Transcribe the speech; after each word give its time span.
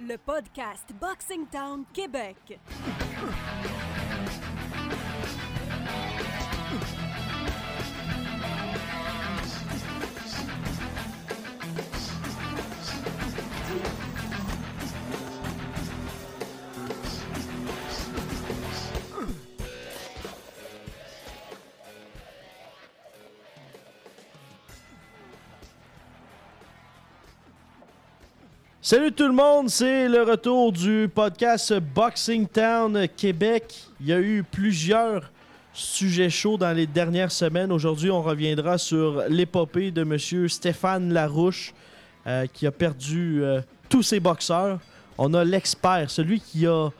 le 0.00 0.16
podcast 0.16 0.92
Boxing 1.00 1.46
Town 1.48 1.84
Québec. 1.92 2.58
Salut 28.88 29.10
tout 29.10 29.26
le 29.26 29.32
monde, 29.32 29.68
c'est 29.68 30.08
le 30.08 30.22
retour 30.22 30.70
du 30.70 31.10
podcast 31.12 31.74
Boxing 31.74 32.46
Town 32.46 33.08
Québec. 33.16 33.74
Il 34.00 34.06
y 34.06 34.12
a 34.12 34.20
eu 34.20 34.44
plusieurs 34.44 35.32
sujets 35.72 36.30
chauds 36.30 36.56
dans 36.56 36.70
les 36.70 36.86
dernières 36.86 37.32
semaines. 37.32 37.72
Aujourd'hui, 37.72 38.12
on 38.12 38.22
reviendra 38.22 38.78
sur 38.78 39.24
l'épopée 39.28 39.90
de 39.90 40.04
Monsieur 40.04 40.46
Stéphane 40.46 41.12
Larouche 41.12 41.74
euh, 42.28 42.46
qui 42.46 42.64
a 42.64 42.70
perdu 42.70 43.42
euh, 43.42 43.60
tous 43.88 44.04
ses 44.04 44.20
boxeurs. 44.20 44.78
On 45.18 45.34
a 45.34 45.42
l'expert, 45.42 46.08
celui 46.08 46.38
qui 46.38 46.68
a 46.68 46.90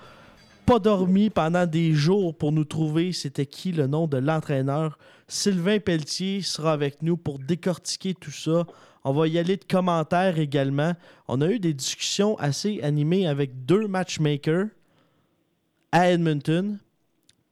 pas 0.66 0.80
dormi 0.80 1.30
pendant 1.30 1.66
des 1.66 1.92
jours 1.92 2.34
pour 2.34 2.50
nous 2.50 2.64
trouver 2.64 3.12
c'était 3.12 3.46
qui 3.46 3.70
le 3.70 3.86
nom 3.86 4.08
de 4.08 4.16
l'entraîneur? 4.16 4.98
Sylvain 5.28 5.78
Pelletier 5.78 6.42
sera 6.42 6.72
avec 6.72 7.00
nous 7.02 7.16
pour 7.16 7.39
décortiquer 7.39 8.14
tout 8.14 8.33
ça. 8.33 8.66
On 9.08 9.12
va 9.12 9.28
y 9.28 9.38
aller 9.38 9.56
de 9.56 9.62
commentaires 9.62 10.40
également. 10.40 10.92
On 11.28 11.40
a 11.40 11.48
eu 11.48 11.60
des 11.60 11.72
discussions 11.72 12.36
assez 12.40 12.82
animées 12.82 13.28
avec 13.28 13.64
deux 13.64 13.86
matchmakers 13.86 14.66
à 15.92 16.10
Edmonton 16.10 16.80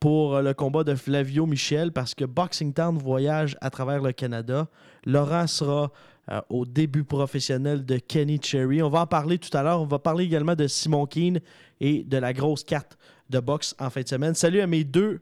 pour 0.00 0.40
le 0.40 0.52
combat 0.52 0.82
de 0.82 0.96
Flavio 0.96 1.46
Michel 1.46 1.92
parce 1.92 2.12
que 2.16 2.24
Boxing 2.24 2.72
Town 2.72 2.98
voyage 2.98 3.56
à 3.60 3.70
travers 3.70 4.02
le 4.02 4.10
Canada. 4.10 4.66
Laurent 5.06 5.46
sera 5.46 5.92
euh, 6.32 6.40
au 6.48 6.66
début 6.66 7.04
professionnel 7.04 7.86
de 7.86 7.98
Kenny 7.98 8.40
Cherry. 8.42 8.82
On 8.82 8.90
va 8.90 9.02
en 9.02 9.06
parler 9.06 9.38
tout 9.38 9.56
à 9.56 9.62
l'heure. 9.62 9.80
On 9.80 9.86
va 9.86 10.00
parler 10.00 10.24
également 10.24 10.56
de 10.56 10.66
Simon 10.66 11.06
Keane 11.06 11.38
et 11.80 12.02
de 12.02 12.16
la 12.16 12.32
grosse 12.32 12.64
carte 12.64 12.98
de 13.30 13.38
boxe 13.38 13.76
en 13.78 13.90
fin 13.90 14.02
de 14.02 14.08
semaine. 14.08 14.34
Salut 14.34 14.60
à 14.60 14.66
mes 14.66 14.82
deux 14.82 15.20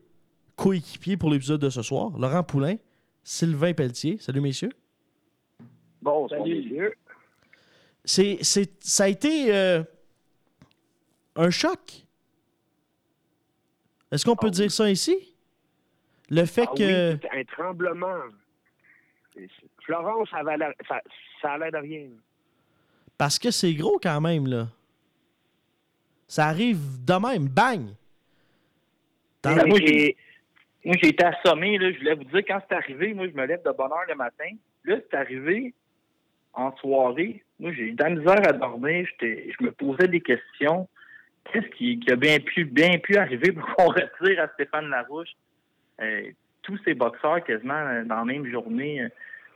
coéquipiers 0.56 1.19
pour 1.19 1.28
l'épisode 1.28 1.60
de 1.60 1.69
ce 1.69 1.83
soir, 1.83 2.10
Laurent 2.19 2.42
Poulain, 2.42 2.77
Sylvain 3.22 3.75
Pelletier. 3.75 4.16
Salut 4.19 4.41
messieurs. 4.41 4.72
Bon, 6.03 6.28
salut. 6.28 6.92
C'est, 8.05 8.39
c'est, 8.42 8.70
ça 8.84 9.05
a 9.05 9.08
été 9.08 9.55
euh, 9.55 9.83
un 11.36 11.50
choc. 11.50 11.78
Est-ce 14.11 14.25
qu'on 14.25 14.36
peut 14.36 14.48
Ah 14.48 14.50
dire 14.50 14.64
oui. 14.67 14.70
ça 14.70 14.91
ici? 14.91 15.34
Le 16.28 16.44
fait 16.44 16.67
Ah 16.69 16.75
que. 16.77 17.12
oui, 17.14 17.20
un 17.41 17.44
tremblement. 17.44 18.19
Florence, 19.84 20.28
ça, 20.31 20.39
avait 20.39 20.56
ça, 20.89 21.00
ça 21.41 21.53
a 21.53 21.59
l'air 21.59 21.72
de 21.72 21.78
rien. 21.78 22.09
Parce 23.16 23.39
que 23.39 23.50
c'est 23.50 23.72
gros 23.75 23.98
quand 24.03 24.20
même, 24.20 24.47
là. 24.47 24.66
Ça 26.27 26.47
arrive 26.47 27.05
de 27.05 27.12
même, 27.14 27.48
bang! 27.48 27.87
Dans- 29.42 29.55
Ben, 29.56 29.66
moi, 29.66 29.78
j'ai 29.84 30.16
moi, 30.84 30.97
j'ai 31.00 31.09
été 31.11 31.25
assommé. 31.25 31.78
Là. 31.78 31.92
Je 31.92 31.98
voulais 31.98 32.14
vous 32.14 32.25
dire, 32.25 32.42
quand 32.47 32.61
c'est 32.69 32.75
arrivé, 32.75 33.14
moi, 33.14 33.28
je 33.28 33.33
me 33.34 33.44
lève 33.47 33.62
de 33.62 33.70
bonne 33.70 33.92
heure 33.92 34.05
le 34.09 34.14
matin. 34.14 34.50
Là, 34.84 34.97
c'est 35.00 35.16
arrivé 35.16 35.75
en 36.55 36.75
soirée. 36.77 37.43
Moi, 37.59 37.72
j'ai 37.72 37.84
eu 37.84 37.93
de 37.93 38.03
la 38.03 38.10
misère 38.10 38.49
à 38.49 38.53
dormir. 38.53 39.06
Je 39.21 39.65
me 39.65 39.71
posais 39.72 40.09
des 40.09 40.21
questions. 40.21 40.88
Qu'est-ce 41.50 41.69
qui, 41.77 42.00
a 42.10 42.16
bien 42.16 42.38
pu, 42.38 42.65
bien 42.65 42.99
pu 42.99 43.16
arriver 43.16 43.53
pour 43.53 43.66
qu'on 43.77 43.88
retire 43.88 44.43
à 44.43 44.49
Stéphane 44.49 44.88
Larouche? 44.88 45.31
Euh, 46.00 46.31
tous 46.62 46.78
ces 46.84 46.94
boxeurs 46.94 47.43
quasiment 47.44 47.75
euh, 47.75 48.04
dans 48.04 48.16
la 48.16 48.25
même 48.25 48.47
journée? 48.47 49.03
Euh, 49.03 49.09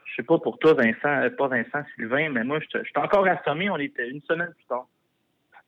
Je 0.06 0.16
sais 0.16 0.22
pas 0.22 0.38
pour 0.38 0.58
toi, 0.58 0.74
Vincent, 0.74 1.28
pas 1.36 1.48
Vincent, 1.48 1.82
Sylvain, 1.94 2.30
mais 2.30 2.44
moi, 2.44 2.60
j'étais 2.60 2.84
j'étais 2.84 2.98
encore 2.98 3.26
assommé. 3.26 3.70
On 3.70 3.78
était 3.78 4.08
une 4.08 4.22
semaine 4.22 4.52
plus 4.56 4.66
tard. 4.66 4.86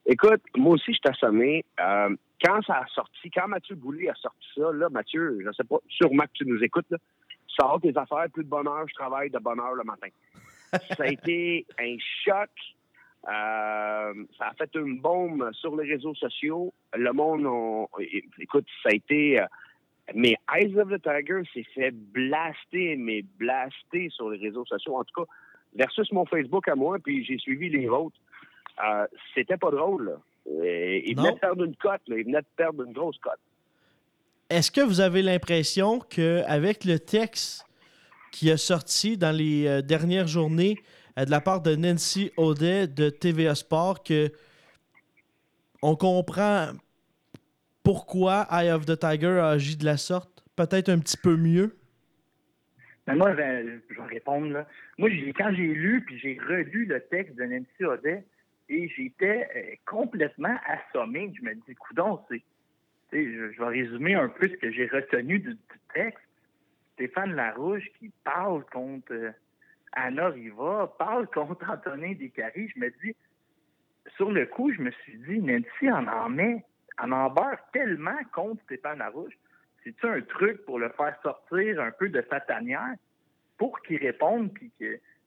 Écoute, 0.07 0.43
moi 0.57 0.75
aussi, 0.75 0.93
je 0.93 0.99
suis 0.99 1.09
assommé. 1.09 1.65
Quand 1.77 2.63
ça 2.63 2.75
a 2.75 2.87
sorti, 2.87 3.31
quand 3.31 3.49
Mathieu 3.49 3.75
Boulay 3.75 4.09
a 4.09 4.15
sorti 4.15 4.47
ça, 4.57 4.71
là, 4.73 4.89
Mathieu, 4.89 5.41
je 5.45 5.53
sais 5.53 5.65
pas, 5.65 5.79
sûrement 5.89 6.23
que 6.23 6.33
tu 6.35 6.47
nous 6.47 6.63
écoutes, 6.63 6.87
là, 6.91 6.99
sors 7.49 7.81
tes 7.81 7.97
affaires, 7.97 8.27
plus 8.33 8.45
de 8.45 8.49
bonne 8.49 8.69
heure, 8.69 8.87
je 8.89 8.95
travaille 8.95 9.31
de 9.31 9.39
bonne 9.39 9.59
heure 9.59 9.75
le 9.75 9.85
matin. 9.85 10.09
Ça 10.97 11.05
a 11.05 11.07
été 11.09 11.67
un 11.79 11.97
choc. 12.25 12.51
Euh, 13.25 14.15
ça 14.39 14.47
a 14.47 14.55
fait 14.57 14.71
une 14.77 15.01
bombe 15.01 15.51
sur 15.53 15.77
les 15.77 15.91
réseaux 15.93 16.15
sociaux. 16.15 16.73
Le 16.97 17.13
monde, 17.13 17.45
on- 17.47 17.89
écoute, 18.39 18.67
ça 18.83 18.91
a 18.91 18.95
été. 18.95 19.41
euh, 19.41 19.47
mais 20.15 20.37
Eyes 20.55 20.79
of 20.79 20.89
the 20.89 21.03
Tiger 21.03 21.43
s'est 21.53 21.67
fait 21.75 21.91
blaster, 21.91 22.97
mais 22.97 23.23
blaster 23.39 24.09
sur 24.11 24.31
les 24.31 24.39
réseaux 24.39 24.65
sociaux. 24.65 24.97
En 24.97 25.05
tout 25.05 25.25
cas, 25.25 25.31
versus 25.75 26.11
mon 26.13 26.25
Facebook 26.27 26.67
à 26.69 26.75
moi, 26.75 26.99
puis 26.99 27.25
j'ai 27.25 27.37
suivi 27.39 27.69
les 27.69 27.87
vôtres. 27.87 28.17
Euh, 28.87 29.07
C'était 29.35 29.59
pas 29.59 29.71
drôle. 29.71 30.07
Là. 30.07 30.17
Il 31.05 31.15
venait 31.17 31.33
de 31.33 31.39
perdre 31.39 31.65
une 31.65 31.77
cote. 31.77 32.01
Il 32.07 32.25
venait 32.25 32.41
de 32.41 32.47
perdre 32.57 32.85
une 32.85 32.93
grosse 32.93 33.19
cote. 33.19 33.39
Est-ce 34.49 34.71
que 34.71 34.81
vous 34.81 35.01
avez 35.03 35.21
l'impression 35.21 35.99
qu'avec 35.99 36.85
le 36.87 36.99
texte 36.99 37.67
qui 38.39 38.53
a 38.53 38.57
sorti 38.57 39.19
dans 39.19 39.37
les 39.37 39.67
euh, 39.67 39.83
dernières 39.83 40.29
journées 40.29 40.77
euh, 41.19 41.25
de 41.25 41.31
la 41.33 41.41
part 41.41 41.61
de 41.61 41.75
Nancy 41.75 42.31
Audet 42.37 42.87
de 42.87 43.11
TVA 43.11 43.57
Sport, 43.57 44.05
que 44.05 44.31
on 45.83 45.97
comprend 45.97 46.69
pourquoi 47.83 48.47
Eye 48.53 48.71
of 48.71 48.87
the 48.87 48.97
Tiger 48.97 49.41
a 49.41 49.49
agi 49.51 49.77
de 49.77 49.85
la 49.85 49.97
sorte? 49.97 50.45
Peut-être 50.55 50.89
un 50.89 51.01
petit 51.01 51.17
peu 51.17 51.37
mieux? 51.37 51.77
Mais 53.09 53.17
moi, 53.17 53.33
ben, 53.33 53.81
je 53.91 53.95
vais 53.97 54.07
répondre. 54.07 54.53
Là. 54.53 54.69
Moi, 54.99 55.11
quand 55.37 55.53
j'ai 55.53 55.75
lu 55.75 56.05
puis 56.07 56.17
j'ai 56.21 56.39
relu 56.39 56.85
le 56.85 57.01
texte 57.01 57.35
de 57.35 57.45
Nancy 57.45 57.85
Audet, 57.85 58.25
et 58.69 58.89
j'étais 58.97 59.49
euh, 59.57 59.75
complètement 59.85 60.57
assommé. 60.67 61.33
Je 61.37 61.45
me 61.45 61.55
dis, 61.55 61.75
coudon, 61.75 62.21
c'est. 62.31 62.43
Je, 63.11 63.59
vais 63.59 63.67
résumer 63.67 64.15
un 64.15 64.29
peu 64.29 64.49
ce 64.49 64.55
que 64.59 64.71
j'ai 64.71 64.87
retenu 64.87 65.41
du 65.41 65.57
texte. 65.93 66.28
Stéphane 66.99 67.37
Larouche 67.37 67.89
qui 68.01 68.11
parle 68.25 68.65
contre 68.73 69.13
euh, 69.13 69.31
Anna 69.93 70.31
Riva, 70.31 70.93
parle 70.99 71.29
contre 71.33 71.71
Antonin 71.71 72.13
Descaries. 72.15 72.73
Je 72.75 72.81
me 72.81 72.91
dis, 73.03 73.15
sur 74.17 74.33
le 74.33 74.47
coup, 74.47 74.73
je 74.73 74.81
me 74.83 74.91
suis 74.91 75.17
dit, 75.19 75.39
Nancy 75.39 75.93
en 75.93 76.09
en 76.09 76.29
met, 76.29 76.65
en 77.01 77.13
en 77.13 77.31
beurre 77.31 77.61
tellement 77.73 78.19
contre 78.35 78.61
Stéphane 78.65 78.99
Larouche. 78.99 79.35
C'est-tu 79.85 80.07
un 80.09 80.21
truc 80.23 80.65
pour 80.65 80.81
le 80.81 80.89
faire 80.91 81.17
sortir 81.23 81.81
un 81.81 81.93
peu 81.93 82.09
de 82.09 82.23
sa 82.29 82.41
tanière 82.41 82.95
pour 83.59 83.81
qu'il 83.83 83.99
réponde 83.99 84.53
puis 84.53 84.73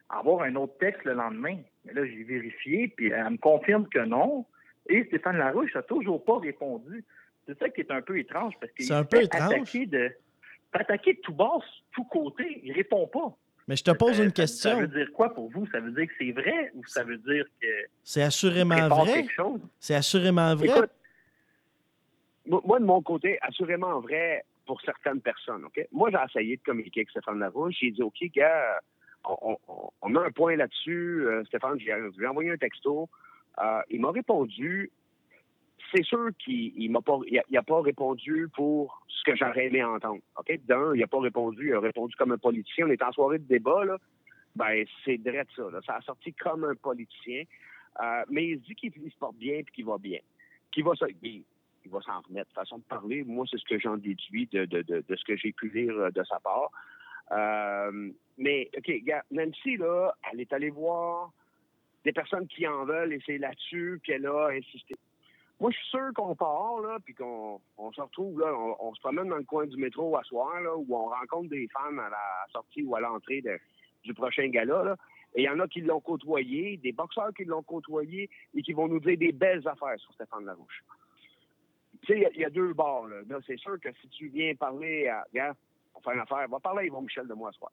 avoir 0.09 0.42
un 0.44 0.56
autre 0.56 0.78
texte 0.78 1.06
le 1.06 1.14
lendemain? 1.14 1.58
Mais 1.86 1.94
là, 1.94 2.06
j'ai 2.06 2.24
vérifié, 2.24 2.90
puis 2.90 3.12
elle 3.12 3.30
me 3.30 3.38
confirme 3.38 3.88
que 3.88 4.00
non. 4.00 4.46
Et 4.90 5.06
Stéphane 5.06 5.38
Larouche 5.38 5.74
n'a 5.74 5.84
toujours 5.84 6.26
pas 6.26 6.38
répondu. 6.38 7.06
C'est 7.48 7.58
ça 7.58 7.70
qui 7.70 7.80
est 7.80 7.92
un 7.92 8.02
peu 8.02 8.20
étrange 8.20 8.56
parce 8.59 8.74
qu'il 8.74 8.86
étrange. 8.86 9.53
attaquer 9.53 9.86
de, 9.86 10.12
attaquer 10.74 11.14
de 11.14 11.20
tout 11.22 11.34
bas, 11.34 11.58
tout 11.94 12.04
côté. 12.06 12.62
Il 12.64 12.74
répond 12.74 13.08
pas. 13.08 13.36
Mais 13.68 13.76
je 13.76 13.84
te 13.84 13.92
pose 13.92 14.20
Euh, 14.20 14.24
une 14.26 14.32
question. 14.34 14.72
Ça 14.72 14.76
veut 14.76 14.88
dire 14.88 15.08
quoi 15.14 15.34
pour 15.34 15.50
vous? 15.52 15.68
Ça 15.68 15.80
veut 15.80 15.92
dire 15.92 16.08
que 16.08 16.14
c'est 16.18 16.32
vrai 16.32 16.72
ou 16.74 16.84
ça 16.86 17.04
veut 17.04 17.18
dire 17.18 17.46
que 17.62 17.68
C'est 18.04 18.24
assurément 18.24 18.88
vrai? 18.88 19.26
C'est 19.80 19.96
assurément 19.96 20.56
vrai? 20.56 20.68
Écoute, 20.68 20.90
moi, 22.46 22.80
de 22.80 22.86
mon 22.86 23.02
côté, 23.02 23.38
assurément 23.42 24.00
vrai 24.00 24.44
pour 24.66 24.82
certaines 24.82 25.22
personnes. 25.22 25.64
OK? 25.66 25.88
Moi, 25.91 26.09
j'ai 26.12 26.18
essayé 26.28 26.58
de 26.58 26.62
communiquer 26.64 27.02
avec 27.02 27.12
Stéphane 27.12 27.40
Larouche. 27.40 27.76
J'ai 27.79 27.91
dit, 27.91 28.02
OK, 28.02 28.18
gars, 28.35 28.79
on, 29.26 29.58
on- 29.68 29.90
on 30.02 30.16
a 30.16 30.26
un 30.26 30.32
point 30.32 30.56
là-dessus. 30.56 31.26
Euh, 31.28 31.44
Stéphane, 31.46 31.79
j'ai 31.79 32.26
envoyé 32.28 32.52
un 32.52 32.58
texto. 32.58 33.08
Euh, 33.62 33.82
il 33.90 34.02
m'a 34.02 34.12
répondu. 34.12 34.91
C'est 35.93 36.03
sûr 36.03 36.29
qu'il 36.40 36.73
il 36.78 36.90
m'a 36.90 37.02
pas, 37.02 37.20
il 37.28 37.58
a, 37.58 37.64
pas 37.64 37.82
répondu 37.82 38.47
pour 38.53 39.03
ce 39.08 39.23
que 39.23 39.35
j'aurais 39.35 39.67
aimé 39.67 39.84
entendre. 39.84 40.22
OK? 40.38 40.59
D'un, 40.66 40.96
il 40.96 41.03
a 41.03 41.08
pas 41.08 41.20
répondu. 41.20 41.67
Il 41.67 41.73
a 41.73 41.79
répondu 41.79 42.16
comme 42.16 42.32
un 42.32 42.38
politicien. 42.38 42.88
On 42.88 42.91
est 42.91 43.03
en 43.03 43.11
soirée 43.11 43.40
de 43.40 43.47
débat, 43.47 43.84
là. 43.85 43.97
Ben, 44.55 44.85
c'est 45.05 45.17
direct 45.17 45.52
ça. 45.55 45.64
Ça 45.85 45.96
a 45.96 46.02
sorti 46.02 46.34
comme 46.34 46.64
un 46.64 46.76
politicien. 46.76 47.43
Euh, 48.02 48.23
mais 48.29 48.49
il 48.49 48.61
dit 48.61 48.76
qu'il 48.76 48.91
il 49.03 49.11
se 49.11 49.17
porte 49.17 49.35
bien 49.35 49.55
et 49.55 49.64
qu'il 49.64 49.85
va 49.85 49.97
bien. 49.97 50.20
Qu'il 50.72 50.84
va, 50.84 50.91
il, 51.22 51.43
il 51.85 51.91
va 51.91 52.02
s'en 52.02 52.22
remettre. 52.22 52.52
Façon 52.53 52.78
de 52.78 52.84
parler, 52.84 53.23
moi, 53.23 53.46
c'est 53.49 53.58
ce 53.58 53.66
que 53.66 53.79
j'en 53.79 53.97
déduis 53.97 54.47
de, 54.52 54.66
de, 54.66 54.82
de, 54.82 55.16
ce 55.16 55.23
que 55.26 55.35
j'ai 55.35 55.52
pu 55.52 55.70
lire 55.70 55.94
euh, 55.97 56.11
de 56.11 56.23
sa 56.23 56.40
part. 56.40 56.72
Euh, 57.32 58.11
mais, 58.37 58.70
OK, 58.78 58.91
Nancy, 59.32 59.78
là, 59.78 60.14
elle 60.32 60.41
est 60.41 60.52
allée 60.53 60.70
voir 60.70 61.32
des 62.03 62.11
personnes 62.11 62.47
qui 62.47 62.67
en 62.67 62.85
veulent 62.85 63.14
et 63.14 63.22
c'est 63.26 63.37
là-dessus 63.37 64.02
qu'elle 64.03 64.26
a 64.26 64.47
insisté. 64.47 64.96
Moi, 65.61 65.69
je 65.69 65.78
suis 65.78 65.90
sûr 65.90 66.09
qu'on 66.16 66.35
part, 66.35 66.81
là, 66.81 66.97
puis 67.05 67.13
qu'on 67.13 67.61
on 67.78 67.91
se 67.91 68.02
retrouve, 68.02 68.40
là, 68.40 68.52
on, 68.52 68.75
on 68.79 68.96
se 68.96 68.99
promène 68.99 69.29
dans 69.29 69.37
le 69.37 69.43
coin 69.43 69.67
du 69.67 69.78
métro 69.78 70.17
à 70.17 70.23
soir, 70.23 70.59
là, 70.59 70.75
où 70.75 70.87
on 70.90 71.05
rencontre 71.05 71.49
des 71.49 71.67
fans 71.72 71.99
à 71.99 72.09
la 72.09 72.46
sortie 72.52 72.81
ou 72.81 72.96
à 72.96 72.99
l'entrée 72.99 73.41
de- 73.41 73.59
du 74.03 74.13
prochain 74.16 74.47
gala, 74.47 74.84
là. 74.84 74.96
Et 75.35 75.43
il 75.43 75.46
y 75.46 75.49
en 75.49 75.59
a 75.59 75.67
qui 75.67 75.81
l'ont 75.81 76.02
côtoyé, 76.02 76.78
des 76.78 76.91
boxeurs 76.91 77.31
qui 77.37 77.46
l'ont 77.46 77.61
côtoyé 77.61 78.28
et 78.55 78.61
qui 78.63 78.73
vont 78.73 78.87
nous 78.87 78.99
dire 78.99 79.19
des 79.19 79.31
belles 79.31 79.66
affaires 79.67 79.97
sur 79.99 80.11
Stéphane 80.13 80.46
Larouche. 80.46 80.84
Tu 82.02 82.13
sais, 82.13 82.31
il 82.34 82.41
y, 82.41 82.43
a 82.46 82.49
deux 82.49 82.73
bords. 82.73 83.08
Là. 83.08 83.17
c'est 83.46 83.59
sûr 83.59 83.79
que 83.79 83.90
si 84.02 84.09
tu 84.09 84.29
viens 84.29 84.55
parler 84.55 85.08
à. 85.08 85.23
Regarde, 85.31 85.55
on 85.93 86.02
fait 86.02 86.16
une 86.16 86.22
affaire, 86.22 86.47
va 86.49 86.59
parler 86.59 86.79
à 86.81 86.85
Yvon 86.85 87.02
Michel 87.02 87.28
de 87.28 87.34
moi 87.35 87.52
ce 87.53 87.59
soir. 87.59 87.72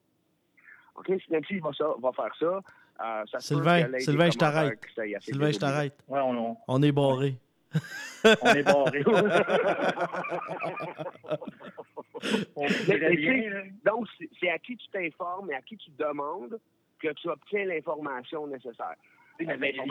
OK? 0.95 1.07
Si 1.07 1.33
Nancy 1.33 1.57
va, 1.57 1.73
ça, 1.73 1.87
va 1.99 2.11
faire 2.11 2.35
ça, 2.39 2.61
euh, 3.01 3.25
ça 3.31 3.39
Sylvain, 3.39 3.99
Sylvain, 3.99 4.29
je 4.29 4.37
t'arrête. 4.37 4.79
Sylvain, 5.21 5.51
je 5.51 5.57
t'arrête. 5.57 5.97
Ouais, 6.07 6.19
on, 6.19 6.55
on... 6.67 6.81
est 6.83 6.91
barré. 6.91 7.35
on 8.41 8.53
est 8.53 8.63
barré. 8.63 9.03
donc, 13.85 14.07
c'est 14.39 14.49
à 14.49 14.57
qui 14.59 14.77
tu 14.77 14.87
t'informes 14.89 15.51
et 15.51 15.55
à 15.55 15.61
qui 15.61 15.77
tu 15.77 15.91
demandes 15.91 16.59
que 16.99 17.09
tu 17.13 17.29
obtiens 17.29 17.65
l'information 17.65 18.47
nécessaire. 18.47 18.95
Oui, 19.39 19.45
mais, 19.45 19.75
oui, 19.79 19.87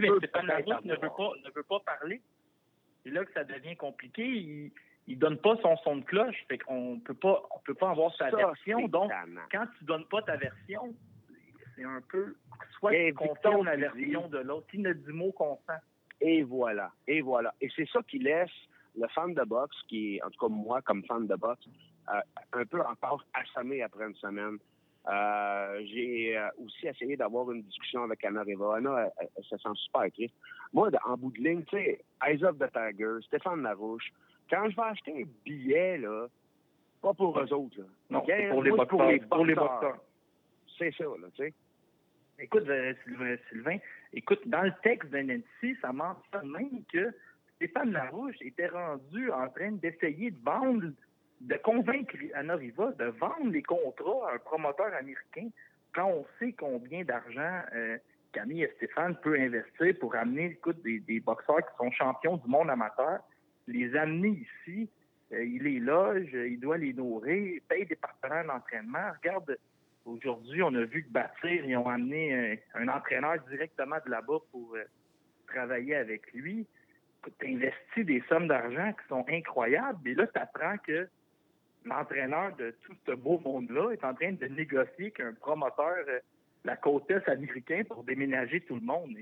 mais 0.00 0.08
Stéphane 0.18 0.46
ne 0.84 0.94
veut, 0.94 1.10
pas, 1.16 1.30
ne 1.44 1.50
veut 1.54 1.62
pas 1.62 1.80
parler. 1.80 2.20
C'est 3.04 3.10
là 3.10 3.24
que 3.24 3.32
ça 3.32 3.44
devient 3.44 3.76
compliqué. 3.76 4.24
Il 4.24 4.72
il 5.08 5.18
donne 5.18 5.38
pas 5.38 5.56
son 5.62 5.76
son 5.78 5.96
de 5.96 6.04
cloche. 6.04 6.36
Fait 6.48 6.58
qu'on 6.58 7.00
peut 7.00 7.14
pas 7.14 7.42
on 7.54 7.58
peut 7.60 7.74
pas 7.74 7.90
avoir 7.90 8.14
sa 8.16 8.30
version. 8.30 8.86
Donc, 8.88 9.10
quand 9.50 9.66
tu 9.78 9.84
donnes 9.84 10.04
pas 10.04 10.22
ta 10.22 10.36
version, 10.36 10.94
c'est 11.74 11.84
un 11.84 12.02
peu 12.08 12.36
soit 12.78 12.92
tu 12.92 13.14
confirmes 13.14 13.64
la 13.64 13.76
version 13.76 14.28
de 14.28 14.38
l'autre. 14.38 14.66
Il 14.74 14.82
ne 14.82 14.92
dit 14.92 15.12
mot 15.12 15.32
consent. 15.32 15.80
Et 16.20 16.42
voilà. 16.42 16.90
Et 17.06 17.20
voilà. 17.20 17.54
Et 17.60 17.68
c'est 17.74 17.88
ça 17.88 18.00
qui 18.02 18.18
laisse 18.18 18.50
le 18.96 19.06
fan 19.08 19.34
de 19.34 19.44
boxe, 19.44 19.76
qui 19.88 20.16
est, 20.16 20.22
en 20.22 20.30
tout 20.30 20.46
cas 20.46 20.52
moi, 20.52 20.82
comme 20.82 21.04
fan 21.04 21.26
de 21.26 21.36
boxe, 21.36 21.66
euh, 22.12 22.20
un 22.52 22.64
peu 22.64 22.80
encore 22.80 23.24
assommé 23.34 23.82
après 23.82 24.06
une 24.06 24.14
semaine. 24.16 24.58
Euh, 25.08 25.80
j'ai 25.86 26.36
euh, 26.36 26.48
aussi 26.64 26.86
essayé 26.86 27.16
d'avoir 27.16 27.50
une 27.50 27.62
discussion 27.62 28.02
avec 28.02 28.24
Anna 28.24 28.42
Reva. 28.42 28.76
Anna, 28.76 29.10
elle, 29.18 29.44
se 29.44 29.56
sent 29.56 29.68
super 29.74 30.10
triste. 30.12 30.34
Moi, 30.72 30.90
en 31.04 31.16
bout 31.16 31.30
de 31.32 31.38
ligne, 31.38 31.62
tu 31.64 31.76
sais, 31.76 32.04
Eyes 32.26 32.44
of 32.44 32.58
the 32.58 32.70
Tiger, 32.72 33.16
Stéphane 33.22 33.62
Larouche, 33.62 34.12
quand 34.50 34.68
je 34.68 34.76
vais 34.76 34.82
acheter 34.82 35.22
un 35.22 35.28
billet, 35.44 35.98
là, 35.98 36.26
pas 37.00 37.14
pour 37.14 37.38
eux 37.38 37.52
autres, 37.52 37.78
là. 37.78 37.84
Non, 38.10 38.20
pour, 38.20 38.62
les 38.62 38.70
boxeurs, 38.70 38.88
pour, 39.28 39.44
les 39.46 39.54
boxeurs. 39.54 39.98
C'est 40.76 40.92
ça, 40.96 41.04
là, 41.04 41.28
tu 41.34 41.44
sais. 41.44 41.54
Écoute, 42.40 42.64
Sylvain, 43.04 43.78
écoute, 44.12 44.40
dans 44.46 44.62
le 44.62 44.72
texte 44.82 45.10
de 45.10 45.18
Nancy, 45.18 45.76
ça 45.80 45.92
mentionne 45.92 46.50
même 46.50 46.82
que 46.92 47.14
Stéphane 47.56 47.92
Larouche 47.92 48.36
était 48.40 48.68
rendu 48.68 49.30
en 49.32 49.48
train 49.48 49.72
d'essayer 49.72 50.30
de 50.30 50.38
vendre 50.44 50.92
de 51.40 51.54
convaincre 51.56 52.16
Anna 52.34 52.56
Riva 52.56 52.92
de 52.98 53.06
vendre 53.06 53.50
les 53.50 53.62
contrats 53.62 54.30
à 54.30 54.34
un 54.34 54.38
promoteur 54.38 54.92
américain 54.94 55.48
quand 55.94 56.08
on 56.08 56.26
sait 56.38 56.52
combien 56.52 57.04
d'argent 57.04 57.62
euh, 57.74 57.96
Camille 58.32 58.62
et 58.62 58.72
Stéphane 58.76 59.16
peut 59.22 59.38
investir 59.38 59.98
pour 60.00 60.14
amener 60.14 60.46
écoute, 60.46 60.82
des, 60.82 61.00
des, 61.00 61.20
boxeurs 61.20 61.58
qui 61.58 61.76
sont 61.78 61.90
champions 61.92 62.36
du 62.36 62.48
monde 62.48 62.70
amateur, 62.70 63.20
les 63.66 63.94
amener 63.96 64.46
ici, 64.66 64.88
euh, 65.32 65.44
il 65.44 65.62
les 65.62 65.80
loge, 65.80 66.30
il 66.32 66.60
doit 66.60 66.78
les 66.78 66.92
nourrir, 66.92 67.54
il 67.54 67.60
paye 67.62 67.86
des 67.86 67.96
partenaires 67.96 68.46
d'entraînement. 68.46 69.12
Regarde, 69.22 69.56
aujourd'hui, 70.08 70.62
on 70.62 70.74
a 70.74 70.84
vu 70.84 71.04
que 71.04 71.10
Bâtir, 71.10 71.64
ils 71.64 71.76
ont 71.76 71.88
amené 71.88 72.60
un, 72.74 72.88
entraîneur 72.88 73.36
directement 73.50 73.96
de 74.04 74.10
là-bas 74.10 74.38
pour 74.50 74.74
euh, 74.74 74.84
travailler 75.46 75.94
avec 75.94 76.32
lui. 76.32 76.66
Tu 77.40 77.46
investis 77.46 78.06
des 78.06 78.22
sommes 78.28 78.48
d'argent 78.48 78.92
qui 78.92 79.08
sont 79.08 79.24
incroyables, 79.28 80.08
et 80.08 80.14
là, 80.14 80.26
tu 80.26 80.38
apprends 80.38 80.78
que 80.78 81.08
l'entraîneur 81.84 82.54
de 82.56 82.74
tout 82.82 82.94
ce 83.06 83.12
beau 83.12 83.38
monde-là 83.38 83.90
est 83.92 84.04
en 84.04 84.14
train 84.14 84.32
de 84.32 84.46
négocier 84.46 85.06
avec 85.06 85.20
un 85.20 85.32
promoteur 85.34 85.96
euh, 86.08 86.18
la 86.64 86.76
côte 86.76 87.10
est 87.10 87.28
américain 87.28 87.82
pour 87.88 88.04
déménager 88.04 88.60
tout 88.62 88.74
le 88.74 88.82
monde. 88.82 89.16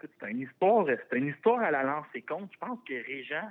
c'est 0.00 0.30
une 0.30 0.40
histoire, 0.40 0.86
c'est 0.86 1.18
une 1.18 1.28
histoire 1.28 1.60
à 1.60 1.70
la 1.70 1.82
lancer 1.82 2.22
compte. 2.22 2.50
Je 2.52 2.58
pense 2.58 2.78
que 2.86 2.94
Régent 3.06 3.50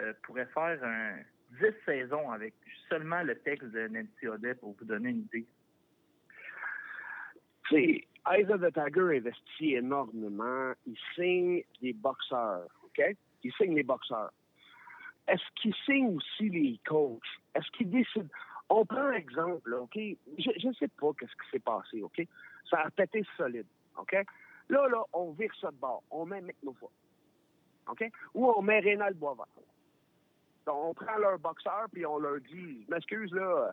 euh, 0.00 0.12
pourrait 0.22 0.48
faire 0.54 0.82
un 0.82 1.16
10 1.60 1.66
saisons 1.84 2.30
avec 2.30 2.54
seulement 2.88 3.22
le 3.22 3.36
texte 3.36 3.70
de 3.70 3.88
Nancy 3.88 4.28
Audet 4.28 4.54
pour 4.54 4.74
vous 4.78 4.84
donner 4.84 5.10
une 5.10 5.20
idée. 5.20 5.46
C'est 7.70 8.04
Eyes 8.30 8.50
of 8.50 8.60
the 8.60 8.72
Tiger 8.72 9.16
investit 9.16 9.76
énormément. 9.76 10.72
Il 10.86 10.96
signe 11.14 11.62
des 11.80 11.92
boxeurs, 11.92 12.68
OK? 12.84 13.16
Il 13.42 13.52
signe 13.54 13.74
des 13.74 13.82
boxeurs 13.82 14.30
est-ce 15.30 15.42
qu'il 15.60 15.74
signe 15.86 16.16
aussi 16.16 16.48
les 16.48 16.80
coachs? 16.86 17.22
Est-ce 17.54 17.70
qu'il 17.72 17.90
décide? 17.90 18.28
On 18.68 18.84
prend 18.84 19.00
un 19.00 19.12
exemple, 19.12 19.72
OK? 19.74 19.96
Je 19.96 20.68
ne 20.68 20.72
sais 20.74 20.88
pas 20.88 21.10
qu'est-ce 21.18 21.32
qui 21.32 21.50
s'est 21.52 21.60
passé, 21.60 22.02
OK? 22.02 22.26
Ça 22.68 22.80
a 22.80 22.90
pété 22.90 23.24
solide, 23.36 23.66
OK? 23.96 24.12
Là, 24.68 24.88
là, 24.88 25.02
on 25.12 25.30
vire 25.32 25.52
ça 25.60 25.70
de 25.70 25.76
bord. 25.76 26.02
On 26.10 26.26
met 26.26 26.42
fois, 26.78 26.90
OK? 27.88 28.04
Ou 28.34 28.48
on 28.48 28.62
met 28.62 28.80
Rénal 28.80 29.14
Boisvert. 29.14 29.46
Donc, 30.66 30.76
on 30.76 30.94
prend 30.94 31.16
leur 31.16 31.38
boxeur, 31.38 31.86
puis 31.92 32.04
on 32.06 32.18
leur 32.18 32.40
dit, 32.40 32.84
m'excuse, 32.88 33.32
là, 33.32 33.72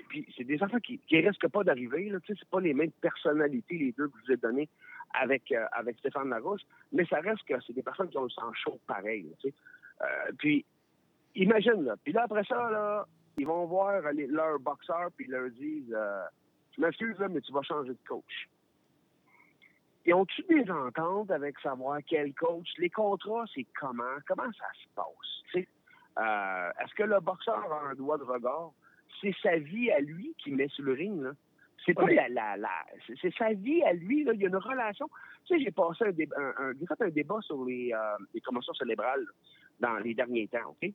puis, 0.00 0.26
c'est 0.36 0.44
des 0.44 0.62
enfants 0.62 0.80
qui, 0.80 0.98
qui 0.98 1.18
risquent 1.20 1.48
pas 1.48 1.64
d'arriver, 1.64 2.10
sais, 2.26 2.34
c'est 2.38 2.48
pas 2.48 2.60
les 2.60 2.74
mêmes 2.74 2.92
personnalités, 2.92 3.78
les 3.78 3.92
deux 3.92 4.08
que 4.08 4.14
je 4.20 4.26
vous 4.26 4.32
ai 4.32 4.36
données 4.36 4.68
avec, 5.14 5.50
euh, 5.52 5.64
avec 5.72 5.98
Stéphane 5.98 6.30
Larousse, 6.30 6.66
mais 6.92 7.04
ça 7.06 7.20
reste 7.20 7.44
que 7.44 7.54
c'est 7.66 7.72
des 7.72 7.82
personnes 7.82 8.08
qui 8.08 8.18
ont 8.18 8.24
le 8.24 8.30
sang 8.30 8.52
chaud 8.52 8.78
pareil. 8.86 9.32
Euh, 9.44 10.06
puis, 10.38 10.64
imagine, 11.34 11.84
là. 11.84 11.94
Puis 12.02 12.12
là, 12.12 12.24
après 12.24 12.44
ça, 12.44 12.70
là, 12.70 13.06
ils 13.38 13.46
vont 13.46 13.66
voir 13.66 14.00
leur 14.12 14.58
boxeur, 14.60 15.10
puis 15.16 15.26
ils 15.26 15.30
leur 15.30 15.50
disent 15.50 15.94
euh, 15.94 16.24
Je 16.76 16.80
m'excuse, 16.80 17.16
mais 17.30 17.40
tu 17.40 17.52
vas 17.52 17.62
changer 17.62 17.92
de 17.92 18.08
coach. 18.08 18.48
Ils 20.06 20.14
ont-tu 20.14 20.42
des 20.42 20.70
ententes 20.70 21.30
avec 21.30 21.58
savoir 21.60 21.98
quel 22.06 22.34
coach? 22.34 22.68
Les 22.78 22.90
contrats, 22.90 23.44
c'est 23.54 23.66
comment? 23.78 24.18
Comment 24.26 24.52
ça 24.52 24.66
se 24.82 24.88
passe? 24.94 25.66
Euh, 26.16 26.70
Est-ce 26.80 26.94
que 26.94 27.02
le 27.02 27.18
boxeur 27.20 27.72
a 27.72 27.88
un 27.88 27.94
droit 27.94 28.18
de 28.18 28.24
regard? 28.24 28.72
C'est 29.20 29.34
sa 29.42 29.56
vie 29.56 29.90
à 29.90 30.00
lui 30.00 30.34
qui 30.38 30.50
met 30.50 30.68
sur 30.68 30.84
le 30.84 30.92
ring, 30.92 31.22
là. 31.22 31.32
C'est 31.84 31.94
pas 31.94 32.08
la, 32.08 32.28
la, 32.30 32.56
la 32.56 32.70
c'est 33.20 33.34
sa 33.34 33.52
vie 33.52 33.82
à 33.82 33.92
lui, 33.92 34.24
là. 34.24 34.32
Il 34.32 34.40
y 34.40 34.44
a 34.44 34.48
une 34.48 34.56
relation. 34.56 35.08
Tu 35.44 35.56
sais, 35.56 35.64
j'ai 35.64 35.70
passé 35.70 36.04
un, 36.04 36.12
débat, 36.12 36.36
un, 36.38 36.70
un, 36.70 36.72
un 37.00 37.08
débat 37.10 37.38
sur 37.42 37.64
les, 37.64 37.92
euh, 37.92 38.16
les 38.32 38.40
commotions 38.40 38.72
cérébrales 38.74 39.24
dans 39.80 39.98
les 39.98 40.14
derniers 40.14 40.48
temps, 40.48 40.70
OK? 40.70 40.90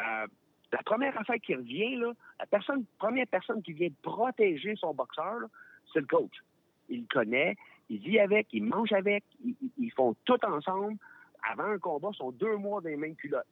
Euh, 0.00 0.26
la 0.72 0.82
première 0.84 1.18
affaire 1.18 1.40
qui 1.42 1.54
revient, 1.54 1.96
là, 1.96 2.12
la 2.38 2.46
personne, 2.46 2.84
première 2.98 3.26
personne 3.26 3.62
qui 3.62 3.72
vient 3.72 3.88
protéger 4.02 4.76
son 4.76 4.94
boxeur, 4.94 5.40
c'est 5.92 6.00
le 6.00 6.06
coach. 6.06 6.32
Il 6.88 7.00
le 7.00 7.06
connaît, 7.06 7.56
il 7.88 7.98
vit 7.98 8.20
avec, 8.20 8.48
il 8.52 8.64
mange 8.64 8.92
avec, 8.92 9.24
ils, 9.78 9.92
font 9.92 10.14
tout 10.24 10.44
ensemble. 10.44 10.96
Avant 11.42 11.64
un 11.64 11.78
combat, 11.78 12.10
ils 12.12 12.16
sont 12.16 12.30
deux 12.32 12.56
mois 12.56 12.80
dans 12.80 12.88
les 12.88 12.96
mêmes 12.96 13.16
culottes. 13.16 13.46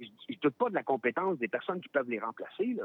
Je 0.00 0.06
ne 0.06 0.36
doute 0.40 0.54
pas 0.54 0.68
de 0.70 0.74
la 0.74 0.82
compétence 0.82 1.38
des 1.38 1.48
personnes 1.48 1.80
qui 1.80 1.88
peuvent 1.88 2.08
les 2.08 2.18
remplacer. 2.18 2.76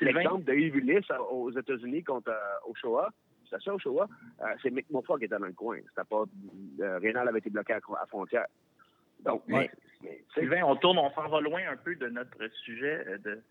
L'exemple 0.00 0.44
de 0.44 0.54
Yves 0.54 1.02
aux 1.30 1.50
États-Unis 1.50 2.04
contre 2.04 2.30
euh, 2.30 2.70
Oshawa, 2.70 3.10
c'est 3.50 3.62
ça, 3.62 3.74
Oshawa, 3.74 4.08
euh, 4.40 4.44
c'est 4.62 4.70
Mick 4.70 4.90
Moffat 4.90 5.18
qui 5.18 5.24
était 5.24 5.38
dans 5.38 5.44
le 5.44 5.52
coin. 5.52 5.78
C'était 5.88 6.08
pas. 6.08 6.24
Euh, 6.80 6.98
Rénal 6.98 7.28
avait 7.28 7.38
été 7.38 7.50
bloqué 7.50 7.74
à, 7.74 7.76
à 8.00 8.06
frontière. 8.06 8.46
Donc, 9.20 9.42
Sylvain, 10.34 10.62
on 10.64 10.76
tourne, 10.76 10.98
on 10.98 11.10
s'en 11.10 11.28
va 11.28 11.40
loin 11.40 11.60
un 11.68 11.76
peu 11.76 11.94
de 11.96 12.08
notre 12.08 12.46
sujet. 12.64 13.04
Euh, 13.06 13.18
de... 13.18 13.42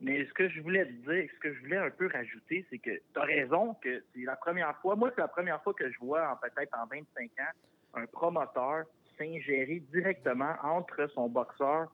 Mais 0.00 0.26
ce 0.26 0.32
que 0.34 0.48
je 0.48 0.60
voulais 0.60 0.84
te 0.84 1.10
dire, 1.10 1.30
ce 1.34 1.40
que 1.40 1.54
je 1.54 1.60
voulais 1.60 1.78
un 1.78 1.90
peu 1.90 2.08
rajouter, 2.12 2.66
c'est 2.68 2.78
que 2.78 2.90
tu 2.90 3.18
as 3.18 3.22
raison 3.22 3.74
que 3.74 4.02
c'est 4.14 4.24
la 4.24 4.36
première 4.36 4.76
fois, 4.78 4.96
moi, 4.96 5.10
c'est 5.14 5.22
la 5.22 5.28
première 5.28 5.62
fois 5.62 5.72
que 5.72 5.90
je 5.90 5.98
vois, 6.00 6.38
peut-être 6.42 6.76
en 6.78 6.86
25 6.86 7.30
ans, 7.40 8.00
un 8.00 8.06
promoteur 8.06 8.84
s'ingérer 9.16 9.82
directement 9.92 10.54
entre 10.62 11.08
son 11.14 11.28
boxeur 11.28 11.90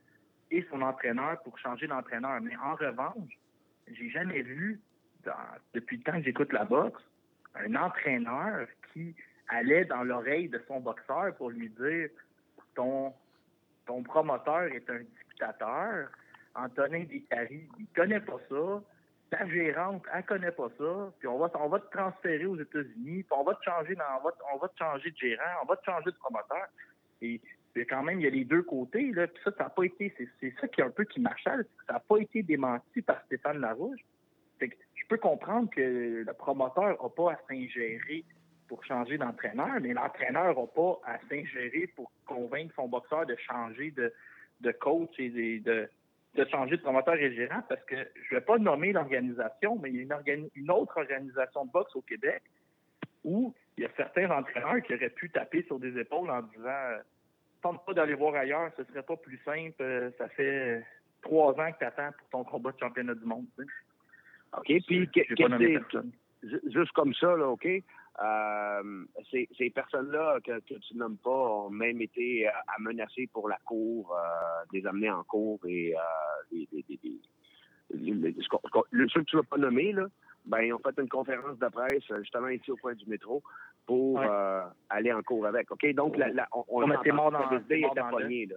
son 0.70 0.82
entraîneur 0.82 1.40
pour 1.42 1.58
changer 1.58 1.86
d'entraîneur. 1.86 2.40
Mais 2.40 2.56
en 2.56 2.74
revanche, 2.74 3.38
j'ai 3.88 4.10
jamais 4.10 4.42
vu, 4.42 4.80
depuis 5.74 5.96
le 5.98 6.02
temps 6.02 6.18
que 6.18 6.24
j'écoute 6.24 6.52
la 6.52 6.64
boxe, 6.64 7.02
un 7.54 7.74
entraîneur 7.74 8.66
qui 8.92 9.14
allait 9.48 9.84
dans 9.84 10.02
l'oreille 10.02 10.48
de 10.48 10.62
son 10.68 10.80
boxeur 10.80 11.34
pour 11.36 11.50
lui 11.50 11.68
dire 11.70 12.08
ton, 12.74 13.12
ton 13.86 14.02
promoteur 14.02 14.64
est 14.64 14.88
un 14.88 15.00
dictateur, 15.28 16.08
Antonin 16.54 17.04
Descaries, 17.04 17.68
il 17.78 17.86
connaît 17.94 18.20
pas 18.20 18.38
ça, 18.48 18.82
ta 19.30 19.46
gérante, 19.48 20.04
elle 20.12 20.24
connaît 20.24 20.52
pas 20.52 20.68
ça, 20.78 21.12
puis 21.18 21.28
on 21.28 21.38
va, 21.38 21.50
on 21.58 21.68
va 21.68 21.80
te 21.80 21.90
transférer 21.90 22.44
aux 22.44 22.58
États-Unis, 22.58 23.22
puis 23.22 23.32
on 23.38 23.44
va 23.44 23.54
te 23.54 23.64
changer 23.64 23.94
dans, 23.94 24.30
on 24.54 24.58
va 24.58 24.68
te 24.68 24.78
changer 24.78 25.10
de 25.10 25.16
gérant, 25.16 25.60
on 25.62 25.66
va 25.66 25.76
te 25.76 25.84
changer 25.84 26.10
de 26.10 26.16
promoteur. 26.16 26.66
Et 27.22 27.40
quand 27.80 28.02
même, 28.02 28.20
il 28.20 28.24
y 28.24 28.26
a 28.26 28.30
les 28.30 28.44
deux 28.44 28.62
côtés, 28.62 29.12
là, 29.12 29.26
ça, 29.44 29.50
ça 29.56 29.64
n'a 29.64 29.70
pas 29.70 29.84
été, 29.84 30.14
c'est 30.40 30.54
ça 30.60 30.68
qui 30.68 30.80
est 30.80 30.84
un 30.84 30.90
peu 30.90 31.04
qui 31.04 31.20
m'achale, 31.20 31.66
ça 31.86 31.94
n'a 31.94 32.00
pas 32.00 32.18
été 32.18 32.42
démenti 32.42 33.02
par 33.02 33.22
Stéphane 33.24 33.60
Larouche. 33.60 34.00
que 34.58 34.66
je 34.66 35.06
peux 35.08 35.16
comprendre 35.16 35.70
que 35.70 36.22
le 36.24 36.32
promoteur 36.34 37.02
n'a 37.02 37.08
pas 37.08 37.32
à 37.32 37.38
s'ingérer 37.48 38.24
pour 38.68 38.84
changer 38.84 39.18
d'entraîneur, 39.18 39.80
mais 39.80 39.92
l'entraîneur 39.92 40.58
n'a 40.58 40.66
pas 40.66 41.00
à 41.04 41.18
s'ingérer 41.28 41.88
pour 41.94 42.10
convaincre 42.26 42.74
son 42.74 42.88
boxeur 42.88 43.26
de 43.26 43.36
changer 43.36 43.90
de, 43.90 44.72
coach 44.72 45.10
et 45.18 45.60
de, 45.60 45.88
de 46.34 46.44
changer 46.46 46.76
de 46.76 46.82
promoteur 46.82 47.14
et 47.14 47.34
gérant 47.34 47.62
parce 47.68 47.84
que 47.84 47.96
je 47.96 48.34
ne 48.34 48.40
vais 48.40 48.46
pas 48.46 48.58
nommer 48.58 48.92
l'organisation, 48.92 49.78
mais 49.82 49.90
il 49.90 50.06
y 50.06 50.12
a 50.12 50.34
une, 50.34 50.48
une, 50.54 50.70
autre 50.70 50.96
organisation 50.96 51.64
de 51.66 51.70
boxe 51.70 51.94
au 51.96 52.02
Québec 52.02 52.42
où 53.24 53.54
il 53.76 53.84
y 53.84 53.86
a 53.86 53.90
certains 53.96 54.30
entraîneurs 54.30 54.82
qui 54.82 54.94
auraient 54.94 55.10
pu 55.10 55.30
taper 55.30 55.62
sur 55.64 55.78
des 55.78 55.98
épaules 55.98 56.30
en 56.30 56.42
disant 56.42 57.00
tente 57.62 57.84
pas 57.86 57.94
d'aller 57.94 58.14
voir 58.14 58.34
ailleurs, 58.34 58.70
ce 58.76 58.84
serait 58.84 59.02
pas 59.02 59.16
plus 59.16 59.40
simple, 59.44 59.80
euh, 59.80 60.10
ça 60.18 60.28
fait 60.28 60.84
trois 61.22 61.52
ans 61.52 61.72
que 61.72 61.78
tu 61.78 61.84
attends 61.84 62.10
pour 62.18 62.28
ton 62.30 62.44
combat 62.44 62.72
de 62.72 62.78
championnat 62.78 63.14
du 63.14 63.24
monde. 63.24 63.46
OK, 64.58 64.72
puis 64.86 65.08
juste 66.42 66.92
comme 66.92 67.14
ça, 67.14 67.36
là, 67.36 67.48
OK? 67.48 67.66
Euh, 68.22 69.04
ces, 69.30 69.48
ces 69.56 69.70
personnes-là 69.70 70.38
que, 70.44 70.60
que, 70.60 70.74
tu 70.74 70.96
nommes 70.96 71.16
pas 71.16 71.30
ont 71.30 71.70
même 71.70 72.02
été 72.02 72.46
à 72.46 72.78
menacer 72.78 73.26
pour 73.32 73.48
la 73.48 73.56
cour, 73.64 74.14
euh, 74.14 74.64
des 74.70 74.86
amener 74.86 75.10
en 75.10 75.24
cour 75.24 75.58
et 75.66 75.94
euh, 75.94 76.64
ceux 79.08 79.20
que 79.20 79.30
tu 79.30 79.36
vas 79.36 79.42
pas 79.42 79.56
nommer, 79.56 79.92
là, 79.92 80.08
ben, 80.44 80.60
ils 80.60 80.72
ont 80.72 80.78
fait 80.78 81.00
une 81.00 81.08
conférence 81.08 81.58
de 81.58 81.68
presse 81.68 82.04
justement 82.20 82.48
ici 82.48 82.70
au 82.70 82.76
coin 82.76 82.94
du 82.94 83.06
métro 83.06 83.42
pour 83.86 84.20
euh, 84.20 84.62
aller 84.90 85.12
en 85.12 85.22
cours 85.22 85.46
avec. 85.46 85.70
OK? 85.70 85.86
Donc, 85.94 86.16
la, 86.16 86.28
la, 86.28 86.48
on, 86.52 86.64
on 86.68 87.02
est 87.02 87.12
mort 87.12 87.30
dans, 87.30 87.50
est 87.50 88.10
pogné, 88.10 88.46
là. 88.46 88.56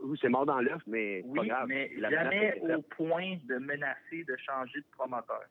Oui, 0.00 0.18
c'est 0.20 0.30
mort 0.30 0.46
dans 0.46 0.60
l'œuf, 0.60 0.80
mais 0.86 1.22
oui, 1.26 1.40
pas 1.40 1.44
grave. 1.44 1.68
mais 1.68 1.90
jamais 1.98 2.58
au 2.74 2.80
point 2.82 3.36
de 3.44 3.58
menacer 3.58 4.24
de 4.24 4.34
changer 4.38 4.78
de 4.78 4.86
promoteur. 4.96 5.44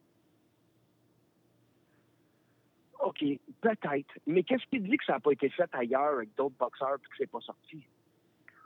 OK, 3.00 3.24
peut-être. 3.62 4.17
Mais 4.25 4.43
qu'est-ce 4.43 4.65
qui 4.67 4.79
dit 4.79 4.98
que 4.98 5.05
ça 5.05 5.13
n'a 5.13 5.19
pas 5.19 5.31
été 5.31 5.50
fait 5.50 5.69
ailleurs 5.74 6.15
avec 6.15 6.33
d'autres 6.36 6.55
boxeurs 6.57 6.95
et 6.95 7.07
que 7.07 7.15
c'est 7.17 7.29
pas 7.29 7.41
sorti? 7.41 7.86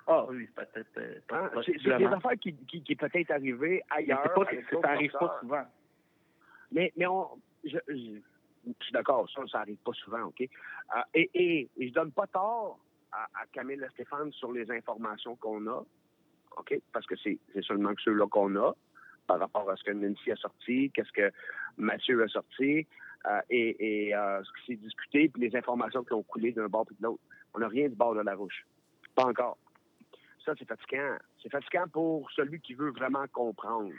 Ah 0.06 0.26
oui, 0.30 0.48
peut-être. 0.56 0.98
Euh, 0.98 1.20
hein? 1.32 1.50
C'est 1.66 1.98
des 1.98 2.06
affaires 2.06 2.38
qui, 2.40 2.56
qui, 2.68 2.82
qui 2.82 2.96
peut-être 2.96 3.32
arrivées 3.32 3.82
ailleurs. 3.90 4.34
Pas, 4.34 4.46
ça 4.46 4.80
n'arrive 4.80 5.12
pas 5.12 5.38
souvent. 5.42 5.66
Mais, 6.72 6.92
mais 6.96 7.08
on, 7.08 7.30
je, 7.64 7.78
je, 7.88 7.94
suis 8.82 8.92
d'accord, 8.92 9.30
ça, 9.30 9.42
ça 9.52 9.60
n'arrive 9.60 9.78
pas 9.78 9.94
souvent, 9.94 10.24
OK? 10.24 10.42
Euh, 10.42 11.02
et, 11.14 11.30
et, 11.34 11.70
et, 11.78 11.88
je 11.88 11.94
donne 11.94 12.12
pas 12.12 12.28
tort 12.28 12.80
à, 13.12 13.46
Camille 13.54 13.82
et 13.82 13.90
Stéphane 13.94 14.32
sur 14.34 14.52
les 14.52 14.70
informations 14.72 15.36
qu'on 15.38 15.66
a, 15.68 15.84
OK? 16.58 16.80
Parce 16.92 17.06
que 17.06 17.16
c'est 17.16 17.40
seulement 17.62 17.94
que 17.94 18.02
ceux-là 18.02 18.28
qu'on 18.28 18.56
a 18.56 18.74
par 19.28 19.40
rapport 19.40 19.70
à 19.70 19.76
ce 19.76 19.84
que 19.84 19.92
Nancy 19.92 20.32
a 20.32 20.36
sorti, 20.38 20.90
qu'est-ce 20.92 21.12
que 21.12 21.32
Mathieu 21.78 22.24
a 22.24 22.28
sorti, 22.28 22.88
euh, 23.26 23.42
et, 23.50 24.08
et 24.08 24.16
euh, 24.16 24.42
ce 24.44 24.52
qui 24.54 24.74
s'est 24.74 24.82
discuté, 24.82 25.30
puis 25.30 25.50
les 25.50 25.56
informations 25.56 26.04
qui 26.04 26.14
ont 26.14 26.24
coulé 26.24 26.52
d'un 26.52 26.68
bord 26.68 26.86
puis 26.86 26.96
de 26.98 27.04
l'autre. 27.04 27.22
On 27.54 27.60
n'a 27.60 27.68
rien 27.68 27.90
du 27.90 27.96
bord 27.96 28.16
de 28.16 28.22
la 28.22 28.36
rouge. 28.36 28.66
Pas 29.16 29.26
encore. 29.26 29.58
Ça, 30.46 30.54
c'est 30.58 30.68
fatigant. 30.68 31.18
C'est 31.44 31.52
fatigant 31.52 31.88
pour 31.92 32.32
celui 32.32 32.62
qui 32.62 32.74
veut 32.74 32.92
vraiment 32.92 33.26
comprendre. 33.28 33.92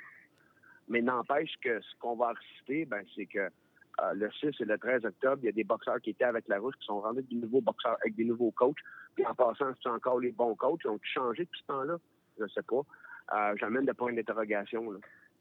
Mais 0.88 1.02
n'empêche 1.02 1.52
que 1.62 1.80
ce 1.80 1.97
qu'on 2.00 2.16
va 2.16 2.33
reciter, 2.33 2.85
ben, 2.85 3.04
c'est 3.14 3.26
que 3.26 3.38
euh, 3.38 4.12
le 4.14 4.30
6 4.30 4.61
et 4.61 4.64
le 4.64 4.78
13 4.78 5.04
octobre, 5.04 5.38
il 5.42 5.47
y 5.47 5.49
a 5.49 5.52
des 5.52 5.64
boxeurs 5.64 6.00
qui 6.00 6.11
étaient 6.11 6.25
avec 6.25 6.47
la 6.49 6.59
rouge 6.59 6.75
qui 6.80 6.87
sont 6.87 7.00
rendus 7.00 7.23
des 7.23 7.37
nouveaux 7.37 7.61
boxeurs 7.61 7.97
avec 8.00 8.14
des 8.14 8.25
nouveaux 8.25 8.52
coachs. 8.52 8.76
Puis 9.14 9.26
en 9.26 9.35
passant, 9.35 9.73
c'est 9.83 9.88
encore 9.88 10.21
les 10.21 10.33
bons 10.33 10.54
coachs. 10.54 10.80
Ils 10.85 10.88
ont 10.88 11.00
changé 11.02 11.45
depuis 11.45 11.61
ce 11.61 11.66
temps-là? 11.66 11.97
Je 12.38 12.45
ne 12.45 12.49
sais 12.49 12.62
pas. 12.62 12.83
Euh, 13.35 13.54
J'amène 13.59 13.85
des 13.85 13.92
points 13.92 14.12
d'interrogation. 14.12 14.85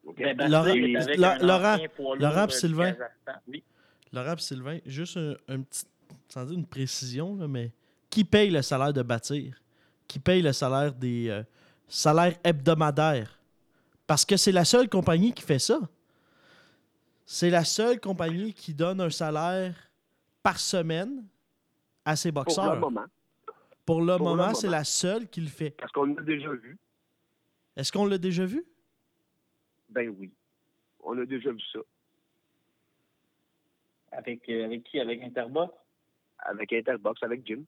Okay. 0.06 0.34
Ben, 0.34 0.50
Laurent, 0.50 0.74
Laurent, 1.42 1.77
Laurent 2.20 2.50
Sylvain. 2.50 2.96
Oui. 3.48 3.63
Laurent 4.12 4.38
Sylvain, 4.38 4.80
juste 4.86 5.18
un, 5.18 5.36
un, 5.50 5.62
petit, 5.62 5.86
sans 6.30 6.46
dire 6.46 6.58
une 6.58 6.66
précision, 6.66 7.36
là, 7.36 7.48
mais 7.48 7.72
qui 8.10 8.24
paye 8.24 8.50
le 8.50 8.62
salaire 8.62 8.94
de 8.94 9.01
bâtir? 9.01 9.62
Qui 10.08 10.20
paye 10.20 10.42
le 10.42 10.54
salaire 10.54 10.94
des 10.94 11.30
euh, 11.30 11.44
salaires 11.88 12.36
hebdomadaires? 12.44 13.37
Parce 14.08 14.24
que 14.24 14.38
c'est 14.38 14.54
la 14.54 14.66
seule 14.66 14.90
compagnie 14.90 15.34
qui 15.34 15.44
fait 15.44 15.60
ça. 15.60 15.80
C'est 17.26 17.50
la 17.50 17.66
seule 17.66 18.00
compagnie 18.00 18.54
qui 18.54 18.74
donne 18.74 19.02
un 19.02 19.10
salaire 19.10 19.76
par 20.42 20.60
semaine 20.60 21.26
à 22.06 22.16
ses 22.16 22.32
boxeurs. 22.32 22.66
Pour 22.66 22.74
le 22.74 22.80
moment. 22.80 23.06
Pour 23.86 24.02
le 24.02 24.18
Pour 24.18 24.28
moment, 24.28 24.54
c'est 24.54 24.70
la 24.70 24.86
seule 24.86 25.28
qui 25.28 25.42
le 25.42 25.50
fait. 25.50 25.72
Parce 25.72 25.92
qu'on 25.92 26.06
l'a 26.06 26.22
déjà 26.22 26.52
vu. 26.52 26.78
Est-ce 27.76 27.92
qu'on 27.92 28.06
l'a 28.06 28.18
déjà 28.18 28.46
vu? 28.46 28.66
Ben 29.90 30.10
oui. 30.18 30.32
On 31.02 31.18
a 31.20 31.26
déjà 31.26 31.52
vu 31.52 31.62
ça. 31.72 31.80
Avec, 34.14 34.48
euh, 34.50 34.66
avec 34.66 34.84
qui? 34.86 35.00
Avec 35.00 35.22
Interbox? 35.22 35.74
Avec 36.40 36.72
Interbox, 36.74 37.22
avec 37.24 37.46
Jim. 37.46 37.64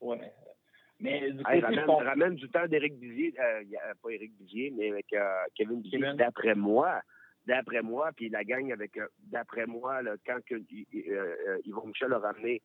Ouais. 0.00 0.18
Mais 0.18 0.34
du 1.00 1.42
hey, 1.48 1.60
ramène, 1.60 1.90
ramène, 1.90 2.34
du 2.34 2.48
temps 2.50 2.66
d'Éric 2.66 2.98
Bizier, 2.98 3.34
euh, 3.38 3.62
pas 4.02 4.10
Éric 4.10 4.36
Bizier, 4.36 4.72
mais 4.76 4.90
avec 4.90 5.12
euh, 5.12 5.42
Kevin 5.54 5.80
Bizier, 5.80 6.14
d'après 6.14 6.54
moi. 6.54 7.00
D'après 7.46 7.80
moi, 7.80 8.10
puis 8.14 8.28
la 8.28 8.44
gang 8.44 8.70
avec, 8.70 8.98
euh, 8.98 9.06
d'après 9.18 9.66
moi, 9.66 10.02
là, 10.02 10.14
quand 10.26 10.38
que, 10.44 10.56
euh, 10.56 11.58
Yvon 11.64 11.86
Michel 11.86 12.12
a 12.12 12.18
ramené 12.18 12.62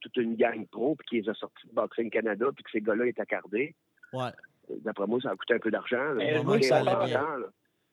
toute 0.00 0.16
une 0.16 0.34
gang 0.34 0.66
pro, 0.66 0.96
puis 0.96 1.06
qu'ils 1.06 1.30
ont 1.30 1.34
sorti 1.34 1.68
de 1.68 1.72
Boxing 1.72 2.10
Canada, 2.10 2.46
puis 2.52 2.64
que 2.64 2.70
ces 2.72 2.80
gars-là 2.80 3.06
étaient 3.06 3.22
accardés. 3.22 3.76
Ouais. 4.12 4.30
D'après 4.68 5.06
moi, 5.06 5.20
ça 5.20 5.30
a 5.30 5.36
coûté 5.36 5.54
un 5.54 5.60
peu 5.60 5.70
d'argent. 5.70 6.18
ça 6.62 6.82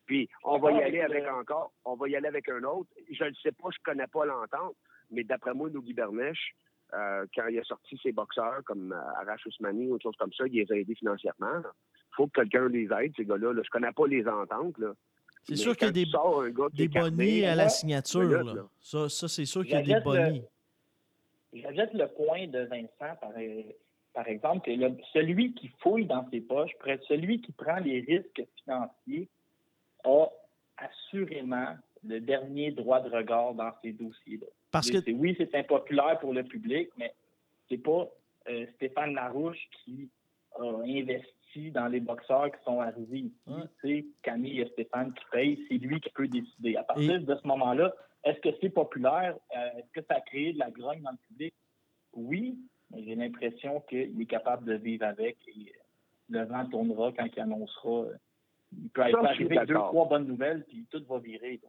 Puis 0.08 0.27
on 0.44 0.58
va 0.58 0.72
y 0.72 0.82
aller 0.82 1.01
avec 1.01 1.27
encore, 1.27 1.74
on 1.86 1.96
va 1.96 2.10
y 2.10 2.15
aller 2.15 2.27
avec 2.27 2.50
un 2.50 2.63
autre. 2.63 2.89
Je 3.12 3.24
ne 3.24 3.34
sais 3.36 3.51
pas, 3.51 3.70
je 3.72 3.77
connais 3.84 4.08
pas 4.08 4.25
l'entente, 4.25 4.75
mais 5.12 5.24
d'après 5.24 5.54
moi, 5.54 5.70
nos 5.70 5.82
Bernèche, 5.82 6.56
euh, 6.95 7.25
quand 7.35 7.47
il 7.47 7.59
a 7.59 7.63
sorti 7.63 7.99
ses 8.01 8.11
boxeurs 8.11 8.61
comme 8.65 8.93
euh, 8.93 9.21
Arash 9.21 9.45
Ousmani 9.45 9.87
ou 9.87 9.95
autre 9.95 10.03
chose 10.03 10.15
comme 10.17 10.33
ça, 10.33 10.45
il 10.47 10.53
les 10.53 10.71
a 10.71 10.75
aidés 10.75 10.95
financièrement. 10.95 11.59
Il 11.59 12.15
faut 12.15 12.27
que 12.27 12.41
quelqu'un 12.41 12.69
les 12.69 12.87
aide, 13.01 13.13
ces 13.17 13.25
gars-là. 13.25 13.53
Là. 13.53 13.61
Je 13.63 13.69
connais 13.69 13.91
pas 13.91 14.07
les 14.07 14.25
ententes. 14.27 14.75
C'est 15.43 15.55
sûr 15.55 15.75
qu'il 15.75 15.87
y 15.87 15.89
a 15.89 15.91
des, 15.91 16.05
des 16.73 16.87
bonnies 16.87 17.45
à 17.45 17.55
la 17.55 17.69
signature. 17.69 18.43
Là. 18.43 18.67
Ça, 18.79 19.09
ça 19.09 19.27
c'est 19.27 19.45
sûr 19.45 19.63
qu'il 19.63 19.73
y 19.73 19.75
a 19.75 19.99
des 19.99 20.03
bonnies. 20.03 20.43
J'ajoute 21.53 21.93
le 21.93 22.07
point 22.07 22.47
de 22.47 22.59
Vincent, 22.65 23.15
par, 23.21 23.31
par 24.13 24.27
exemple, 24.27 24.65
que 24.65 24.71
le, 24.71 24.97
celui 25.13 25.53
qui 25.53 25.69
fouille 25.79 26.05
dans 26.05 26.27
ses 26.29 26.41
poches, 26.41 26.71
celui 27.07 27.41
qui 27.41 27.51
prend 27.51 27.77
les 27.77 28.01
risques 28.01 28.43
financiers, 28.63 29.29
a 30.03 30.27
assurément 30.77 31.75
le 32.03 32.19
dernier 32.19 32.71
droit 32.71 33.01
de 33.01 33.09
regard 33.09 33.53
dans 33.53 33.71
ces 33.81 33.93
dossiers-là. 33.93 34.47
Parce 34.75 34.91
que... 34.91 35.12
Oui, 35.12 35.36
c'est 35.38 35.55
impopulaire 35.55 36.20
pour 36.20 36.34
le 36.34 36.44
public, 36.44 36.89
mais 36.98 37.13
c'est 37.70 37.77
pas 37.77 38.10
euh, 38.50 38.65
Stéphane 38.75 39.13
Larouche 39.13 39.70
qui 39.72 40.10
a 40.60 40.82
investi 40.86 41.72
dans 41.72 41.88
les 41.88 42.01
boxeurs 42.01 42.51
qui 42.51 42.63
sont 42.65 42.82
arrivés 42.82 43.20
ici. 43.20 43.53
C'est 43.82 44.05
Camille 44.22 44.60
et 44.60 44.67
Stéphane 44.74 45.13
qui 45.13 45.24
payent. 45.32 45.65
C'est 45.70 45.77
lui 45.77 46.01
qui 46.01 46.10
peut 46.10 46.27
décider. 46.27 46.75
À 46.75 46.84
partir 46.84 47.22
de 47.22 47.36
ce 47.36 47.48
moment-là, 47.48 47.94
est-ce 48.25 48.39
que 48.41 48.50
c'est 48.60 48.70
populaire? 48.70 49.38
Euh, 49.55 49.79
est-ce 49.79 50.01
que 50.01 50.05
ça 50.08 50.15
a 50.15 50.22
créé 50.22 50.51
de 50.51 50.60
la 50.60 50.70
grogne 50.72 51.01
dans 51.01 51.12
le 51.12 51.17
public? 51.29 51.53
Oui, 52.13 52.58
mais 52.91 53.01
j'ai 53.03 53.15
l'impression 53.15 53.79
qu'il 53.88 54.20
est 54.22 54.25
capable 54.25 54.65
de 54.65 54.74
vivre 54.74 55.05
avec 55.05 55.38
et 55.48 55.72
le 56.29 56.44
vent 56.44 56.65
tournera 56.65 57.13
quand 57.17 57.27
il 57.34 57.39
annoncera. 57.39 58.08
Il 58.74 58.89
peut, 58.89 59.03
arriver 59.03 59.58
deux, 59.65 59.75
trois 59.75 60.05
bonnes 60.10 60.27
nouvelles, 60.27 60.65
puis 60.67 60.86
tout 60.91 61.01
va 61.08 61.20
virer. 61.20 61.62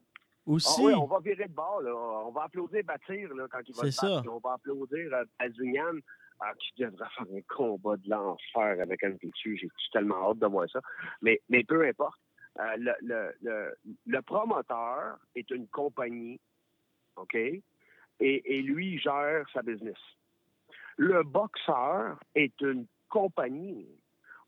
Aussi. 0.47 0.81
Ah 0.81 0.83
oui, 0.85 0.95
on 0.95 1.07
va 1.07 1.19
virer 1.19 1.49
de 1.49 1.53
bord. 1.53 1.81
Là. 1.81 1.93
On 1.95 2.31
va 2.31 2.45
applaudir 2.45 2.85
Bâtir 2.85 3.35
là, 3.35 3.47
quand 3.51 3.61
il 3.67 3.75
va 3.75 3.91
se 3.91 4.07
battre. 4.07 4.31
On 4.33 4.39
va 4.39 4.55
applaudir 4.55 5.13
euh, 5.13 5.25
Azunian 5.41 5.97
euh, 5.97 6.53
qui 6.59 6.83
devrait 6.83 7.09
faire 7.17 7.27
un 7.35 7.41
combat 7.49 7.97
de 7.97 8.09
l'enfer 8.09 8.81
avec 8.81 9.03
un 9.03 9.11
dessus. 9.11 9.59
J'ai 9.61 9.69
tellement 9.93 10.31
hâte 10.31 10.39
de 10.39 10.47
voir 10.47 10.69
ça. 10.71 10.81
Mais, 11.21 11.41
mais 11.49 11.65
peu 11.65 11.87
importe. 11.87 12.21
Euh, 12.59 12.77
le, 12.79 12.93
le, 13.03 13.35
le, 13.43 13.77
le, 14.07 14.23
promoteur 14.23 15.19
est 15.35 15.51
une 15.51 15.69
compagnie, 15.69 16.41
OK? 17.17 17.35
Et, 17.35 17.61
et 18.21 18.63
lui, 18.63 18.95
il 18.95 18.99
gère 18.99 19.45
sa 19.53 19.61
business. 19.61 19.99
Le 20.97 21.23
boxeur 21.23 22.19
est 22.35 22.59
une 22.63 22.87
compagnie. 23.11 23.87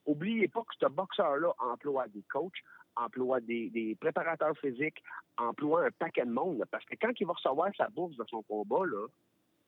Oubliez 0.06 0.48
pas 0.48 0.62
que 0.62 0.74
ce 0.80 0.86
boxeur-là 0.86 1.52
emploie 1.58 2.08
des 2.08 2.22
coachs, 2.32 2.62
emploie 2.98 3.40
des, 3.40 3.96
préparateurs 4.00 4.56
physiques, 4.58 5.02
emploie 5.36 5.86
un 5.86 5.90
paquet 5.90 6.24
de 6.24 6.30
monde. 6.30 6.64
parce 6.70 6.84
que 6.84 6.94
quand 7.00 7.12
il 7.18 7.26
va 7.26 7.32
recevoir 7.32 7.70
sa 7.76 7.88
bourse 7.88 8.16
de 8.16 8.24
son 8.28 8.42
combat, 8.42 8.84
là, 8.86 9.06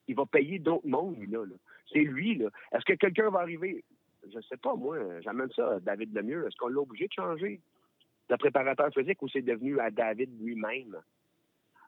il 0.08 0.16
va 0.16 0.26
payer 0.26 0.58
d'autres 0.58 0.88
mondes, 0.88 1.24
là. 1.30 1.40
C'est 1.92 2.00
lui, 2.00 2.36
là. 2.36 2.48
Est-ce 2.72 2.84
que 2.84 2.94
quelqu'un 2.94 3.30
va 3.30 3.40
arriver? 3.40 3.84
Je 4.32 4.40
sais 4.40 4.56
pas, 4.56 4.74
moi. 4.74 5.20
J'amène 5.20 5.50
ça 5.52 5.74
à 5.74 5.80
David 5.80 6.14
Lemieux. 6.14 6.46
Est-ce 6.46 6.56
qu'on 6.56 6.68
l'a 6.68 6.80
obligé 6.80 7.06
de 7.06 7.12
changer 7.12 7.60
de 8.28 8.36
préparateur 8.36 8.92
physique 8.92 9.22
ou 9.22 9.28
c'est 9.28 9.42
devenu 9.42 9.78
à 9.80 9.90
David 9.90 10.30
lui-même? 10.40 10.96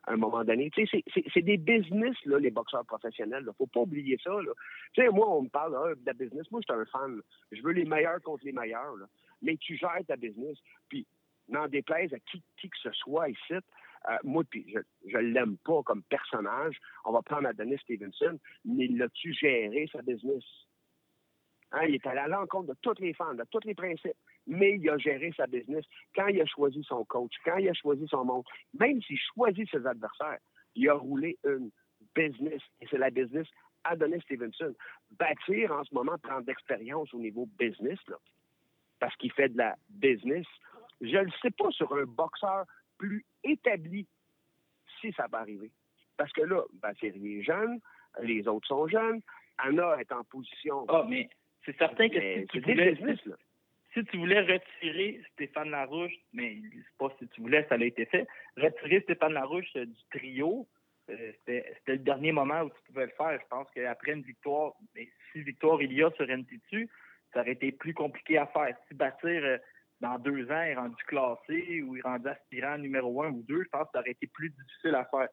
à 0.05 0.13
un 0.13 0.17
moment 0.17 0.43
donné? 0.43 0.71
C'est 0.75 1.41
des 1.41 1.57
business, 1.57 2.15
là, 2.25 2.39
les 2.39 2.51
boxeurs 2.51 2.85
professionnels. 2.85 3.47
Faut 3.57 3.67
pas 3.67 3.81
oublier 3.81 4.17
ça. 4.23 4.31
Là. 4.31 4.51
Tu 4.93 5.01
sais, 5.01 5.09
moi, 5.09 5.29
on 5.29 5.43
me 5.43 5.49
parle 5.49 5.75
ah, 5.75 5.93
de 5.95 6.17
business. 6.17 6.49
Moi, 6.51 6.61
je 6.67 6.73
suis 6.73 6.81
un 6.81 6.85
fan. 6.85 7.21
Je 7.51 7.61
veux 7.61 7.71
les 7.71 7.85
meilleurs 7.85 8.21
contre 8.21 8.45
les 8.45 8.51
meilleurs. 8.51 8.95
Là. 8.97 9.05
Mais 9.41 9.57
tu 9.57 9.77
gères 9.77 10.05
ta 10.07 10.15
business. 10.15 10.57
Puis 10.89 11.05
n'en 11.49 11.67
déplaise 11.67 12.13
à 12.13 12.19
qui, 12.19 12.41
que 12.61 12.77
ce 12.81 12.91
soit 12.91 13.29
ici, 13.29 13.53
euh, 13.53 14.17
moi, 14.23 14.43
je 14.53 15.17
ne 15.17 15.33
l'aime 15.33 15.57
pas 15.57 15.81
comme 15.83 16.03
personnage. 16.03 16.77
On 17.05 17.11
va 17.11 17.21
prendre 17.21 17.47
Adonis 17.47 17.77
Stevenson, 17.79 18.37
mais 18.65 18.87
l'as-tu 18.87 19.33
géré 19.33 19.87
sa 19.91 20.01
business? 20.01 20.43
Hein, 21.71 21.85
il 21.87 21.95
est 21.95 22.05
allé 22.05 22.19
à 22.19 22.27
l'encontre 22.27 22.67
de 22.67 22.77
toutes 22.81 22.99
les 22.99 23.13
fans, 23.13 23.33
de 23.33 23.45
tous 23.49 23.65
les 23.65 23.73
principes. 23.73 24.17
mais 24.45 24.77
il 24.77 24.89
a 24.89 24.97
géré 24.97 25.33
sa 25.35 25.47
business. 25.47 25.85
Quand 26.15 26.27
il 26.27 26.39
a 26.41 26.45
choisi 26.45 26.83
son 26.83 27.03
coach, 27.05 27.33
quand 27.45 27.57
il 27.57 27.69
a 27.69 27.73
choisi 27.73 28.05
son 28.07 28.25
monde, 28.25 28.43
même 28.77 29.01
s'il 29.01 29.17
choisit 29.33 29.69
ses 29.71 29.85
adversaires, 29.87 30.39
il 30.75 30.89
a 30.89 30.93
roulé 30.93 31.37
une 31.45 31.71
business. 32.13 32.61
Et 32.81 32.87
c'est 32.91 32.97
la 32.97 33.09
business 33.09 33.47
Adonis 33.85 34.21
Stevenson. 34.21 34.73
Bâtir 35.11 35.71
en 35.71 35.83
ce 35.83 35.93
moment, 35.93 36.17
prendre 36.17 36.45
d'expérience 36.45 37.13
au 37.13 37.19
niveau 37.19 37.47
business, 37.57 37.99
là, 38.07 38.17
parce 38.99 39.15
qu'il 39.15 39.31
fait 39.31 39.49
de 39.49 39.57
la 39.57 39.75
business, 39.89 40.45
je 41.03 41.17
ne 41.17 41.31
sais 41.41 41.51
pas 41.51 41.69
sur 41.71 41.93
un 41.93 42.05
boxeur 42.05 42.65
plus 42.97 43.25
établi 43.43 44.07
si 45.01 45.11
ça 45.13 45.27
va 45.27 45.39
arriver. 45.39 45.71
Parce 46.17 46.31
que 46.31 46.41
là, 46.41 46.63
Thierry 46.99 47.39
est 47.39 47.43
jeune, 47.43 47.79
les 48.21 48.47
autres 48.47 48.67
sont 48.67 48.87
jeunes, 48.87 49.21
Anna 49.57 49.97
est 49.99 50.11
en 50.11 50.23
position. 50.23 50.85
Ah, 50.87 51.05
mais 51.07 51.29
c'est 51.65 51.77
certain 51.77 52.09
que 52.09 52.19
si 52.19 52.47
tu, 52.47 52.59
voulais, 52.61 52.91
business, 52.93 53.19
si 53.93 54.03
tu 54.05 54.17
voulais 54.17 54.41
retirer 54.41 55.21
Stéphane 55.33 55.71
Larouche, 55.71 56.13
mais 56.31 56.57
c'est 56.73 56.97
pas 56.97 57.13
si 57.19 57.27
tu 57.29 57.41
voulais, 57.41 57.65
ça 57.67 57.75
a 57.75 57.83
été 57.83 58.05
fait, 58.05 58.27
retirer 58.57 59.01
Stéphane 59.01 59.33
Larouche 59.33 59.75
euh, 59.75 59.85
du 59.85 60.01
trio, 60.11 60.67
euh, 61.09 61.31
c'était 61.39 61.75
le 61.87 61.97
dernier 61.97 62.31
moment 62.31 62.61
où 62.61 62.69
tu 62.69 62.81
pouvais 62.87 63.05
le 63.05 63.11
faire. 63.17 63.39
Je 63.41 63.47
pense 63.49 63.67
qu'après 63.71 64.13
une 64.13 64.21
victoire, 64.21 64.73
mais 64.95 65.09
si 65.31 65.41
victoire 65.41 65.81
il 65.81 65.91
y 65.91 66.03
a 66.03 66.11
sur 66.11 66.29
NTT, 66.29 66.89
ça 67.33 67.41
aurait 67.41 67.51
été 67.51 67.71
plus 67.71 67.93
compliqué 67.93 68.37
à 68.37 68.47
faire. 68.47 68.75
Si 68.87 68.93
Bâtir, 68.93 69.43
euh, 69.43 69.57
dans 70.01 70.19
deux 70.19 70.49
ans, 70.51 70.61
est 70.61 70.75
rendu 70.75 71.01
classé 71.05 71.81
ou 71.81 71.95
est 71.95 72.01
rendu 72.01 72.27
aspirant 72.27 72.77
numéro 72.77 73.23
un 73.23 73.29
ou 73.29 73.43
deux, 73.43 73.63
je 73.63 73.69
pense 73.69 73.85
que 73.85 73.91
ça 73.93 73.99
aurait 73.99 74.11
été 74.11 74.27
plus 74.27 74.49
difficile 74.49 74.95
à 74.95 75.05
faire. 75.05 75.29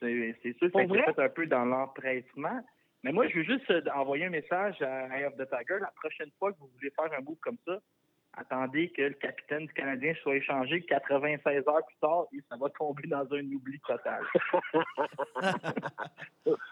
C'est 0.00 0.36
c'est 0.42 0.56
sûr 0.58 0.70
que 0.70 0.86
vrai? 0.86 1.02
fait 1.12 1.22
un 1.22 1.28
peu 1.28 1.46
dans 1.46 1.64
l'empressement. 1.64 2.64
Mais 3.04 3.12
moi, 3.12 3.28
je 3.28 3.36
veux 3.36 3.44
juste 3.44 3.70
euh, 3.70 3.82
envoyer 3.94 4.24
un 4.24 4.30
message 4.30 4.80
à 4.82 5.06
Eye 5.16 5.24
of 5.24 5.36
the 5.36 5.48
Tiger. 5.48 5.78
La 5.80 5.92
prochaine 6.00 6.30
fois 6.38 6.52
que 6.52 6.58
vous 6.58 6.70
voulez 6.74 6.90
faire 6.90 7.12
un 7.16 7.22
move 7.22 7.38
comme 7.40 7.58
ça, 7.64 7.78
attendez 8.40 8.90
que 8.90 9.02
le 9.02 9.14
capitaine 9.14 9.66
du 9.66 9.72
Canadien 9.72 10.14
soit 10.22 10.36
échangé 10.36 10.82
96 10.82 11.56
heures 11.68 11.86
plus 11.86 11.96
tard 12.00 12.24
et 12.32 12.40
ça 12.48 12.56
va 12.56 12.68
tomber 12.70 13.06
dans 13.08 13.26
un 13.32 13.44
oubli 13.52 13.78
total. 13.86 14.22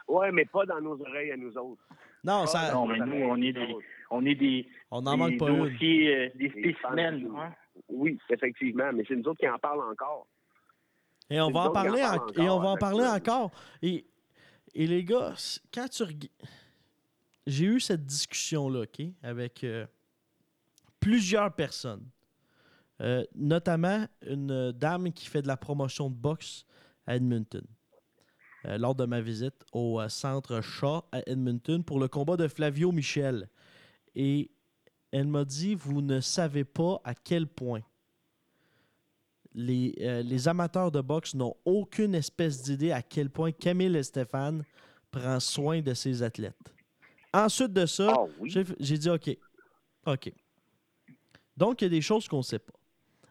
Ouais, 0.08 0.32
mais 0.32 0.44
pas 0.46 0.64
dans 0.64 0.80
nos 0.80 0.98
oreilles 1.00 1.32
à 1.32 1.36
nous 1.36 1.56
autres. 1.58 1.82
Non, 2.24 2.46
ça, 2.46 2.72
non, 2.72 2.86
mais 2.86 2.98
nous, 2.98 3.26
on 3.26 3.36
est 3.42 3.52
des, 3.52 3.76
on 4.10 4.24
est 4.24 4.34
des, 4.34 4.66
on 4.90 5.02
des 5.02 5.16
manque 5.16 5.38
pas 5.38 5.50
une. 5.50 5.58
dossiers, 5.58 6.16
euh, 6.16 6.28
des 6.36 6.48
spécimens. 6.50 7.36
hein. 7.38 7.52
Oui, 7.88 8.18
effectivement, 8.30 8.90
mais 8.94 9.04
c'est 9.06 9.14
nous 9.16 9.28
autres 9.28 9.40
qui 9.40 9.48
en 9.48 9.58
parlent 9.58 9.82
encore. 9.90 10.26
Et 11.28 11.40
on 11.40 11.50
va 11.50 11.60
en 11.68 11.72
parler, 11.72 12.02
en 12.02 12.14
en- 12.14 12.18
parlent 12.18 12.30
et 12.36 12.40
on 12.48 12.52
encore 12.52 12.60
va 12.62 12.68
en 12.70 12.76
parler 12.76 13.04
encore. 13.06 13.50
Et, 13.82 14.06
et 14.74 14.86
les 14.86 15.04
gars, 15.04 15.34
quand 15.74 15.88
tu 15.88 16.04
J'ai 17.46 17.64
eu 17.66 17.80
cette 17.80 18.06
discussion-là, 18.06 18.82
OK, 18.84 19.06
avec 19.22 19.62
euh, 19.64 19.86
plusieurs 21.06 21.54
personnes. 21.54 22.04
Euh, 23.00 23.24
notamment 23.34 24.06
une 24.26 24.72
dame 24.72 25.12
qui 25.12 25.26
fait 25.26 25.42
de 25.42 25.46
la 25.46 25.56
promotion 25.56 26.10
de 26.10 26.16
boxe 26.16 26.64
à 27.06 27.14
Edmonton. 27.16 27.62
euh, 28.64 28.76
lors 28.78 28.94
de 28.96 29.04
ma 29.04 29.20
visite 29.20 29.54
au 29.72 30.00
euh, 30.00 30.08
centre 30.08 30.60
Shaw 30.62 31.02
à 31.12 31.20
Edmonton 31.26 31.84
pour 31.84 32.00
le 32.00 32.08
combat 32.08 32.36
de 32.36 32.48
Flavio 32.48 32.90
Michel. 32.90 33.48
Et 34.16 34.50
elle 35.12 35.28
m'a 35.28 35.44
dit 35.44 35.76
Vous 35.76 36.02
ne 36.02 36.20
savez 36.20 36.64
pas 36.64 37.00
à 37.04 37.14
quel 37.14 37.46
point 37.46 37.82
les, 39.54 39.94
les 40.24 40.48
amateurs 40.48 40.90
de 40.90 41.00
boxe 41.00 41.34
n'ont 41.34 41.54
aucune 41.64 42.14
espèce 42.16 42.62
d'idée 42.62 42.90
à 42.92 43.02
quel 43.02 43.30
point 43.30 43.52
Camille 43.52 44.02
Stéphane 44.04 44.64
prend 45.12 45.38
soin 45.38 45.80
de 45.80 45.94
ses 45.94 46.22
athlètes. 46.22 46.74
Ensuite 47.32 47.72
de 47.72 47.86
ça, 47.86 48.12
Ah 48.16 48.24
oui. 48.40 48.52
j'ai 48.80 48.98
dit 48.98 49.08
OK. 49.10 49.30
OK. 50.06 50.32
Donc, 51.56 51.80
il 51.80 51.84
y 51.84 51.86
a 51.86 51.90
des 51.90 52.02
choses 52.02 52.28
qu'on 52.28 52.38
ne 52.38 52.42
sait 52.42 52.58
pas. 52.58 52.74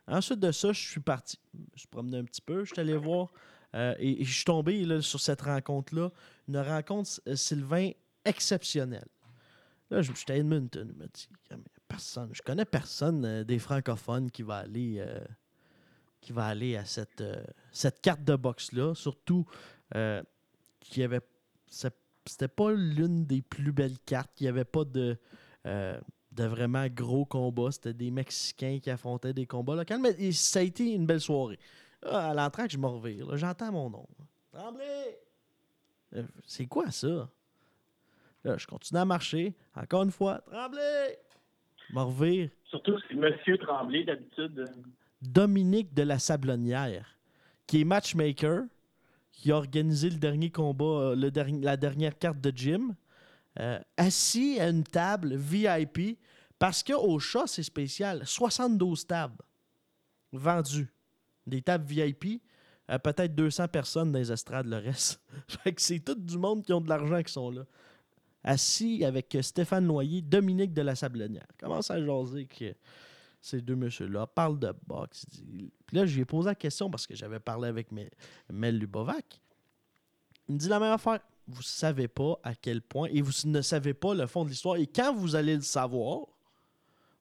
Ensuite 0.08 0.40
de 0.40 0.52
ça, 0.52 0.72
je 0.72 0.82
suis 0.82 1.02
parti. 1.02 1.40
Je 1.54 1.60
me 1.60 1.78
suis 1.78 1.88
promené 1.88 2.18
un 2.18 2.24
petit 2.24 2.42
peu. 2.42 2.64
Je 2.64 2.74
suis 2.74 2.80
allé 2.80 2.96
voir. 2.96 3.32
euh, 3.74 3.96
et, 4.00 4.24
je 4.24 4.32
suis 4.32 4.46
tombé 4.46 5.02
sur 5.02 5.20
cette 5.20 5.42
rencontre-là. 5.42 6.12
Une 6.48 6.58
rencontre, 6.58 7.10
euh, 7.28 7.36
Sylvain, 7.36 7.92
exceptionnelle. 8.24 9.08
Là, 9.90 10.02
je 10.02 10.12
j'étais 10.14 10.34
à 10.34 10.38
Edmonton. 10.38 10.94
Dit 11.14 11.30
Comme, 11.50 11.64
personne. 11.88 12.30
Je 12.34 12.42
connais 12.42 12.66
personne 12.66 13.26
euh, 13.26 13.44
des 13.44 13.60
francophones 13.60 14.30
qui 14.32 14.44
va 14.44 14.58
aller. 14.58 15.00
à 16.78 16.86
cette, 16.86 17.24
cette 17.72 18.02
carte 18.02 18.24
de 18.24 18.36
boxe-là. 18.36 18.94
Surtout 18.96 19.46
qu'il 19.92 21.02
y 21.02 21.04
avait. 21.04 21.22
C'était 21.68 22.48
pas 22.48 22.72
l'une 22.72 23.26
des 23.26 23.42
plus 23.42 23.72
belles 23.72 24.00
cartes. 24.00 24.40
Il 24.40 24.44
n'y 24.44 24.50
avait 24.50 24.66
pas 24.66 24.84
de, 24.84 25.18
de 26.36 26.44
vraiment 26.46 26.88
gros 26.88 27.26
combats. 27.26 27.72
C'était 27.72 27.94
des 27.94 28.12
Mexicains 28.12 28.80
qui 28.82 28.90
affrontaient 28.90 29.34
des 29.34 29.46
combats 29.46 29.76
locaux. 29.76 29.98
Mais 30.00 30.32
ça 30.32 30.60
a 30.60 30.64
été 30.64 30.94
une 30.94 31.06
belle 31.06 31.22
soirée. 31.22 31.60
Là, 32.04 32.30
à 32.30 32.34
l'entrée, 32.34 32.68
je 32.70 32.78
me 32.78 32.88
revire. 32.88 33.36
J'entends 33.38 33.72
mon 33.72 33.90
nom. 33.90 34.08
Tremblay! 34.52 35.20
Euh, 36.16 36.24
C'est 36.46 36.66
quoi 36.68 36.92
ça? 36.92 37.30
Là, 38.44 38.58
je 38.58 38.68
continue 38.68 39.00
à 39.00 39.06
marcher. 39.06 39.56
Encore 39.76 40.04
une 40.04 40.12
fois. 40.12 40.40
Tremblay! 40.52 41.18
Je 41.90 41.96
me 41.96 42.02
revire. 42.02 42.50
Surtout 42.66 42.96
c'est 43.08 43.16
Monsieur 43.16 43.58
Tremblay 43.58 44.04
d'habitude. 44.04 44.66
Dominique 45.22 45.94
de 45.94 46.04
la 46.04 46.20
Sablonnière, 46.20 47.18
qui 47.68 47.82
est 47.82 47.86
matchmaker, 47.86 48.64
qui 49.32 49.52
a 49.52 49.56
organisé 49.58 50.10
le 50.10 50.18
dernier 50.18 50.52
combat, 50.52 50.86
euh, 50.86 51.16
le 51.16 51.30
derni- 51.32 51.62
la 51.64 51.78
dernière 51.78 52.18
carte 52.18 52.40
de 52.42 52.52
gym, 52.56 52.96
euh, 53.60 53.80
assis 53.98 54.60
à 54.60 54.70
une 54.70 54.84
table 54.84 55.36
VIP, 55.36 56.20
parce 56.60 56.84
qu'au 56.84 57.20
chat, 57.20 57.48
c'est 57.48 57.64
spécial. 57.64 58.26
72 58.26 59.08
tables 59.08 59.44
vendues. 60.32 60.92
Des 61.46 61.62
tables 61.62 61.86
VIP, 61.86 62.42
peut-être 62.88 63.36
200 63.36 63.68
personnes 63.68 64.12
dans 64.12 64.20
les 64.20 64.32
estrades, 64.32 64.68
le 64.68 64.78
reste. 64.78 65.22
C'est 65.78 66.00
tout 66.00 66.16
du 66.16 66.38
monde 66.38 66.64
qui 66.64 66.74
ont 66.74 66.82
de 66.82 66.90
l'argent 66.90 67.22
qui 67.22 67.32
sont 67.32 67.52
là. 67.52 67.66
Assis 68.44 69.04
avec 69.04 69.38
Stéphane 69.42 69.86
Noyer, 69.86 70.22
Dominique 70.22 70.74
de 70.74 70.82
la 70.82 70.96
Sablonnière. 70.96 71.48
Commence 71.60 71.90
à 71.90 72.04
jaser 72.04 72.46
que 72.46 72.76
ces 73.42 73.62
deux 73.62 73.76
messieurs-là 73.76 74.28
parlent 74.28 74.60
de 74.60 74.74
boxe. 74.88 75.26
Puis 75.86 75.98
là, 75.98 76.06
je 76.06 76.16
lui 76.16 76.22
ai 76.22 76.26
posé 76.26 76.50
la 76.50 76.56
question 76.56 76.90
parce 76.90 77.06
que 77.06 77.16
j'avais 77.16 77.40
parlé 77.40 77.68
avec 77.68 77.90
Mel 77.92 78.78
Lubovac. 78.78 79.40
Il 80.48 80.56
me 80.56 80.60
dit 80.60 80.68
la 80.68 80.80
même 80.80 80.94
affaire. 80.94 81.20
Vous 81.48 81.62
savez 81.62 82.08
pas 82.08 82.40
à 82.44 82.56
quel 82.56 82.82
point, 82.82 83.08
et 83.12 83.22
vous 83.22 83.32
ne 83.46 83.62
savez 83.62 83.94
pas 83.94 84.14
le 84.16 84.26
fond 84.28 84.44
de 84.46 84.50
l'histoire. 84.50 84.78
Et 84.78 84.88
quand 84.88 85.14
vous 85.14 85.36
allez 85.36 85.56
le 85.56 85.62
savoir, 85.62 86.22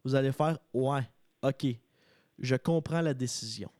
vous 0.03 0.15
allez 0.15 0.33
faire 0.33 0.59
Ouais, 0.73 1.03
OK, 1.43 1.67
je 2.39 2.57
comprends 2.57 3.03
la 3.03 3.13
décision. 3.15 3.71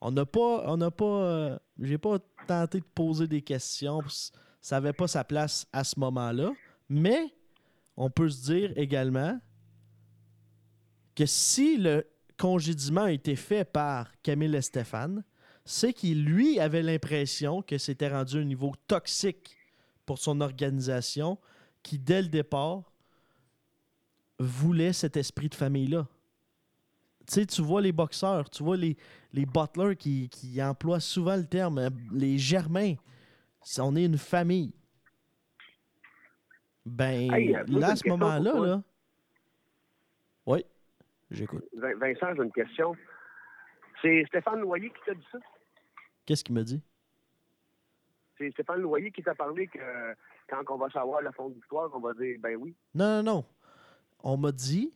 On 0.00 0.12
n'a 0.12 0.24
pas. 0.24 0.64
On 0.70 0.76
n'a 0.76 0.90
pas. 0.92 1.04
euh, 1.04 1.58
J'ai 1.80 1.98
pas 1.98 2.18
tenté 2.46 2.78
de 2.78 2.84
poser 2.84 3.26
des 3.26 3.42
questions. 3.42 4.00
Ça 4.60 4.76
n'avait 4.76 4.92
pas 4.92 5.08
sa 5.08 5.24
place 5.24 5.66
à 5.72 5.82
ce 5.82 5.98
moment-là. 5.98 6.52
Mais 6.88 7.34
on 7.96 8.08
peut 8.10 8.28
se 8.30 8.44
dire 8.44 8.72
également 8.76 9.38
que 11.16 11.26
si 11.26 11.76
le 11.76 12.06
congédiement 12.36 13.02
a 13.04 13.10
été 13.12 13.34
fait 13.34 13.64
par 13.64 14.12
Camille 14.22 14.62
Stéphane, 14.62 15.24
c'est 15.70 15.92
qu'il, 15.92 16.24
lui, 16.24 16.58
avait 16.60 16.80
l'impression 16.80 17.60
que 17.60 17.76
c'était 17.76 18.08
rendu 18.08 18.38
un 18.38 18.44
niveau 18.44 18.72
toxique 18.86 19.54
pour 20.06 20.16
son 20.16 20.40
organisation, 20.40 21.36
qui, 21.82 21.98
dès 21.98 22.22
le 22.22 22.28
départ, 22.28 22.90
voulait 24.38 24.94
cet 24.94 25.18
esprit 25.18 25.50
de 25.50 25.54
famille-là. 25.54 26.06
Tu 27.26 27.34
sais, 27.34 27.44
tu 27.44 27.60
vois 27.60 27.82
les 27.82 27.92
boxeurs, 27.92 28.48
tu 28.48 28.62
vois 28.62 28.78
les, 28.78 28.96
les 29.34 29.44
butlers 29.44 29.94
qui, 29.94 30.30
qui 30.30 30.62
emploient 30.62 31.00
souvent 31.00 31.36
le 31.36 31.44
terme, 31.44 31.76
euh, 31.76 31.90
les 32.12 32.38
germains, 32.38 32.94
on 33.78 33.94
est 33.94 34.06
une 34.06 34.16
famille. 34.16 34.72
Ben, 36.86 37.30
Hey, 37.30 37.54
euh, 37.54 37.64
là, 37.68 37.88
à 37.90 37.96
ce 37.96 38.08
moment-là, 38.08 38.50
toi. 38.52 38.66
là... 38.66 38.82
Oui, 40.46 40.64
j'écoute. 41.30 41.66
Vin- 41.74 41.94
Vincent, 41.96 42.34
j'ai 42.34 42.42
une 42.42 42.52
question. 42.52 42.96
C'est 44.00 44.24
Stéphane 44.28 44.60
Loyer 44.60 44.88
qui 44.88 45.00
t'a 45.04 45.12
dit 45.14 45.26
ça? 45.30 45.38
Qu'est-ce 46.28 46.44
qu'il 46.44 46.54
me 46.54 46.62
dit? 46.62 46.82
C'est 48.36 48.50
Stéphane 48.50 48.82
Loyer 48.82 49.10
qui 49.10 49.22
t'a 49.22 49.34
parlé 49.34 49.66
que 49.66 49.78
quand 50.46 50.60
on 50.68 50.76
va 50.76 50.90
savoir 50.90 51.22
le 51.22 51.32
fond 51.32 51.48
de 51.48 51.54
l'histoire, 51.54 51.88
on 51.94 52.00
va 52.00 52.12
dire 52.12 52.36
ben 52.38 52.54
oui. 52.56 52.74
Non, 52.94 53.22
non, 53.22 53.32
non. 53.36 53.44
On 54.22 54.36
m'a 54.36 54.52
dit, 54.52 54.92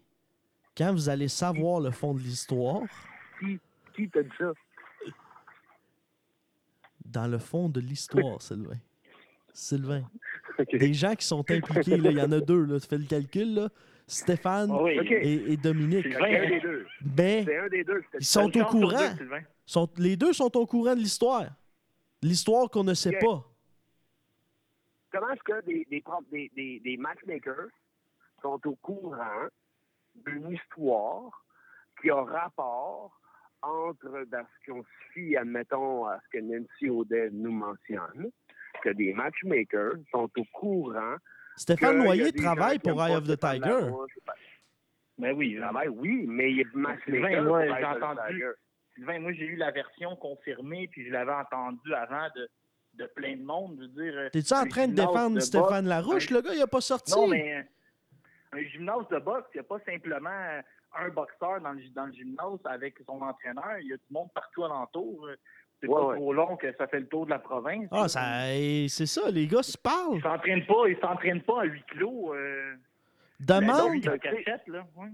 quand 0.76 0.92
vous 0.92 1.08
allez 1.08 1.28
savoir 1.28 1.80
le 1.80 1.90
fond 1.90 2.12
de 2.12 2.18
l'histoire, 2.20 2.82
Qui, 3.40 3.58
qui 3.96 4.10
t'a 4.10 4.22
dit 4.22 4.28
ça? 4.38 4.52
dans 7.06 7.26
le 7.26 7.38
fond 7.38 7.70
de 7.70 7.80
l'histoire, 7.80 8.42
Sylvain. 8.42 8.76
Sylvain. 9.54 10.02
Des 10.70 10.92
gens 10.92 11.14
qui 11.14 11.24
sont 11.26 11.40
impliqués, 11.50 11.96
là, 11.96 12.10
il 12.10 12.18
y 12.18 12.22
en 12.22 12.32
a 12.32 12.40
deux, 12.40 12.62
là, 12.66 12.78
tu 12.78 12.86
fais 12.88 12.98
le 12.98 13.06
calcul, 13.06 13.54
là. 13.54 13.68
Stéphane 14.06 14.70
Ah 14.70 14.82
oui. 14.82 14.98
Et, 15.10 15.52
et 15.52 15.56
Dominique. 15.56 16.04
C'est 16.04 16.12
C'est 16.12 16.36
un 16.36 16.48
des 16.50 16.60
deux. 16.60 16.86
Ben, 17.00 17.44
C'est 17.46 17.58
un 17.58 17.68
des 17.68 17.84
deux. 17.84 18.02
ils 18.20 18.24
sont 18.26 18.54
au 18.58 18.64
courant. 18.66 19.14
deux. 19.18 19.26
Sont, 19.66 19.88
les 19.96 20.16
deux 20.16 20.32
sont 20.32 20.54
au 20.56 20.66
courant 20.66 20.94
de 20.94 21.00
l'histoire. 21.00 21.46
L'histoire 22.22 22.68
qu'on 22.70 22.84
ne 22.84 22.94
sait 22.94 23.18
pas. 23.18 23.44
Comment 25.12 25.30
est-ce 25.30 25.42
que 25.42 25.64
des, 25.64 25.86
des, 25.90 26.02
des, 26.30 26.50
des, 26.54 26.80
des 26.80 26.96
matchmakers 26.96 27.68
sont 28.40 28.60
au 28.66 28.76
courant 28.76 29.46
d'une 30.14 30.52
histoire 30.52 31.44
qu'il 32.00 32.08
y 32.08 32.10
a 32.10 32.22
rapport 32.22 33.18
entre, 33.62 34.24
dans 34.30 34.44
ce 34.44 34.70
qu'on 34.70 34.82
se 34.82 34.88
fie, 35.12 35.36
admettons, 35.36 36.06
à 36.06 36.18
ce 36.24 36.38
que 36.38 36.42
Nancy 36.42 36.88
Audet 36.90 37.30
nous 37.30 37.52
mentionne, 37.52 38.30
que 38.82 38.90
des 38.90 39.12
matchmakers 39.12 39.94
sont 40.10 40.28
au 40.36 40.44
courant. 40.52 41.16
Stéphane 41.56 41.98
Noyer 41.98 42.32
travaille 42.32 42.78
qui 42.78 42.88
pour 42.88 43.02
Eye 43.04 43.14
of 43.14 43.24
the 43.28 43.38
Tiger. 43.38 43.90
Mais 45.18 45.32
oui, 45.32 45.50
Il 45.52 45.60
travaille, 45.60 45.88
oui, 45.88 46.24
mais 46.26 46.52
il 46.52 46.60
est 46.60 46.74
matchmaker. 46.74 47.44
Moi, 47.44 47.60
pour 47.60 47.76
j'ai 47.76 47.82
Eye 47.82 47.84
of 47.84 47.98
the 48.00 48.02
entendu. 48.02 48.44
Sylvain, 48.94 49.18
moi, 49.20 49.32
j'ai 49.32 49.44
eu 49.46 49.56
la 49.56 49.70
version 49.70 50.16
confirmée, 50.16 50.88
puis 50.88 51.06
je 51.06 51.12
l'avais 51.12 51.32
entendue 51.32 51.94
avant 51.94 52.28
de, 52.36 52.48
de 52.94 53.06
plein 53.06 53.36
de 53.36 53.42
monde. 53.42 53.76
Je 53.78 53.82
veux 53.82 53.88
dire, 54.10 54.18
euh, 54.18 54.28
T'es-tu 54.30 54.52
en 54.54 54.66
train 54.66 54.86
de 54.88 54.94
défendre 54.94 55.36
de 55.36 55.40
Stéphane 55.40 55.84
boxe, 55.84 55.88
Larouche? 55.88 56.30
un- 56.30 56.34
Le 56.34 56.40
gars, 56.42 56.54
il 56.54 56.62
a 56.62 56.66
pas 56.66 56.80
sorti? 56.80 57.12
Non, 57.12 57.26
mais 57.28 57.56
euh, 57.56 57.62
un 58.58 58.62
gymnase 58.64 59.08
de 59.10 59.18
boxe, 59.18 59.48
il 59.54 59.58
n'y 59.58 59.60
a 59.60 59.64
pas 59.64 59.78
simplement 59.86 60.60
un 60.94 61.08
boxeur 61.08 61.60
dans 61.62 61.72
le, 61.72 61.82
dans 61.94 62.04
le 62.06 62.12
gymnase 62.12 62.58
avec 62.66 62.96
son 63.06 63.20
entraîneur. 63.22 63.78
Il 63.80 63.88
y 63.88 63.92
a 63.94 63.96
du 63.96 64.02
monde 64.10 64.28
partout 64.34 64.64
alentour. 64.64 65.26
C'est 65.80 65.88
Ouais, 65.88 65.94
pas 65.98 66.06
ouais. 66.08 66.16
trop 66.16 66.32
long 66.32 66.56
que 66.58 66.72
ça 66.76 66.86
fait 66.86 67.00
le 67.00 67.08
tour 67.08 67.24
de 67.24 67.30
la 67.30 67.38
province. 67.40 67.88
Ah, 67.90 68.06
ça, 68.08 68.20
c'est 68.88 69.06
ça, 69.06 69.30
les 69.30 69.46
gars 69.48 69.62
se 69.64 69.76
parlent. 69.76 70.16
Ils 70.16 70.22
s'entraînent 70.22 70.66
pas, 70.66 70.86
ils 70.88 70.98
s'entraînent 71.00 71.42
pas 71.42 71.62
à 71.62 71.64
huis 71.64 71.82
clos. 71.88 72.34
Euh, 72.34 72.74
Demande, 73.40 74.00
Ben, 74.02 74.12
en 74.12 74.18
cachette, 74.18 74.68
là. 74.68 74.86
ouais. 74.96 75.08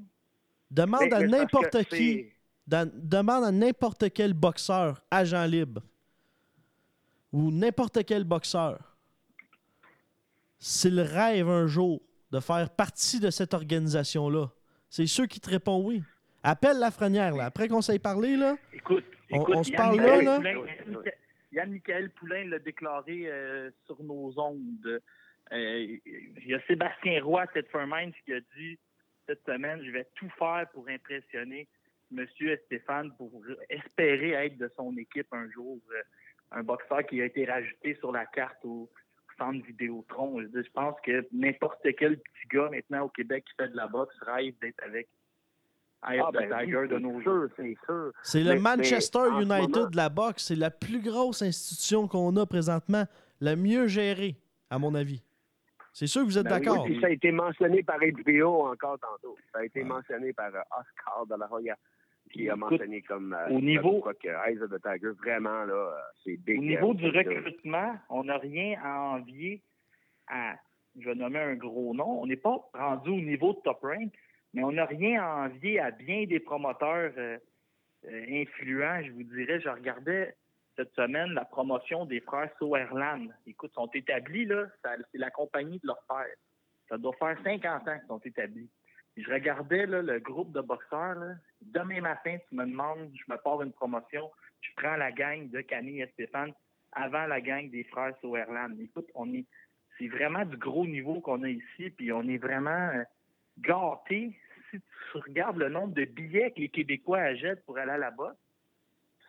demande 0.70 1.00
Mais- 1.04 1.14
à 1.14 1.20
n'importe 1.26 1.84
qui. 1.84 2.30
Dans- 2.68 2.90
demande 2.94 3.44
à 3.44 3.50
n'importe 3.50 4.12
quel 4.12 4.34
boxeur, 4.34 5.02
agent 5.10 5.44
libre, 5.46 5.82
ou 7.32 7.50
n'importe 7.50 8.04
quel 8.04 8.24
boxeur, 8.24 8.78
s'il 10.58 11.00
rêve 11.00 11.48
un 11.48 11.66
jour 11.66 12.00
de 12.30 12.40
faire 12.40 12.68
partie 12.70 13.20
de 13.20 13.30
cette 13.30 13.54
organisation-là, 13.54 14.48
c'est 14.90 15.06
ceux 15.06 15.26
qui 15.26 15.40
te 15.40 15.48
répondent 15.50 15.84
oui. 15.86 16.02
Appelle 16.42 16.78
Lafrenière, 16.78 17.34
là. 17.34 17.46
Après 17.46 17.68
qu'on 17.68 17.80
s'est 17.82 17.98
parlé, 17.98 18.36
là. 18.36 18.56
Écoute, 18.72 19.04
On- 19.30 19.40
écoute, 19.42 19.54
on 19.56 19.62
se 19.64 19.72
parle 19.72 19.96
là, 19.96 20.22
là? 20.22 20.36
Poulain- 20.36 20.52
Yann 20.54 20.88
Micha- 20.90 21.12
Yann 21.52 21.70
Michael 21.70 22.10
Poulain 22.10 22.44
l'a 22.44 22.58
déclaré 22.58 23.22
euh, 23.26 23.70
sur 23.86 24.02
nos 24.02 24.38
ondes. 24.38 25.00
Euh, 25.52 25.96
Il 26.06 26.46
y 26.46 26.54
a 26.54 26.60
Sébastien 26.66 27.22
Roy, 27.24 27.44
cette 27.54 27.72
Minds, 27.74 28.12
qui 28.24 28.32
a 28.34 28.40
dit 28.56 28.78
cette 29.26 29.44
semaine, 29.46 29.82
je 29.84 29.90
vais 29.90 30.06
tout 30.14 30.28
faire 30.38 30.66
pour 30.72 30.86
impressionner 30.88 31.66
M. 32.16 32.26
Stéphane 32.66 33.12
pour 33.16 33.30
espérer 33.68 34.30
être 34.32 34.58
de 34.58 34.70
son 34.76 34.96
équipe 34.96 35.28
un 35.32 35.48
jour. 35.50 35.78
euh, 35.92 36.02
un 36.50 36.62
boxeur 36.62 37.04
qui 37.06 37.20
a 37.20 37.26
été 37.26 37.44
rajouté 37.44 37.94
sur 37.96 38.10
la 38.10 38.24
carte 38.24 38.64
au 38.64 38.88
centre 39.36 39.62
Vidéotron. 39.66 40.40
Je, 40.40 40.70
pense 40.72 40.94
que 41.04 41.26
n'importe 41.30 41.86
quel 41.98 42.16
petit 42.18 42.48
gars 42.50 42.70
maintenant 42.70 43.02
au 43.04 43.08
Québec 43.10 43.44
qui 43.44 43.54
fait 43.62 43.68
de 43.68 43.76
la 43.76 43.86
boxe 43.86 44.14
rêve 44.22 44.54
d'être 44.62 44.82
avec 44.82 45.08
Eye 46.08 46.18
Ah, 46.20 46.28
of 46.28 46.34
the 46.34 46.48
ben 46.48 46.58
Tiger 46.64 46.86
de 46.88 46.94
c'est 46.96 47.00
nos 47.00 47.20
jours. 47.20 47.22
sûr, 47.22 47.48
c'est 47.56 47.76
sûr. 47.84 48.12
C'est 48.22 48.42
le 48.44 48.58
Manchester 48.58 49.28
United 49.42 49.48
moment- 49.76 49.90
de 49.90 49.96
la 49.96 50.08
boxe. 50.08 50.44
C'est 50.44 50.56
la 50.56 50.70
plus 50.70 51.02
grosse 51.02 51.42
institution 51.42 52.08
qu'on 52.08 52.34
a 52.36 52.46
présentement, 52.46 53.04
la 53.42 53.54
mieux 53.54 53.86
gérée, 53.88 54.36
à 54.70 54.78
mon 54.78 54.94
avis. 54.94 55.22
C'est 55.92 56.06
sûr 56.06 56.22
que 56.22 56.26
vous 56.28 56.38
êtes 56.38 56.44
Ben 56.44 56.60
d'accord. 56.60 56.86
Ça 57.00 57.08
a 57.08 57.10
été 57.10 57.30
mentionné 57.30 57.82
par 57.82 57.98
HBO 57.98 58.68
encore 58.68 58.98
tantôt. 59.00 59.36
Ça 59.52 59.58
a 59.58 59.64
été 59.64 59.82
mentionné 59.84 60.32
par 60.32 60.54
euh, 60.54 60.60
Oscar 60.80 61.26
de 61.26 61.34
la 61.34 61.52
Hoya, 61.52 61.76
qui 62.28 62.48
a 62.48 62.56
mentionné 62.56 63.02
comme 63.02 63.32
euh, 63.32 63.48
au 63.48 63.60
niveau- 63.60 64.00
que 64.20 64.28
Eyes 64.28 64.62
of 64.62 64.70
the 64.70 64.82
Tiger, 64.82 65.10
vraiment, 65.18 65.64
là, 65.64 65.74
euh, 65.74 65.92
c'est 66.24 66.36
big. 66.36 66.58
Au 66.58 66.62
niveau 66.62 66.94
du 66.94 67.10
recrutement, 67.36 67.94
on 68.08 68.24
n'a 68.24 68.38
rien 68.38 68.78
à 68.82 69.00
envier 69.00 69.62
à, 70.28 70.54
je 70.98 71.08
vais 71.08 71.14
nommer 71.14 71.38
un 71.40 71.54
gros 71.54 71.94
nom, 71.94 72.20
on 72.22 72.26
n'est 72.26 72.36
pas 72.36 72.58
rendu 72.74 73.10
au 73.10 73.20
niveau 73.20 73.52
de 73.54 73.58
top 73.60 73.80
rank, 73.82 74.12
mais 74.54 74.62
on 74.62 74.72
n'a 74.72 74.84
rien 74.86 75.22
à 75.22 75.46
envier 75.46 75.80
à 75.80 75.90
bien 75.90 76.24
des 76.26 76.40
promoteurs 76.40 77.12
euh, 77.16 77.38
euh, 78.06 78.24
influents. 78.30 79.02
Je 79.04 79.12
vous 79.12 79.22
dirais, 79.24 79.60
je 79.60 79.68
regardais 79.68 80.34
cette 80.76 80.94
semaine 80.94 81.32
la 81.32 81.44
promotion 81.44 82.04
des 82.06 82.20
frères 82.20 82.50
Sauerland. 82.58 83.28
Écoute, 83.46 83.70
ils 83.72 83.74
sont 83.74 83.90
établis, 83.94 84.44
là, 84.46 84.66
c'est 84.82 85.18
la 85.18 85.30
compagnie 85.30 85.78
de 85.78 85.86
leur 85.86 86.02
père. 86.08 86.26
Ça 86.88 86.96
doit 86.96 87.12
faire 87.18 87.36
50 87.42 87.66
ans 87.88 87.98
qu'ils 87.98 88.06
sont 88.06 88.20
établis. 88.24 88.68
Je 89.20 89.30
regardais 89.32 89.86
là, 89.86 90.00
le 90.02 90.18
groupe 90.20 90.52
de 90.52 90.60
boxeurs. 90.60 91.14
là. 91.16 91.34
Demain 91.62 92.00
matin, 92.00 92.38
tu 92.48 92.54
me 92.54 92.64
demandes, 92.64 93.10
je 93.14 93.32
me 93.32 93.36
pars 93.38 93.62
une 93.62 93.72
promotion, 93.72 94.30
je 94.60 94.70
prends 94.76 94.96
la 94.96 95.10
gang 95.12 95.50
de 95.50 95.60
Camille 95.60 96.02
et 96.02 96.06
Stéphane 96.12 96.52
avant 96.92 97.26
la 97.26 97.40
gang 97.40 97.68
des 97.70 97.84
frères 97.84 98.14
Sauerland. 98.20 98.78
Écoute, 98.80 99.08
on 99.14 99.32
est, 99.34 99.44
c'est 99.98 100.08
vraiment 100.08 100.44
du 100.44 100.56
gros 100.56 100.86
niveau 100.86 101.20
qu'on 101.20 101.42
a 101.42 101.48
ici, 101.48 101.90
puis 101.90 102.12
on 102.12 102.22
est 102.28 102.38
vraiment 102.38 102.90
euh, 102.94 103.02
gâtés. 103.58 104.36
Si 104.70 104.78
tu 104.78 105.18
regardes 105.18 105.56
le 105.58 105.68
nombre 105.68 105.94
de 105.94 106.04
billets 106.04 106.50
que 106.52 106.60
les 106.60 106.68
Québécois 106.68 107.18
achètent 107.20 107.64
pour 107.64 107.78
aller 107.78 107.92
à 107.92 107.98
la 107.98 108.10
boxe, 108.10 108.36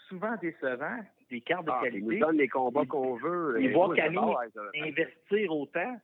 souvent 0.07 0.35
décevant, 0.37 0.99
des 1.29 1.41
cartes 1.41 1.65
de 1.65 1.71
Ah, 1.71 1.81
ils 1.85 1.99
nous 2.03 2.09
qualité 2.09 2.19
donnent 2.19 2.37
les 2.37 2.47
combats 2.47 2.85
qu'on 2.85 3.15
veut. 3.15 3.55
ils 3.59 3.67
Et 3.67 3.73
voient 3.73 3.95
Camille 3.95 4.19
Tiger. 4.73 4.89
investir 4.89 5.51
autant 5.55 5.99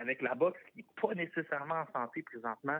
avec 0.00 0.22
la 0.22 0.34
boxe 0.34 0.58
qui 0.72 0.78
n'est 0.78 0.86
pas 1.00 1.14
nécessairement 1.14 1.82
en 1.82 1.92
santé 1.92 2.22
présentement 2.22 2.78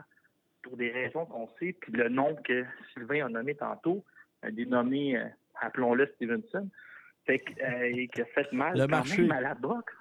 pour 0.61 0.75
des 0.77 0.91
raisons 0.91 1.25
qu'on 1.25 1.47
sait, 1.59 1.73
puis 1.79 1.91
le 1.93 2.09
nom 2.09 2.35
que 2.43 2.65
Sylvain 2.93 3.25
a 3.25 3.29
nommé 3.29 3.55
tantôt, 3.55 4.03
un 4.43 4.51
dénommé, 4.51 5.17
euh, 5.17 5.25
appelons-le 5.61 6.07
Stevenson, 6.15 6.69
fait 7.25 7.39
que, 7.39 7.51
euh, 7.61 8.07
qui 8.13 8.21
a 8.21 8.25
fait 8.25 8.51
mal 8.51 8.73
Le 8.77 8.81
quand 8.85 8.89
marché. 8.89 9.21
même 9.21 9.31
à 9.31 9.41
la 9.41 9.53
boxe. 9.55 9.93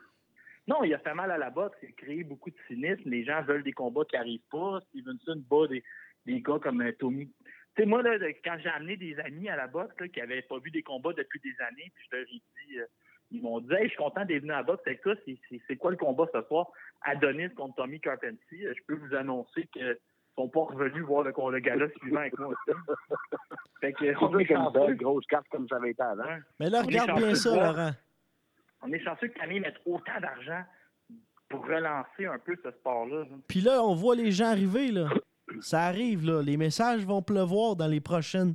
Non, 0.66 0.84
il 0.84 0.92
a 0.94 0.98
fait 0.98 1.14
mal 1.14 1.30
à 1.30 1.38
la 1.38 1.50
boxe, 1.50 1.78
il 1.82 1.88
a 1.88 1.92
créé 1.92 2.24
beaucoup 2.24 2.50
de 2.50 2.56
cynisme, 2.66 3.08
les 3.08 3.24
gens 3.24 3.42
veulent 3.42 3.62
des 3.62 3.72
combats 3.72 4.04
qui 4.04 4.16
n'arrivent 4.16 4.48
pas, 4.50 4.80
Stevenson 4.88 5.42
bat 5.48 5.66
des, 5.68 5.82
des 6.26 6.40
gars 6.40 6.58
comme 6.60 6.82
euh, 6.82 6.92
Tommy. 6.92 7.32
Tu 7.76 7.82
sais, 7.82 7.86
moi, 7.86 8.02
là, 8.02 8.18
quand 8.44 8.56
j'ai 8.62 8.68
amené 8.68 8.96
des 8.96 9.18
amis 9.20 9.48
à 9.48 9.56
la 9.56 9.66
boxe 9.68 9.94
là, 10.00 10.08
qui 10.08 10.18
n'avaient 10.20 10.42
pas 10.42 10.58
vu 10.58 10.70
des 10.70 10.82
combats 10.82 11.12
depuis 11.12 11.40
des 11.40 11.54
années, 11.60 11.90
puis 11.94 12.04
je 12.10 12.16
leur 12.16 12.26
ai 12.26 12.42
dit, 12.66 12.78
euh, 12.78 12.86
ils 13.30 13.42
m'ont 13.42 13.60
dit, 13.60 13.72
hey, 13.74 13.84
je 13.84 13.88
suis 13.88 13.96
content 13.98 14.24
d'être 14.24 14.40
venu 14.42 14.52
à 14.52 14.62
boxe 14.62 14.82
avec 14.86 15.02
toi, 15.02 15.14
c'est- 15.24 15.38
c'est 15.48 15.60
c'est 15.66 15.76
quoi 15.76 15.90
le 15.90 15.96
combat 15.96 16.26
ce 16.32 16.40
soir? 16.42 16.66
Adonis 17.02 17.50
contre 17.54 17.74
Tommy 17.76 18.00
Carpentier. 18.00 18.66
Euh, 18.66 18.74
Je 18.76 18.82
peux 18.86 18.94
vous 18.94 19.14
annoncer 19.14 19.68
que 19.74 19.98
sont 20.36 20.48
pas 20.48 20.60
revenus 20.60 21.02
voir 21.04 21.24
le, 21.24 21.32
le 21.50 21.58
gala 21.58 21.86
suivant 22.00 22.20
avec 22.20 22.38
moi 22.38 22.54
fait 23.80 23.92
que, 23.92 24.16
On 24.24 24.28
on 24.34 24.38
est 24.38 24.50
une 24.50 24.70
belle 24.72 24.96
grosse 24.96 25.26
carte 25.26 25.46
comme 25.50 25.68
ça 25.68 25.76
avait 25.76 25.90
été 25.90 26.02
avant. 26.02 26.38
Mais 26.60 26.70
là, 26.70 26.82
regarde 26.82 27.16
bien 27.16 27.34
ça, 27.34 27.50
voir. 27.50 27.72
Laurent. 27.76 27.90
On 28.82 28.92
est 28.92 29.00
chanceux 29.00 29.28
que 29.28 29.38
Camille 29.38 29.60
mette 29.60 29.76
autant 29.86 30.20
d'argent 30.20 30.62
pour 31.48 31.64
relancer 31.66 32.26
un 32.26 32.38
peu 32.38 32.56
ce 32.62 32.70
sport-là. 32.70 33.24
hein. 33.30 33.38
Puis 33.48 33.60
là, 33.60 33.82
on 33.82 33.94
voit 33.94 34.14
les 34.14 34.30
gens 34.30 34.46
arriver, 34.46 34.90
là. 34.92 35.08
Ça 35.60 35.82
arrive, 35.84 36.24
là. 36.26 36.42
Les 36.42 36.56
messages 36.56 37.04
vont 37.04 37.22
pleuvoir 37.22 37.74
dans 37.74 37.86
les 37.86 38.00
prochaines 38.00 38.54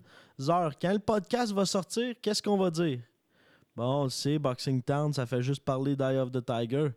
heures. 0.50 0.74
Quand 0.82 0.94
le 0.94 1.00
podcast 1.00 1.52
va 1.54 1.66
sortir, 1.66 2.16
qu'est-ce 2.22 2.42
qu'on 2.44 2.58
va 2.58 2.70
dire? 2.70 3.00
Bon, 3.76 4.08
c'est 4.10 4.38
Boxing 4.40 4.82
Town, 4.84 5.12
ça 5.14 5.26
fait 5.26 5.42
juste 5.42 5.64
parler 5.66 5.96
d'Eye 5.96 6.18
of 6.18 6.32
the 6.32 6.44
Tiger. 6.46 6.90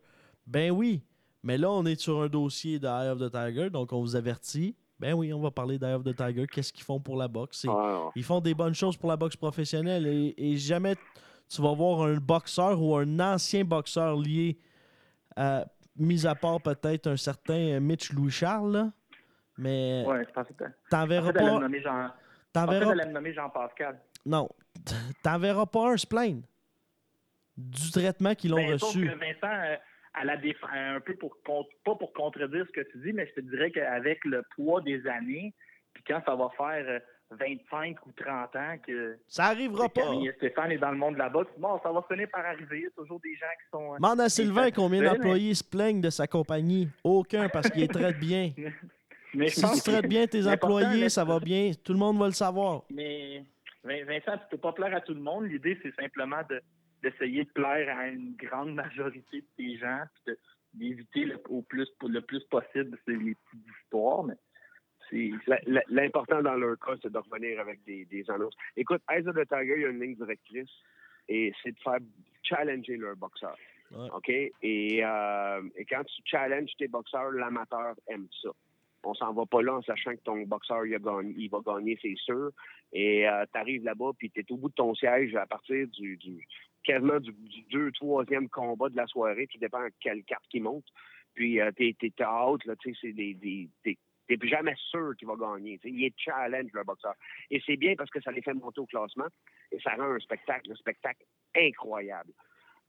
Ben 0.47 0.71
oui, 0.71 1.03
mais 1.43 1.57
là, 1.57 1.71
on 1.71 1.85
est 1.87 1.99
sur 1.99 2.21
un 2.23 2.29
dossier 2.29 2.79
d'Eye 2.79 3.09
of 3.11 3.19
the 3.19 3.31
Tiger, 3.31 3.71
donc 3.71 3.93
on 3.93 4.01
vous 4.01 4.15
avertit. 4.17 4.77
Ben 4.99 5.15
oui, 5.15 5.33
on 5.33 5.41
va 5.41 5.51
parler 5.51 5.79
d'Eye 5.79 5.95
of 5.95 6.05
the 6.05 6.15
Tiger. 6.15 6.47
Qu'est-ce 6.47 6.73
qu'ils 6.73 6.85
font 6.85 7.01
pour 7.01 7.17
la 7.17 7.29
boxe? 7.29 7.67
Ah, 7.69 8.09
Ils 8.15 8.25
font 8.25 8.41
des 8.41 8.55
bonnes 8.55 8.75
choses 8.75 8.97
pour 8.97 9.09
la 9.11 9.17
boxe 9.17 9.37
professionnelle 9.37 10.07
et, 10.07 10.35
et 10.37 10.57
jamais 10.57 10.97
tu 11.49 11.63
vas 11.63 11.73
voir 11.75 12.03
un 12.03 12.17
boxeur 12.17 12.81
ou 12.83 12.97
un 12.97 13.21
ancien 13.21 13.65
boxeur 13.65 14.17
lié, 14.17 14.59
à, 15.37 15.65
mis 15.97 16.27
à 16.27 16.35
part 16.35 16.61
peut-être 16.61 17.07
un 17.07 17.17
certain 17.17 17.79
Mitch 17.81 18.13
Louis-Charles, 18.13 18.73
là. 18.73 18.93
mais 19.57 20.05
Ouais, 20.07 20.27
t'en 20.91 21.07
verras 21.07 21.29
me 21.29 21.33
pas. 21.33 22.11
T'en 22.53 22.67
verras, 22.67 22.95
me 22.95 23.13
nommer 23.13 23.33
Jean-Pascal. 23.35 23.99
non, 24.25 24.49
t'en 25.23 25.39
verras 25.39 25.67
pas 25.67 25.93
un 25.93 25.97
se 25.97 26.07
plaindre 26.07 26.43
du 27.57 27.91
traitement 27.91 28.35
qu'ils 28.35 28.53
ont 28.55 28.57
Ben, 28.57 28.73
reçu. 28.75 29.01
que 29.07 29.15
Vincent, 29.15 29.55
euh, 29.65 29.77
à 30.15 30.25
la 30.25 30.37
déf- 30.37 30.57
un 30.73 31.01
peu 31.01 31.15
pour 31.17 31.37
pas 31.45 31.95
pour 31.95 32.13
contredire 32.13 32.67
ce 32.67 32.73
que 32.73 32.87
tu 32.91 32.99
dis, 32.99 33.13
mais 33.13 33.27
je 33.27 33.35
te 33.35 33.41
dirais 33.41 33.71
qu'avec 33.71 34.25
le 34.25 34.43
poids 34.55 34.81
des 34.81 35.07
années, 35.07 35.53
puis 35.93 36.03
quand 36.07 36.23
ça 36.27 36.35
va 36.35 36.49
faire 36.57 36.85
euh, 36.89 36.99
25 37.33 37.97
ou 38.07 38.13
30 38.13 38.55
ans 38.57 38.77
que, 38.87 39.19
Ça 39.27 39.47
arrivera 39.47 39.89
pas. 39.89 40.03
Camille 40.03 40.33
Stéphane 40.37 40.71
est 40.73 40.79
dans 40.79 40.91
le 40.93 40.97
monde 40.97 41.15
de 41.15 41.19
la 41.19 41.29
boxe, 41.29 41.51
bon, 41.59 41.79
ça 41.83 41.91
va 41.91 42.03
finir 42.11 42.29
par 42.31 42.45
arriver. 42.47 42.79
Il 42.79 42.83
y 42.83 42.87
a 42.87 42.91
toujours 42.97 43.21
des 43.21 43.35
gens 43.35 43.47
qui 43.61 43.69
sont. 43.73 43.93
euh, 43.93 43.97
Demande 43.97 44.21
à 44.21 44.29
Sylvain 44.29 44.71
combien 44.71 45.03
d'employés 45.03 45.55
se 45.55 45.65
plaignent 45.65 46.01
de 46.01 46.11
sa 46.11 46.27
compagnie. 46.27 46.89
Aucun, 47.03 47.49
parce 47.49 47.69
qu'il 47.71 47.89
traite 47.89 48.19
bien. 48.21 48.53
Mais 49.35 49.49
Si 49.49 49.61
tu 49.61 49.81
traites 49.91 50.07
bien 50.09 50.27
tes 50.27 50.47
employés, 50.47 51.09
ça 51.09 51.25
va 51.25 51.41
bien. 51.41 51.73
Tout 51.85 51.93
le 51.93 51.99
monde 51.99 52.19
va 52.19 52.27
le 52.27 52.33
savoir. 52.33 52.83
Mais 52.91 53.43
Vin- 53.85 54.05
Vincent, 54.05 54.39
tu 54.39 54.45
peux 54.53 54.59
pas 54.59 54.73
plaire 54.73 54.95
à 54.95 55.01
tout 55.01 55.13
le 55.15 55.21
monde. 55.21 55.45
L'idée, 55.47 55.79
c'est 55.83 55.95
simplement 55.95 56.41
de- 56.49 56.61
d'essayer 57.03 57.45
de 57.45 57.51
plaire 57.51 57.97
à 57.97 58.09
une 58.09 58.35
grande 58.37 58.75
majorité 58.75 59.41
de 59.41 59.47
tes 59.57 59.77
gens, 59.79 60.03
puis 60.25 60.35
d'éviter 60.75 61.25
le, 61.25 61.41
au 61.49 61.63
plus, 61.63 61.89
le 62.03 62.21
plus 62.21 62.45
possible 62.45 62.99
les 63.07 63.35
petites 63.35 63.67
histoires. 63.83 64.25
Mais 64.25 64.35
L'important 65.89 66.43
dans 66.43 66.55
leur 66.55 66.79
cas, 66.79 66.95
c'est 67.03 67.13
de 67.13 67.19
revenir 67.19 67.61
avec 67.61 67.83
des, 67.85 68.05
des 68.07 68.29
annonces. 68.31 68.57
Écoute, 68.77 69.03
Eyes 69.11 69.27
of 69.29 69.37
the 69.37 69.49
Tiger, 69.49 69.75
il 69.77 69.83
y 69.83 69.85
a 69.85 69.89
une 69.89 70.01
ligne 70.01 70.17
directrice 70.17 70.71
et 71.29 71.53
c'est 71.63 71.73
de 71.73 71.79
faire 71.79 71.99
challenger 72.43 72.97
leur 72.97 73.17
boxeur. 73.17 73.57
Ouais. 73.93 74.09
OK? 74.13 74.29
Et, 74.29 75.05
euh, 75.05 75.63
et 75.77 75.85
quand 75.85 76.03
tu 76.05 76.23
challenges 76.25 76.73
tes 76.77 76.89
boxeurs, 76.89 77.31
l'amateur 77.31 77.95
aime 78.09 78.27
ça. 78.43 78.49
on 79.05 79.15
s'en 79.15 79.33
va 79.33 79.47
pas 79.47 79.63
là 79.63 79.75
en 79.75 79.83
sachant 79.83 80.13
que 80.13 80.23
ton 80.25 80.43
boxeur 80.43 80.85
il, 80.87 80.95
a 80.97 80.99
gagné, 80.99 81.35
il 81.37 81.51
va 81.51 81.61
gagner, 81.65 81.97
c'est 82.03 82.17
sûr. 82.17 82.51
Et 82.93 83.27
tu 83.53 83.59
arrives 83.59 83.85
là-bas, 83.85 84.11
puis 84.19 84.31
tu 84.31 84.41
es 84.41 84.53
au 84.53 84.57
bout 84.57 84.71
de 84.71 84.75
ton 84.75 84.95
siège 84.95 85.37
à 85.37 85.47
partir 85.47 85.87
du, 85.89 86.17
du 86.17 86.47
quasiment 86.87 87.21
du, 87.21 87.33
du, 87.33 87.63
deux, 87.71 87.91
troisième 87.93 88.49
combat 88.49 88.89
de 88.89 88.97
la 88.97 89.07
soirée. 89.07 89.47
Tout 89.49 89.59
dépend 89.59 89.87
quelle 90.01 90.25
carte 90.25 90.45
qui 90.49 90.61
monte. 90.61 90.87
Puis 91.35 91.61
euh, 91.61 91.71
t'es, 91.73 91.95
t'es 91.99 92.13
out, 92.25 92.65
là, 92.65 92.75
tu 92.77 92.95
sais, 92.95 93.13
t'es 93.15 94.37
plus 94.37 94.49
jamais 94.49 94.75
sûr 94.77 95.15
qu'il 95.19 95.29
va 95.29 95.35
gagner. 95.37 95.79
il 95.85 96.05
est 96.05 96.15
challenge, 96.17 96.71
le 96.73 96.85
boxeur. 96.85 97.15
Et 97.51 97.63
c'est 97.65 97.77
bien 97.77 97.95
parce 97.95 98.11
que 98.11 98.21
ça 98.21 98.33
les 98.33 98.43
fait 98.43 98.55
monter 98.55 98.81
au 98.81 98.87
classement 98.87 99.29
et 99.71 99.79
ça 99.81 99.91
rend 99.91 100.15
un 100.15 100.19
spectacle, 100.19 100.73
un 100.73 100.77
spectacle 100.77 101.25
incroyable. 101.55 102.33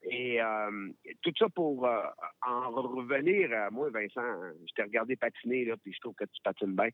Et 0.03 0.41
euh, 0.41 0.89
tout 1.21 1.33
ça 1.37 1.49
pour 1.49 1.85
euh, 1.85 2.01
en 2.47 2.69
revenir 2.69 3.51
à 3.51 3.69
moi, 3.71 3.89
Vincent, 3.89 4.21
je 4.67 4.73
t'ai 4.75 4.83
regardé 4.83 5.15
patiner, 5.15 5.65
là, 5.65 5.75
puis 5.77 5.91
je 5.93 5.99
trouve 5.99 6.13
que 6.13 6.25
tu 6.25 6.41
patines 6.43 6.75
bien. 6.75 6.89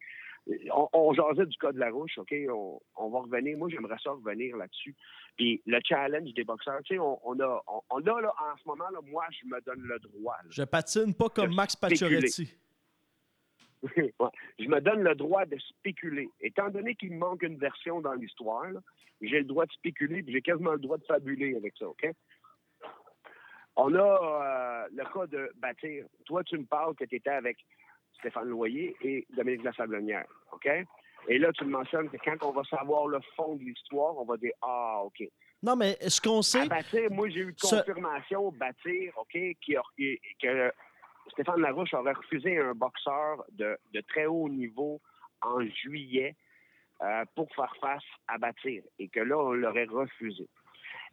On, 0.74 0.88
on 0.94 1.14
jasait 1.14 1.46
du 1.46 1.58
cas 1.58 1.72
de 1.72 1.80
la 1.80 1.92
rouche, 1.92 2.18
OK? 2.18 2.34
On, 2.50 3.10
va 3.10 3.20
revenir. 3.20 3.58
Moi, 3.58 3.70
j'aimerais 3.70 3.98
ça 4.04 4.12
revenir 4.12 4.58
là-dessus. 4.58 4.96
Puis 5.38 5.62
le 5.66 5.80
challenge 5.84 6.34
des 6.34 6.44
boxeurs, 6.44 6.82
tu 6.84 6.96
sais, 6.96 7.00
on, 7.00 7.40
a, 7.40 7.64
on, 7.90 8.00
a 8.00 8.22
là, 8.22 8.34
en 8.40 8.58
ce 8.58 8.68
moment, 8.68 8.90
là, 8.90 9.00
moi, 9.06 9.26
je 9.32 9.48
me 9.48 9.62
donne 9.62 9.82
le 9.82 10.00
droit. 10.00 10.36
Je 10.50 10.64
patine 10.64 11.14
pas 11.14 11.30
comme 11.30 11.54
Max 11.54 11.76
Pacioretty. 11.76 12.54
Je 14.60 14.70
me 14.70 14.80
donne 14.80 15.04
le 15.04 15.14
droit 15.14 15.46
de 15.46 15.58
spéculer. 15.58 16.30
Étant 16.40 16.70
donné 16.70 16.96
qu'il 16.96 17.12
me 17.12 17.18
manque 17.18 17.44
une 17.44 17.58
version 17.58 18.00
dans 18.00 18.14
l'histoire, 18.14 18.72
j'ai 19.22 19.40
le 19.40 19.46
droit 19.46 19.66
de 19.66 19.72
spéculer, 19.74 20.24
j'ai 20.26 20.42
quasiment 20.42 20.72
le 20.72 20.80
droit 20.80 20.98
de 20.98 21.04
fabuler 21.04 21.56
avec 21.56 21.74
ça, 21.78 21.88
OK? 21.88 22.10
On 23.76 23.94
a 23.96 24.00
euh, 24.00 24.88
le 24.94 25.04
cas 25.04 25.28
de 25.28 25.52
bâtir. 25.56 26.06
Toi, 26.26 26.44
tu 26.44 26.58
me 26.58 26.66
parles 26.66 26.96
que 26.96 27.06
tu 27.06 27.16
étais 27.16 27.30
avec 27.30 27.58
Stéphane 28.20 28.50
Loyer 28.50 28.96
et 29.02 29.26
Dominique 29.36 29.64
Lasablonnière, 29.64 30.26
OK? 30.52 30.70
Et 31.28 31.38
là, 31.38 31.52
tu 31.54 31.64
me 31.66 31.72
mentionnes 31.72 32.10
que 32.10 32.18
quand 32.18 32.46
on 32.46 32.52
va 32.52 32.64
savoir 32.66 33.08
le 33.08 33.20
fond 33.36 33.56
de 33.56 33.64
l'histoire, 33.64 34.18
on 34.18 34.26
va 34.26 34.38
dire 34.38 34.52
Ah, 34.62 35.02
OK. 35.04 35.24
Non, 35.62 35.76
mais 35.76 35.98
ce 36.08 36.20
qu'on 36.20 36.42
sait. 36.42 36.62
À 36.62 36.66
bâtir, 36.66 37.10
moi, 37.10 37.30
j'ai 37.30 37.40
eu 37.40 37.56
confirmation, 37.60 38.52
bâtir, 38.52 39.14
OK, 39.18 39.32
qui, 39.32 39.76
que 40.42 40.72
Stéphane 41.32 41.62
Larouche 41.62 41.94
aurait 41.94 42.14
refusé 42.14 42.58
un 42.58 42.74
boxeur 42.74 43.46
de, 43.52 43.78
très 44.10 44.26
haut 44.26 44.50
niveau 44.50 45.02
en 45.42 45.62
juillet 45.66 46.36
euh, 47.02 47.24
pour 47.36 47.48
faire 47.56 47.74
face 47.80 48.04
à 48.28 48.38
bâtir 48.38 48.84
et 49.00 49.08
que 49.08 49.22
là, 49.22 49.38
on 49.38 49.54
l'aurait 49.54 49.86
refusé. 49.86 50.48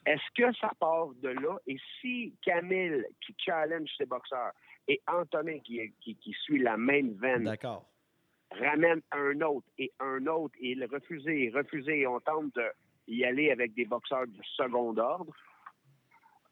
Est-ce 0.06 0.22
que 0.34 0.52
ça 0.56 0.72
part 0.78 1.08
de 1.22 1.28
là? 1.28 1.58
Et 1.66 1.76
si 2.00 2.34
Camille, 2.42 3.04
qui 3.20 3.34
challenge 3.38 3.88
ses 3.96 4.06
boxeurs, 4.06 4.52
et 4.88 5.00
Antonin, 5.06 5.58
qui, 5.60 5.92
qui, 6.00 6.32
suit 6.44 6.58
la 6.58 6.76
même 6.76 7.12
veine, 7.14 7.54
ramène 8.50 9.02
un 9.12 9.40
autre 9.42 9.66
et 9.78 9.92
un 10.00 10.26
autre, 10.26 10.54
et 10.60 10.72
il 10.72 10.84
refusé, 10.86 11.50
refusé, 11.54 12.00
et 12.00 12.06
on 12.06 12.18
tente 12.20 12.58
d'y 13.06 13.24
aller 13.24 13.50
avec 13.50 13.74
des 13.74 13.84
boxeurs 13.84 14.26
de 14.26 14.42
second 14.56 14.96
ordre, 14.96 15.32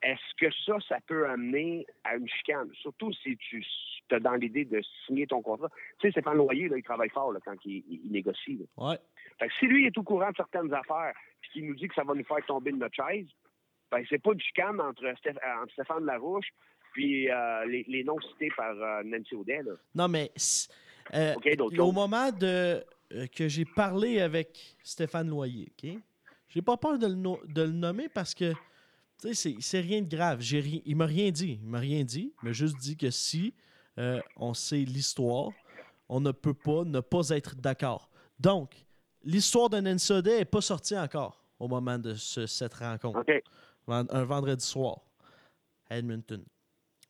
est-ce 0.02 0.34
que 0.38 0.52
ça, 0.64 0.76
ça 0.88 0.98
peut 1.06 1.28
amener 1.28 1.86
à 2.04 2.16
une 2.16 2.28
chicane? 2.28 2.70
Surtout 2.80 3.12
si 3.12 3.36
tu 3.36 3.64
as 4.14 4.20
dans 4.20 4.34
l'idée 4.34 4.64
de 4.64 4.80
signer 5.06 5.26
ton 5.26 5.42
contrat. 5.42 5.68
Tu 5.98 6.06
sais, 6.06 6.12
Stéphane 6.12 6.36
Loyer, 6.36 6.68
là, 6.68 6.76
il 6.76 6.82
travaille 6.82 7.10
fort 7.10 7.34
quand 7.44 7.56
il, 7.64 8.00
négocie. 8.10 8.66
Ouais. 8.76 8.96
Fait 9.38 9.48
que 9.48 9.54
si 9.58 9.66
lui 9.66 9.86
est 9.86 9.98
au 9.98 10.02
courant 10.02 10.30
de 10.30 10.36
certaines 10.36 10.72
affaires 10.72 11.12
et 11.42 11.48
qu'il 11.52 11.66
nous 11.66 11.74
dit 11.74 11.88
que 11.88 11.94
ça 11.94 12.04
va 12.04 12.14
nous 12.14 12.24
faire 12.24 12.44
tomber 12.46 12.72
de 12.72 12.76
notre 12.76 12.94
chaise, 12.94 13.26
ben 13.90 14.04
c'est 14.08 14.22
pas 14.22 14.34
du 14.34 14.44
chicane 14.44 14.80
entre, 14.80 15.02
Stéphane 15.72 16.04
Larouche 16.04 16.48
puis 16.92 17.30
euh, 17.30 17.64
les, 17.66 18.04
noms 18.04 18.20
cités 18.20 18.50
par 18.56 18.74
euh, 18.74 19.02
Nancy 19.04 19.34
Audet. 19.34 19.62
Là. 19.62 19.72
Non, 19.94 20.08
mais 20.08 20.30
euh, 21.14 21.34
au 21.78 21.92
moment 21.92 22.30
de, 22.32 22.82
que 23.36 23.48
j'ai 23.48 23.64
parlé 23.64 24.20
avec 24.20 24.76
Stéphane 24.82 25.28
Loyer, 25.28 25.68
OK? 25.70 25.90
J'ai 26.48 26.62
pas 26.62 26.76
peur 26.76 26.98
de 26.98 27.06
le, 27.06 27.52
de 27.52 27.62
le 27.62 27.72
nommer 27.72 28.08
parce 28.08 28.34
que 28.34 28.52
tu 29.20 29.34
sais, 29.34 29.56
c'est 29.60 29.80
rien 29.80 30.02
de 30.02 30.08
grave. 30.08 30.40
Ri 30.40 30.82
il 30.84 30.96
m'a 30.96 31.06
rien 31.06 31.30
dit. 31.30 31.58
Il 31.62 31.68
m'a 31.68 31.78
rien 31.78 32.04
dit. 32.04 32.32
Il 32.42 32.46
m'a 32.46 32.52
juste 32.52 32.76
dit 32.78 32.96
que 32.96 33.10
si 33.10 33.54
euh, 33.98 34.20
on 34.36 34.54
sait 34.54 34.84
l'histoire, 34.84 35.50
on 36.08 36.20
ne 36.20 36.32
peut 36.32 36.54
pas 36.54 36.84
ne 36.84 37.00
pas 37.00 37.30
être 37.30 37.56
d'accord. 37.56 38.10
Donc, 38.38 38.84
l'histoire 39.22 39.68
de 39.68 39.80
Nancy 39.80 40.12
n'est 40.22 40.44
pas 40.44 40.60
sortie 40.60 40.96
encore 40.96 41.44
au 41.58 41.68
moment 41.68 41.98
de 41.98 42.14
cette 42.14 42.74
rencontre. 42.74 43.24
Un 43.88 44.24
vendredi 44.24 44.64
soir 44.64 45.00
à 45.90 45.98
Edmonton. 45.98 46.44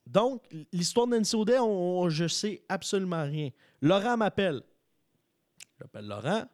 Donc, 0.07 0.43
l'histoire 0.73 1.07
de 1.07 1.17
Nancy 1.17 1.37
on, 1.37 2.09
je 2.09 2.27
sais 2.27 2.63
absolument 2.69 3.25
rien. 3.25 3.51
Laurent 3.83 4.17
m'appelle. 4.17 4.63
J'appelle 5.79 6.07
Laurent. 6.07 6.45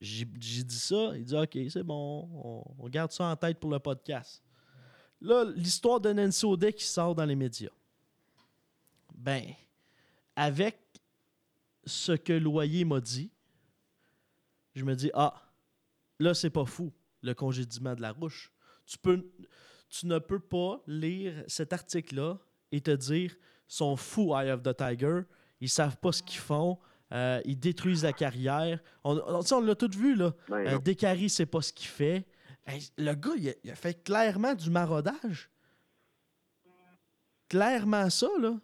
J'ai 0.00 0.24
dit 0.24 0.78
ça, 0.78 1.12
il 1.16 1.24
dit 1.24 1.36
OK, 1.36 1.58
c'est 1.68 1.82
bon, 1.82 2.64
on, 2.78 2.88
garde 2.88 3.12
ça 3.12 3.24
en 3.24 3.36
tête 3.36 3.58
pour 3.58 3.70
le 3.70 3.78
podcast. 3.78 4.42
Là, 5.20 5.44
l'histoire 5.56 6.00
de 6.00 6.12
Nancy 6.12 6.46
Audet 6.46 6.72
qui 6.72 6.84
sort 6.84 7.14
dans 7.14 7.24
les 7.24 7.36
médias. 7.36 7.70
Ben, 9.14 9.44
avec 10.34 10.78
ce 11.84 12.12
que 12.12 12.32
Loyer 12.32 12.84
m'a 12.84 13.00
dit, 13.00 13.30
je 14.74 14.84
me 14.84 14.94
dis 14.94 15.10
Ah, 15.12 15.50
là, 16.18 16.32
c'est 16.32 16.50
pas 16.50 16.64
fou, 16.64 16.92
le 17.22 17.34
congédiement 17.34 17.94
de 17.94 18.00
la 18.00 18.12
rouche. 18.12 18.52
Tu, 18.86 18.96
peux, 18.96 19.30
tu 19.88 20.06
ne 20.06 20.18
peux 20.18 20.40
pas 20.40 20.82
lire 20.86 21.44
cet 21.46 21.72
article-là 21.72 22.38
et 22.72 22.80
te 22.80 22.92
dire 22.92 23.36
sont 23.66 23.96
fous, 23.96 24.34
Eye 24.34 24.50
of 24.50 24.62
the 24.62 24.76
Tiger, 24.76 25.22
ils 25.60 25.68
savent 25.68 25.96
pas 25.98 26.12
ce 26.12 26.22
qu'ils 26.22 26.40
font, 26.40 26.78
euh, 27.12 27.40
ils 27.44 27.58
détruisent 27.58 28.04
la 28.04 28.12
carrière. 28.12 28.80
On, 29.04 29.18
on, 29.18 29.60
l'a 29.60 29.74
tout 29.74 29.90
vu, 29.96 30.14
là. 30.14 30.32
Ben 30.48 30.66
euh, 30.66 31.28
c'est 31.28 31.46
pas 31.46 31.60
ce 31.60 31.72
qu'il 31.72 31.88
fait. 31.88 32.24
le 32.98 33.14
gars, 33.14 33.30
il 33.36 33.70
a, 33.70 33.74
fait 33.74 34.04
clairement 34.04 34.54
du 34.54 34.70
maraudage. 34.70 35.50
Clairement 37.48 38.08
ça, 38.10 38.28
là. 38.38 38.54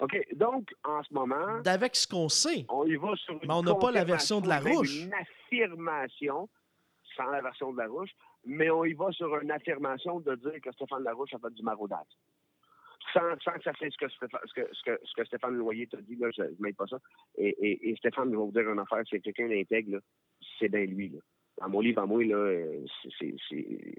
OK, 0.00 0.16
donc, 0.34 0.74
en 0.84 1.02
ce 1.02 1.12
moment... 1.12 1.60
D'avec 1.60 1.94
ce 1.94 2.06
qu'on 2.06 2.28
sait. 2.28 2.64
On 2.70 2.86
y 2.86 2.96
va 2.96 3.14
sur 3.16 3.34
une 3.34 3.40
Mais 3.48 3.54
on 3.54 3.62
n'a 3.62 3.74
pas 3.74 3.90
la 3.90 4.04
version 4.04 4.40
de 4.40 4.48
la 4.48 4.58
rouge. 4.58 5.04
Une 5.04 5.12
affirmation, 5.12 6.48
sans 7.16 7.26
la 7.26 7.42
version 7.42 7.72
de 7.72 7.78
la 7.78 7.86
rouge, 7.86 8.10
mais 8.44 8.70
on 8.70 8.84
y 8.84 8.94
va 8.94 9.12
sur 9.12 9.36
une 9.38 9.50
affirmation 9.50 10.20
de 10.20 10.34
dire 10.36 10.60
que 10.62 10.72
Stéphane 10.72 11.02
Larouche 11.02 11.34
a 11.34 11.38
fait 11.38 11.52
du 11.52 11.62
maraudage 11.62 12.06
sans, 13.12 13.36
que 13.36 13.62
ça 13.62 13.72
fait 13.74 13.90
ce 13.90 13.96
que, 13.96 14.08
ce 14.08 15.14
que, 15.14 15.24
Stéphane 15.24 15.56
Loyer 15.56 15.86
t'a 15.86 16.00
dit, 16.00 16.16
là, 16.16 16.28
je 16.36 16.42
ne 16.42 16.48
mets 16.60 16.72
pas 16.72 16.86
ça. 16.86 16.98
Et, 17.36 17.94
Stéphane, 17.98 18.26
je 18.26 18.30
vais 18.30 18.36
vous 18.36 18.52
dire 18.52 18.70
une 18.70 18.78
affaire, 18.78 19.02
c'est 19.08 19.20
quelqu'un 19.20 19.48
d'intègre, 19.48 20.00
c'est 20.58 20.68
bien 20.68 20.84
lui. 20.84 21.08
Là. 21.10 21.18
Dans 21.60 21.68
mon 21.68 21.80
livre 21.80 22.02
à 22.02 22.06
moi, 22.06 22.24
là, 22.24 22.64
c'est, 23.18 23.34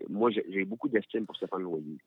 moi, 0.10 0.32
j'ai 0.32 0.66
beaucoup 0.66 0.90
d'estime 0.90 1.26
pour 1.26 1.36
Stéphane 1.36 1.64
Loyer. 1.64 1.98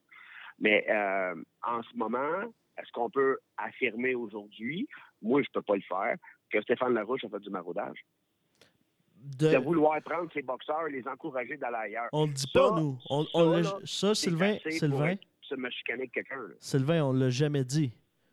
Mais 0.59 0.85
euh, 0.89 1.35
en 1.63 1.83
ce 1.83 1.97
moment, 1.97 2.43
est-ce 2.79 2.91
qu'on 2.93 3.11
peut 3.11 3.39
affirmer 3.57 4.15
aujourd'hui, 4.15 4.89
moi, 5.23 5.43
je 5.43 5.49
ne 5.49 5.53
peux 5.55 5.63
pas 5.63 5.77
le 5.77 5.83
faire, 5.83 6.17
que 6.51 6.61
Stéphane 6.63 6.95
Larouche 6.95 7.25
a 7.25 7.29
fait 7.29 7.41
du 7.41 7.51
maraudage? 7.51 8.05
De... 9.39 9.57
vouloir 9.57 10.03
prendre 10.03 10.31
ses 10.35 10.43
boxeurs 10.43 10.87
et 10.89 10.93
les 10.93 11.09
encourager 11.09 11.57
d'aller 11.57 11.77
ailleurs. 11.77 12.09
On 12.13 12.27
ne 12.27 12.33
dit 12.33 12.51
pas, 12.53 12.79
nous. 12.79 12.99
On, 13.09 13.25
ça, 13.85 14.15
Sylvain, 14.15 14.59
Sylvain, 14.69 15.15
me 15.53 15.71
chicaner 15.71 16.09
quelqu'un. 16.09 16.41
Sylvain, 16.59 17.05
on 17.05 17.13
ne 17.13 17.25
l'a 17.25 17.31
jamais 17.31 17.65
dit. 17.65 17.93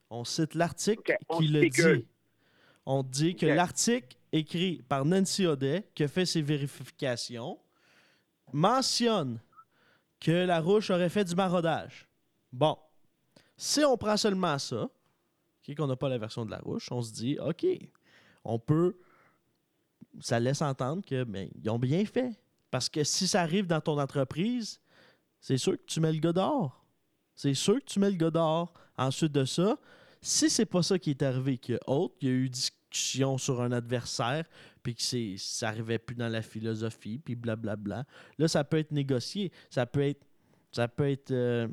On 0.10 0.24
cite 0.24 0.56
l'article 0.56 1.18
qui 1.38 1.48
le 1.48 1.70
dit. 1.70 2.06
On 2.86 3.04
dit 3.04 3.36
que 3.36 3.46
l'article 3.46 4.18
écrit 4.32 4.82
par 4.88 5.06
Nancy 5.06 5.46
Audet, 5.46 5.88
qui 5.94 6.04
a 6.04 6.08
fait 6.08 6.26
ses 6.26 6.42
vérifications, 6.42 7.60
mentionne 8.52 9.40
que 10.20 10.46
la 10.46 10.60
rouche 10.60 10.90
aurait 10.90 11.10
fait 11.10 11.24
du 11.24 11.36
maraudage. 11.36 12.08
Bon, 12.52 12.78
si 13.56 13.84
on 13.86 13.98
prend 13.98 14.18
seulement 14.18 14.58
ça, 14.58 14.90
qu'on 15.76 15.88
n'a 15.88 15.96
pas 15.96 16.10
la 16.10 16.18
version 16.18 16.46
de 16.46 16.52
la 16.52 16.60
rouche, 16.60 16.92
on 16.92 17.02
se 17.02 17.12
dit, 17.14 17.38
OK, 17.40 17.66
on 18.44 18.60
peut. 18.60 18.98
Ça 20.20 20.40
laisse 20.40 20.62
entendre 20.62 21.04
que 21.06 21.24
ben, 21.24 21.50
ils 21.56 21.70
ont 21.70 21.80
bien 21.80 22.06
fait. 22.06 22.32
Parce 22.70 22.90
que 22.90 23.04
si 23.04 23.28
ça 23.28 23.42
arrive 23.42 23.68
dans 23.68 23.82
ton 23.82 24.00
entreprise, 24.00 24.80
c'est 25.40 25.58
sûr 25.58 25.74
que 25.74 25.86
tu 25.86 26.00
mets 26.00 26.12
le 26.12 26.20
gars 26.20 26.34
dehors. 26.34 26.81
C'est 27.36 27.54
sûr 27.54 27.76
que 27.76 27.86
tu 27.86 28.00
mets 28.00 28.12
le 28.12 28.18
gars 28.18 28.32
dehors. 28.32 28.74
Ensuite 28.98 29.32
de 29.32 29.46
ça, 29.46 29.78
si 30.22 30.50
c'est 30.50 30.66
pas 30.66 30.84
ça 30.84 31.00
qui 31.00 31.10
est 31.10 31.24
arrivé, 31.24 31.58
qu'il 31.58 31.76
y 31.76 31.78
a 31.78 31.90
autre, 31.90 32.16
il 32.22 32.28
y 32.28 32.32
a 32.32 32.34
eu 32.34 32.50
discussion 32.50 33.38
sur 33.38 33.62
un 33.62 33.72
adversaire, 33.72 34.46
puis 34.84 34.96
que 34.96 35.02
c'est, 35.02 35.36
ça 35.38 35.68
n'arrivait 35.68 35.98
plus 35.98 36.16
dans 36.16 36.28
la 36.28 36.42
philosophie, 36.42 37.20
puis 37.20 37.36
blablabla. 37.36 38.06
Là, 38.38 38.48
ça 38.48 38.64
peut 38.64 38.78
être 38.78 38.92
négocié. 38.92 39.52
Ça 39.70 39.86
peut 39.86 40.02
être, 40.02 40.26
ça 40.72 40.88
peut 40.88 41.10
être 41.10 41.32
euh, 41.32 41.68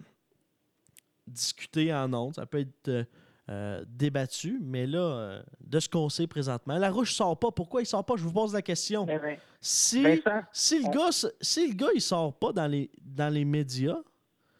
discuté 1.26 1.92
en 1.92 2.12
ondes, 2.12 2.34
ça 2.34 2.46
peut 2.46 2.60
être 2.60 2.88
euh, 2.88 3.04
euh, 3.50 3.84
débattu, 3.86 4.58
mais 4.62 4.86
là, 4.86 5.42
de 5.60 5.80
ce 5.80 5.88
qu'on 5.88 6.08
sait 6.08 6.26
présentement, 6.26 6.78
la 6.78 6.90
rouge 6.90 7.12
sort 7.12 7.38
pas. 7.38 7.50
Pourquoi 7.50 7.82
il 7.82 7.86
sort 7.86 8.04
pas? 8.04 8.14
Je 8.16 8.22
vous 8.22 8.32
pose 8.32 8.54
la 8.54 8.62
question. 8.62 9.04
Ben, 9.04 9.20
ben, 9.20 9.38
si, 9.60 10.04
si, 10.52 10.82
le 10.82 10.90
gars, 10.90 11.30
si 11.40 11.68
le 11.68 11.74
gars 11.74 11.88
il 11.94 12.00
sort 12.00 12.38
pas 12.38 12.52
dans 12.52 12.66
les, 12.66 12.90
dans 13.02 13.32
les 13.32 13.44
médias, 13.44 13.98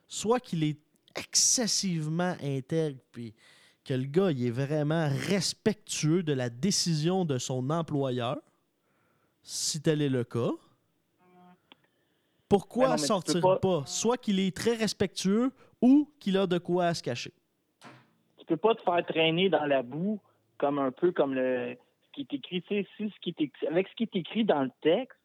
soit 0.06 0.40
qu'il 0.40 0.64
est 0.64 0.78
excessivement 1.18 2.34
intègre, 2.42 2.98
puis 3.12 3.34
que 3.84 3.94
le 3.94 4.04
gars 4.04 4.30
il 4.30 4.46
est 4.46 4.50
vraiment 4.50 5.08
respectueux 5.28 6.22
de 6.22 6.32
la 6.32 6.50
décision 6.50 7.24
de 7.24 7.38
son 7.38 7.70
employeur, 7.70 8.38
si 9.42 9.80
tel 9.80 10.02
est 10.02 10.08
le 10.08 10.24
cas, 10.24 10.50
pourquoi 12.48 12.84
Mais 12.88 12.90
non, 12.92 12.98
sortir 12.98 13.40
pas- 13.40 13.56
pas? 13.58 13.82
Soit 13.86 14.16
qu'il 14.16 14.40
est 14.40 14.56
très 14.56 14.74
respectueux 14.74 15.50
ou 15.82 16.10
qu'il 16.18 16.36
a 16.38 16.46
de 16.46 16.58
quoi 16.58 16.86
à 16.86 16.94
se 16.94 17.02
cacher. 17.02 17.32
tu 18.38 18.44
peux 18.46 18.56
pas 18.56 18.74
te 18.74 18.82
faire 18.82 19.04
traîner 19.04 19.50
dans 19.50 19.66
la 19.66 19.82
boue 19.82 20.18
comme 20.56 20.78
un 20.78 20.90
peu 20.90 21.12
comme 21.12 21.34
le 21.34 21.76
ce 22.06 22.12
qui 22.12 22.22
est 22.22 22.32
écrit. 22.36 22.62
Tu 22.62 22.68
sais, 22.68 22.86
si 22.96 23.10
ce 23.10 23.20
qui 23.20 23.30
est 23.30 23.40
écrit- 23.42 23.66
avec 23.66 23.86
ce 23.88 23.94
qui 23.94 24.04
est 24.04 24.16
écrit 24.16 24.44
dans 24.44 24.62
le 24.62 24.70
texte, 24.80 25.18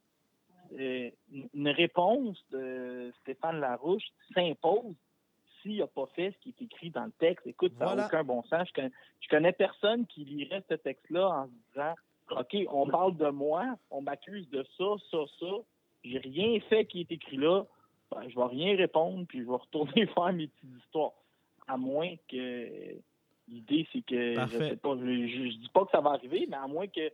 euh, 0.77 1.10
une 1.53 1.69
réponse 1.69 2.38
de 2.51 3.13
Stéphane 3.21 3.60
Larouche 3.62 4.03
s'impose 4.34 4.93
s'il 5.63 5.78
n'a 5.80 5.88
pas 5.88 6.06
fait 6.15 6.32
ce 6.32 6.38
qui 6.38 6.49
est 6.49 6.62
écrit 6.62 6.91
dans 6.91 7.06
le 7.06 7.12
texte. 7.13 7.47
Écoute, 7.47 7.73
ça 7.80 7.86
n'a 7.86 7.93
Voilà. 7.93 8.06
aucun 8.08 8.23
bon 8.23 8.43
sens. 8.43 8.67
Je 8.67 8.73
connais, 8.73 8.91
je 9.21 9.28
connais 9.30 9.52
personne 9.54 10.06
qui 10.06 10.23
lirait 10.26 10.63
ce 10.69 10.76
texte-là 10.76 11.28
en 11.30 11.45
se 11.47 11.52
disant 11.71 11.93
OK, 12.39 12.56
on 12.71 12.88
parle 12.88 13.17
de 13.17 13.30
moi, 13.30 13.76
on 13.89 14.02
m'accuse 14.02 14.47
de 14.49 14.63
ça, 14.78 14.86
ça, 15.10 15.17
ça. 15.39 15.45
J'ai 16.04 16.19
rien 16.19 16.60
fait 16.69 16.86
qui 16.86 17.02
est 17.02 17.12
écrit 17.12 17.38
là. 17.38 17.63
Ben, 18.12 18.28
je 18.30 18.36
vais 18.36 18.45
rien 18.45 18.76
répondre, 18.78 19.26
puis 19.28 19.39
je 19.39 19.45
vais 19.45 19.56
retourner 19.56 20.06
faire 20.13 20.34
mes 20.34 20.47
petites 20.47 20.78
histoires. 20.86 21.13
À 21.67 21.78
moins 21.78 22.13
que 22.30 22.67
l'idée, 23.47 23.88
c'est 23.91 24.02
que 24.06 24.36
Parfait. 24.36 24.58
je 24.60 24.69
sais 24.69 24.76
pas, 24.78 24.95
je, 24.97 25.58
dis 25.58 25.69
pas 25.73 25.86
que 25.86 25.91
ça 25.91 26.02
va 26.02 26.12
arriver, 26.12 26.45
mais 26.49 26.58
à 26.58 26.67
moins 26.67 26.88
que 26.88 27.12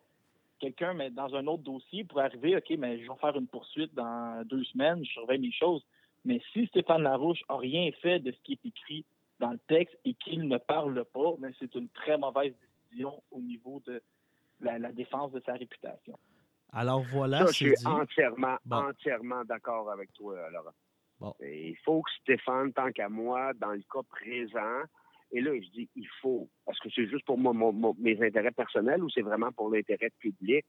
quelqu'un, 0.60 0.94
mais 0.94 1.10
dans 1.10 1.34
un 1.36 1.48
autre 1.48 1.64
dossier, 1.64 2.04
pourrait 2.04 2.26
arriver, 2.26 2.56
OK, 2.58 2.70
mais 2.78 3.00
je 3.00 3.10
vais 3.10 3.18
faire 3.20 3.36
une 3.38 3.48
poursuite 3.48 3.94
dans 3.96 4.44
deux 4.46 4.64
semaines, 4.66 5.04
je 5.06 5.12
surveille 5.12 5.40
mes 5.40 5.52
choses. 5.52 5.84
Mais 6.26 6.42
si 6.54 6.68
Stéphane 6.68 7.04
Larouche 7.04 7.42
a 7.48 7.58
rien 7.58 7.90
fait 8.02 8.20
de 8.20 8.32
ce 8.32 8.38
qui 8.44 8.54
est 8.54 8.66
écrit 8.66 9.06
dans 9.40 9.52
le 9.52 9.60
texte 9.68 9.98
et 10.06 10.14
qu'il 10.16 10.48
ne 10.48 10.58
parle 10.58 11.06
pas, 11.06 11.34
mais 11.40 11.50
c'est 11.60 11.74
une 11.76 11.90
très 11.90 12.18
mauvaise 12.18 12.54
décision 12.90 13.24
au 13.32 13.40
niveau 13.40 13.82
de 13.88 14.02
la, 14.60 14.78
la 14.80 14.92
défense 14.92 15.32
de 15.32 15.42
sa 15.46 15.54
réputation. 15.54 16.18
Alors 16.74 17.02
voilà, 17.02 17.40
Ça, 17.40 17.46
je 17.48 17.52
suis 17.54 17.74
dit. 17.74 17.88
entièrement, 17.88 18.58
Bon. 18.66 18.76
entièrement 18.90 19.44
d'accord 19.46 19.90
avec 19.92 20.12
toi, 20.14 20.50
Laurent. 20.52 20.74
Bon. 21.20 21.34
Et 21.40 21.70
Il 21.70 21.78
faut 21.78 22.02
que 22.02 22.12
Stéphane, 22.22 22.74
tant 22.74 22.92
qu'à 22.92 23.10
moi, 23.10 23.54
dans 23.56 23.72
le 23.72 23.82
cas 23.92 24.04
présent, 24.10 24.84
et 25.32 25.42
là, 25.42 25.52
je 25.56 25.70
dis 25.70 25.90
il 25.96 26.08
faut, 26.22 26.50
parce 26.66 26.80
que 26.80 26.90
c'est 26.94 27.08
juste 27.08 27.26
pour 27.26 27.38
moi, 27.38 27.54
mon- 27.54 27.72
mon- 27.72 27.96
mes 27.98 28.22
intérêts 28.22 28.52
personnels 28.52 29.04
ou 29.04 29.10
c'est 29.10 29.22
vraiment 29.22 29.52
pour 29.52 29.70
l'intérêt 29.70 30.10
public? 30.20 30.66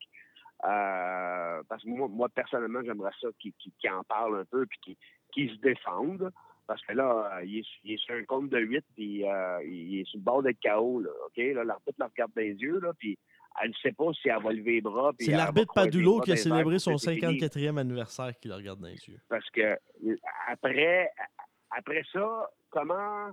Euh, 0.64 1.62
parce 1.68 1.82
que 1.82 1.88
moi, 1.88 2.06
moi 2.08 2.28
personnellement, 2.28 2.80
j'aimerais 2.84 3.12
ça 3.20 3.28
qu'il 3.38 3.54
en 3.90 4.04
parle 4.04 4.40
un 4.40 4.44
peu 4.44 4.66
puis 4.66 4.78
qu'il 4.80 4.96
qu'il 5.33 5.51
se 5.51 5.57
défende. 5.57 6.31
Parce 6.66 6.83
que 6.83 6.93
là, 6.93 7.33
euh, 7.35 7.45
il, 7.45 7.59
est, 7.59 7.66
il 7.83 7.95
est 7.95 7.99
sur 7.99 8.14
un 8.14 8.25
compte 8.25 8.49
de 8.51 8.59
8 8.59 8.85
puis 8.95 9.29
euh, 9.29 9.59
il 9.64 10.01
est 10.01 10.05
sur 10.05 10.19
le 10.19 10.25
bord 10.25 10.43
d'être 10.43 10.61
KO. 10.62 11.01
Là, 11.01 11.11
OK? 11.27 11.37
Là, 11.37 11.64
l'arbitre 11.64 11.97
la 11.99 12.07
regarde 12.07 12.31
dans 12.35 12.43
les 12.43 12.55
yeux, 12.55 12.79
là, 12.81 12.93
puis 12.97 13.19
elle 13.61 13.71
ne 13.71 13.75
sait 13.75 13.93
pas 13.93 14.12
si 14.12 14.29
elle 14.29 14.43
va 14.43 14.53
lever 14.53 14.75
les 14.75 14.81
bras. 14.81 15.12
puis 15.12 15.27
C'est 15.27 15.33
l'arbitre 15.33 15.73
Padulo 15.75 16.21
qui 16.21 16.33
a 16.33 16.37
célébré 16.37 16.79
son 16.79 16.93
que 16.93 16.99
c'est 16.99 17.16
fini. 17.16 17.38
54e 17.38 17.79
anniversaire 17.79 18.38
qui 18.38 18.49
le 18.49 18.55
regarde 18.55 18.81
dans 18.81 18.87
les 18.87 19.09
yeux. 19.09 19.19
Parce 19.29 19.49
que 19.51 19.77
après, 20.49 21.11
après 21.71 22.03
ça, 22.12 22.51
comment, 22.71 23.31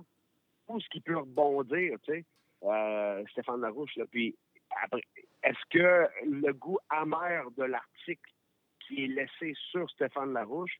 où 0.68 0.78
est-ce 0.78 0.88
qu'il 0.88 1.02
peut 1.02 1.16
rebondir, 1.16 1.96
tu 2.04 2.12
sais, 2.12 2.24
euh, 2.64 3.24
Stéphane 3.30 3.60
Larouche, 3.60 3.94
là, 3.96 4.04
puis 4.10 4.34
après, 4.82 5.02
est-ce 5.42 5.58
que 5.70 6.08
le 6.26 6.52
goût 6.52 6.78
amer 6.90 7.44
de 7.56 7.64
l'article 7.64 8.30
qui 8.80 9.04
est 9.04 9.08
laissé 9.08 9.54
sur 9.70 9.88
Stéphane 9.90 10.32
Larouche, 10.32 10.78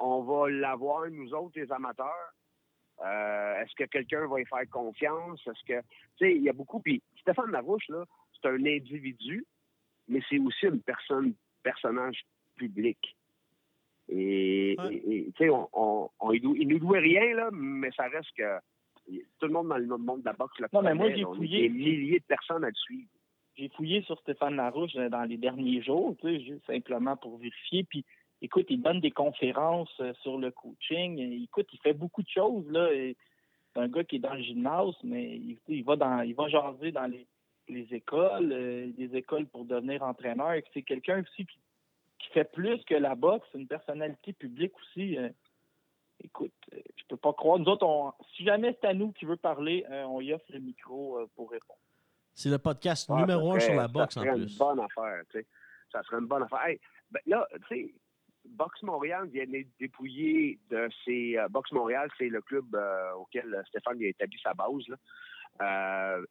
on 0.00 0.22
va 0.22 0.50
l'avoir, 0.50 1.08
nous 1.10 1.32
autres, 1.34 1.58
les 1.58 1.70
amateurs? 1.72 2.32
Euh, 3.04 3.60
est-ce 3.62 3.74
que 3.76 3.84
quelqu'un 3.84 4.26
va 4.26 4.40
y 4.40 4.44
faire 4.46 4.68
confiance? 4.70 5.40
Est-ce 5.46 5.64
que, 5.66 5.80
tu 5.80 6.26
sais, 6.26 6.36
il 6.36 6.42
y 6.42 6.48
a 6.50 6.52
beaucoup, 6.52 6.80
puis 6.80 7.02
Stéphane 7.20 7.50
Larouche, 7.50 7.88
là, 7.88 8.04
c'est 8.34 8.48
un 8.48 8.64
individu, 8.66 9.46
mais 10.08 10.20
c'est 10.28 10.38
aussi 10.38 10.66
une 10.66 10.80
personne, 10.82 11.34
personnage 11.62 12.20
public. 12.56 12.98
Et, 14.08 14.76
Ouais. 14.78 15.00
tu 15.00 15.32
sais, 15.38 15.48
on, 15.50 16.10
il 16.32 16.68
nous 16.68 16.78
doit 16.78 16.98
rien, 16.98 17.34
là, 17.34 17.48
mais 17.52 17.90
ça 17.92 18.08
reste 18.08 18.30
que 18.36 18.58
tout 19.38 19.46
le 19.46 19.52
monde 19.52 19.68
dans 19.68 19.76
le 19.78 19.86
monde 19.86 20.20
de 20.20 20.26
la 20.26 20.32
boxe 20.34 20.58
le 20.58 20.68
Non, 20.72 20.82
mais 20.82 20.94
moi, 20.94 21.10
j'ai 21.14 21.24
fouillé. 21.24 21.68
des 21.68 21.74
milliers 21.74 22.18
de 22.18 22.24
personnes 22.24 22.64
à 22.64 22.68
le 22.68 22.74
suivre. 22.74 23.08
j'ai 23.56 23.68
fouillé 23.70 24.02
sur 24.02 24.18
Stéphane 24.20 24.56
Larouche 24.56 24.94
euh, 24.96 25.08
dans 25.08 25.24
les 25.24 25.36
derniers 25.36 25.82
jours, 25.82 26.16
tu 26.20 26.26
sais, 26.28 26.40
juste 26.44 26.66
simplement 26.66 27.16
pour 27.16 27.38
vérifier. 27.38 27.84
Puis, 27.84 28.04
écoute, 28.42 28.66
il 28.70 28.80
donne 28.82 29.00
des 29.00 29.10
conférences 29.10 29.92
euh, 30.00 30.12
sur 30.22 30.38
le 30.38 30.50
coaching. 30.50 31.18
Écoute, 31.44 31.68
il 31.72 31.78
fait 31.80 31.92
beaucoup 31.94 32.22
de 32.22 32.28
choses, 32.28 32.68
là. 32.70 32.88
C'est 32.92 33.80
un 33.80 33.88
gars 33.88 34.02
qui 34.04 34.16
est 34.16 34.20
dans 34.20 34.34
le 34.34 34.42
gymnase, 34.42 34.94
mais 35.04 35.36
il, 35.68 35.84
va 35.84 35.96
dans, 35.96 36.22
il 36.22 36.34
va 36.34 36.48
jaser 36.48 36.90
dans 36.92 37.06
les, 37.06 37.26
les 37.68 37.86
écoles, 37.94 38.50
euh, 38.52 38.90
des 38.96 39.14
écoles 39.16 39.46
pour 39.46 39.64
devenir 39.64 40.02
entraîneur. 40.02 40.52
Et 40.54 40.64
C'est 40.74 40.82
quelqu'un 40.82 41.22
aussi 41.22 41.46
qui, 41.46 41.58
qui 42.18 42.28
fait 42.30 42.50
plus 42.50 42.82
que 42.84 42.94
la 42.96 43.14
boxe, 43.14 43.46
une 43.54 43.68
personnalité 43.68 44.32
publique 44.32 44.72
aussi. 44.80 45.16
euh. 45.16 45.28
écoute, 46.24 46.52
euh, 46.74 46.80
je 46.96 47.04
peux 47.08 47.16
pas 47.16 47.32
croire. 47.32 47.58
Nous 47.60 47.66
autres, 47.68 47.86
on, 47.86 48.12
si 48.34 48.44
jamais 48.44 48.76
c'est 48.80 48.88
à 48.88 48.94
nous 48.94 49.12
qui 49.12 49.24
veut 49.24 49.36
parler, 49.36 49.86
euh, 49.90 50.02
on 50.04 50.20
y 50.20 50.32
offre 50.32 50.44
le 50.50 50.58
micro 50.60 51.18
euh, 51.18 51.26
pour 51.36 51.50
répondre. 51.50 51.78
C'est 52.34 52.50
le 52.50 52.58
podcast 52.58 53.08
Ah, 53.12 53.20
numéro 53.20 53.50
ça 53.52 53.56
un 53.56 53.60
sur 53.60 53.66
serait- 53.68 53.76
la 53.76 53.88
boxe 53.88 54.14
ça 54.14 54.20
en 54.20 54.24
serait 54.24 54.34
plus. 54.36 54.52
une 54.52 54.58
bonne 54.58 54.80
affaire, 54.80 55.22
tu 55.30 55.38
sais. 55.38 55.46
Ça 55.92 56.02
serait 56.02 56.18
une 56.18 56.26
bonne 56.26 56.42
affaire. 56.42 56.64
Hey, 56.66 56.80
ben 57.10 57.20
là, 57.26 57.46
tu 57.68 57.76
sais, 57.86 57.94
Boxe 58.44 58.82
Montréal 58.82 59.28
vient 59.28 59.46
d'être 59.46 59.68
dépouillé 59.78 60.58
de 60.70 60.88
ses... 61.04 61.38
euh, 61.38 61.48
Boxe 61.48 61.72
Montréal, 61.72 62.10
c'est 62.18 62.28
le 62.28 62.40
club 62.40 62.74
euh, 62.74 63.12
auquel 63.12 63.54
euh, 63.54 63.62
Stéphane 63.64 64.02
a 64.02 64.06
établi 64.06 64.38
sa 64.42 64.54
base, 64.54 64.86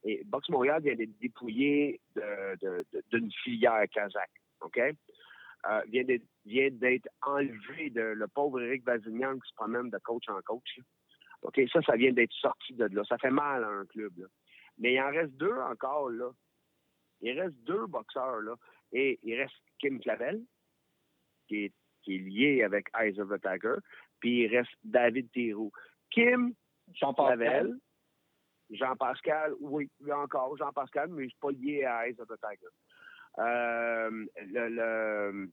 et 0.03 0.23
Boxe 0.25 0.49
Montréal 0.49 0.81
vient 0.81 0.95
d'être 0.95 1.17
dépouillé 1.19 2.01
d'une 3.11 3.31
filière 3.43 3.83
kazakh, 3.91 4.31
OK? 4.61 4.79
Vient 5.87 6.69
d'être 6.71 7.09
enlevé 7.21 7.91
de 7.91 8.01
le 8.01 8.27
pauvre 8.27 8.61
Eric 8.61 8.83
Vazignan 8.83 9.37
qui 9.37 9.49
se 9.49 9.55
promène 9.55 9.91
de 9.91 9.99
coach 9.99 10.27
en 10.29 10.41
coach. 10.41 10.79
OK, 11.43 11.61
ça, 11.71 11.81
ça 11.83 11.95
vient 11.95 12.11
d'être 12.11 12.33
sorti 12.33 12.73
de 12.73 12.85
là. 12.85 13.03
Ça 13.07 13.19
fait 13.19 13.29
mal 13.29 13.63
à 13.63 13.67
un 13.67 13.85
club. 13.85 14.13
Mais 14.79 14.93
il 14.93 15.01
en 15.01 15.11
reste 15.11 15.33
deux 15.33 15.57
encore, 15.59 16.09
là. 16.09 16.31
Il 17.21 17.39
reste 17.39 17.55
deux 17.65 17.85
boxeurs, 17.85 18.41
là. 18.41 18.55
Et 18.93 19.19
il 19.21 19.35
reste 19.35 19.53
Kim 19.77 19.99
Clavel, 19.99 20.41
qui 21.47 21.65
est, 21.65 21.73
qui 22.09 22.15
est 22.15 22.19
lié 22.19 22.63
avec 22.63 22.87
Eyes 22.99 23.19
of 23.19 23.29
the 23.29 23.39
Tiger, 23.41 23.75
puis 24.19 24.43
il 24.43 24.55
reste 24.55 24.71
David 24.83 25.29
Thiroux. 25.31 25.71
Kim 26.09 26.53
Jean-Pascal. 26.93 27.37
Clavel, 27.37 27.77
Jean-Pascal, 28.71 29.53
oui, 29.59 29.89
oui, 30.01 30.11
encore 30.11 30.57
Jean-Pascal, 30.57 31.09
mais 31.09 31.25
je 31.25 31.29
suis 31.29 31.39
pas 31.39 31.51
lié 31.51 31.83
à 31.85 32.07
Eyes 32.07 32.19
of 32.19 32.27
the 32.27 32.39
Tiger. 32.41 32.67
Euh, 33.37 34.25
le, 34.47 34.69
le- 34.69 35.49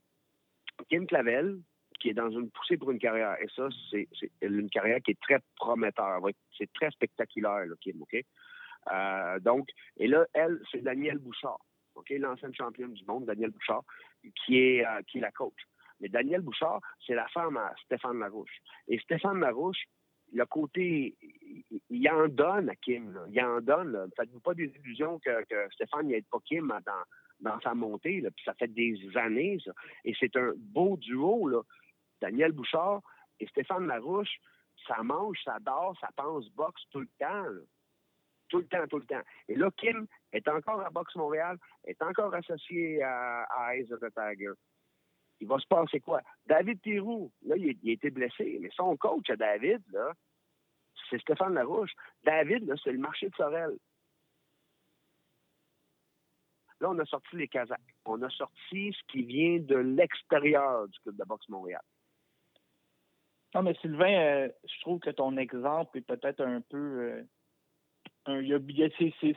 Kim 0.89 1.05
Clavel, 1.05 1.59
qui 1.99 2.09
est 2.09 2.13
dans 2.13 2.31
une 2.31 2.49
poussée 2.49 2.77
pour 2.77 2.91
une 2.91 2.99
carrière, 2.99 3.39
et 3.41 3.47
ça, 3.55 3.69
c'est 3.91 4.07
une 4.41 4.69
carrière 4.69 4.99
qui 5.01 5.11
est 5.11 5.21
très 5.21 5.39
prometteur. 5.55 6.21
C'est 6.57 6.71
très 6.73 6.89
spectaculaire, 6.91 7.65
là, 7.65 7.75
Kim, 7.81 8.01
OK? 8.01 8.15
Euh, 8.91 9.39
donc, 9.39 9.67
et 9.97 10.07
là, 10.07 10.25
elle, 10.33 10.59
c'est 10.71 10.81
Danielle 10.81 11.17
Bouchard, 11.19 11.59
OK? 11.95 12.09
L'ancienne 12.17 12.53
championne 12.55 12.93
du 12.93 13.05
monde, 13.05 13.25
Danielle 13.25 13.51
Bouchard, 13.51 13.83
qui 14.45 14.59
est, 14.59 14.85
euh, 14.85 15.01
qui 15.07 15.19
est 15.19 15.21
la 15.21 15.31
coach. 15.31 15.59
Mais 15.99 16.09
Danielle 16.09 16.41
Bouchard, 16.41 16.79
c'est 17.05 17.15
la 17.15 17.27
femme 17.29 17.57
à 17.57 17.73
Stéphane 17.85 18.19
Larouche. 18.19 18.55
Et 18.87 18.99
Stéphane 18.99 19.39
Larouche, 19.39 19.83
le 20.33 20.45
côté, 20.45 21.15
il- 21.89 22.09
en 22.09 22.27
donne 22.27 22.69
à 22.69 22.75
Kim, 22.75 23.17
il 23.29 23.41
en 23.41 23.61
donne. 23.61 24.09
Faites-vous 24.15 24.39
pas 24.41 24.53
des 24.53 24.65
illusions 24.65 25.19
que, 25.19 25.43
que 25.45 25.69
Stéphane 25.73 26.07
n'aide 26.07 26.25
pas 26.29 26.39
Kim 26.45 26.67
dans, 26.85 27.03
dans 27.51 27.59
sa 27.61 27.73
montée, 27.73 28.21
puis 28.21 28.43
ça 28.45 28.53
fait 28.55 28.67
des 28.67 28.97
années. 29.15 29.57
Et 30.03 30.13
c'est 30.19 30.35
un 30.35 30.53
beau 30.57 30.97
duo. 30.97 31.63
Daniel 32.21 32.51
Bouchard 32.51 33.01
et 33.39 33.47
Stéphane 33.47 33.87
Larouche, 33.87 34.35
ça 34.87 35.01
mange, 35.03 35.37
ça 35.43 35.57
dort, 35.61 35.97
ça 35.99 36.09
pense 36.15 36.49
boxe 36.51 36.83
tout 36.91 36.99
le 37.01 37.09
temps. 37.19 37.45
Tout 38.49 38.59
le 38.59 38.67
temps, 38.67 38.87
tout 38.87 38.99
le 38.99 39.05
temps. 39.05 39.21
Et 39.49 39.55
là, 39.55 39.69
Kim 39.75 40.07
est 40.31 40.47
encore 40.47 40.79
à 40.81 40.89
Boxe 40.89 41.15
Montréal, 41.15 41.57
est 41.83 42.01
encore 42.01 42.33
associé 42.33 43.01
à, 43.03 43.43
à 43.43 43.73
of 43.91 43.99
the 43.99 44.13
Tiger. 44.13 44.51
Il 45.39 45.47
va 45.47 45.59
se 45.59 45.67
passer 45.67 45.99
quoi? 45.99 46.21
David 46.47 46.81
Thiroux, 46.81 47.31
là, 47.45 47.55
il, 47.57 47.69
a 47.69 47.91
été 47.91 48.09
blessé, 48.09 48.57
mais 48.61 48.69
son 48.75 48.97
coach 48.97 49.29
à 49.29 49.35
David, 49.35 49.81
là, 49.91 50.13
c'est 51.09 51.19
Stéphane 51.21 51.53
Larouche. 51.53 51.93
David, 52.23 52.67
là, 52.67 52.75
c'est 52.83 52.91
le 52.91 52.97
marché 52.97 53.29
de 53.29 53.35
Sorel. 53.35 53.77
Là, 56.79 56.89
on 56.91 56.99
a 56.99 57.05
sorti 57.05 57.35
les 57.35 57.47
Kazakhs. 57.47 57.79
On 58.05 58.21
a 58.21 58.29
sorti 58.29 58.93
ce 58.93 59.03
qui 59.11 59.23
vient 59.23 59.59
de 59.59 59.75
l'extérieur 59.77 60.87
du 60.87 60.99
Club 60.99 61.15
de 61.15 61.23
boxe 61.23 61.49
Montréal. 61.49 61.81
Non, 63.55 63.63
mais 63.63 63.73
Sylvain, 63.75 64.13
euh, 64.13 64.49
je 64.63 64.81
trouve 64.81 64.99
que 64.99 65.09
ton 65.09 65.37
exemple 65.37 65.97
est 65.97 66.01
peut-être 66.01 66.41
un 66.41 66.61
peu. 66.61 66.77
euh, 66.77 67.23
un- 68.25 68.41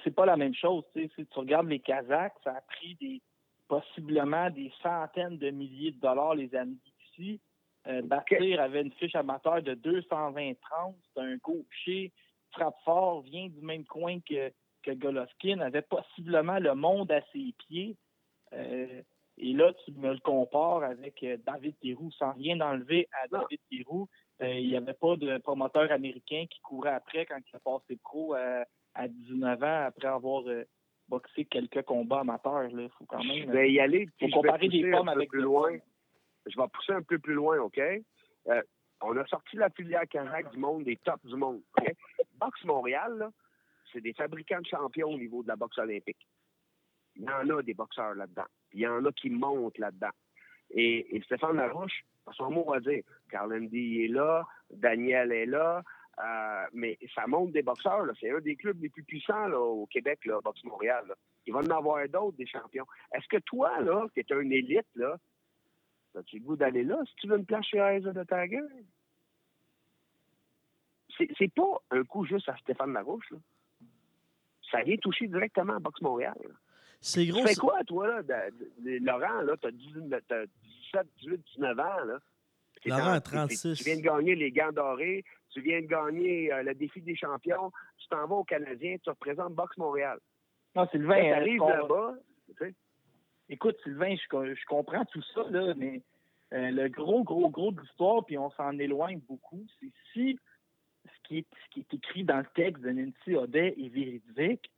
c'est- 0.04 0.10
pas 0.14 0.26
la 0.26 0.36
même 0.36 0.54
chose. 0.54 0.84
tu 0.92 1.02
sais. 1.02 1.10
Si 1.14 1.26
tu 1.26 1.38
regardes 1.38 1.68
les 1.68 1.78
Kazakhs, 1.80 2.36
ça 2.42 2.56
a 2.56 2.60
pris 2.62 2.96
des 2.96 3.22
possiblement 3.70 4.50
des 4.50 4.72
centaines 4.82 5.38
de 5.38 5.50
milliers 5.50 5.92
de 5.92 6.00
dollars 6.00 6.34
les 6.34 6.52
années 6.56 6.76
d'ici. 6.84 7.40
Euh, 7.86 8.02
Bâtir 8.02 8.60
avait 8.60 8.82
une 8.82 8.92
fiche 8.92 9.14
amateur 9.14 9.62
de 9.62 9.74
220-30. 9.76 10.56
C'est 11.14 11.20
un 11.20 11.36
gaucher, 11.36 12.12
frappe 12.50 12.74
fort, 12.84 13.20
vient 13.22 13.48
du 13.48 13.60
même 13.62 13.84
coin 13.84 14.18
que 14.28 14.52
que 14.82 14.92
Golovkin 14.92 15.60
avait 15.60 15.82
possiblement 15.82 16.58
le 16.58 16.74
monde 16.74 17.12
à 17.12 17.20
ses 17.32 17.54
pieds. 17.58 17.96
Euh, 18.52 19.02
et 19.36 19.52
là, 19.52 19.72
tu 19.84 19.92
me 19.92 20.12
le 20.12 20.18
compares 20.20 20.82
avec 20.82 21.22
euh, 21.22 21.36
David 21.46 21.78
Thiroux, 21.80 22.10
sans 22.12 22.32
rien 22.32 22.60
enlever 22.60 23.08
à 23.22 23.28
David 23.28 23.60
Thiroux. 23.68 24.08
Euh, 24.42 24.54
il 24.54 24.68
n'y 24.68 24.76
avait 24.76 24.94
pas 24.94 25.16
de 25.16 25.38
promoteur 25.38 25.92
américain 25.92 26.46
qui 26.50 26.60
courait 26.60 26.94
après 26.94 27.26
quand 27.26 27.38
il 27.38 27.56
a 27.56 27.60
passé 27.60 27.98
pro 28.02 28.34
à, 28.34 28.64
à 28.94 29.08
19 29.08 29.62
ans 29.62 29.84
après 29.86 30.08
avoir 30.08 30.44
boxé 31.10 31.44
quelques 31.44 31.82
combats 31.82 32.20
amateurs. 32.20 32.68
Il 32.70 32.88
faut 32.90 33.04
quand 33.04 33.22
même. 33.22 33.46
Je 33.46 33.50
vais 33.50 33.72
y 33.72 33.80
aller. 33.80 34.06
faut 34.06 34.26
puis 34.26 34.30
comparer 34.30 34.68
des 34.68 34.80
pousser 34.80 34.92
un 34.92 34.96
pommes 34.96 35.06
peu 35.06 35.12
avec 35.12 35.28
plus 35.28 35.42
loin. 35.42 35.68
pommes. 35.70 35.80
Je 36.46 36.56
vais 36.58 36.68
pousser 36.72 36.92
un 36.92 37.02
peu 37.02 37.18
plus 37.18 37.34
loin, 37.34 37.58
OK? 37.58 37.78
Euh, 37.78 38.62
on 39.02 39.16
a 39.16 39.26
sorti 39.26 39.56
la 39.56 39.68
filière 39.70 40.08
Canac 40.08 40.50
du 40.52 40.58
monde, 40.58 40.84
des 40.84 40.96
tops 40.96 41.24
du 41.26 41.36
monde. 41.36 41.60
OK? 41.78 41.92
Boxe 42.38 42.64
Montréal, 42.64 43.18
là, 43.18 43.30
c'est 43.92 44.00
des 44.00 44.14
fabricants 44.14 44.60
de 44.60 44.66
champions 44.66 45.10
au 45.10 45.18
niveau 45.18 45.42
de 45.42 45.48
la 45.48 45.56
boxe 45.56 45.78
olympique. 45.78 46.26
Il 47.16 47.24
y 47.24 47.28
en 47.28 47.50
a 47.50 47.62
des 47.62 47.74
boxeurs 47.74 48.14
là-dedans. 48.14 48.46
Il 48.72 48.80
y 48.80 48.86
en 48.86 49.04
a 49.04 49.12
qui 49.12 49.28
montent 49.30 49.78
là-dedans. 49.78 50.14
Et, 50.70 51.16
et 51.16 51.20
Stéphane 51.22 51.56
Larouche, 51.56 52.04
pas 52.24 52.32
son 52.32 52.50
mot 52.50 52.72
à 52.72 52.80
dire. 52.80 53.02
Carl 53.28 53.52
Andy 53.52 54.04
est 54.04 54.08
là, 54.08 54.46
Daniel 54.70 55.32
est 55.32 55.46
là, 55.46 55.82
euh, 56.22 56.66
mais 56.72 56.98
ça 57.14 57.26
monte 57.26 57.52
des 57.52 57.62
boxeurs. 57.62 58.04
là. 58.04 58.12
C'est 58.20 58.30
un 58.30 58.40
des 58.40 58.56
clubs 58.56 58.80
les 58.82 58.88
plus 58.90 59.02
puissants 59.04 59.48
là, 59.48 59.58
au 59.58 59.86
Québec, 59.86 60.24
là, 60.26 60.40
Boxe 60.42 60.62
Montréal. 60.64 61.04
là. 61.08 61.14
Il 61.46 61.52
va 61.52 61.60
en 61.60 61.70
avoir 61.70 62.06
d'autres, 62.08 62.36
des 62.36 62.46
champions. 62.46 62.86
Est-ce 63.14 63.26
que 63.28 63.38
toi, 63.38 63.80
là, 63.80 64.06
qui 64.14 64.20
es 64.20 64.32
un 64.32 64.48
élite, 64.50 64.86
là, 64.94 65.16
as-tu 66.16 66.38
le 66.38 66.44
goût 66.44 66.56
d'aller 66.56 66.82
là 66.84 66.98
si 67.08 67.14
tu 67.16 67.26
veux 67.28 67.38
une 67.38 67.46
place 67.46 67.64
chez 67.66 67.78
Eyes 67.78 68.06
of 68.06 68.14
the 68.14 68.26
Tiger? 68.28 68.60
C'est 71.38 71.52
pas 71.52 71.82
un 71.90 72.02
coup 72.04 72.24
juste 72.24 72.48
à 72.48 72.56
Stéphane 72.58 72.92
Larouche, 72.94 73.30
là. 73.30 73.38
Ça 74.70 74.82
vient 74.82 74.96
toucher 74.96 75.26
directement 75.26 75.74
à 75.74 75.78
Boxe 75.78 76.00
Montréal. 76.00 76.38
C'est 77.00 77.24
Tu 77.24 77.32
gros. 77.32 77.42
fais 77.42 77.54
c'est- 77.54 77.60
quoi, 77.60 77.82
toi, 77.84 78.06
là, 78.08 78.22
de- 78.22 78.72
de- 78.78 79.04
Laurent, 79.04 79.40
là, 79.42 79.54
t'as 79.60 79.70
19 79.70 80.22
t'as 80.28 80.46
17, 80.46 81.06
18, 81.18 81.42
19 81.56 81.78
ans, 81.78 82.04
là. 82.04 82.18
T'es 82.82 82.90
Laurent 82.90 83.02
en- 83.02 83.12
a 83.12 83.20
t'es- 83.20 83.30
36. 83.36 83.78
Tu 83.78 83.84
viens 83.84 83.96
de 83.96 84.00
gagner 84.02 84.34
les 84.34 84.50
gants 84.50 84.72
dorés, 84.72 85.24
tu 85.50 85.60
viens 85.60 85.80
de 85.80 85.86
gagner 85.86 86.52
euh, 86.52 86.62
le 86.62 86.74
défi 86.74 87.00
des 87.02 87.16
champions, 87.16 87.70
tu 87.98 88.08
t'en 88.08 88.26
vas 88.26 88.36
au 88.36 88.44
Canadien, 88.44 88.96
tu 89.02 89.10
représentes 89.10 89.54
Boxe 89.54 89.76
Montréal. 89.76 90.18
Non, 90.74 90.86
Sylvain, 90.90 91.16
euh, 91.18 91.30
t'arrives 91.34 91.62
on- 91.62 91.68
là-bas, 91.68 92.14
tu 92.46 92.54
sais, 92.58 92.74
Écoute, 93.52 93.76
Sylvain, 93.82 94.14
je, 94.14 94.28
co- 94.28 94.46
je 94.46 94.64
comprends 94.68 95.04
tout 95.06 95.22
ça, 95.34 95.42
là, 95.50 95.74
mais 95.76 96.02
euh, 96.52 96.70
le 96.70 96.88
gros, 96.88 97.24
gros, 97.24 97.50
gros 97.50 97.72
de 97.72 97.80
l'histoire, 97.80 98.24
puis 98.24 98.38
on 98.38 98.50
s'en 98.52 98.78
éloigne 98.78 99.18
beaucoup, 99.28 99.66
c'est 99.80 99.90
si 100.12 100.38
ce 101.04 101.28
qui, 101.28 101.38
est, 101.38 101.46
ce 101.64 101.70
qui 101.74 101.80
est 101.80 101.94
écrit 101.94 102.22
dans 102.22 102.38
le 102.38 102.46
texte 102.54 102.80
de 102.84 102.90
Nancy 102.90 103.34
Audet 103.34 103.74
est 103.76 103.88
véridique, 103.88 104.70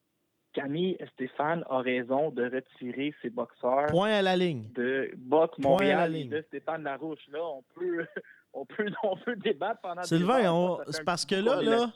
Camille 0.53 0.97
Stéphane 1.15 1.65
a 1.71 1.79
raison 1.79 2.31
de 2.31 2.45
retirer 2.45 3.15
ses 3.23 3.31
boxeurs 3.31 3.87
Point 3.87 4.11
à 4.13 4.23
la 4.23 4.37
ligne. 4.37 4.65
de 4.75 5.11
Box 5.17 5.57
Point 5.61 5.65
à 5.65 5.69
la 5.69 5.71
Montréal 5.71 6.15
et 6.15 6.19
ligne. 6.19 6.31
de 6.31 6.43
Stéphane 6.49 6.83
Larouche. 6.83 7.27
Là, 7.33 7.41
on 7.43 7.63
peut, 7.75 8.05
on 8.53 8.65
peut, 8.67 8.87
on 9.03 9.17
peut 9.17 9.37
débattre 9.37 9.81
pendant 9.81 10.03
des 10.03 10.09
Sylvain, 10.09 10.79
c'est 10.91 11.05
parce 11.05 11.25
que 11.25 11.37
là, 11.37 11.63
là-. 11.63 11.91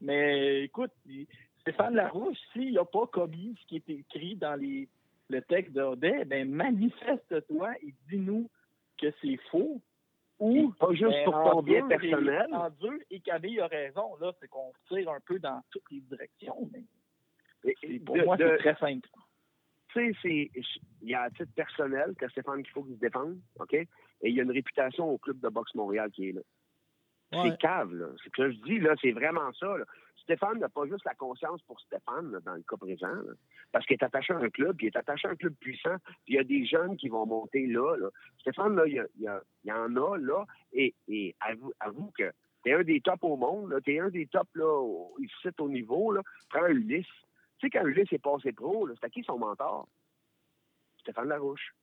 Mais 0.00 0.62
écoute, 0.64 0.92
Stéphane 1.62 1.94
Larouche, 1.94 2.36
s'il 2.52 2.74
n'a 2.74 2.84
pas 2.84 3.06
commis 3.06 3.56
ce 3.62 3.66
qui 3.66 3.76
est 3.76 3.90
écrit 3.90 4.36
dans 4.36 4.54
les, 4.54 4.88
le 5.28 5.42
texte 5.42 5.72
d'Audet, 5.72 6.24
ben 6.24 6.48
manifeste-toi 6.50 7.70
et 7.82 7.94
dis-nous 8.10 8.48
que 9.00 9.06
c'est 9.22 9.38
faux. 9.50 9.80
Ou 10.40 10.70
pas 10.78 10.92
juste 10.92 11.10
ben, 11.10 11.24
pour 11.24 11.50
ton 11.50 11.62
bien 11.62 11.80
deux, 11.82 11.88
personnel. 11.88 12.46
et- 12.48 12.54
En 12.54 12.70
deux, 12.70 13.00
et 13.10 13.18
Camille 13.18 13.58
a 13.60 13.66
raison, 13.66 14.14
là, 14.20 14.32
c'est 14.40 14.46
qu'on 14.46 14.72
tire 14.88 15.10
un 15.10 15.18
peu 15.26 15.40
dans 15.40 15.60
toutes 15.72 15.90
les 15.90 16.00
directions. 16.00 16.68
Mais 16.72 16.82
Et- 17.64 17.98
pour 18.00 18.16
de- 18.16 18.22
moi, 18.24 18.36
c'est 18.38 18.58
très 18.58 18.76
simple. 18.76 19.08
tu 19.92 20.12
sais, 20.12 20.18
c'est, 20.22 20.50
il 21.02 21.08
y 21.08 21.14
a 21.14 21.24
un 21.24 21.30
titre 21.30 21.52
personnel 21.54 22.14
que 22.18 22.28
Stéphane 22.28 22.62
qu'il 22.62 22.72
faut 22.72 22.82
qu'il 22.84 22.94
se 22.96 23.00
défende, 23.00 23.38
OK? 23.58 23.72
Et 23.74 23.88
il 24.22 24.34
y 24.34 24.40
a 24.40 24.42
une 24.42 24.50
réputation 24.52 25.08
au 25.10 25.18
club 25.18 25.38
de 25.40 25.48
boxe 25.48 25.74
Montréal 25.74 26.10
qui 26.10 26.28
est 26.28 26.32
là. 26.32 26.40
Ouais. 27.32 27.50
C'est 27.50 27.58
cave, 27.58 27.92
là. 27.94 28.06
C'est 28.22 28.30
que 28.32 28.50
je 28.50 28.56
dis, 28.62 28.78
là, 28.80 28.94
c'est 29.00 29.12
vraiment 29.12 29.52
ça, 29.54 29.76
là. 29.76 29.84
Stéphane 30.22 30.58
n'a 30.58 30.68
pas 30.68 30.86
juste 30.86 31.04
la 31.06 31.14
conscience 31.14 31.62
pour 31.62 31.80
Stéphane, 31.80 32.32
là, 32.32 32.40
dans 32.40 32.54
le 32.54 32.62
cas 32.62 32.76
présent, 32.76 33.06
là, 33.14 33.32
parce 33.72 33.86
qu'il 33.86 33.94
est 33.94 34.02
attaché 34.04 34.34
à 34.34 34.36
un 34.38 34.50
club, 34.50 34.76
puis 34.76 34.86
il 34.86 34.90
est 34.90 34.96
attaché 34.98 35.26
à 35.26 35.30
un 35.30 35.36
club 35.36 35.54
puissant, 35.54 35.96
puis 36.24 36.34
il 36.34 36.36
y 36.36 36.38
a 36.38 36.44
des 36.44 36.66
jeunes 36.66 36.96
qui 36.98 37.08
vont 37.08 37.24
monter 37.26 37.66
là. 37.66 37.96
là. 37.96 38.08
Stéphane, 38.40 38.76
là, 38.76 38.86
il 38.86 38.94
y, 38.94 38.98
a- 38.98 39.06
il 39.16 39.22
y 39.22 39.26
a- 39.28 39.42
il 39.64 39.68
y 39.68 39.72
en 39.72 39.96
a, 39.96 40.16
là, 40.18 40.44
et, 40.72 40.94
et 41.08 41.34
avoue, 41.40 41.72
avoue 41.80 42.10
que 42.18 42.30
t'es 42.62 42.72
un 42.74 42.82
des 42.82 43.00
tops 43.00 43.22
au 43.24 43.36
monde, 43.36 43.70
là, 43.70 43.80
t'es 43.80 43.98
un 44.00 44.10
des 44.10 44.26
tops, 44.26 44.54
là, 44.54 44.66
au- 44.66 45.16
ici, 45.18 45.48
au 45.58 45.68
niveau, 45.70 46.12
là. 46.12 46.20
Prends 46.50 46.66
Ulysse. 46.66 47.06
Tu 47.58 47.66
sais, 47.66 47.70
quand 47.70 47.86
Ulysse 47.86 48.12
est 48.12 48.22
passé 48.22 48.52
pro, 48.52 48.88
c'était 48.94 49.10
qui 49.10 49.22
son 49.24 49.38
mentor? 49.38 49.88
Stéphane 51.00 51.28
Larouche. 51.28 51.74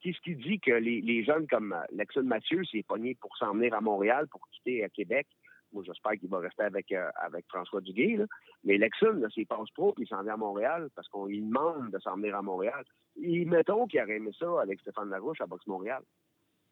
Qu'est-ce 0.00 0.20
qui 0.20 0.36
dit 0.36 0.60
que 0.60 0.70
les, 0.70 1.24
jeunes 1.24 1.48
comme 1.48 1.72
euh, 1.72 1.82
Lexon 1.90 2.22
Mathieu 2.22 2.64
s'est 2.64 2.84
pogné 2.84 3.16
pour 3.16 3.36
s'en 3.36 3.52
venir 3.54 3.74
à 3.74 3.80
Montréal, 3.80 4.28
pour 4.28 4.48
quitter 4.50 4.84
à 4.84 4.88
Québec? 4.88 5.26
Moi, 5.72 5.82
j'espère 5.84 6.12
qu'il 6.12 6.30
va 6.30 6.38
rester 6.38 6.62
avec, 6.62 6.92
euh, 6.92 7.10
avec 7.16 7.46
François 7.48 7.80
Duguay. 7.80 8.16
Là. 8.16 8.24
Mais 8.64 8.78
Lexon, 8.78 9.20
s'il 9.34 9.46
passe 9.46 9.70
pro 9.70 9.92
puis 9.92 10.04
il 10.04 10.08
s'en 10.08 10.22
vient 10.22 10.34
à 10.34 10.36
Montréal, 10.36 10.88
parce 10.94 11.08
qu'on 11.08 11.26
lui 11.26 11.42
demande 11.42 11.90
de 11.90 11.98
s'en 11.98 12.16
venir 12.16 12.36
à 12.36 12.42
Montréal, 12.42 12.84
et 13.20 13.44
mettons 13.44 13.86
qu'il 13.86 14.00
aurait 14.00 14.16
aimé 14.16 14.30
ça 14.38 14.62
avec 14.62 14.80
Stéphane 14.80 15.10
Larouche 15.10 15.40
à 15.40 15.46
Boxe 15.46 15.66
Montréal. 15.66 16.02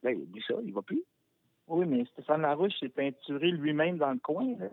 Là, 0.02 0.12
il 0.12 0.30
dit 0.30 0.42
ça, 0.46 0.54
il 0.64 0.72
va 0.72 0.82
plus. 0.82 1.02
Oui, 1.66 1.84
mais 1.84 2.04
Stéphane 2.06 2.42
Larouche 2.42 2.78
s'est 2.78 2.88
peinturé 2.88 3.50
lui-même 3.50 3.98
dans 3.98 4.12
le 4.12 4.20
coin. 4.20 4.56
là. 4.56 4.68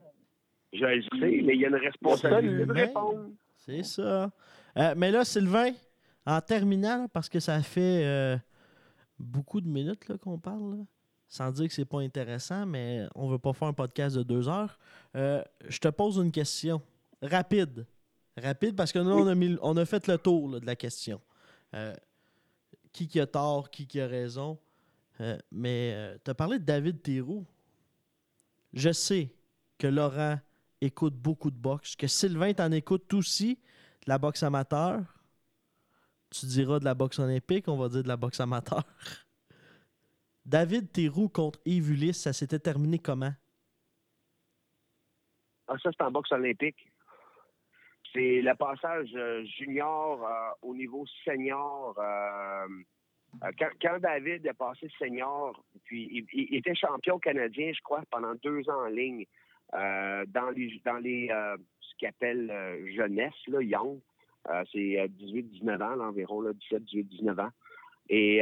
Je 0.74 0.86
le 0.86 1.02
sais, 1.04 1.42
mais 1.44 1.56
il 1.56 1.62
y 1.62 1.66
a 1.66 1.70
une 1.70 1.76
responsabilité 1.76 2.66
de 2.66 2.72
répondre. 2.74 3.30
C'est 3.58 3.84
ça. 3.84 4.32
Euh, 4.78 4.94
mais 4.98 5.12
là, 5.12 5.24
Sylvain, 5.24 5.72
en 6.26 6.42
terminant, 6.42 7.08
parce 7.14 7.30
que 7.30 7.40
ça 7.40 7.62
fait 7.62 8.04
euh, 8.06 8.38
beaucoup 9.20 9.62
de 9.62 9.68
minutes 9.68 10.08
là, 10.10 10.18
qu'on 10.18 10.40
parle, 10.40 10.78
là, 10.78 10.84
sans 11.28 11.52
dire 11.52 11.68
que 11.68 11.74
c'est 11.74 11.86
pas 11.86 12.00
intéressant, 12.02 12.66
mais 12.66 13.06
on 13.16 13.28
veut 13.30 13.38
pas 13.40 13.54
faire 13.54 13.68
un 13.68 13.74
podcast 13.74 14.16
de 14.18 14.24
deux 14.24 14.50
heures. 14.50 14.78
euh, 15.16 15.44
je 15.68 15.78
te 15.80 15.88
pose 15.90 16.18
une 16.18 16.32
question 16.32 16.82
rapide. 17.22 17.86
Rapide, 18.36 18.76
parce 18.76 18.92
que 18.92 19.00
nous, 19.00 19.12
on, 19.12 19.28
a 19.28 19.36
mis- 19.36 19.58
on 19.62 19.78
a 19.78 19.86
fait 19.86 20.08
le 20.08 20.18
tour 20.18 20.50
là, 20.50 20.60
de 20.60 20.66
la 20.66 20.76
question. 20.76 21.22
Qui 22.92 23.08
qui 23.08 23.20
a 23.20 23.28
tort, 23.28 23.70
qui 23.70 23.86
qui 23.88 24.02
a 24.02 24.08
raison? 24.08 24.58
Mais 25.52 26.18
tu 26.26 26.32
as 26.32 26.34
parlé 26.34 26.58
de 26.58 26.64
David 26.64 27.02
Théroux. 27.02 27.46
Je 28.74 28.92
sais 28.92 29.32
que 29.78 29.86
Laurent 29.88 30.40
écoute 30.84 31.16
beaucoup 31.16 31.52
de 31.52 31.58
boxe, 31.58 31.96
que 31.96 32.08
Sylvain 32.08 32.54
t'en 32.54 32.72
écoute 32.72 33.14
aussi, 33.14 33.56
de 34.06 34.10
la 34.10 34.18
boxe 34.18 34.44
amateur. 34.44 35.02
Tu 36.30 36.46
diras 36.48 36.80
de 36.80 36.86
la 36.86 36.94
boxe 36.94 37.20
olympique, 37.20 37.68
on 37.68 37.78
va 37.78 37.90
dire 37.90 38.04
de 38.04 38.08
la 38.08 38.18
boxe 38.18 38.40
amateur. 38.40 38.84
David 40.46 40.92
Théroux 40.92 41.30
contre 41.30 41.60
Yves 41.66 42.14
ça 42.14 42.34
s'était 42.34 42.60
terminé 42.60 43.00
comment? 43.00 43.34
Ah, 45.68 45.76
ça, 45.82 45.90
c'est 45.92 46.04
en 46.04 46.12
boxe 46.12 46.32
olympique. 46.32 46.92
C'est 48.12 48.42
le 48.42 48.56
passage 48.56 49.10
euh, 49.16 49.44
junior 49.46 50.28
euh, 50.28 50.50
au 50.62 50.76
niveau 50.76 51.06
senior. 51.24 51.98
euh, 51.98 52.68
quand, 53.82 54.00
David 54.00 54.46
est 54.46 54.54
passé 54.54 54.90
senior, 55.00 55.64
puis 55.86 56.28
il 56.34 56.56
était 56.56 56.76
champion 56.76 57.18
canadien, 57.18 57.72
je 57.74 57.82
crois, 57.82 58.04
pendant 58.12 58.36
deux 58.36 58.70
ans 58.70 58.84
en 58.86 58.88
ligne, 58.88 59.26
euh, 59.76 60.26
dans 60.28 60.50
les 60.52 60.82
dans 60.86 60.98
les 60.98 61.30
euh, 61.32 61.58
ce 61.80 61.96
qu'il 61.98 62.08
appelle 62.08 62.50
euh, 62.52 62.94
jeunesse, 62.96 63.34
là, 63.48 63.62
young. 63.62 64.00
C'est 64.72 65.00
euh, 65.00 65.08
18-19 65.20 65.76
ans, 65.76 65.96
là, 65.96 66.04
environ, 66.06 66.42
là, 66.42 66.52
17-18-19 66.72 67.42
ans. 67.42 67.50
Et 68.10 68.42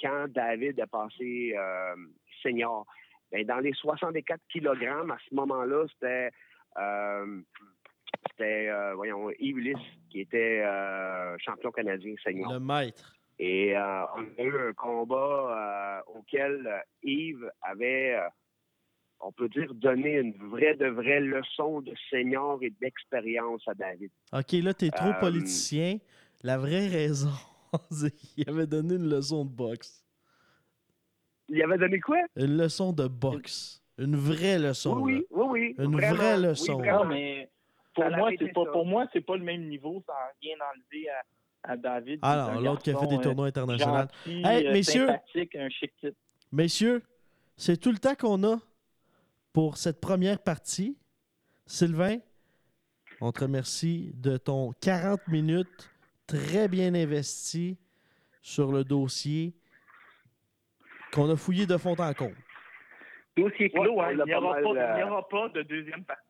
quand 0.00 0.26
David 0.28 0.78
est 0.78 0.86
passé 0.86 1.54
senior, 2.42 2.86
ben, 3.32 3.46
dans 3.46 3.60
les 3.60 3.72
64 3.72 4.38
kilogrammes, 4.52 5.10
à 5.10 5.16
ce 5.26 5.34
moment-là, 5.34 5.86
c'était 5.94 6.30
c'était, 8.28 8.70
voyons, 8.94 9.30
Yves 9.38 9.74
qui 10.10 10.20
était 10.20 10.62
champion 11.38 11.72
canadien 11.72 12.14
senior. 12.22 12.52
Le 12.52 12.60
maître. 12.60 13.14
Et 13.38 13.74
on 13.74 14.38
a 14.38 14.42
eu 14.42 14.68
un 14.68 14.72
combat 14.74 16.04
auquel 16.14 16.84
Yves 17.02 17.50
avait, 17.62 18.20
on 19.26 19.32
peut 19.32 19.48
dire, 19.48 19.72
donné 19.74 20.18
une 20.18 20.34
vraie 20.50 20.74
de 20.76 20.86
vraie 20.86 21.20
leçon 21.20 21.80
de 21.80 21.92
senior 22.10 22.58
et 22.62 22.70
d'expérience 22.80 23.62
à 23.66 23.74
David. 23.74 24.10
OK, 24.32 24.52
là, 24.52 24.74
t'es 24.74 24.90
trop 24.90 25.08
Euh, 25.08 25.20
politicien. 25.20 25.98
La 26.42 26.58
vraie 26.58 26.88
raison, 26.88 27.30
c'est 27.90 28.14
qu'il 28.14 28.48
avait 28.48 28.66
donné 28.66 28.96
une 28.96 29.08
leçon 29.08 29.44
de 29.46 29.50
boxe. 29.50 30.04
Il 31.48 31.62
avait 31.62 31.78
donné 31.78 32.00
quoi? 32.00 32.18
Une 32.36 32.56
leçon 32.58 32.92
de 32.92 33.06
boxe. 33.06 33.82
Une 33.98 34.16
vraie 34.16 34.58
leçon. 34.58 34.98
Oui, 35.00 35.14
là. 35.14 35.18
oui, 35.30 35.44
oui, 35.50 35.74
oui. 35.78 35.84
Une 35.84 35.92
vraiment, 35.92 36.16
vraie 36.16 36.36
oui, 36.36 36.42
leçon. 36.42 36.82
Non, 36.82 37.04
mais 37.04 37.48
pour 37.94 38.10
moi, 38.10 38.30
c'est 38.38 38.52
pas 38.52 38.64
ça. 38.64 38.70
pour 38.72 38.86
moi, 38.86 39.06
c'est 39.12 39.20
pas 39.24 39.36
le 39.36 39.44
même 39.44 39.68
niveau, 39.68 40.02
sans 40.06 40.12
rien 40.42 40.56
enlever 40.74 41.08
à, 41.62 41.72
à 41.72 41.76
David. 41.76 42.18
Ah 42.22 42.50
non, 42.54 42.60
l'autre 42.60 42.82
qui 42.82 42.90
a 42.90 42.98
fait 42.98 43.06
des 43.06 43.16
euh, 43.16 43.20
tournois 43.20 43.46
internationaux. 43.46 43.98
gentil, 44.00 44.42
Hey, 44.44 44.66
euh, 44.66 44.72
messieurs. 44.72 45.08
un 45.08 45.68
chic 45.70 45.92
type. 46.00 46.14
Messieurs, 46.52 47.02
c'est 47.56 47.76
tout 47.78 47.90
le 47.92 47.98
temps 47.98 48.14
qu'on 48.16 48.42
a 48.44 48.58
pour 49.54 49.78
cette 49.78 50.00
première 50.02 50.38
partie. 50.42 50.98
Sylvain, 51.66 52.18
On 53.20 53.30
te 53.32 53.40
remercie 53.40 54.10
de 54.16 54.36
ton 54.36 54.72
40 54.82 55.28
minutes 55.28 55.88
très 56.26 56.66
bien 56.68 56.94
investi 56.94 57.78
sur 58.42 58.72
le 58.72 58.82
dossier 58.84 59.54
qu'on 61.12 61.30
a 61.30 61.36
fouillé 61.36 61.64
de 61.64 61.76
fond 61.78 61.94
en 61.98 62.12
comble. 62.12 62.36
Dossier 63.36 63.70
clos, 63.70 63.94
Ouais, 63.94 64.04
hein. 64.06 64.10
on 64.12 64.16
l'a 64.16 64.24
il 64.24 64.26
n'y 64.26 64.34
aura, 64.34 64.60
il 64.60 64.66
euh, 64.66 65.06
aura 65.06 65.28
pas 65.28 65.48
de 65.50 65.62
deuxième 65.62 66.04
partie. 66.04 66.22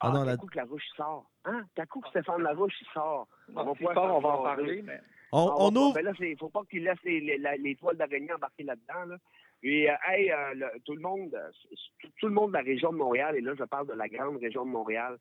Ah 0.00 0.08
Ah, 0.08 0.10
non, 0.10 0.20
t'as 0.20 0.24
la- 0.26 0.36
coup 0.36 0.46
que 0.46 0.56
Larouche 0.56 0.86
sort. 0.96 1.28
Hein? 1.44 1.64
T'as 1.74 1.86
coup 1.86 2.00
que 2.00 2.08
Stéphane 2.10 2.42
Larouche 2.42 2.74
il 2.80 2.86
sort. 2.94 3.26
Bon, 3.48 3.64
va 3.64 3.72
c'est 3.72 3.76
pouvoir 3.78 3.94
fort, 3.94 4.16
on 4.16 4.20
va 4.20 4.28
en 4.28 4.42
parler, 4.44 4.82
mais 4.82 5.00
On, 5.32 5.48
Ah, 5.48 5.54
on 5.58 5.70
va- 5.70 5.80
ouvre. 5.80 5.94
ben 5.94 6.04
là, 6.04 6.12
il 6.20 6.36
faut 6.38 6.48
pas 6.48 6.62
qu'il 6.70 6.84
laisse 6.84 7.02
les, 7.04 7.20
les, 7.20 7.38
la- 7.38 7.56
les 7.56 7.74
toiles 7.74 7.96
d'araignée 7.96 8.32
embarquer 8.32 8.62
là-dedans. 8.62 9.04
Là. 9.06 9.16
Puis, 9.64 9.88
euh, 9.88 9.94
hey, 10.06 10.30
euh, 10.30 10.68
tout 10.84 10.92
le 10.92 11.00
monde, 11.00 11.34
euh, 11.34 11.76
tout, 12.20 12.26
le 12.26 12.34
monde 12.34 12.50
de 12.50 12.58
la 12.58 12.62
région 12.62 12.92
de 12.92 12.98
Montréal, 12.98 13.34
et 13.34 13.40
là, 13.40 13.54
je 13.58 13.64
parle 13.64 13.86
de 13.86 13.94
la 13.94 14.08
grande 14.08 14.36
région 14.36 14.66
de 14.66 14.70
Montréal, 14.70 15.16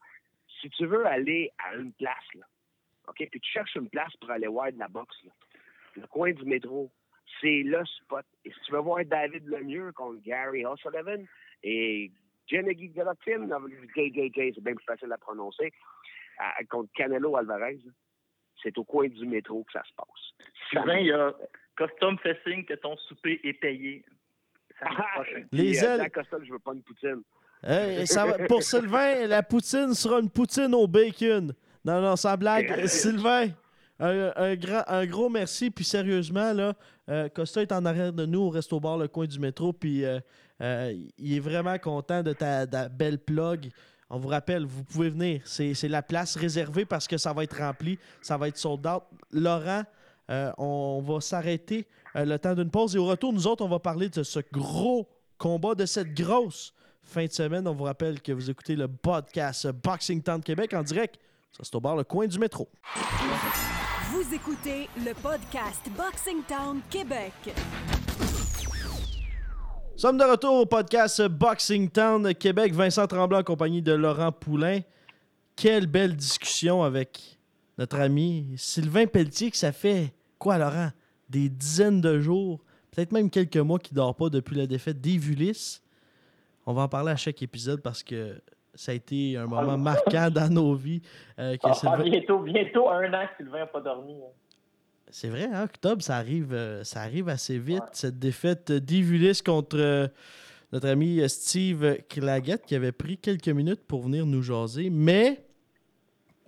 si 0.59 0.69
tu 0.71 0.85
veux 0.85 1.05
aller 1.05 1.49
à 1.59 1.75
une 1.75 1.93
place, 1.93 2.43
OK, 3.07 3.25
puis 3.31 3.39
tu 3.39 3.49
cherches 3.49 3.73
une 3.75 3.87
place 3.87 4.13
pour 4.17 4.29
aller 4.31 4.47
voir 4.47 4.69
de 4.73 4.79
la 4.79 4.89
boxe, 4.89 5.15
le 5.95 6.05
coin 6.07 6.33
du 6.33 6.43
métro, 6.43 6.91
c'est 7.39 7.63
le 7.63 7.85
spot. 7.85 8.25
Et 8.43 8.51
si 8.51 8.59
tu 8.65 8.73
veux 8.73 8.79
voir 8.79 9.05
David 9.05 9.47
Lemieux 9.47 9.93
contre 9.93 10.21
Gary 10.21 10.65
O'Sullivan 10.65 11.25
et 11.63 12.11
Gennady 12.47 12.89
Golovkin, 12.89 13.47
JJJ, 13.95 14.55
c'est 14.55 14.61
bien 14.61 14.75
plus 14.75 14.85
facile 14.85 15.13
à 15.13 15.17
prononcer, 15.17 15.71
contre 16.69 16.91
Canelo 16.95 17.37
Alvarez, 17.37 17.79
c'est 18.61 18.77
au 18.77 18.83
coin 18.83 19.07
du 19.07 19.25
métro 19.25 19.63
que 19.63 19.71
ça 19.71 19.83
se 19.85 19.93
passe. 19.95 20.49
Sylvain, 20.69 20.97
il 20.97 21.07
y 21.07 21.13
a 21.13 21.33
Custom 21.77 22.19
fait 22.19 22.37
que 22.65 22.73
ton 22.73 22.97
souper 22.97 23.39
est 23.45 23.53
payé. 23.53 24.03
Ah. 24.81 25.21
Les 25.51 25.83
ailes. 25.83 26.09
Je 26.43 26.51
veux 26.51 26.59
pas 26.59 26.73
une 26.73 26.81
poutine. 26.81 27.21
Hey, 27.65 28.05
ça 28.05 28.25
va- 28.25 28.39
pour 28.47 28.61
Sylvain, 28.61 29.25
la 29.27 29.41
poutine 29.41 29.93
sera 29.93 30.19
une 30.19 30.29
poutine 30.29 30.73
au 30.75 30.85
bacon. 30.87 31.53
Non, 31.85 32.01
non, 32.01 32.15
sans 32.15 32.35
blague. 32.37 32.85
Sylvain, 32.87 33.47
un, 33.99 34.33
un 34.35 34.55
grand, 34.55 34.83
un 34.87 35.05
gros 35.05 35.29
merci. 35.29 35.69
Puis 35.69 35.85
sérieusement, 35.85 36.51
là, 36.53 36.73
euh, 37.09 37.29
Costa 37.29 37.61
est 37.61 37.71
en 37.71 37.85
arrière 37.85 38.11
de 38.11 38.25
nous 38.25 38.41
au 38.41 38.49
Resto 38.49 38.79
Bar, 38.79 38.97
le 38.97 39.07
coin 39.07 39.25
du 39.25 39.39
métro. 39.39 39.71
Puis 39.71 40.03
euh, 40.03 40.19
euh, 40.61 40.93
il 41.17 41.35
est 41.37 41.39
vraiment 41.39 41.77
content 41.79 42.21
de 42.21 42.33
ta, 42.33 42.67
ta 42.67 42.89
belle 42.89 43.19
plug. 43.19 43.69
On 44.09 44.17
vous 44.17 44.27
rappelle, 44.27 44.65
vous 44.65 44.83
pouvez 44.83 45.09
venir. 45.09 45.41
C'est 45.45 45.73
c'est 45.73 45.87
la 45.87 46.01
place 46.01 46.35
réservée 46.35 46.85
parce 46.85 47.07
que 47.07 47.17
ça 47.17 47.31
va 47.33 47.43
être 47.45 47.57
rempli. 47.57 47.97
Ça 48.21 48.37
va 48.37 48.49
être 48.49 48.57
sold 48.57 48.85
out. 48.85 49.03
Laurent, 49.31 49.83
euh, 50.33 50.51
on 50.57 51.03
va 51.05 51.21
s'arrêter 51.21 51.85
euh, 52.15 52.25
le 52.25 52.39
temps 52.39 52.55
d'une 52.55 52.71
pause. 52.71 52.95
Et 52.95 52.99
au 52.99 53.05
retour, 53.05 53.31
nous 53.31 53.45
autres, 53.45 53.63
on 53.63 53.69
va 53.69 53.79
parler 53.79 54.09
de 54.09 54.23
ce 54.23 54.39
gros 54.51 55.07
combat, 55.37 55.75
de 55.75 55.85
cette 55.85 56.13
grosse 56.13 56.73
fin 57.03 57.25
de 57.25 57.31
semaine. 57.31 57.67
On 57.67 57.75
vous 57.75 57.83
rappelle 57.83 58.19
que 58.19 58.31
vous 58.31 58.49
écoutez 58.49 58.75
le 58.75 58.87
podcast 58.87 59.67
Boxing 59.67 60.23
Town 60.23 60.39
de 60.39 60.45
Québec 60.45 60.73
en 60.73 60.81
direct. 60.81 61.19
Ça, 61.51 61.59
c'est 61.63 61.75
au 61.75 61.79
bar 61.79 61.95
le 61.95 62.03
coin 62.03 62.25
du 62.25 62.39
métro. 62.39 62.67
Vous 64.11 64.33
écoutez 64.33 64.89
le 64.97 65.13
podcast 65.13 65.81
Boxing 65.95 66.41
Town 66.47 66.81
Québec. 66.89 67.33
Nous 69.91 69.99
sommes 69.99 70.17
de 70.17 70.23
retour 70.23 70.55
au 70.55 70.65
podcast 70.65 71.21
Boxing 71.27 71.89
Town 71.89 72.33
Québec. 72.33 72.73
Vincent 72.73 73.05
Tremblay 73.05 73.37
en 73.37 73.43
compagnie 73.43 73.83
de 73.83 73.93
Laurent 73.93 74.31
Poulain. 74.31 74.79
Quelle 75.55 75.85
belle 75.85 76.15
discussion 76.15 76.81
avec 76.81 77.37
notre 77.77 77.99
ami 77.99 78.55
Sylvain 78.57 79.05
Pelletier, 79.05 79.51
que 79.51 79.57
ça 79.57 79.71
fait 79.71 80.11
quoi, 80.43 80.57
Laurent? 80.57 80.89
Des 81.29 81.47
dizaines 81.49 82.01
de 82.01 82.19
jours, 82.19 82.59
peut-être 82.91 83.11
même 83.13 83.29
quelques 83.29 83.57
mois 83.57 83.79
qu'il 83.79 83.95
ne 83.95 84.01
dort 84.01 84.13
pas 84.15 84.29
depuis 84.29 84.55
la 84.57 84.67
défaite 84.67 84.99
d'Evulis. 84.99 85.79
On 86.65 86.73
va 86.73 86.83
en 86.83 86.87
parler 86.89 87.11
à 87.11 87.15
chaque 87.15 87.41
épisode 87.41 87.81
parce 87.81 88.03
que 88.03 88.39
ça 88.75 88.91
a 88.91 88.95
été 88.95 89.37
un 89.37 89.45
moment 89.47 89.77
marquant 89.77 90.29
dans 90.29 90.49
nos 90.51 90.75
vies. 90.75 91.01
euh, 91.39 91.55
que 91.55 91.61
Ah, 91.67 91.73
Sylvain- 91.73 92.03
bientôt, 92.03 92.39
bientôt 92.39 92.89
un 92.89 93.13
an 93.13 93.25
que 93.27 93.43
Sylvain 93.43 93.59
n'a 93.59 93.65
pas 93.67 93.81
dormi. 93.81 94.13
hein. 94.15 94.31
C'est 95.09 95.29
vrai, 95.29 95.45
hein, 95.51 95.63
octobre, 95.63 96.01
ça 96.01 96.17
arrive, 96.17 96.53
euh, 96.53 96.83
ça 96.83 97.01
arrive 97.01 97.29
assez 97.29 97.57
vite, 97.59 97.83
cette 97.93 98.17
défaite 98.19 98.71
d'Ivulis 98.71 99.41
contre 99.45 99.77
euh, 99.77 100.07
notre 100.71 100.87
ami 100.89 101.21
Steve 101.29 101.97
Claggett 102.09 102.65
qui 102.65 102.73
avait 102.75 102.91
pris 102.91 103.17
quelques 103.17 103.47
minutes 103.49 103.81
pour 103.87 104.01
venir 104.01 104.25
nous 104.25 104.41
jaser, 104.41 104.89
mais 104.89 105.45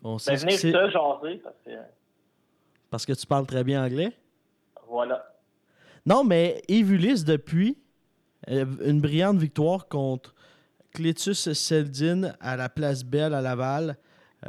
on 0.03 0.17
sait 0.17 0.31
Ben, 0.31 0.37
venez 0.39 0.51
que 0.53 0.57
c'est 0.59 0.71
te 0.71 0.89
jaser, 0.89 1.37
parce 1.43 1.55
que, 1.63 1.69
euh, 1.71 1.81
parce 2.95 3.05
que 3.05 3.11
tu 3.11 3.27
parles 3.27 3.45
très 3.45 3.65
bien 3.65 3.83
anglais? 3.83 4.13
voilà. 4.87 5.21
Non, 6.05 6.23
mais 6.23 6.61
Evulis, 6.69 7.25
depuis 7.25 7.77
euh, 8.49 8.65
une 8.85 9.01
brillante 9.01 9.35
victoire 9.35 9.89
contre 9.89 10.33
Cletus 10.93 11.51
Seldin 11.51 12.31
à 12.39 12.55
la 12.55 12.69
Place 12.69 13.03
Belle 13.03 13.33
à 13.33 13.41
Laval 13.41 13.97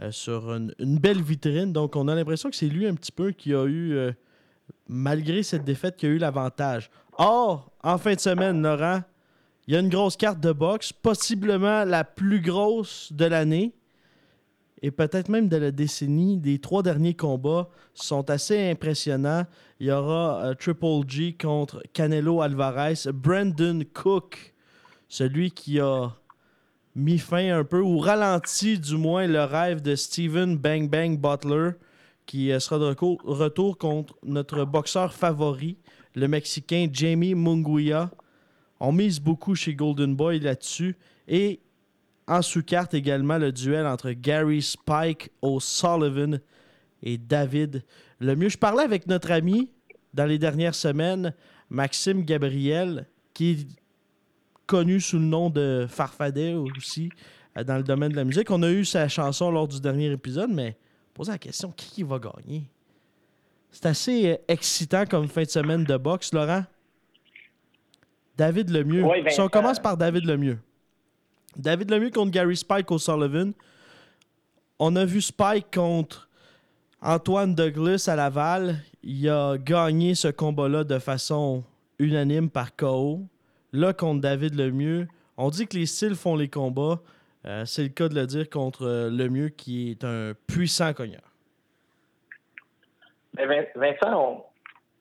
euh, 0.01 0.12
sur 0.12 0.55
une, 0.55 0.72
une 0.78 0.97
belle 1.01 1.22
vitrine. 1.22 1.72
Donc, 1.72 1.97
on 1.97 2.07
a 2.07 2.14
l'impression 2.14 2.49
que 2.49 2.55
c'est 2.55 2.68
lui 2.68 2.86
un 2.86 2.94
petit 2.94 3.11
peu 3.11 3.32
qui 3.32 3.53
a 3.53 3.64
eu, 3.64 3.94
euh, 3.94 4.12
malgré 4.86 5.42
cette 5.42 5.64
défaite, 5.64 5.97
qui 5.97 6.07
a 6.07 6.11
eu 6.11 6.18
l'avantage. 6.18 6.88
Or, 7.18 7.72
en 7.82 7.99
fin 7.99 8.14
de 8.14 8.20
semaine, 8.20 8.62
Laurent, 8.62 9.03
il 9.66 9.74
y 9.74 9.76
a 9.76 9.80
une 9.80 9.88
grosse 9.88 10.16
carte 10.16 10.38
de 10.38 10.53
boxe, 10.53 10.92
possiblement 10.92 11.84
la 11.84 12.05
plus 12.05 12.40
grosse 12.40 13.12
de 13.12 13.24
l'année 13.24 13.74
et 14.83 14.91
peut-être 14.91 15.29
même 15.29 15.49
de 15.49 15.57
la 15.57 15.70
décennie. 15.70 16.41
Les 16.45 16.59
trois 16.59 16.83
derniers 16.83 17.14
combats 17.14 17.68
sont 17.95 18.29
assez 18.31 18.70
impressionnants. 18.70 19.45
Il 19.81 19.87
y 19.87 19.91
aura 19.91 20.45
euh, 20.45 20.55
Triple 20.55 21.09
G 21.09 21.37
contre 21.41 21.83
Canelo 21.93 22.43
Alvarez. 22.43 23.11
Brandon 23.12 23.81
Cook, 23.95 24.55
celui 25.09 25.51
qui 25.51 25.81
a 25.81 26.12
mis 26.95 27.18
fin 27.18 27.59
un 27.59 27.64
peu, 27.64 27.81
ou 27.81 27.99
ralenti 27.99 28.79
du 28.79 28.97
moins 28.97 29.27
le 29.27 29.45
rêve 29.45 29.83
de 29.83 29.95
Steven 29.95 30.57
Bang 30.57 30.89
Bang 30.89 31.18
Butler, 31.18 31.70
qui 32.27 32.53
euh, 32.53 32.61
sera 32.61 32.79
de 32.79 32.95
retour 33.24 33.79
contre 33.79 34.14
notre 34.22 34.64
boxeur 34.64 35.12
favori, 35.14 35.79
le 36.14 36.29
Mexicain 36.29 36.89
Jamie 36.93 37.35
Munguia. 37.35 38.11
On 38.79 38.93
mise 38.93 39.20
beaucoup 39.20 39.55
chez 39.55 39.74
Golden 39.74 40.14
Boy 40.14 40.41
là-dessus. 40.41 40.97
Et 41.29 41.61
en 42.27 42.43
sous-carte 42.43 42.95
également 42.95 43.39
le 43.39 43.53
duel 43.53 43.87
entre 43.87 44.11
Gary 44.12 44.62
Spike 44.62 45.31
O'Sullivan 45.43 46.41
et 47.03 47.18
David 47.18 47.85
Lemieux. 48.20 48.49
Je 48.49 48.59
parlais 48.59 48.83
avec 48.83 49.07
notre 49.07 49.31
ami 49.31 49.70
dans 50.14 50.27
les 50.27 50.39
dernières 50.39 50.74
semaines, 50.74 51.35
Maxime 51.70 52.24
Gabriel, 52.24 53.07
qui 53.35 53.51
est 53.51 53.66
connu 54.66 55.01
sous 55.01 55.18
le 55.18 55.24
nom 55.24 55.51
de 55.51 55.87
Farfadet 55.89 56.55
aussi 56.55 57.11
euh, 57.57 57.64
dans 57.64 57.77
le 57.77 57.83
domaine 57.83 58.11
de 58.11 58.16
la 58.16 58.24
musique. 58.24 58.51
On 58.51 58.62
a 58.62 58.70
eu 58.70 58.85
sa 58.85 59.09
chanson 59.09 59.51
lors 59.51 59.68
du 59.68 59.81
dernier 59.81 60.11
épisode, 60.11 60.51
mais 60.51 60.77
posez 61.14 61.33
la 61.33 61.39
question 61.39 61.70
qui 61.70 61.91
qui 61.91 62.03
va 62.03 62.18
gagner? 62.18 62.68
C'est 63.70 63.87
assez 63.87 64.31
euh, 64.33 64.37
excitant 64.49 65.05
comme 65.05 65.29
fin 65.29 65.43
de 65.43 65.51
semaine 65.51 65.85
de 65.85 65.97
boxe, 65.97 66.33
Laurent? 66.33 66.64
David 68.37 68.70
Lemieux. 68.70 69.05
Oui, 69.05 69.22
si 69.29 69.41
on 69.41 69.49
commence 69.49 69.79
par 69.79 69.97
David 69.97 70.24
Lemieux. 70.24 70.59
David 71.57 71.90
Lemieux 71.90 72.11
contre 72.11 72.30
Gary 72.32 72.57
Spike 72.57 72.90
O'Sullivan. 72.90 73.52
On 74.78 74.94
a 74.96 75.04
vu 75.04 75.20
Spike 75.20 75.72
contre 75.74 76.28
Antoine 77.00 77.54
Douglas 77.54 78.09
à 78.11 78.16
Laval. 78.16 78.76
Il 79.02 79.28
a 79.28 79.57
gagné 79.57 80.14
ce 80.14 80.28
combat-là 80.28 80.84
de 80.84 80.98
façon 80.98 81.64
unanime 81.98 82.50
par 82.50 82.76
KO. 82.76 83.20
Là, 83.72 83.92
contre 83.92 84.20
David 84.20 84.54
Lemieux, 84.54 85.09
on 85.36 85.48
dit 85.50 85.66
que 85.66 85.76
les 85.76 85.86
styles 85.86 86.14
font 86.14 86.36
les 86.36 86.48
combats. 86.48 87.00
Euh, 87.46 87.64
C'est 87.64 87.82
le 87.84 87.88
cas 87.88 88.09
de 88.09 88.14
le 88.14 88.26
dire 88.26 88.50
contre 88.50 88.82
euh, 88.86 89.11
Lemieux, 89.11 89.48
qui 89.50 89.92
est 89.92 90.04
un 90.04 90.32
puissant 90.46 90.92
cogneur. 90.92 91.22
Mais 93.36 93.46
Vin- 93.46 93.66
Vincent, 93.76 94.44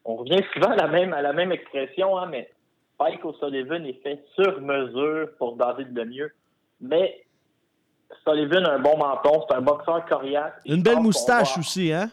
on, 0.05 0.15
revient 0.15 0.43
souvent 0.53 0.71
à 0.71 0.75
la 0.75 0.87
même, 0.87 1.13
à 1.13 1.21
la 1.21 1.33
même 1.33 1.51
expression, 1.51 2.17
hein, 2.17 2.27
mais 2.29 2.49
Spike 2.93 3.23
O'Sullivan 3.25 3.83
est 3.85 4.01
fait 4.03 4.23
sur 4.35 4.61
mesure 4.61 5.29
pour 5.37 5.55
David 5.57 5.95
Lemieux. 5.97 6.31
Mais 6.82 7.26
Sullivan 8.23 8.65
a 8.65 8.73
un 8.73 8.80
bon 8.80 8.97
menton, 8.97 9.45
c'est 9.47 9.55
un 9.55 9.61
boxeur 9.61 10.05
coriace. 10.05 10.53
Une 10.65 10.82
belle 10.82 10.99
moustache 10.99 11.57
aussi, 11.57 11.91
hein? 11.91 12.09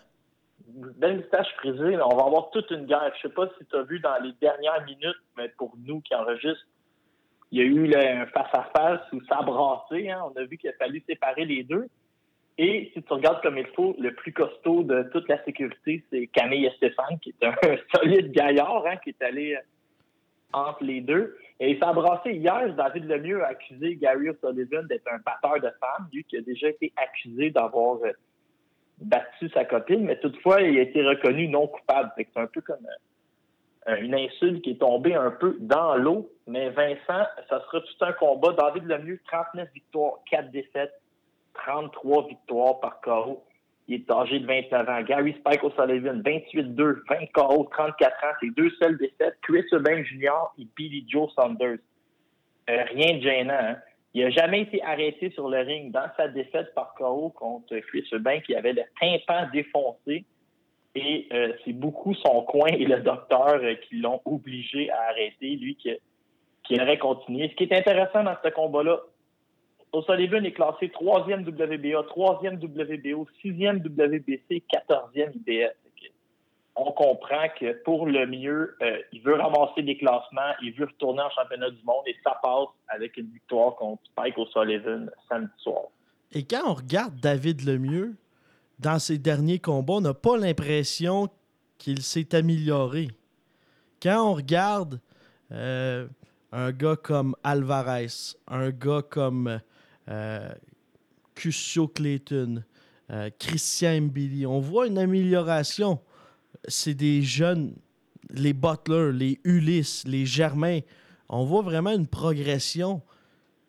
Une 0.74 0.90
belle 0.92 1.16
moustache 1.16 1.52
frisée, 1.56 1.98
on 2.02 2.16
va 2.16 2.24
avoir 2.24 2.50
toute 2.50 2.70
une 2.70 2.86
guerre. 2.86 3.12
Je 3.16 3.28
sais 3.28 3.34
pas 3.34 3.48
si 3.58 3.66
tu 3.66 3.76
as 3.76 3.82
vu 3.82 4.00
dans 4.00 4.16
les 4.22 4.32
dernières 4.40 4.84
minutes, 4.84 5.20
mais 5.36 5.48
pour 5.50 5.74
nous 5.84 6.00
qui 6.00 6.14
enregistrent, 6.14 6.66
il 7.50 7.58
y 7.58 7.60
a 7.60 7.64
eu 7.64 7.86
là, 7.86 8.22
un 8.22 8.26
face-à-face 8.26 9.00
où 9.12 9.20
ça 9.28 9.38
a 9.40 9.42
brassé. 9.42 10.10
Hein. 10.10 10.22
On 10.24 10.40
a 10.40 10.44
vu 10.44 10.56
qu'il 10.56 10.70
a 10.70 10.72
fallu 10.74 11.02
séparer 11.06 11.44
les 11.44 11.62
deux. 11.62 11.88
Et 12.58 12.90
si 12.92 13.02
tu 13.02 13.12
regardes 13.12 13.42
comme 13.42 13.58
il 13.58 13.66
faut, 13.74 13.94
le 13.98 14.14
plus 14.14 14.32
costaud 14.32 14.82
de 14.82 15.02
toute 15.12 15.28
la 15.28 15.42
sécurité, 15.44 16.04
c'est 16.10 16.26
Camille 16.28 16.70
Stéphane, 16.76 17.18
qui 17.20 17.30
est 17.30 17.46
un 17.46 17.54
solide 17.94 18.32
gaillard, 18.32 18.86
hein, 18.86 18.96
qui 18.96 19.10
est 19.10 19.22
allé 19.22 19.54
euh, 19.54 19.60
entre 20.52 20.82
les 20.84 21.00
deux. 21.00 21.36
Et 21.60 21.78
ça 21.78 21.90
a 21.90 21.92
brassé 21.92 22.32
hier. 22.32 22.74
David 22.74 23.04
Lemieux 23.04 23.42
a 23.44 23.48
accusé 23.48 23.96
Gary 23.96 24.30
O'Sullivan 24.30 24.86
d'être 24.86 25.06
un 25.12 25.18
batteur 25.18 25.60
de 25.60 25.70
femmes, 25.78 26.08
lui 26.12 26.24
qui 26.24 26.36
a 26.36 26.40
déjà 26.40 26.68
été 26.68 26.92
accusé 26.96 27.50
d'avoir 27.50 27.98
euh, 28.04 28.12
battu 28.98 29.48
sa 29.50 29.64
copine, 29.64 30.04
mais 30.04 30.18
toutefois, 30.18 30.60
il 30.62 30.78
a 30.78 30.82
été 30.82 31.02
reconnu 31.02 31.48
non 31.48 31.66
coupable. 31.66 32.10
C'est 32.16 32.36
un 32.36 32.46
peu 32.46 32.60
comme 32.60 32.86
euh, 33.88 33.96
une 33.96 34.14
insulte 34.14 34.62
qui 34.62 34.72
est 34.72 34.80
tombée 34.80 35.14
un 35.14 35.30
peu 35.30 35.56
dans 35.60 35.96
l'eau. 35.96 36.30
Mais 36.46 36.70
Vincent, 36.70 37.26
ça 37.48 37.60
sera 37.60 37.80
tout 37.80 38.04
un 38.04 38.12
combat. 38.12 38.52
David 38.52 38.84
Lemieux, 38.84 39.20
39 39.26 39.68
victoires, 39.72 40.18
4 40.30 40.50
défaites. 40.50 40.92
33 41.54 42.28
victoires 42.28 42.80
par 42.80 43.00
KO. 43.00 43.44
Il 43.92 44.00
est 44.00 44.10
âgé 44.10 44.38
de 44.38 44.46
29 44.46 44.88
ans. 44.88 45.02
Gary 45.02 45.34
Spike 45.38 45.62
O'Sullivan, 45.64 46.22
28-2, 46.22 47.00
20 47.10 47.26
KO, 47.34 47.68
34 47.70 48.24
ans. 48.24 48.36
C'est 48.40 48.54
deux 48.56 48.70
seules 48.80 48.96
défaites. 48.96 49.36
Chris 49.42 49.64
Eubank 49.70 50.06
Jr. 50.06 50.50
et 50.58 50.66
Billy 50.74 51.04
Joe 51.06 51.30
Saunders. 51.34 51.76
Euh, 52.70 52.84
rien 52.94 53.18
de 53.18 53.20
gênant. 53.20 53.52
Hein? 53.52 53.76
Il 54.14 54.24
n'a 54.24 54.30
jamais 54.30 54.62
été 54.62 54.82
arrêté 54.82 55.30
sur 55.32 55.50
le 55.50 55.58
ring. 55.58 55.92
Dans 55.92 56.08
sa 56.16 56.28
défaite 56.28 56.72
par 56.74 56.94
KO 56.94 57.34
contre 57.36 57.76
Chris 57.80 58.08
Eubank, 58.12 58.44
il 58.48 58.56
avait 58.56 58.72
le 58.72 58.82
tympan 58.98 59.50
défoncé. 59.52 60.24
Et 60.94 61.28
euh, 61.34 61.52
c'est 61.62 61.74
beaucoup 61.74 62.14
son 62.14 62.44
coin 62.44 62.68
et 62.68 62.86
le 62.86 63.00
docteur 63.00 63.56
euh, 63.56 63.74
qui 63.74 63.96
l'ont 63.96 64.22
obligé 64.24 64.90
à 64.90 65.10
arrêter, 65.10 65.56
lui 65.56 65.76
qui, 65.76 65.90
qui 66.64 66.80
aurait 66.80 66.98
continué. 66.98 67.50
Ce 67.50 67.54
qui 67.56 67.64
est 67.64 67.78
intéressant 67.78 68.24
dans 68.24 68.36
ce 68.42 68.48
combat-là, 68.48 69.00
O'Sullivan 69.92 70.44
est 70.44 70.52
classé 70.52 70.88
troisième 70.88 71.42
WBA, 71.42 72.02
troisième 72.08 72.54
WBO, 72.54 73.26
sixième 73.42 73.78
WBC, 73.78 74.62
quatorzième 74.68 75.32
IBF. 75.34 75.72
On 76.74 76.90
comprend 76.92 77.48
que 77.60 77.74
pour 77.84 78.06
le 78.06 78.26
mieux, 78.26 78.74
euh, 78.80 78.96
il 79.12 79.20
veut 79.20 79.34
ramasser 79.34 79.82
des 79.82 79.98
classements, 79.98 80.54
il 80.62 80.72
veut 80.72 80.86
retourner 80.86 81.20
en 81.20 81.28
championnat 81.28 81.68
du 81.68 81.84
monde 81.84 82.02
et 82.06 82.16
ça 82.24 82.38
passe 82.42 82.68
avec 82.88 83.18
une 83.18 83.26
victoire 83.26 83.76
contre 83.76 84.02
Spike 84.06 84.38
O'Sullivan 84.38 85.10
samedi 85.28 85.52
soir. 85.58 85.82
Et 86.32 86.44
quand 86.44 86.62
on 86.66 86.72
regarde 86.72 87.14
David 87.20 87.62
Lemieux, 87.66 88.16
dans 88.78 88.98
ses 88.98 89.18
derniers 89.18 89.58
combats, 89.58 89.94
on 89.94 90.00
n'a 90.00 90.14
pas 90.14 90.38
l'impression 90.38 91.28
qu'il 91.76 92.00
s'est 92.00 92.34
amélioré. 92.34 93.08
Quand 94.02 94.30
on 94.30 94.32
regarde 94.32 94.98
euh, 95.52 96.06
un 96.52 96.72
gars 96.72 96.96
comme 96.96 97.36
Alvarez, 97.44 98.34
un 98.48 98.70
gars 98.70 99.02
comme 99.02 99.60
Cusio 101.34 101.88
Clayton, 101.88 102.62
euh, 103.10 103.30
Christian 103.38 104.02
Mbili. 104.02 104.46
On 104.46 104.60
voit 104.60 104.86
une 104.86 104.98
amélioration. 104.98 106.00
C'est 106.68 106.94
des 106.94 107.22
jeunes, 107.22 107.74
les 108.30 108.52
Butler, 108.52 109.12
les 109.12 109.40
Ulysse, 109.44 110.04
les 110.06 110.24
Germain. 110.24 110.80
On 111.28 111.44
voit 111.44 111.62
vraiment 111.62 111.92
une 111.92 112.06
progression 112.06 113.02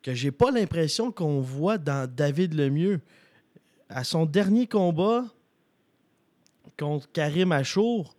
que 0.01 0.13
j'ai 0.13 0.31
pas 0.31 0.51
l'impression 0.51 1.11
qu'on 1.11 1.39
voit 1.39 1.77
dans 1.77 2.09
David 2.09 2.53
Lemieux. 2.53 3.01
À 3.89 4.03
son 4.03 4.25
dernier 4.25 4.67
combat 4.67 5.25
contre 6.77 7.11
Karim 7.11 7.51
Achour, 7.51 8.15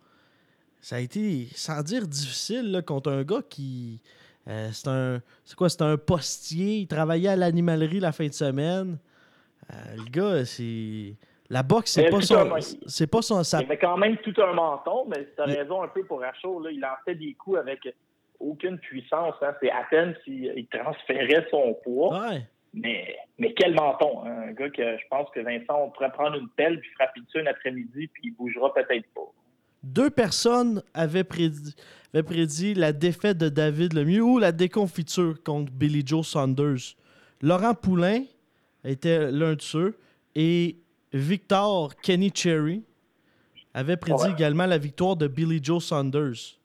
ça 0.81 0.97
a 0.97 0.99
été, 0.99 1.49
sans 1.55 1.81
dire 1.81 2.07
difficile, 2.07 2.83
contre 2.85 3.11
un 3.11 3.23
gars 3.23 3.41
qui, 3.49 4.01
euh, 4.47 4.69
c'est 4.71 4.87
un. 4.87 5.21
C'est 5.43 5.55
quoi? 5.55 5.69
C'est 5.69 5.81
un 5.81 5.97
postier. 5.97 6.77
Il 6.79 6.87
travaillait 6.87 7.29
à 7.29 7.35
l'animalerie 7.35 7.99
la 7.99 8.11
fin 8.11 8.27
de 8.27 8.33
semaine. 8.33 8.97
Euh, 9.71 9.75
le 9.97 10.09
gars, 10.09 10.45
c'est. 10.45 11.15
La 11.49 11.61
boxe, 11.61 11.91
c'est 11.91 12.09
pas, 12.09 12.21
son, 12.21 12.55
c'est 12.87 13.05
pas 13.05 13.21
son. 13.21 13.43
Il 13.43 13.65
avait 13.65 13.77
quand 13.77 13.97
même 13.97 14.17
tout 14.17 14.33
un 14.41 14.53
menton, 14.53 15.05
mais 15.07 15.27
tu 15.35 15.41
as 15.41 15.45
raison 15.45 15.83
un 15.83 15.87
peu 15.87 16.03
pour 16.03 16.21
Rachaud. 16.21 16.59
Là. 16.59 16.71
Il 16.71 16.79
lançait 16.79 17.13
des 17.13 17.35
coups 17.35 17.59
avec 17.59 17.87
aucune 18.39 18.79
puissance. 18.79 19.35
Hein. 19.41 19.53
C'est 19.61 19.69
à 19.69 19.83
peine 19.89 20.15
s'il 20.23 20.67
transférait 20.71 21.47
son 21.51 21.75
poids. 21.83 22.31
Mais, 22.73 23.15
mais 23.37 23.53
quel 23.53 23.75
menton. 23.75 24.25
Hein. 24.25 24.49
Un 24.49 24.51
gars 24.53 24.69
que 24.69 24.97
je 24.97 25.03
pense 25.09 25.29
que 25.29 25.39
Vincent, 25.39 25.83
on 25.83 25.91
pourrait 25.91 26.11
prendre 26.11 26.35
une 26.35 26.49
pelle 26.49 26.79
puis 26.79 26.89
frapper 26.95 27.21
dessus 27.21 27.39
un 27.39 27.45
après-midi, 27.45 28.07
puis 28.07 28.23
il 28.25 28.35
bougera 28.35 28.73
peut-être 28.73 29.07
pas. 29.13 29.31
Deux 29.85 30.09
personnes 30.09 30.81
avaient 30.95 31.23
prédit, 31.23 31.75
prédit 32.25 32.73
la 32.73 32.91
défaite 32.91 33.37
de 33.37 33.49
David 33.49 33.93
Lemieux 33.93 34.23
ou 34.23 34.39
la 34.39 34.51
déconfiture 34.51 35.35
contre 35.43 35.71
Billy 35.71 36.01
Joe 36.03 36.27
Saunders. 36.27 36.95
Laurent 37.39 37.75
Poulain 37.75 38.23
était 38.83 39.31
l'un 39.31 39.53
de 39.53 39.61
ceux 39.61 39.95
et 40.33 40.79
Victor 41.13 41.95
Kenny 41.97 42.31
Cherry 42.33 42.81
avait 43.75 43.95
prédit 43.95 44.31
également 44.31 44.65
la 44.65 44.79
victoire 44.79 45.17
de 45.17 45.27
Billy 45.27 45.59
Joe 45.61 45.83
Saunders. 45.83 46.57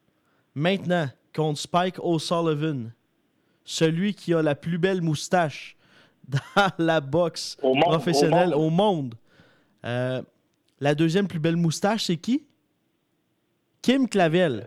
Maintenant, 0.55 1.11
contre 1.35 1.61
Spike 1.61 1.99
O'Sullivan, 1.99 2.91
celui 3.67 4.15
qui 4.15 4.33
a 4.33 4.41
la 4.41 4.55
plus 4.55 4.79
belle 4.79 5.03
moustache 5.03 5.77
dans 6.27 6.71
la 6.79 7.03
boxe 7.03 7.59
professionnelle 7.83 8.55
au 8.55 8.71
monde. 8.71 9.15
Euh, 9.85 10.23
la 10.81 10.95
deuxième 10.95 11.29
plus 11.29 11.39
belle 11.39 11.57
moustache, 11.57 12.05
c'est 12.07 12.17
qui? 12.17 12.47
Kim 13.83 14.09
Clavel. 14.09 14.67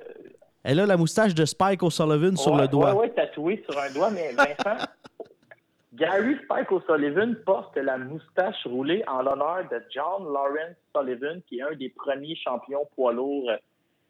Elle 0.63 0.79
a 0.79 0.85
la 0.85 0.97
moustache 0.97 1.35
de 1.35 1.45
Spike 1.45 1.83
O'Sullivan 1.83 2.37
sur 2.37 2.55
le 2.55 2.67
doigt. 2.67 2.95
Oui, 2.95 3.07
oui, 3.07 3.15
tatouée 3.15 3.63
sur 3.69 3.79
un 3.79 3.91
doigt, 3.91 4.11
mais 4.11 4.31
Vincent, 4.31 4.85
Gary 5.93 6.35
Spike 6.45 6.71
O'Sullivan 6.71 7.35
porte 7.45 7.77
la 7.77 7.97
moustache 7.97 8.65
roulée 8.65 9.03
en 9.07 9.21
l'honneur 9.21 9.67
de 9.69 9.83
John 9.93 10.23
Lawrence 10.23 10.77
Sullivan, 10.95 11.41
qui 11.47 11.59
est 11.59 11.63
un 11.63 11.75
des 11.75 11.89
premiers 11.89 12.35
champions 12.35 12.87
poids 12.95 13.13
lourds 13.13 13.51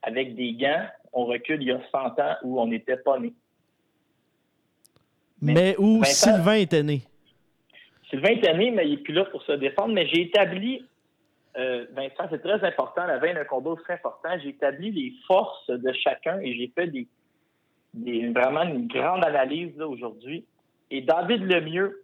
avec 0.03 0.35
des 0.35 0.53
gants. 0.53 0.85
On 1.11 1.25
recule 1.25 1.61
il 1.61 1.67
y 1.67 1.71
a 1.71 1.81
100 1.91 2.19
ans 2.19 2.35
où 2.43 2.61
on 2.61 2.67
n'était 2.67 2.97
pas 2.97 3.19
né. 3.19 3.33
Mais, 5.41 5.75
où 5.77 6.03
Sylvain 6.05 6.55
était 6.55 6.83
né. 6.83 7.01
Sylvain 8.09 8.29
était 8.29 8.53
né, 8.53 8.71
mais 8.71 8.87
il 8.87 8.91
n'est 8.91 9.03
plus 9.03 9.13
là 9.13 9.25
pour 9.25 9.43
se 9.43 9.51
défendre. 9.53 9.93
Mais 9.93 10.07
j'ai 10.07 10.21
établi 10.21 10.85
euh, 11.57 11.85
Vincent, 11.91 12.27
c'est 12.29 12.41
très 12.41 12.63
important. 12.65 13.05
La 13.05 13.19
veille 13.19 13.35
d'un 13.35 13.45
combat, 13.45 13.75
c'est 13.85 13.93
important. 13.93 14.29
J'ai 14.41 14.49
établi 14.49 14.91
les 14.91 15.13
forces 15.27 15.69
de 15.69 15.93
chacun 15.93 16.39
et 16.39 16.55
j'ai 16.55 16.71
fait 16.73 16.87
des, 16.87 17.07
vraiment 18.29 18.63
une 18.63 18.87
grande 18.87 19.23
analyse 19.23 19.79
aujourd'hui. 19.79 20.45
Et 20.89 21.01
David 21.01 21.43
Lemieux 21.43 22.03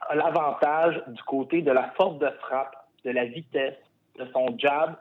a 0.00 0.14
l'avantage 0.14 1.02
du 1.08 1.22
côté 1.24 1.62
de 1.62 1.72
la 1.72 1.90
force 1.96 2.18
de 2.18 2.28
frappe, 2.40 2.76
de 3.04 3.10
la 3.10 3.24
vitesse, 3.24 3.76
de 4.18 4.26
son 4.32 4.56
jab, 4.58 4.96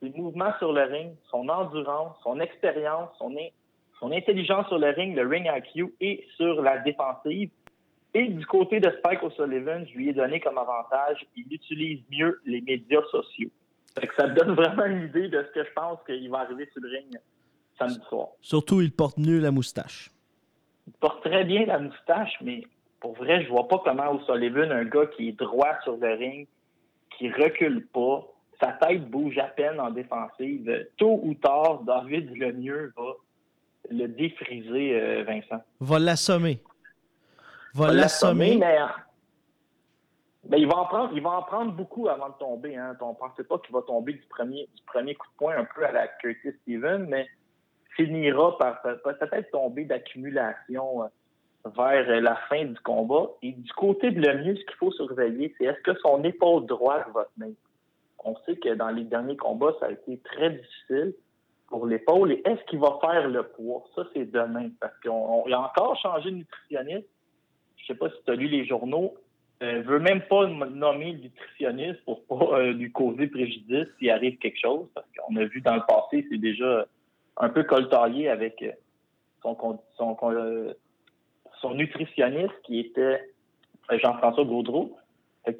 ses 0.00 0.10
mouvements 0.10 0.52
sur 0.58 0.72
le 0.72 0.82
ring, 0.82 1.14
son 1.30 1.48
endurance, 1.48 2.16
son 2.22 2.38
expérience, 2.40 3.10
son, 3.18 3.34
son 3.98 4.12
intelligence 4.12 4.68
sur 4.68 4.78
le 4.78 4.90
ring, 4.90 5.16
le 5.16 5.26
ring 5.26 5.48
IQ 5.52 5.94
et 6.00 6.24
sur 6.36 6.62
la 6.62 6.78
défensive. 6.78 7.50
Et 8.14 8.28
du 8.28 8.46
côté 8.46 8.78
de 8.78 8.90
Spike 8.98 9.24
O'Sullivan, 9.24 9.84
je 9.86 9.96
lui 9.96 10.08
ai 10.08 10.12
donné 10.12 10.40
comme 10.40 10.56
avantage, 10.56 11.26
il 11.36 11.52
utilise 11.52 12.00
mieux 12.12 12.40
les 12.46 12.60
médias 12.60 13.02
sociaux. 13.10 13.50
ça 14.16 14.28
me 14.28 14.34
donne 14.34 14.52
vraiment 14.54 14.84
une 14.84 15.08
idée 15.08 15.28
de 15.28 15.42
ce 15.42 15.52
que 15.52 15.64
je 15.64 15.72
pense 15.74 15.98
qu'il 16.06 16.30
va 16.30 16.40
arriver 16.40 16.68
sur 16.72 16.80
le 16.80 16.90
ring 16.90 17.18
samedi 17.76 18.00
soir. 18.08 18.28
Surtout, 18.40 18.80
il 18.80 18.92
porte 18.92 19.18
mieux 19.18 19.40
la 19.40 19.50
moustache. 19.50 20.10
Il 20.86 20.92
porte 20.92 21.24
très 21.24 21.44
bien 21.44 21.66
la 21.66 21.80
moustache, 21.80 22.34
mais 22.40 22.62
pour 23.00 23.14
vrai, 23.14 23.42
je 23.42 23.48
vois 23.48 23.66
pas 23.66 23.82
comment 23.84 24.12
O'Sullivan, 24.12 24.70
un 24.70 24.84
gars 24.84 25.06
qui 25.06 25.30
est 25.30 25.32
droit 25.38 25.76
sur 25.82 25.96
le 25.96 26.14
ring, 26.14 26.46
qui 27.18 27.30
recule 27.32 27.84
pas, 27.88 28.24
sa 28.60 28.72
tête 28.74 29.10
bouge 29.10 29.38
à 29.38 29.48
peine 29.48 29.80
en 29.80 29.90
défensive. 29.90 30.86
Tôt 30.96 31.20
ou 31.24 31.34
tard, 31.34 31.80
David 31.82 32.30
Lemieux 32.36 32.92
va 32.96 33.12
le 33.90 34.06
défriser, 34.06 35.00
euh, 35.00 35.24
Vincent. 35.24 35.62
Va 35.80 35.98
l'assommer 35.98 36.60
va 37.74 37.92
l'assommer. 37.92 38.56
Mais, 38.56 38.78
ben, 40.44 40.58
il, 40.58 40.66
va 40.66 40.78
en 40.78 40.84
prendre, 40.86 41.10
il 41.14 41.22
va 41.22 41.30
en 41.30 41.42
prendre 41.42 41.72
beaucoup 41.72 42.08
avant 42.08 42.28
de 42.28 42.34
tomber. 42.34 42.76
Hein. 42.76 42.96
On 43.00 43.10
ne 43.10 43.14
pensait 43.14 43.44
pas 43.44 43.58
qu'il 43.58 43.74
va 43.74 43.82
tomber 43.82 44.12
du 44.12 44.26
premier, 44.28 44.68
du 44.74 44.82
premier 44.86 45.14
coup 45.14 45.26
de 45.26 45.36
poing 45.38 45.56
un 45.56 45.64
peu 45.64 45.84
à 45.84 45.92
la 45.92 46.08
Curtis 46.08 46.52
Steven, 46.62 47.06
mais 47.06 47.28
finira 47.96 48.58
par 48.58 48.82
peut-être 48.82 49.50
tomber 49.50 49.84
d'accumulation 49.84 51.04
euh, 51.04 51.06
vers 51.76 52.20
la 52.20 52.36
fin 52.48 52.64
du 52.64 52.78
combat. 52.80 53.30
Et 53.42 53.52
du 53.52 53.72
côté 53.72 54.10
de 54.10 54.20
Lemieux, 54.20 54.56
ce 54.56 54.64
qu'il 54.64 54.76
faut 54.76 54.92
surveiller, 54.92 55.54
c'est 55.56 55.64
est-ce 55.64 55.80
que 55.80 55.98
son 56.00 56.22
épaule 56.24 56.66
droite 56.66 57.06
va 57.14 57.26
tenir? 57.38 57.54
On 58.26 58.36
sait 58.46 58.56
que 58.56 58.74
dans 58.74 58.88
les 58.88 59.04
derniers 59.04 59.36
combats, 59.36 59.74
ça 59.80 59.86
a 59.86 59.90
été 59.90 60.18
très 60.18 60.50
difficile 60.50 61.14
pour 61.68 61.86
l'épaule. 61.86 62.32
Et 62.32 62.42
est-ce 62.44 62.62
qu'il 62.64 62.80
va 62.80 62.98
faire 63.00 63.28
le 63.28 63.42
poids? 63.42 63.84
Ça, 63.94 64.04
c'est 64.12 64.24
demain. 64.30 64.70
Parce 64.80 64.98
qu'il 65.00 65.10
a 65.10 65.60
encore 65.60 65.96
changé 66.00 66.30
de 66.30 66.36
nutritionniste 66.36 67.08
je 67.84 67.92
sais 67.92 67.98
pas 67.98 68.08
si 68.08 68.16
tu 68.24 68.30
as 68.30 68.34
lu 68.34 68.48
les 68.48 68.66
journaux, 68.66 69.14
ne 69.60 69.66
euh, 69.66 69.82
veut 69.82 69.98
même 69.98 70.22
pas 70.22 70.46
nommer 70.46 71.12
le 71.12 71.18
nutritionniste 71.18 72.04
pour 72.04 72.24
pas 72.24 72.58
euh, 72.58 72.72
lui 72.72 72.90
causer 72.90 73.26
préjudice 73.26 73.86
s'il 73.98 74.10
arrive 74.10 74.38
quelque 74.38 74.58
chose, 74.58 74.88
parce 74.94 75.06
qu'on 75.16 75.36
a 75.36 75.44
vu 75.44 75.60
dans 75.60 75.76
le 75.76 75.82
passé, 75.86 76.26
c'est 76.30 76.38
déjà 76.38 76.86
un 77.36 77.48
peu 77.48 77.62
coltaillé 77.64 78.28
avec 78.28 78.62
euh, 78.62 78.72
son, 79.96 81.74
nutritionniste 81.74 82.54
qui 82.64 82.80
était 82.80 83.30
Jean-François 83.90 84.44
Gaudreau. 84.44 84.96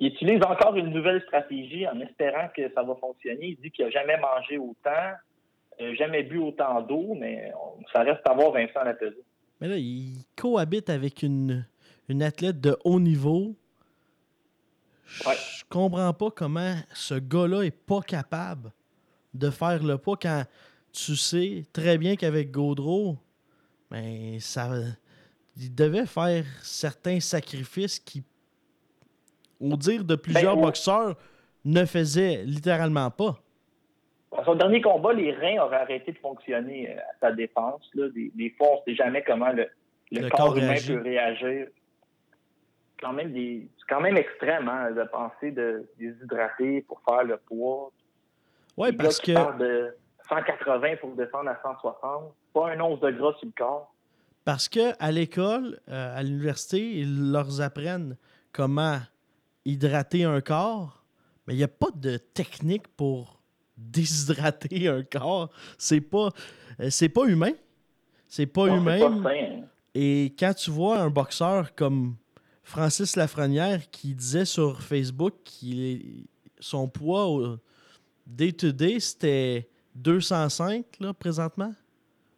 Il 0.00 0.08
utilise 0.08 0.42
encore 0.42 0.76
une 0.76 0.88
nouvelle 0.88 1.20
stratégie 1.22 1.86
en 1.86 2.00
espérant 2.00 2.48
que 2.56 2.72
ça 2.72 2.82
va 2.82 2.94
fonctionner. 2.94 3.48
Il 3.48 3.56
dit 3.56 3.70
qu'il 3.70 3.84
n'a 3.84 3.90
jamais 3.90 4.16
mangé 4.16 4.56
autant, 4.56 5.12
jamais 5.78 6.22
bu 6.22 6.38
autant 6.38 6.80
d'eau, 6.80 7.14
mais 7.14 7.52
ça 7.92 8.00
reste 8.00 8.26
à 8.26 8.32
voir 8.32 8.52
Vincent 8.52 8.82
Lapézy. 8.82 9.20
Mais 9.60 9.68
là, 9.68 9.76
il 9.76 10.24
cohabite 10.36 10.88
avec 10.88 11.22
une 11.22 11.66
une 12.08 12.22
athlète 12.22 12.60
de 12.60 12.76
haut 12.84 13.00
niveau. 13.00 13.54
Je 15.06 15.64
comprends 15.68 16.12
pas 16.12 16.30
comment 16.30 16.74
ce 16.92 17.14
gars-là 17.14 17.62
est 17.62 17.70
pas 17.70 18.00
capable 18.00 18.72
de 19.32 19.50
faire 19.50 19.82
le 19.82 19.98
pas 19.98 20.14
quand 20.20 20.44
tu 20.92 21.16
sais 21.16 21.64
très 21.72 21.98
bien 21.98 22.16
qu'avec 22.16 22.50
Gaudreau, 22.50 23.16
ben, 23.90 24.38
ça, 24.40 24.70
il 25.56 25.74
devait 25.74 26.06
faire 26.06 26.44
certains 26.62 27.20
sacrifices 27.20 27.98
qui 27.98 28.22
au 29.60 29.76
dire 29.76 30.04
de 30.04 30.14
plusieurs 30.14 30.56
Ben, 30.56 30.62
boxeurs, 30.62 31.16
ne 31.64 31.84
faisait 31.84 32.44
littéralement 32.44 33.10
pas. 33.10 33.38
À 34.36 34.44
son 34.44 34.54
dernier 34.56 34.80
combat, 34.82 35.12
les 35.12 35.32
reins 35.32 35.62
auraient 35.62 35.76
arrêté 35.76 36.12
de 36.12 36.18
fonctionner 36.18 36.90
euh, 36.90 36.98
à 36.98 37.18
sa 37.20 37.32
défense. 37.32 37.88
Là. 37.94 38.08
Des, 38.10 38.30
des 38.34 38.50
fois, 38.50 38.68
on 38.72 38.80
ne 38.80 38.84
sait 38.84 38.96
jamais 38.96 39.22
comment 39.22 39.50
le, 39.50 39.68
le 40.10 40.22
Le 40.22 40.28
corps, 40.28 40.48
corps 40.48 40.58
humain 40.58 40.74
peut 40.86 41.00
réagir. 41.00 41.68
Quand 43.00 43.12
même 43.12 43.32
des- 43.32 43.68
C'est 43.78 43.86
quand 43.94 44.00
même 44.00 44.16
extrême 44.16 44.68
hein, 44.68 44.90
de 44.92 45.04
penser 45.04 45.50
de 45.50 45.86
déshydrater 45.98 46.82
pour 46.82 47.00
faire 47.06 47.24
le 47.24 47.36
poids. 47.36 47.90
Oui, 48.76 48.92
parce 48.92 49.20
que, 49.20 49.32
de 49.58 49.94
180 50.28 50.96
pour 51.00 51.14
descendre 51.14 51.50
à 51.50 51.58
160. 51.62 52.34
Pas 52.52 52.70
un 52.70 52.80
once 52.80 53.00
de 53.00 53.10
gras 53.10 53.34
sur 53.38 53.46
le 53.46 53.52
corps. 53.56 53.92
parce 54.44 54.68
que 54.68 54.92
à 55.00 55.10
l'école, 55.10 55.80
euh, 55.88 56.16
à 56.18 56.22
l'université, 56.22 56.98
ils 57.00 57.32
leur 57.32 57.60
apprennent 57.60 58.16
comment 58.52 58.98
hydrater 59.64 60.24
un 60.24 60.40
corps, 60.40 61.02
mais 61.46 61.54
il 61.54 61.56
n'y 61.58 61.64
a 61.64 61.68
pas 61.68 61.88
de 61.94 62.16
technique 62.18 62.86
pour 62.96 63.40
déshydrater 63.76 64.88
un 64.88 65.02
corps. 65.02 65.50
C'est 65.78 66.00
pas, 66.00 66.28
euh, 66.80 66.90
c'est 66.90 67.08
pas 67.08 67.24
humain. 67.26 67.52
C'est 68.28 68.46
pas 68.46 68.66
Non, 68.66 68.76
humain. 68.78 68.98
pas 68.98 69.30
sain, 69.30 69.36
hein. 69.60 69.64
Et 69.94 70.34
quand 70.38 70.54
tu 70.54 70.70
vois 70.70 70.98
un 71.00 71.10
boxeur 71.10 71.74
comme 71.74 72.16
Francis 72.64 73.14
Lafrenière 73.14 73.88
qui 73.90 74.14
disait 74.14 74.46
sur 74.46 74.82
Facebook 74.82 75.34
qu'il 75.44 76.26
son 76.58 76.88
poids 76.88 77.58
day-to-day, 78.26 79.00
c'était 79.00 79.68
205 79.94 80.84
là, 81.00 81.12
présentement, 81.14 81.72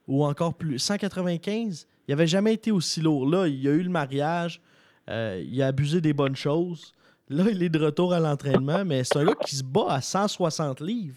ou 0.06 0.24
encore 0.24 0.54
plus, 0.54 0.78
195. 0.78 1.86
Il 2.06 2.12
n'avait 2.12 2.26
jamais 2.26 2.54
été 2.54 2.70
aussi 2.70 3.00
lourd. 3.00 3.28
Là, 3.28 3.46
il 3.46 3.66
a 3.66 3.70
eu 3.70 3.82
le 3.82 3.90
mariage, 3.90 4.60
euh, 5.08 5.42
il 5.46 5.62
a 5.62 5.68
abusé 5.68 6.00
des 6.00 6.12
bonnes 6.12 6.36
choses. 6.36 6.92
Là, 7.28 7.44
il 7.50 7.62
est 7.62 7.68
de 7.68 7.84
retour 7.84 8.12
à 8.12 8.20
l'entraînement, 8.20 8.84
mais 8.84 9.02
c'est 9.04 9.18
un 9.18 9.24
gars 9.24 9.34
qui 9.34 9.56
se 9.56 9.64
bat 9.64 9.86
à 9.88 10.00
160 10.00 10.80
livres. 10.80 11.16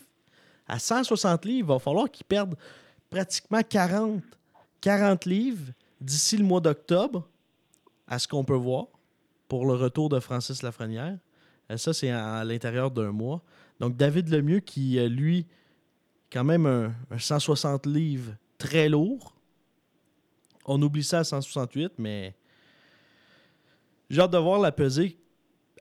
À 0.67 0.79
160 0.79 1.45
livres, 1.45 1.67
il 1.67 1.73
va 1.73 1.79
falloir 1.79 2.09
qu'il 2.09 2.25
perde 2.25 2.55
pratiquement 3.09 3.61
40, 3.67 4.21
40 4.81 5.25
livres 5.25 5.71
d'ici 5.99 6.37
le 6.37 6.43
mois 6.43 6.61
d'octobre, 6.61 7.27
à 8.07 8.17
ce 8.17 8.27
qu'on 8.27 8.43
peut 8.43 8.55
voir, 8.55 8.87
pour 9.49 9.65
le 9.65 9.73
retour 9.73 10.07
de 10.07 10.21
Francis 10.21 10.63
Lafrenière. 10.63 11.17
Euh, 11.69 11.75
Ça, 11.75 11.91
c'est 11.91 12.11
à, 12.11 12.45
l'intérieur 12.45 12.91
d'un 12.91 13.11
mois. 13.11 13.43
Donc, 13.81 13.97
David 13.97 14.29
Lemieux, 14.29 14.61
qui, 14.61 14.97
euh, 14.97 15.09
lui, 15.09 15.45
quand 16.31 16.45
même 16.45 16.65
un, 16.65 16.93
un 17.11 17.17
160 17.17 17.85
livres 17.85 18.33
très 18.57 18.87
lourd. 18.87 19.35
On 20.65 20.81
oublie 20.81 21.03
ça 21.03 21.19
à 21.19 21.23
168, 21.23 21.93
mais 21.97 22.35
j'ai 24.09 24.21
hâte 24.21 24.31
de 24.31 24.37
voir 24.37 24.59
la 24.59 24.71
pesée, 24.71 25.17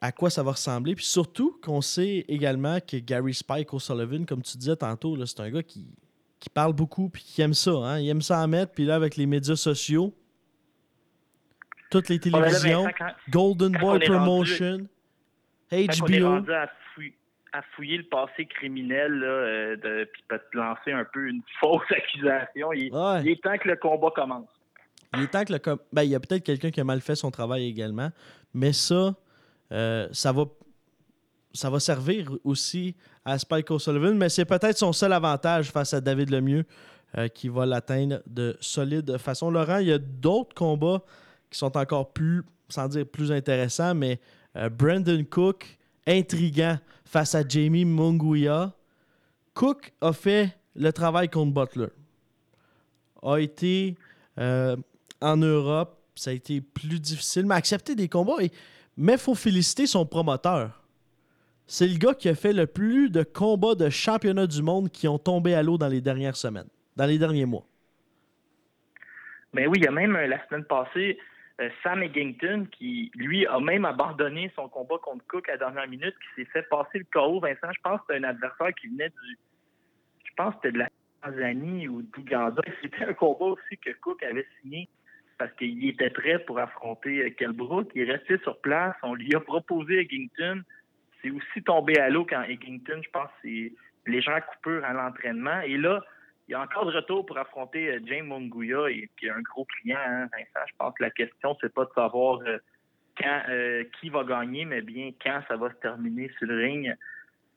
à 0.01 0.12
quoi 0.12 0.31
ça 0.31 0.43
va 0.43 0.53
ressembler. 0.53 0.95
Puis 0.95 1.05
surtout 1.05 1.59
qu'on 1.62 1.83
sait 1.83 2.25
également 2.29 2.79
que 2.81 2.97
Gary 2.97 3.35
Spike 3.35 3.73
O'Sullivan, 3.75 4.25
comme 4.25 4.43
tu 4.43 4.57
disais 4.57 4.77
tantôt, 4.77 5.16
c'est 5.27 5.41
un 5.41 5.51
gars 5.51 5.62
qui, 5.62 5.87
qui 6.41 6.49
parle 6.49 6.73
beaucoup 6.73 7.11
puis 7.11 7.23
qui 7.23 7.43
aime 7.43 7.55
ça. 7.55 7.73
Hein? 7.73 8.01
Il 8.01 8.09
aime 8.09 8.23
ça 8.23 8.43
en 8.43 8.49
mettre. 8.49 8.73
Puis 8.73 8.87
là, 8.87 8.95
avec 8.95 9.16
les 9.16 9.27
médias 9.27 9.57
sociaux, 9.57 10.14
toutes 11.91 12.09
les 12.09 12.16
là, 12.16 12.20
télévisions, 12.22 12.86
quand, 12.99 13.07
Golden 13.30 13.72
quand 13.74 13.80
Boy 13.80 13.91
rendu- 13.93 14.07
Promotion, 14.07 14.78
quand 15.70 15.76
on 15.76 16.07
est 16.07 16.18
HBO. 16.20 16.28
rendu 16.28 16.53
à, 16.53 16.70
fouiller, 16.95 17.14
à 17.53 17.62
fouiller 17.74 17.97
le 17.99 18.05
passé 18.05 18.47
criminel, 18.47 19.12
là, 19.12 19.26
euh, 19.26 19.76
de, 19.76 20.05
puis 20.12 20.22
peut 20.28 20.41
te 20.53 20.57
lancer 20.57 20.93
un 20.93 21.05
peu 21.12 21.28
une 21.28 21.43
fausse 21.61 21.82
accusation, 21.91 22.72
il, 22.72 22.93
Ouais. 22.93 23.22
il 23.22 23.28
est 23.30 23.43
temps 23.43 23.57
que 23.59 23.68
le 23.68 23.76
combat 23.76 24.11
commence. 24.14 24.49
Il 25.14 25.22
est 25.22 25.28
temps 25.28 25.45
que 25.45 25.53
le 25.55 25.59
com- 25.59 25.78
ben, 25.93 26.03
il 26.03 26.11
y 26.11 26.14
a 26.14 26.20
peut-être 26.20 26.45
quelqu'un 26.45 26.70
qui 26.70 26.80
a 26.80 26.84
mal 26.84 27.01
fait 27.01 27.14
son 27.16 27.30
travail 27.30 27.66
également, 27.66 28.11
mais 28.53 28.72
ça, 28.74 29.14
euh, 29.72 30.09
ça 30.12 30.32
va 30.32 30.45
ça 31.55 31.70
va 31.70 31.80
servir 31.80 32.30
aussi 32.45 32.95
à 33.24 33.39
Spike 33.39 33.70
O'Sullivan, 33.70 34.14
mais 34.16 34.28
c'est 34.28 34.45
peut-être 34.45 34.76
son 34.76 34.93
seul 34.93 35.12
avantage 35.14 35.70
face 35.72 35.95
à 35.95 36.01
David 36.01 36.30
Lemieux 36.30 36.64
euh, 37.16 37.26
qui 37.28 37.49
va 37.49 37.64
l'atteindre 37.64 38.20
de 38.26 38.55
solide 38.61 39.16
façon. 39.16 39.51
Laurent, 39.51 39.78
il 39.78 39.89
y 39.89 39.93
a 39.93 39.99
d'autres 39.99 40.55
combats 40.55 41.03
qui 41.51 41.59
sont 41.59 41.76
encore 41.76 42.12
plus, 42.12 42.42
sans 42.68 42.88
dire 42.88 43.07
plus 43.07 43.32
intéressants, 43.32 43.94
mais 43.94 44.20
euh, 44.57 44.68
Brandon 44.68 45.24
Cook, 45.28 45.78
intriguant 46.07 46.78
face 47.05 47.34
à 47.34 47.46
Jamie 47.46 47.84
Munguia. 47.84 48.72
Cook 49.55 49.92
a 50.01 50.12
fait 50.12 50.57
le 50.76 50.92
travail 50.92 51.28
contre 51.28 51.53
Butler. 51.53 51.88
A 53.22 53.38
été 53.38 53.96
euh, 54.38 54.76
en 55.20 55.36
Europe, 55.36 55.99
ça 56.14 56.30
a 56.30 56.32
été 56.32 56.61
plus 56.61 57.01
difficile, 57.01 57.46
mais 57.46 57.55
accepter 57.55 57.94
des 57.94 58.09
combats. 58.09 58.36
Mais 58.96 59.12
il 59.12 59.18
faut 59.18 59.34
féliciter 59.34 59.86
son 59.86 60.07
promoteur. 60.07 60.82
C'est 61.66 61.86
le 61.86 61.99
gars 61.99 62.14
qui 62.14 62.28
a 62.28 62.34
fait 62.34 62.53
le 62.53 62.66
plus 62.66 63.11
de 63.11 63.22
combats 63.22 63.74
de 63.74 63.90
championnat 63.90 64.46
du 64.46 64.62
monde 64.62 64.90
qui 64.90 65.07
ont 65.07 65.18
tombé 65.18 65.55
à 65.55 65.62
l'eau 65.62 65.76
dans 65.76 65.88
les 65.88 66.01
dernières 66.01 66.36
semaines, 66.36 66.68
dans 66.96 67.05
les 67.05 67.18
derniers 67.18 67.44
mois. 67.44 67.66
Mais 69.53 69.66
oui, 69.66 69.78
il 69.78 69.84
y 69.84 69.86
a 69.86 69.90
même 69.90 70.16
euh, 70.16 70.26
la 70.26 70.46
semaine 70.46 70.64
passée 70.64 71.18
Sam 71.82 72.02
Eggington 72.02 72.66
qui, 72.70 73.11
lui, 73.14 73.46
a 73.46 73.59
même 73.59 73.84
abandonné 73.84 74.52
son 74.54 74.68
combat 74.68 74.96
contre 75.02 75.26
Cook 75.26 75.48
à 75.48 75.52
la 75.52 75.59
dernière 75.59 75.88
minute, 75.88 76.14
qui 76.14 76.42
s'est 76.42 76.50
fait 76.50 76.62
passer 76.68 76.98
le 76.98 77.06
KO. 77.12 77.40
Vincent, 77.40 77.72
je 77.72 77.80
pense 77.82 78.00
que 78.00 78.06
c'était 78.09 78.24
un 78.24 78.28
adversaire 78.28 78.72
qui 78.80 78.88
venait 78.88 79.09
du. 79.09 79.38
Je 80.24 80.30
pense 80.36 80.54
que 80.54 80.61
c'était 80.62 80.72
de 80.72 80.78
la 80.78 80.88
Tanzanie 81.22 81.88
ou 81.88 82.02
d'Ouganda. 82.02 82.62
C'était 82.82 83.04
un 83.04 83.12
combat 83.12 83.46
aussi 83.46 83.76
que 83.78 83.90
Cook 84.00 84.22
avait 84.22 84.46
signé 84.61 84.88
parce 85.36 85.52
qu'il 85.54 85.88
était 85.88 86.11
prêt 86.11 86.38
pour 86.40 86.59
affronter 86.59 87.24
euh, 87.24 87.30
Kelbrook. 87.30 87.90
Il 87.94 88.02
est 88.02 88.12
resté 88.12 88.38
sur 88.38 88.61
place. 88.61 88.94
On 89.02 89.14
lui 89.14 89.34
a 89.34 89.40
proposé 89.40 89.98
Eggington. 89.98 90.62
C'est 91.22 91.30
aussi 91.30 91.62
tombé 91.64 91.98
à 91.98 92.09
l'eau 92.09 92.24
quand 92.24 92.42
Eggington, 92.42 93.00
je 93.02 93.11
pense, 93.11 93.30
c'est 93.42 93.72
légère 94.06 94.46
coupure 94.46 94.84
à 94.84 94.92
l'entraînement. 94.92 95.61
Et 95.62 95.76
là, 95.76 96.02
il 96.49 96.53
y 96.53 96.55
a 96.55 96.61
encore 96.62 96.86
de 96.86 96.92
retour 96.96 97.26
pour 97.26 97.36
affronter 97.38 97.88
euh, 97.90 98.01
James 98.07 98.26
Munguia 98.26 98.88
et 98.90 99.09
qui 99.18 99.26
est 99.26 99.30
un 99.30 99.42
gros 99.42 99.64
client, 99.66 99.99
hein, 99.99 100.28
Vincent. 100.32 100.66
Je 100.66 100.74
pense 100.78 100.94
que 100.94 101.03
la 101.05 101.11
question, 101.11 101.57
c'est 101.61 101.72
pas 101.72 101.84
de 101.84 101.90
savoir 101.94 102.40
euh, 102.40 102.59
euh, 103.49 103.84
qui 104.01 104.09
va 104.09 104.24
gagner, 104.24 104.64
mais 104.64 104.80
bien 104.80 105.11
quand 105.22 105.42
ça 105.49 105.57
va 105.57 105.70
se 105.70 105.76
terminer 105.76 106.30
sur 106.38 106.46
le 106.46 106.57
ring. 106.57 106.94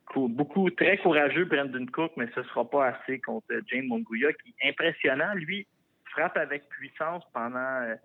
Cou- 0.07 0.27
Beaucoup 0.27 0.69
très 0.71 0.97
courageux, 0.97 1.45
Brendan 1.45 1.89
Cook, 1.89 2.11
mais 2.17 2.27
ce 2.35 2.43
sera 2.43 2.69
pas 2.69 2.87
assez 2.87 3.19
contre 3.21 3.47
James 3.67 3.87
Munguia, 3.87 4.33
qui 4.33 4.53
impressionnant. 4.63 5.33
Lui, 5.35 5.67
frappe 6.05 6.35
avec 6.37 6.67
puissance 6.69 7.23
pendant 7.33 7.95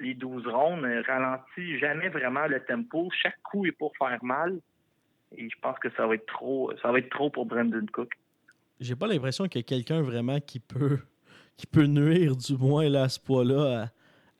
les 0.00 0.14
12 0.14 0.46
rondes, 0.48 0.84
ralentit 1.06 1.78
jamais 1.78 2.08
vraiment 2.08 2.46
le 2.48 2.58
tempo. 2.64 3.08
Chaque 3.22 3.40
coup 3.42 3.64
est 3.66 3.72
pour 3.72 3.92
faire 3.96 4.18
mal. 4.24 4.58
Et 5.36 5.48
je 5.48 5.58
pense 5.60 5.78
que 5.78 5.88
ça 5.90 6.06
va 6.06 6.14
être 6.14 6.26
trop, 6.26 6.72
ça 6.82 6.90
va 6.90 6.98
être 6.98 7.10
trop 7.10 7.30
pour 7.30 7.46
Brendan 7.46 7.88
Cook. 7.90 8.10
J'ai 8.82 8.96
pas 8.96 9.06
l'impression 9.06 9.46
qu'il 9.46 9.60
y 9.60 9.64
a 9.64 9.66
quelqu'un 9.66 10.02
vraiment 10.02 10.40
qui 10.40 10.58
peut, 10.58 10.98
qui 11.56 11.66
peut 11.66 11.84
nuire, 11.86 12.34
du 12.36 12.56
moins 12.56 12.88
là, 12.88 13.04
à 13.04 13.08
ce 13.08 13.20
poids-là, 13.20 13.90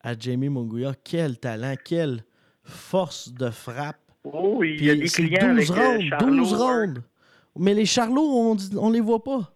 à, 0.03 0.11
à 0.11 0.19
Jamie 0.19 0.49
Munguia. 0.49 0.95
Quel 1.05 1.39
talent, 1.39 1.75
quelle 1.85 2.25
force 2.65 3.33
de 3.33 3.51
frappe. 3.51 4.01
Oh, 4.25 4.55
oui, 4.57 4.77
il 4.79 4.85
y 4.85 4.91
a 4.91 4.95
des 4.97 5.07
c'est 5.07 5.25
clients 5.25 5.55
12 5.55 5.71
avec 5.71 5.71
euh, 5.71 5.75
rondes, 5.75 6.09
Charlot, 6.09 6.37
12 6.37 6.53
euh, 6.53 6.57
rondes. 6.57 7.03
Mais 7.57 7.75
les 7.75 7.87
Charlots, 7.87 8.21
on, 8.23 8.57
on 8.79 8.91
les 8.91 9.01
voit 9.01 9.23
pas. 9.23 9.53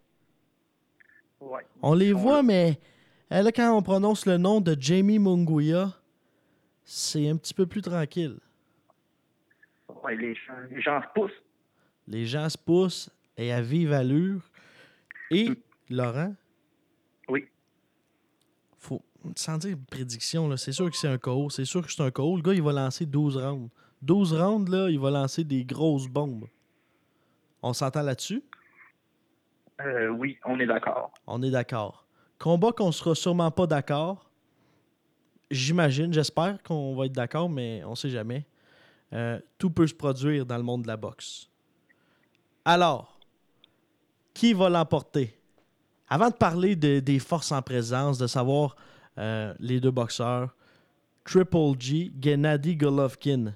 ouais. 1.41 1.63
On 1.83 1.95
les 1.95 2.13
voit, 2.13 2.43
mais 2.43 2.79
euh, 3.33 3.43
là, 3.43 3.51
quand 3.51 3.77
on 3.77 3.83
prononce 3.83 4.25
le 4.27 4.37
nom 4.37 4.61
de 4.61 4.77
Jamie 4.79 5.19
Munguia, 5.19 5.93
c'est 6.85 7.29
un 7.29 7.37
petit 7.37 7.55
peu 7.55 7.67
plus 7.67 7.83
tranquille. 7.83 8.39
Ouais, 10.05 10.15
les, 10.17 10.35
gens, 10.35 10.55
les 10.71 10.81
gens 10.81 11.01
se 11.03 11.07
poussent. 11.13 11.43
Les 12.07 12.27
gens 12.27 12.49
se 12.49 12.59
poussent 12.59 13.11
et 13.37 13.53
à 13.53 13.61
vive 13.61 13.93
allure. 13.93 14.43
Et, 15.31 15.51
Mm. 15.51 15.57
Laurent, 15.91 16.35
Oui. 17.29 17.47
faut, 18.79 19.03
sans 19.37 19.59
dire 19.59 19.77
prédiction, 19.91 20.49
là, 20.49 20.57
c'est 20.57 20.73
sûr 20.73 20.91
que 20.91 20.97
c'est 20.97 21.09
un 21.09 21.19
KO. 21.19 21.49
C'est 21.51 21.65
sûr 21.65 21.85
que 21.85 21.93
c'est 21.93 22.03
un 22.03 22.11
KO. 22.11 22.37
Le 22.37 22.43
gars, 22.43 22.55
il 22.55 22.63
va 22.63 22.73
lancer 22.73 23.07
12 23.07 23.37
rounds. 23.37 23.71
12 24.03 24.33
rounds, 24.35 24.71
là, 24.71 24.89
il 24.91 24.99
va 24.99 25.11
lancer 25.11 25.45
des 25.45 25.65
grosses 25.65 26.09
bombes. 26.09 26.47
On 27.63 27.73
s'entend 27.73 28.03
là-dessus? 28.03 28.43
Euh, 29.81 30.09
oui, 30.09 30.39
on 30.45 30.59
est 30.61 30.67
d'accord. 30.67 31.13
On 31.27 31.43
est 31.43 31.51
d'accord. 31.51 32.07
Combat 32.39 32.73
qu'on 32.73 32.93
sera 32.93 33.15
sûrement 33.15 33.51
pas 33.51 33.67
d'accord. 33.67 34.31
J'imagine, 35.51 36.13
j'espère 36.13 36.63
qu'on 36.63 36.95
va 36.97 37.07
être 37.07 37.13
d'accord, 37.13 37.49
mais 37.49 37.83
on 37.85 37.95
sait 37.95 38.11
jamais. 38.11 38.47
Euh, 39.13 39.41
tout 39.59 39.71
peut 39.71 39.87
se 39.87 39.95
produire 39.95 40.45
dans 40.45 40.57
le 40.57 40.63
monde 40.63 40.83
de 40.83 40.89
la 40.89 40.97
boxe. 40.97 41.49
Alors, 42.65 43.16
qui 44.37 44.53
va 44.53 44.69
l'emporter? 44.69 45.35
Avant 46.09 46.29
de 46.29 46.35
parler 46.35 46.77
de- 46.77 47.01
des 47.01 47.19
forces 47.19 47.53
en 47.53 47.63
présence, 47.63 48.19
de 48.19 48.27
savoir 48.27 48.77
euh, 49.19 49.55
les 49.59 49.81
deux 49.81 49.91
boxeurs, 49.91 50.55
Triple 51.25 51.73
G, 51.81 52.13
Gennady 52.21 52.77
Golovkin 52.77 53.55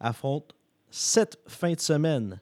affronte 0.00 0.54
cette 0.90 1.38
fin 1.46 1.72
de 1.74 1.80
semaine 1.80 2.40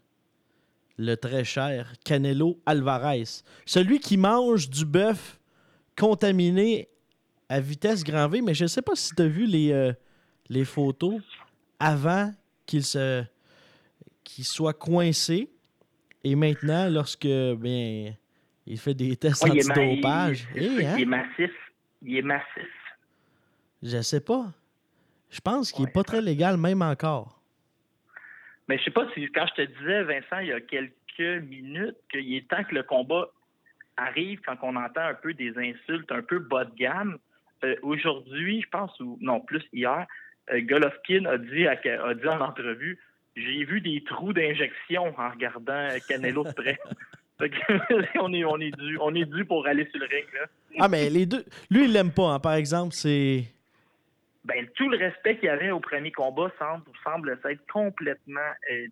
le 0.96 1.16
très 1.16 1.44
cher 1.44 1.92
Canelo 2.04 2.60
Alvarez. 2.64 3.24
Celui 3.66 3.98
qui 4.00 4.16
mange 4.16 4.70
du 4.70 4.84
bœuf 4.84 5.38
contaminé 5.96 6.88
à 7.48 7.60
vitesse 7.60 8.04
grand 8.04 8.28
V, 8.28 8.42
mais 8.42 8.54
je 8.54 8.64
ne 8.64 8.68
sais 8.68 8.82
pas 8.82 8.94
si 8.94 9.14
tu 9.14 9.22
as 9.22 9.26
vu 9.28 9.44
les, 9.46 9.72
euh, 9.72 9.92
les 10.48 10.64
photos 10.64 11.20
avant 11.80 12.32
qu'il 12.64 12.84
se 12.84 13.24
qu'il 14.24 14.44
soit 14.44 14.74
coincé. 14.74 15.50
Et 16.24 16.34
maintenant, 16.34 16.88
lorsque 16.90 17.26
bien, 17.26 18.12
il 18.66 18.78
fait 18.78 18.94
des 18.94 19.16
tests 19.16 19.44
Ouais, 19.44 19.50
antidopage, 19.50 20.46
il- 20.54 20.80
eh, 20.80 20.86
hein, 20.86 20.94
Il 20.96 21.02
est 21.02 21.06
massif. 21.06 21.50
Il 22.02 22.16
est 22.16 22.22
massif. 22.22 22.68
je 23.82 24.00
sais 24.02 24.20
pas. 24.20 24.46
Je 25.30 25.40
pense 25.40 25.72
qu'il 25.72 25.84
Ouais. 25.84 25.90
est 25.90 25.92
pas 25.92 26.02
très 26.04 26.20
légal 26.22 26.56
même 26.56 26.82
encore. 26.82 27.40
Mais 28.68 28.78
je 28.78 28.84
sais 28.84 28.90
pas 28.90 29.06
si 29.14 29.26
quand 29.32 29.46
je 29.56 29.62
te 29.62 29.78
disais, 29.78 30.02
Vincent, 30.04 30.38
il 30.40 30.48
y 30.48 30.52
a 30.52 30.60
quelques 30.60 31.42
minutes, 31.44 31.96
qu'il 32.10 32.34
est 32.34 32.48
temps 32.48 32.62
que 32.64 32.74
le 32.74 32.82
combat 32.82 33.28
arrive 33.96 34.40
quand 34.46 34.56
on 34.62 34.76
entend 34.76 35.00
un 35.02 35.14
peu 35.14 35.34
des 35.34 35.52
insultes 35.58 36.10
un 36.12 36.22
peu 36.22 36.38
bas 36.38 36.64
de 36.64 36.74
gamme. 36.76 37.18
Euh, 37.64 37.74
Aujourd'hui, 37.82 38.62
je 38.62 38.68
pense, 38.68 38.98
ou 39.00 39.18
non, 39.20 39.40
plus 39.40 39.62
hier, 39.72 40.06
euh, 40.52 40.60
Golovkin 40.60 41.24
a 41.24 41.38
dit, 41.38 41.66
à- 41.66 41.72
a 41.72 42.14
dit 42.14 42.28
en 42.28 42.40
entrevue 42.40 42.98
J'ai 43.40 43.64
vu 43.64 43.80
des 43.80 44.02
trous 44.04 44.32
d'injection 44.32 45.14
en 45.16 45.30
regardant 45.30 45.88
Canelo 46.08 46.44
de 46.44 46.52
près. 46.52 46.78
On 48.20 48.32
est, 48.32 48.44
on 48.44 48.58
est 48.58 48.76
dû, 48.76 48.98
on 49.00 49.14
est 49.14 49.24
dû 49.24 49.44
pour 49.44 49.64
aller 49.68 49.86
sur 49.92 50.00
le 50.00 50.06
ring. 50.06 50.26
Là. 50.34 50.46
Ah, 50.80 50.88
mais 50.88 51.08
les 51.08 51.24
deux. 51.24 51.44
Lui, 51.70 51.84
il 51.84 51.92
l'aime 51.92 52.10
pas, 52.10 52.32
hein, 52.32 52.40
par 52.40 52.54
exemple. 52.54 52.92
C'est. 52.94 53.44
Ben, 54.44 54.66
tout 54.74 54.88
le 54.88 54.96
respect 54.96 55.36
qu'il 55.36 55.44
y 55.44 55.48
avait 55.48 55.70
au 55.70 55.78
premier 55.78 56.10
combat 56.10 56.50
semble, 56.58 56.82
semble 57.04 57.38
s'être 57.42 57.64
complètement 57.72 58.40
euh, 58.72 58.86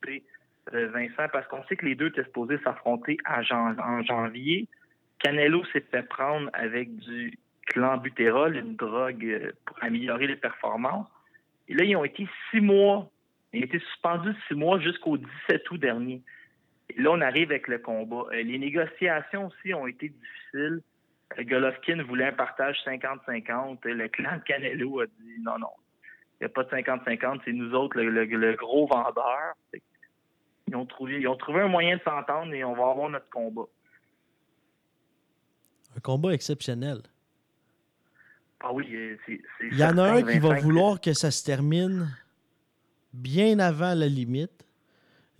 dissipé, 0.00 0.22
euh, 0.72 0.88
Vincent, 0.88 1.28
parce 1.32 1.46
qu'on 1.48 1.62
sait 1.64 1.76
que 1.76 1.84
les 1.84 1.94
deux 1.94 2.06
étaient 2.06 2.24
supposés 2.24 2.56
s'affronter 2.64 3.18
jan- 3.42 3.76
en 3.78 4.02
janvier. 4.02 4.68
Canelo 5.18 5.62
s'est 5.74 5.84
fait 5.90 6.02
prendre 6.08 6.48
avec 6.54 6.96
du 6.96 7.38
clenbuterol, 7.66 8.56
une 8.56 8.76
drogue 8.76 9.24
euh, 9.26 9.52
pour 9.66 9.76
améliorer 9.82 10.28
les 10.28 10.36
performances. 10.36 11.08
Et 11.68 11.74
là, 11.74 11.84
ils 11.84 11.94
ont 11.96 12.04
été 12.04 12.26
six 12.50 12.60
mois, 12.62 13.10
ils 13.52 13.60
ont 13.62 13.64
été 13.66 13.78
suspendus 13.80 14.34
six 14.48 14.54
mois 14.54 14.78
jusqu'au 14.80 15.16
17 15.18 15.70
août 15.70 15.78
dernier. 15.78 16.22
Et 16.90 17.00
là, 17.00 17.10
on 17.12 17.20
arrive 17.20 17.50
avec 17.50 17.68
le 17.68 17.78
combat. 17.78 18.24
Euh, 18.32 18.42
les 18.42 18.58
négociations 18.58 19.46
aussi 19.48 19.72
ont 19.74 19.86
été 19.86 20.08
difficiles. 20.10 20.80
Euh, 21.38 21.44
Golovkin 21.44 22.02
voulait 22.04 22.26
un 22.28 22.32
partage 22.32 22.76
50-50. 22.86 23.86
Et 23.88 23.94
Le 23.94 24.08
clan 24.08 24.36
de 24.36 24.42
Canelo 24.42 25.00
a 25.00 25.06
dit 25.06 25.40
non, 25.40 25.58
non. 25.58 25.68
Il 26.40 26.44
n'y 26.44 26.46
a 26.46 26.48
pas 26.48 26.64
de 26.64 26.70
50-50, 26.70 27.40
c'est 27.44 27.52
nous 27.52 27.72
autres 27.72 27.96
le, 28.00 28.10
le- 28.10 28.24
le 28.24 28.54
gros 28.56 28.86
vendeur. 28.88 29.54
Ils 30.68 30.74
ont, 30.74 30.86
trouvé, 30.86 31.20
ils 31.20 31.28
ont 31.28 31.36
trouvé 31.36 31.60
un 31.60 31.68
moyen 31.68 31.96
de 31.98 32.02
s'entendre 32.02 32.52
et 32.52 32.64
on 32.64 32.74
va 32.74 32.90
avoir 32.90 33.08
notre 33.10 33.28
combat. 33.30 33.66
Un 35.96 36.00
combat 36.00 36.32
exceptionnel. 36.32 36.98
Ah 38.60 38.72
oui, 38.72 38.88
euh, 38.94 39.16
c'est. 39.26 39.40
Il 39.70 39.78
y 39.78 39.84
en 39.84 39.98
a 39.98 40.04
un 40.14 40.22
qui 40.22 40.38
va 40.38 40.54
vouloir 40.60 41.00
que 41.00 41.12
ça 41.12 41.30
se 41.30 41.44
termine 41.44 42.08
bien 43.12 43.58
avant 43.58 43.94
la 43.94 44.08
limite. 44.08 44.66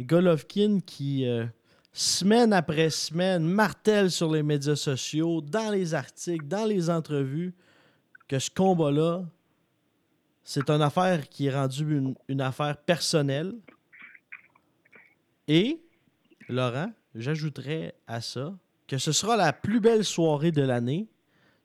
Golovkin 0.00 0.80
qui, 0.84 1.26
euh, 1.26 1.46
semaine 1.92 2.52
après 2.52 2.90
semaine, 2.90 3.44
martèle 3.44 4.10
sur 4.10 4.32
les 4.32 4.42
médias 4.42 4.76
sociaux, 4.76 5.40
dans 5.40 5.70
les 5.70 5.94
articles, 5.94 6.46
dans 6.46 6.66
les 6.66 6.90
entrevues, 6.90 7.54
que 8.28 8.38
ce 8.38 8.50
combat-là, 8.50 9.24
c'est 10.44 10.70
une 10.70 10.82
affaire 10.82 11.28
qui 11.28 11.46
est 11.46 11.54
rendue 11.54 12.02
une, 12.28 12.40
affaire 12.40 12.76
personnelle. 12.78 13.54
Et, 15.46 15.80
Laurent, 16.48 16.90
j'ajouterais 17.14 17.94
à 18.06 18.20
ça 18.20 18.54
que 18.88 18.98
ce 18.98 19.12
sera 19.12 19.36
la 19.36 19.52
plus 19.52 19.80
belle 19.80 20.04
soirée 20.04 20.50
de 20.50 20.62
l'année. 20.62 21.08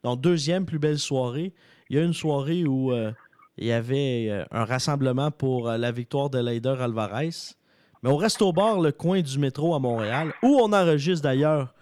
Donc, 0.04 0.22
deuxième 0.22 0.66
plus 0.66 0.80
belle 0.80 1.00
soirée. 1.00 1.54
Il 1.90 1.96
y 1.96 2.00
a 2.00 2.04
une 2.04 2.14
soirée 2.14 2.66
où 2.66 2.92
euh, 2.92 3.12
il 3.58 3.68
y 3.68 3.72
avait 3.72 4.28
euh, 4.30 4.46
un 4.52 4.66
rassemblement 4.66 5.32
pour 5.32 5.70
euh, 5.70 5.78
la 5.78 5.92
victoire 5.92 6.30
de 6.30 6.40
Leider 6.40 6.76
Alvarez. 6.80 7.56
Mais 8.04 8.10
au 8.10 8.18
Resto 8.18 8.54
Bar, 8.54 8.80
le 8.80 8.92
coin 8.92 9.22
du 9.22 9.40
métro 9.40 9.74
à 9.74 9.80
Montréal, 9.80 10.34
où 10.44 10.60
on 10.62 10.72
enregistre 10.72 11.24
d'ailleurs 11.24 11.74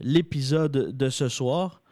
l'épisode 0.00 0.96
de 0.96 1.10
ce 1.10 1.28
soir, 1.28 1.82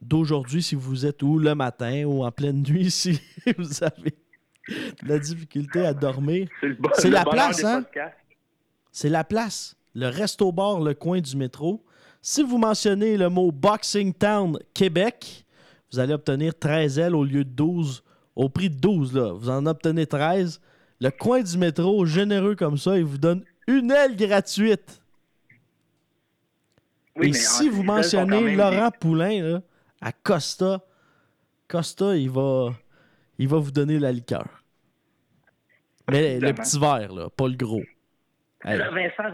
d'aujourd'hui, 0.00 0.62
si 0.62 0.74
vous 0.74 1.04
êtes 1.04 1.22
ou 1.22 1.38
le 1.38 1.54
matin 1.54 2.04
ou 2.04 2.24
en 2.24 2.30
pleine 2.30 2.62
nuit, 2.62 2.90
si 2.90 3.20
vous 3.58 3.84
avez 3.84 4.14
de 4.68 5.08
la 5.08 5.18
difficulté 5.18 5.84
à 5.84 5.92
dormir. 5.92 6.48
C'est 6.94 7.10
la 7.10 7.24
place, 7.24 7.64
hein? 7.64 7.84
C'est 8.90 9.08
la 9.08 9.24
place. 9.24 9.76
Le 9.94 10.06
Resto 10.06 10.52
Bar, 10.52 10.80
le 10.80 10.94
coin 10.94 11.20
du 11.20 11.36
métro. 11.36 11.84
Si 12.22 12.42
vous 12.42 12.56
mentionnez 12.56 13.16
le 13.16 13.28
mot 13.28 13.50
Boxing 13.50 14.14
Town 14.14 14.58
Québec, 14.72 15.41
vous 15.92 15.98
allez 15.98 16.14
obtenir 16.14 16.58
13 16.58 16.98
ailes 16.98 17.14
au 17.14 17.24
lieu 17.24 17.44
de 17.44 17.50
12. 17.50 18.02
Au 18.34 18.48
prix 18.48 18.70
de 18.70 18.76
12, 18.76 19.14
là. 19.14 19.32
Vous 19.32 19.50
en 19.50 19.66
obtenez 19.66 20.06
13. 20.06 20.60
Le 21.00 21.10
coin 21.10 21.42
du 21.42 21.58
métro, 21.58 22.06
généreux 22.06 22.54
comme 22.54 22.78
ça, 22.78 22.96
il 22.96 23.04
vous 23.04 23.18
donne 23.18 23.44
une 23.66 23.90
aile 23.90 24.16
gratuite. 24.16 25.02
Oui, 27.16 27.28
Et 27.28 27.32
si 27.34 27.68
vous 27.68 27.82
mentionnez 27.82 28.56
Laurent 28.56 28.90
Poulain 28.90 29.42
là, 29.42 29.62
à 30.00 30.12
Costa, 30.12 30.80
Costa, 31.68 32.16
il 32.16 32.30
va, 32.30 32.70
il 33.38 33.48
va 33.48 33.58
vous 33.58 33.70
donner 33.70 33.98
la 33.98 34.12
liqueur. 34.12 34.62
Mais 36.10 36.40
le 36.40 36.54
petit 36.54 36.78
verre, 36.78 37.12
là, 37.12 37.28
pas 37.28 37.48
le 37.48 37.54
gros. 37.54 37.82
Hey, 38.64 38.80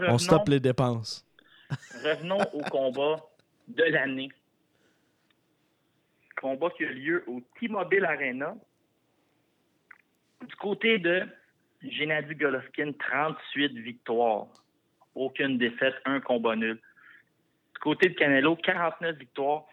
on 0.09 0.17
stoppe 0.17 0.49
les 0.49 0.59
dépenses. 0.59 1.25
revenons 2.03 2.41
au 2.53 2.61
combat 2.69 3.23
de 3.67 3.83
l'année. 3.83 4.29
Combat 6.39 6.69
qui 6.77 6.85
a 6.85 6.91
lieu 6.91 7.23
au 7.27 7.41
T-Mobile 7.59 8.05
Arena. 8.05 8.55
Du 10.47 10.55
côté 10.55 10.97
de 10.97 11.23
Gennady 11.83 12.35
Golovkin, 12.35 12.93
38 12.93 13.77
victoires. 13.79 14.47
Aucune 15.15 15.57
défaite, 15.57 15.95
un 16.05 16.19
combat 16.21 16.55
nul. 16.55 16.75
Du 17.73 17.79
côté 17.81 18.09
de 18.09 18.13
Canelo, 18.13 18.55
49 18.55 19.17
victoires, 19.17 19.65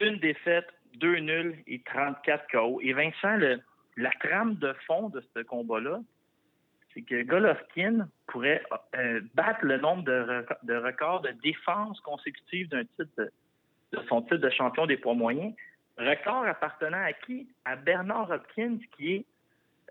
une 0.00 0.18
défaite, 0.18 0.66
deux 0.94 1.18
nuls 1.18 1.62
et 1.66 1.80
34 1.82 2.46
KO. 2.50 2.80
Et 2.82 2.92
Vincent, 2.92 3.38
la 3.96 4.10
trame 4.20 4.54
de 4.56 4.72
fond 4.86 5.08
de 5.10 5.22
ce 5.34 5.40
combat-là, 5.42 6.00
c'est 6.94 7.02
que 7.02 7.22
Golovkin 7.22 8.08
pourrait 8.26 8.62
euh, 8.96 9.20
battre 9.34 9.64
le 9.64 9.78
nombre 9.78 10.02
de, 10.04 10.12
reco- 10.12 10.64
de 10.64 10.74
records 10.74 11.20
de 11.20 11.30
défense 11.42 12.00
consécutive 12.00 12.68
d'un 12.68 12.84
titre 12.84 13.30
de 13.92 14.00
son 14.08 14.22
titre 14.22 14.36
de 14.38 14.50
champion 14.50 14.86
des 14.86 14.96
poids 14.96 15.14
moyens. 15.14 15.54
Record 15.98 16.46
appartenant 16.46 17.02
à 17.04 17.12
qui? 17.12 17.48
À 17.64 17.76
Bernard 17.76 18.30
Hopkins, 18.30 18.78
qui 18.96 19.14
est 19.16 19.26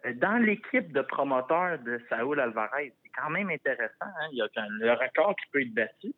euh, 0.06 0.14
dans 0.14 0.38
l'équipe 0.38 0.92
de 0.94 1.02
promoteurs 1.02 1.80
de 1.80 2.02
Saúl 2.10 2.40
Alvarez. 2.40 2.94
C'est 3.04 3.10
quand 3.10 3.30
même 3.30 3.50
intéressant. 3.50 3.94
hein? 4.02 4.28
Il 4.32 4.38
y 4.38 4.42
a 4.42 4.48
le 4.70 4.92
record 4.94 5.36
qui 5.36 5.50
peut 5.52 5.62
être 5.62 5.74
battu. 5.74 6.14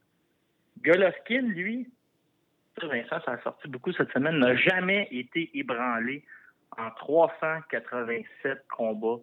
Golovkin, 0.84 1.42
lui, 1.42 1.90
Vincent, 2.82 3.20
ça 3.26 3.34
a 3.34 3.42
sorti 3.42 3.68
beaucoup 3.68 3.92
cette 3.92 4.12
semaine, 4.12 4.40
n'a 4.40 4.56
jamais 4.56 5.08
été 5.12 5.50
ébranlé 5.58 6.24
en 6.78 6.90
387 6.92 8.66
combats 8.70 9.22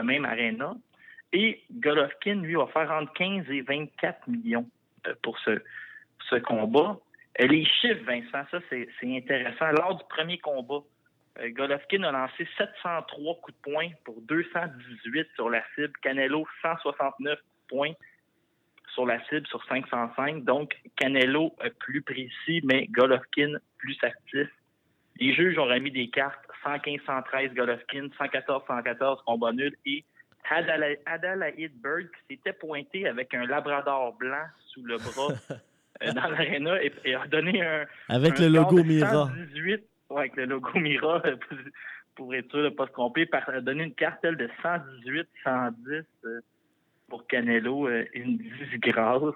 même 0.02 0.24
aréna. 0.24 0.74
Et 1.34 1.62
Golovkin, 1.70 2.36
lui, 2.36 2.54
va 2.54 2.66
faire 2.68 2.90
entre 2.90 3.12
15 3.14 3.50
et 3.50 3.62
24 3.62 4.28
millions 4.28 4.68
euh, 5.06 5.14
pour 5.22 5.38
ce, 5.40 5.62
ce 6.30 6.36
combat. 6.36 6.98
Euh, 7.40 7.46
les 7.46 7.64
chiffres, 7.64 8.04
Vincent, 8.04 8.46
ça, 8.50 8.58
c'est 8.68 8.88
intéressant. 9.04 9.70
Lors 9.72 9.96
du 9.96 10.04
premier 10.08 10.38
combat, 10.38 10.82
euh, 11.38 11.50
Golovkin 11.50 12.02
a 12.02 12.12
lancé 12.12 12.46
703 12.58 13.36
coups 13.36 13.56
de 13.56 13.62
poing 13.62 13.88
pour 14.04 14.20
218 14.22 15.28
sur 15.34 15.48
la 15.48 15.62
cible. 15.74 15.92
Canelo, 16.02 16.46
169 16.62 17.38
points 17.68 17.92
sur 18.94 19.06
la 19.06 19.22
cible 19.26 19.46
sur 19.46 19.64
505. 19.66 20.44
Donc, 20.44 20.76
Canelo 20.96 21.54
plus 21.78 22.02
précis, 22.02 22.60
mais 22.64 22.86
Golovkin 22.88 23.58
plus 23.78 23.96
actif. 24.02 24.48
Les 25.18 25.34
juges 25.34 25.58
ont 25.58 25.64
remis 25.64 25.90
des 25.90 26.08
cartes 26.08 26.44
115-113 26.64 27.54
Golovkin, 27.54 28.08
114-114 28.18 29.24
combat 29.24 29.52
nul 29.52 29.74
et 29.86 30.04
Adalaide 30.50 31.72
Bird 31.82 32.08
qui 32.10 32.36
s'était 32.36 32.52
pointé 32.52 33.06
avec 33.06 33.32
un 33.34 33.46
labrador 33.46 34.14
blanc 34.14 34.44
sous 34.68 34.84
le 34.84 34.96
bras 34.96 35.34
euh, 36.02 36.12
dans 36.12 36.28
l'aréna 36.28 36.82
et, 36.82 37.14
a 37.14 37.26
donné 37.26 37.62
un. 37.62 37.84
Avec 38.08 38.38
le 38.38 38.48
logo 38.48 38.82
Mira. 38.82 39.26
118, 39.28 39.82
avec 40.16 40.36
le 40.36 40.44
logo 40.46 40.78
Mira, 40.78 41.22
pour 42.14 42.34
être 42.34 42.50
sûr 42.50 42.60
de 42.60 42.64
ne 42.64 42.70
pas 42.70 42.86
se 42.86 42.92
tromper, 42.92 43.28
a 43.32 43.60
donné 43.60 43.84
une 43.84 43.94
cartelle 43.94 44.36
de 44.36 44.48
118-110 44.62 46.04
euh, 46.24 46.40
pour 47.12 47.26
Canelo, 47.26 47.88
euh, 47.88 48.06
une 48.14 48.38
disgrâce. 48.38 49.34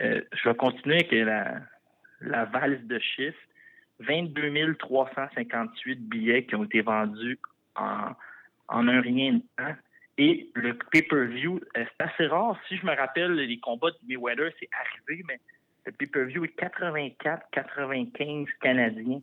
je 0.00 0.48
vais 0.48 0.54
continuer 0.54 0.94
avec 0.94 1.12
la, 1.12 1.60
la 2.22 2.46
valse 2.46 2.82
de 2.84 2.98
chiffres. 2.98 3.38
22 3.98 4.76
358 4.76 6.08
billets 6.08 6.46
qui 6.46 6.54
ont 6.54 6.64
été 6.64 6.80
vendus 6.80 7.38
en, 7.76 8.12
en 8.68 8.88
un 8.88 9.02
rien 9.02 9.34
de 9.34 9.42
temps. 9.58 9.76
Et 10.16 10.48
le 10.54 10.72
pay-per-view, 10.90 11.60
euh, 11.76 11.84
c'est 11.84 12.02
assez 12.02 12.26
rare. 12.28 12.58
Si 12.66 12.78
je 12.78 12.86
me 12.86 12.96
rappelle, 12.96 13.34
les 13.34 13.60
combats 13.60 13.90
de 13.90 13.98
Mayweather, 14.08 14.50
c'est 14.58 14.70
arrivé, 14.72 15.22
mais 15.28 15.38
le 15.84 15.92
pay-per-view 15.92 16.46
est 16.46 16.58
84-95 16.58 18.46
canadiens. 18.62 19.20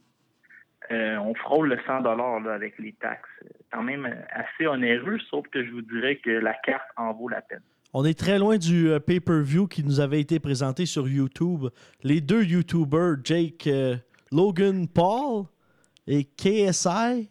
Euh, 0.92 1.18
on 1.18 1.34
frôle 1.36 1.70
le 1.70 1.80
100 1.86 2.02
là, 2.02 2.54
avec 2.54 2.78
les 2.80 2.94
taxes. 2.94 3.30
Quand 3.72 3.84
même 3.84 4.06
euh, 4.06 4.16
assez 4.32 4.68
onéreux, 4.68 5.20
sauf 5.30 5.46
que 5.50 5.66
je 5.66 5.72
vous 5.72 5.82
dirais 5.82 6.18
que 6.18 6.30
la 6.30 6.54
carte 6.54 6.88
en 6.96 7.14
vaut 7.14 7.28
la 7.28 7.42
peine. 7.42 7.62
On 7.94 8.06
est 8.06 8.18
très 8.18 8.38
loin 8.38 8.58
du 8.58 8.90
pay-per-view 9.06 9.68
qui 9.68 9.84
nous 9.84 10.00
avait 10.00 10.20
été 10.20 10.40
présenté 10.40 10.86
sur 10.86 11.08
YouTube. 11.08 11.68
Les 12.04 12.22
deux 12.22 12.44
YouTubers, 12.44 13.16
Jake 13.24 13.68
Logan 14.32 14.88
Paul 14.88 15.46
et 16.06 16.26
KSI, 16.26 17.30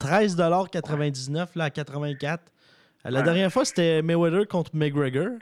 13,99 0.00 1.58
là, 1.58 1.64
à 1.64 1.70
84. 1.70 2.42
La 3.04 3.22
dernière 3.22 3.52
fois, 3.52 3.64
c'était 3.64 4.02
Mayweather 4.02 4.46
contre 4.48 4.70
McGregor. 4.74 5.38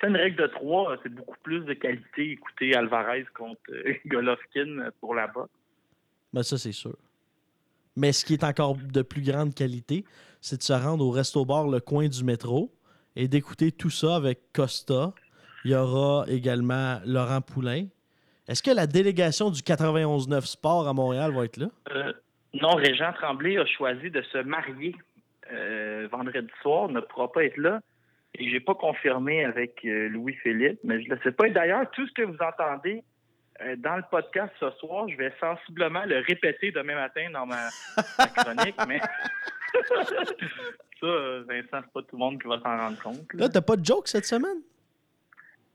C'est 0.00 0.08
une 0.08 0.16
règle 0.16 0.42
de 0.42 0.46
trois. 0.48 0.96
C'est 1.02 1.14
beaucoup 1.14 1.36
plus 1.42 1.60
de 1.60 1.74
qualité. 1.74 2.32
Écoutez 2.32 2.74
Alvarez 2.74 3.26
contre 3.34 3.60
euh, 3.70 3.94
Golovkin 4.06 4.90
pour 5.00 5.14
la 5.14 5.28
bas 5.28 5.48
Ben 6.32 6.42
ça, 6.42 6.58
c'est 6.58 6.72
sûr. 6.72 6.96
Mais 7.96 8.12
ce 8.12 8.24
qui 8.24 8.34
est 8.34 8.44
encore 8.44 8.76
de 8.76 9.02
plus 9.02 9.22
grande 9.22 9.54
qualité, 9.54 10.04
c'est 10.40 10.56
de 10.56 10.62
se 10.62 10.72
rendre 10.72 11.04
au 11.04 11.10
resto-bar 11.10 11.68
Le 11.68 11.80
Coin 11.80 12.08
du 12.08 12.24
métro 12.24 12.72
et 13.16 13.28
d'écouter 13.28 13.70
tout 13.70 13.90
ça 13.90 14.16
avec 14.16 14.52
Costa. 14.52 15.12
Il 15.64 15.72
y 15.72 15.74
aura 15.74 16.24
également 16.28 17.00
Laurent 17.04 17.40
Poulain. 17.40 17.86
Est-ce 18.48 18.62
que 18.62 18.70
la 18.70 18.86
délégation 18.86 19.50
du 19.50 19.60
91-9 19.60 20.46
Sport 20.46 20.88
à 20.88 20.92
Montréal 20.92 21.32
va 21.32 21.44
être 21.44 21.58
là? 21.58 21.68
Euh, 21.90 22.12
non, 22.54 22.70
Régent 22.70 23.12
Tremblay 23.12 23.56
a 23.58 23.66
choisi 23.66 24.10
de 24.10 24.22
se 24.22 24.38
marier 24.38 24.96
euh, 25.52 26.08
vendredi 26.10 26.50
soir, 26.60 26.88
ne 26.88 27.00
pourra 27.00 27.30
pas 27.30 27.44
être 27.44 27.56
là. 27.56 27.80
Et 28.34 28.50
j'ai 28.50 28.60
pas 28.60 28.74
confirmé 28.74 29.44
avec 29.44 29.84
euh, 29.84 30.08
Louis-Philippe, 30.08 30.80
mais 30.84 31.02
je 31.02 31.10
ne 31.10 31.16
sais 31.22 31.32
pas. 31.32 31.48
d'ailleurs, 31.50 31.90
tout 31.92 32.06
ce 32.06 32.12
que 32.12 32.22
vous 32.22 32.38
entendez 32.40 33.04
dans 33.78 33.96
le 33.96 34.02
podcast 34.10 34.52
ce 34.60 34.70
soir, 34.72 35.08
je 35.08 35.16
vais 35.16 35.32
sensiblement 35.40 36.04
le 36.04 36.20
répéter 36.20 36.70
demain 36.72 36.94
matin 36.94 37.28
dans 37.32 37.46
ma, 37.46 37.68
chronique, 38.36 38.76
mais 38.88 39.00
ça, 41.00 41.08
Vincent, 41.48 41.80
c'est 41.84 41.92
pas 41.92 42.02
tout 42.02 42.06
le 42.12 42.18
monde 42.18 42.40
qui 42.40 42.48
va 42.48 42.60
s'en 42.60 42.76
rendre 42.76 43.02
compte. 43.02 43.32
Là, 43.34 43.48
t'as 43.48 43.60
pas 43.60 43.76
de 43.76 43.84
joke 43.84 44.08
cette 44.08 44.26
semaine? 44.26 44.62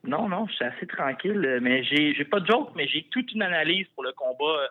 Non, 0.03 0.29
non, 0.29 0.47
je 0.47 0.53
suis 0.53 0.65
assez 0.65 0.87
tranquille, 0.87 1.59
mais 1.61 1.83
j'ai, 1.83 2.25
pas 2.25 2.39
de 2.39 2.47
joke, 2.47 2.71
mais 2.75 2.87
j'ai 2.87 3.03
toute 3.11 3.31
une 3.33 3.41
analyse 3.41 3.87
pour 3.95 4.03
le 4.03 4.13
combat 4.13 4.69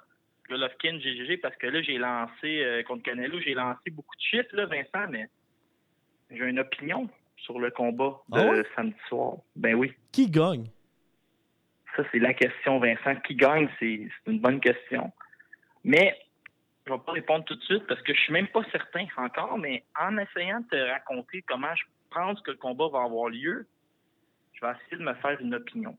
Golovkin, 0.49 0.99
GGG, 0.99 1.41
parce 1.41 1.57
que 1.57 1.67
là, 1.67 1.83
j'ai 1.83 1.99
lancé, 1.99 2.63
euh, 2.63 2.83
contre 2.85 3.03
Canelo, 3.03 3.41
j'ai 3.41 3.55
lancé 3.55 3.91
beaucoup 3.91 4.15
de 4.15 4.21
chiffres, 4.21 4.55
là, 4.55 4.67
Vincent, 4.67 5.11
mais 5.11 5.29
j'ai 6.31 6.45
une 6.45 6.61
opinion 6.61 7.09
sur 7.39 7.59
le 7.59 7.71
combat 7.71 8.21
de 8.29 8.39
ah 8.39 8.63
samedi 8.75 8.97
soir. 9.09 9.35
Ben 9.55 9.75
oui. 9.75 9.93
Qui 10.13 10.31
gagne? 10.31 10.67
Ça, 11.97 12.03
c'est 12.13 12.19
la 12.19 12.35
question, 12.35 12.79
Vincent. 12.79 13.17
Qui 13.27 13.35
gagne, 13.35 13.69
c'est 13.79 14.09
une 14.27 14.39
bonne 14.39 14.61
question. 14.61 15.13
Mais 15.83 16.19
je 16.87 16.93
ne 16.93 16.99
vais 16.99 17.03
pas 17.05 17.13
répondre 17.13 17.45
tout 17.45 17.57
de 17.57 17.63
suite 17.63 17.87
parce 17.87 18.01
que 18.03 18.15
je 18.15 18.21
suis 18.21 18.33
même 18.33 18.49
pas 18.49 18.63
certain 18.71 19.07
encore, 19.17 19.59
mais 19.59 19.83
en 19.99 20.19
essayant 20.19 20.61
de 20.61 20.67
te 20.69 20.91
raconter 20.91 21.43
comment 21.43 21.75
je 21.75 21.85
pense 22.11 22.41
que 22.43 22.53
le 22.53 22.57
combat 22.59 22.89
va 22.89 23.03
avoir 23.03 23.31
lieu, 23.31 23.67
je 24.53 24.65
vais 24.65 24.73
essayer 24.73 24.99
de 24.99 25.03
me 25.03 25.15
faire 25.15 25.41
une 25.41 25.55
opinion. 25.55 25.97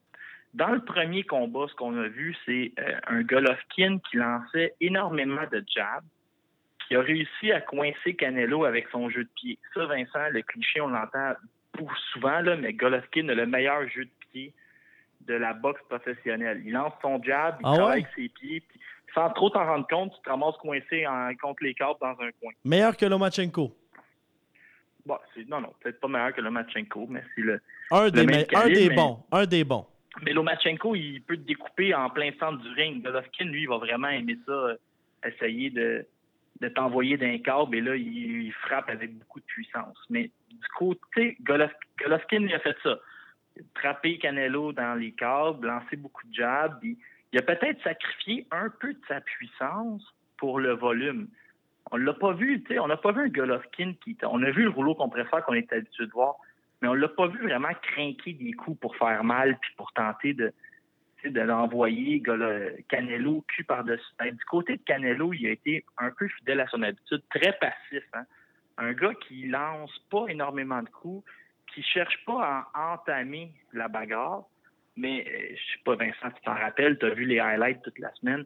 Dans 0.54 0.70
le 0.70 0.84
premier 0.84 1.24
combat, 1.24 1.66
ce 1.68 1.76
qu'on 1.76 1.98
a 1.98 2.08
vu, 2.08 2.36
c'est 2.46 2.72
euh, 2.80 3.00
un 3.08 3.22
Golovkin 3.22 4.00
qui 4.10 4.18
lançait 4.18 4.76
énormément 4.80 5.46
de 5.52 5.64
jabs, 5.68 6.06
qui 6.88 6.96
a 6.96 7.02
réussi 7.02 7.52
à 7.52 7.60
coincer 7.60 8.16
Canelo 8.16 8.64
avec 8.64 8.88
son 8.90 9.10
jeu 9.10 9.26
de 9.26 9.30
pied. 9.36 9.60
Ça, 9.74 9.86
Vincent, 9.86 10.30
le 10.32 10.42
cliché, 10.42 10.80
on 10.80 10.88
l'entend 10.88 11.34
souvent, 12.14 12.40
là, 12.40 12.56
mais 12.56 12.74
Golovkin 12.74 13.28
a 13.30 13.36
le 13.36 13.46
meilleur 13.46 13.88
jeu 13.90 14.06
de 14.06 14.12
pied 14.32 14.54
de 15.22 15.34
la 15.34 15.54
boxe 15.54 15.82
professionnelle. 15.90 16.62
Il 16.66 16.74
lance 16.74 16.94
son 17.02 17.22
jab, 17.24 17.56
il 17.60 17.66
ah 17.66 17.74
travaille 17.76 18.02
avec 18.02 18.14
ses 18.16 18.30
pieds, 18.30 18.62
puis 18.62 18.80
sans 19.14 19.30
trop 19.32 19.50
t'en 19.50 19.66
rendre 19.66 19.88
compte, 19.88 20.14
tu 20.14 20.22
te 20.22 20.30
ramasses 20.30 20.58
coincé 20.58 21.08
en, 21.08 21.34
contre 21.36 21.64
les 21.64 21.74
câbles 21.74 22.00
dans 22.00 22.12
un 22.20 22.32
coin. 22.40 22.52
Meilleur 22.64 22.96
que 22.96 23.06
Lomachenko? 23.06 23.76
Bon, 25.06 25.18
non, 25.48 25.62
non, 25.62 25.74
peut-être 25.80 26.00
pas 26.00 26.08
meilleur 26.08 26.34
que 26.34 26.42
Lomachenko, 26.42 27.08
mais 27.10 27.24
c'est 27.34 27.42
le. 27.42 27.62
Un, 27.92 28.10
des, 28.10 28.48
un 28.54 28.68
des 28.68 28.90
bons. 28.90 29.24
Un 29.32 29.46
des 29.46 29.64
bons. 29.64 29.86
Mais 30.24 30.34
Lomachenko, 30.34 30.96
il 30.96 31.22
peut 31.22 31.38
te 31.38 31.48
découper 31.48 31.94
en 31.94 32.10
plein 32.10 32.32
centre 32.40 32.58
du 32.62 32.70
ring. 32.70 33.04
Golovkin, 33.04 33.46
lui, 33.46 33.64
il 33.64 33.70
va 33.70 33.78
vraiment 33.78 34.10
aimer 34.10 34.38
ça, 34.46 34.52
euh, 34.52 34.76
essayer 35.26 35.70
de, 35.70 36.06
de 36.62 36.68
t'envoyer 36.70 37.18
d'un 37.18 37.38
câble, 37.38 37.76
et 37.76 37.82
là, 37.82 37.96
il, 37.96 38.52
frappe 38.54 38.90
avec 38.90 39.18
beaucoup 39.18 39.40
de 39.40 39.46
puissance. 39.46 39.98
Mais 40.10 40.24
du 40.50 40.68
côté, 40.78 41.38
Golovkin, 41.42 42.44
il 42.44 42.54
a 42.54 42.60
fait 42.60 42.76
ça. 42.84 43.00
Trapper 43.74 44.18
Canelo 44.18 44.74
dans 44.74 44.96
les 44.96 45.12
câbles, 45.12 45.68
lancer 45.68 45.96
beaucoup 45.96 46.28
de 46.28 46.34
jabs. 46.34 46.80
Il, 46.84 47.40
a 47.40 47.42
peut-être 47.42 47.82
sacrifié 47.84 48.48
un 48.52 48.70
peu 48.70 48.94
de 48.94 49.02
sa 49.08 49.22
puissance 49.22 50.04
pour 50.38 50.60
le 50.60 50.74
volume. 50.74 51.28
On 51.92 51.98
l'a 51.98 52.14
pas 52.14 52.34
vu, 52.34 52.62
tu 52.64 52.74
sais, 52.74 52.80
on 52.80 52.88
n'a 52.88 52.98
pas 52.98 53.12
vu 53.12 53.22
un 53.22 53.30
Golovkin 53.30 53.94
qui. 54.04 54.18
On 54.24 54.44
a 54.44 54.52
vu 54.52 54.64
le 54.64 54.70
rouleau 54.70 54.96
compresseur 54.96 55.44
qu'on 55.46 55.54
est 55.54 55.72
habitué 55.72 56.06
de 56.06 56.12
voir 56.12 56.36
mais 56.82 56.88
on 56.88 56.94
l'a 56.94 57.08
pas 57.08 57.28
vu 57.28 57.40
vraiment 57.42 57.74
craquer 57.82 58.34
des 58.34 58.54
coups 58.54 58.80
pour 58.80 58.96
faire 58.98 59.24
mal 59.24 59.58
puis 59.60 59.72
pour 59.78 59.92
tenter 59.94 60.34
de 60.34 60.54
de 61.26 61.42
l'envoyer 61.42 62.24
Canelo 62.88 63.44
cul 63.50 63.64
par-dessus. 63.66 64.06
Ben, 64.18 64.34
du 64.34 64.46
côté 64.46 64.78
de 64.78 64.84
Canelo, 64.84 65.34
il 65.34 65.48
a 65.48 65.52
été 65.52 65.84
un 65.98 66.12
peu 66.12 66.28
fidèle 66.28 66.62
à 66.62 66.68
son 66.68 66.82
habitude, 66.84 67.22
très 67.30 67.52
passif. 67.54 68.04
Hein. 68.14 68.24
Un 68.78 68.94
gars 68.94 69.14
qui 69.28 69.48
lance 69.48 69.92
pas 70.10 70.28
énormément 70.28 70.82
de 70.82 70.88
coups, 70.88 71.30
qui 71.74 71.84
cherche 71.84 72.24
pas 72.26 72.68
à 72.74 72.94
entamer 72.94 73.52
la 73.74 73.88
bagarre, 73.88 74.44
mais 74.96 75.26
euh, 75.28 75.56
je 75.56 75.74
sais 75.74 75.84
pas, 75.86 75.96
Vincent, 75.96 76.32
tu 76.36 76.42
t'en 76.44 76.56
rappelles, 76.56 76.98
tu 76.98 77.06
as 77.06 77.14
vu 77.14 77.26
les 77.26 77.40
highlights 77.40 77.82
toute 77.84 78.00
la 78.00 78.12
semaine. 78.16 78.46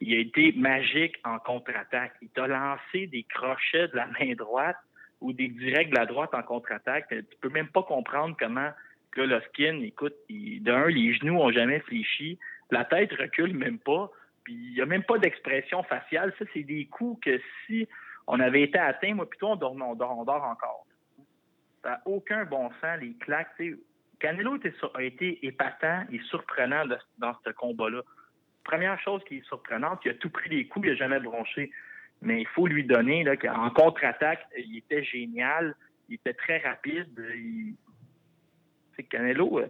Il 0.00 0.14
a 0.14 0.18
été 0.18 0.52
magique 0.52 1.16
en 1.24 1.38
contre-attaque. 1.38 2.14
Il 2.20 2.28
t'a 2.30 2.46
lancé 2.46 3.06
des 3.06 3.22
crochets 3.22 3.88
de 3.88 3.96
la 3.96 4.06
main 4.06 4.34
droite 4.34 4.76
ou 5.20 5.32
des 5.32 5.48
directs 5.48 5.90
de 5.90 5.94
la 5.94 6.06
droite 6.06 6.34
en 6.34 6.42
contre-attaque. 6.42 7.08
Tu 7.08 7.36
peux 7.40 7.48
même 7.48 7.68
pas 7.68 7.82
comprendre 7.82 8.36
comment 8.38 8.70
Golovkin, 9.14 9.80
écoute, 9.82 10.14
d'un, 10.28 10.86
les 10.88 11.14
genoux 11.14 11.38
ont 11.38 11.52
jamais 11.52 11.80
fléchi, 11.80 12.38
la 12.70 12.84
tête 12.84 13.12
recule 13.12 13.54
même 13.54 13.78
pas, 13.78 14.10
puis 14.42 14.54
il 14.54 14.74
y 14.74 14.82
a 14.82 14.86
même 14.86 15.04
pas 15.04 15.18
d'expression 15.18 15.82
faciale. 15.84 16.34
Ça, 16.38 16.44
c'est 16.52 16.64
des 16.64 16.86
coups 16.86 17.24
que 17.24 17.40
si 17.66 17.88
on 18.26 18.40
avait 18.40 18.62
été 18.62 18.78
atteint, 18.78 19.14
moi 19.14 19.28
plutôt 19.28 19.48
on 19.48 19.56
dort, 19.56 19.76
on 19.80 19.94
dort, 19.94 20.44
encore. 20.44 20.86
N'a 21.84 22.00
aucun 22.06 22.44
bon 22.44 22.70
sens, 22.80 23.00
les 23.00 23.14
claques. 23.14 23.60
Canelo 24.20 24.58
a 24.94 25.02
été 25.02 25.46
épatant 25.46 26.04
et 26.10 26.18
surprenant 26.30 26.84
dans 27.18 27.34
ce 27.44 27.50
combat-là. 27.50 28.00
Première 28.64 28.98
chose 29.00 29.22
qui 29.28 29.38
est 29.38 29.44
surprenante, 29.44 30.00
il 30.04 30.12
a 30.12 30.14
tout 30.14 30.30
pris 30.30 30.48
les 30.48 30.66
coups, 30.66 30.86
il 30.86 30.92
n'a 30.92 30.96
jamais 30.96 31.20
bronché. 31.20 31.70
Mais 32.22 32.40
il 32.40 32.48
faut 32.48 32.66
lui 32.66 32.84
donner 32.84 33.24
qu'en 33.36 33.68
contre-attaque, 33.70 34.46
il 34.56 34.78
était 34.78 35.04
génial, 35.04 35.74
il 36.08 36.14
était 36.14 36.32
très 36.32 36.58
rapide. 36.58 37.08
C'est 38.96 39.02
Canelo, 39.02 39.58
euh, 39.58 39.68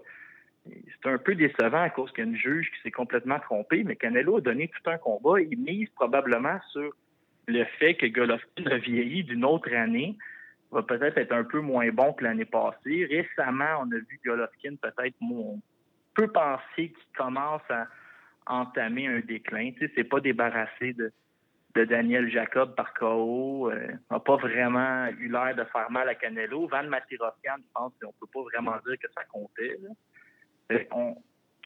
c'est 0.67 1.09
un 1.09 1.19
peu 1.19 1.35
décevant 1.35 1.83
à 1.83 1.91
cause 1.91 2.11
qu'il 2.13 2.25
y 2.25 2.27
a 2.27 2.31
une 2.31 2.37
juge 2.37 2.71
qui 2.71 2.81
s'est 2.83 2.91
complètement 2.91 3.41
trompée, 3.41 3.83
mais 3.83 3.97
Canelo 3.97 4.37
a 4.37 4.41
donné 4.41 4.69
tout 4.69 4.89
un 4.91 4.99
combat. 4.99 5.41
Il 5.41 5.59
mise 5.59 5.89
probablement 5.91 6.61
sur 6.71 6.95
le 7.47 7.65
fait 7.79 7.95
que 7.95 8.07
Golovkin 8.07 8.67
a 8.71 8.79
vieilli 8.79 9.25
d'une 9.25 9.45
autre 9.45 9.73
année, 9.75 10.17
va 10.75 10.83
peut-être 10.83 11.19
être 11.19 11.33
un 11.33 11.45
peu 11.45 11.61
moins 11.61 11.89
bon 11.91 12.13
que 12.13 12.25
l'année 12.25 12.45
passée. 12.45 13.07
Récemment, 13.11 13.81
on 13.81 13.93
a 13.93 13.97
vu 13.97 14.21
Golovkin 14.25 14.77
peut-être, 14.81 15.15
on 15.23 15.61
peut 16.15 16.29
penser 16.29 16.93
qu'il 16.93 17.17
commence 17.17 17.63
à 17.71 17.87
entamer 18.47 19.07
un 19.07 19.21
déclin. 19.21 19.73
Tu 19.73 19.87
sais, 19.87 19.93
c'est 19.97 20.05
pas 20.05 20.21
débarrassé 20.21 20.93
de, 20.93 21.13
Daniel 21.85 22.31
Jacob 22.31 22.75
par 22.75 22.95
KO. 22.95 23.71
Euh, 23.71 23.89
n'a 24.11 24.21
pas 24.21 24.37
vraiment 24.37 25.09
eu 25.19 25.29
l'air 25.29 25.55
de 25.57 25.65
faire 25.65 25.91
mal 25.91 26.09
à 26.09 26.15
Canelo. 26.15 26.69
Van 26.69 26.85
Matirossian, 26.85 27.57
je 27.59 27.73
pense 27.75 27.93
qu'on 28.01 28.13
peut 28.13 28.31
pas 28.33 28.43
vraiment 28.43 28.77
dire 28.87 28.97
que 29.01 29.09
ça 29.13 29.25
comptait. 29.25 29.77
Euh, 30.73 30.79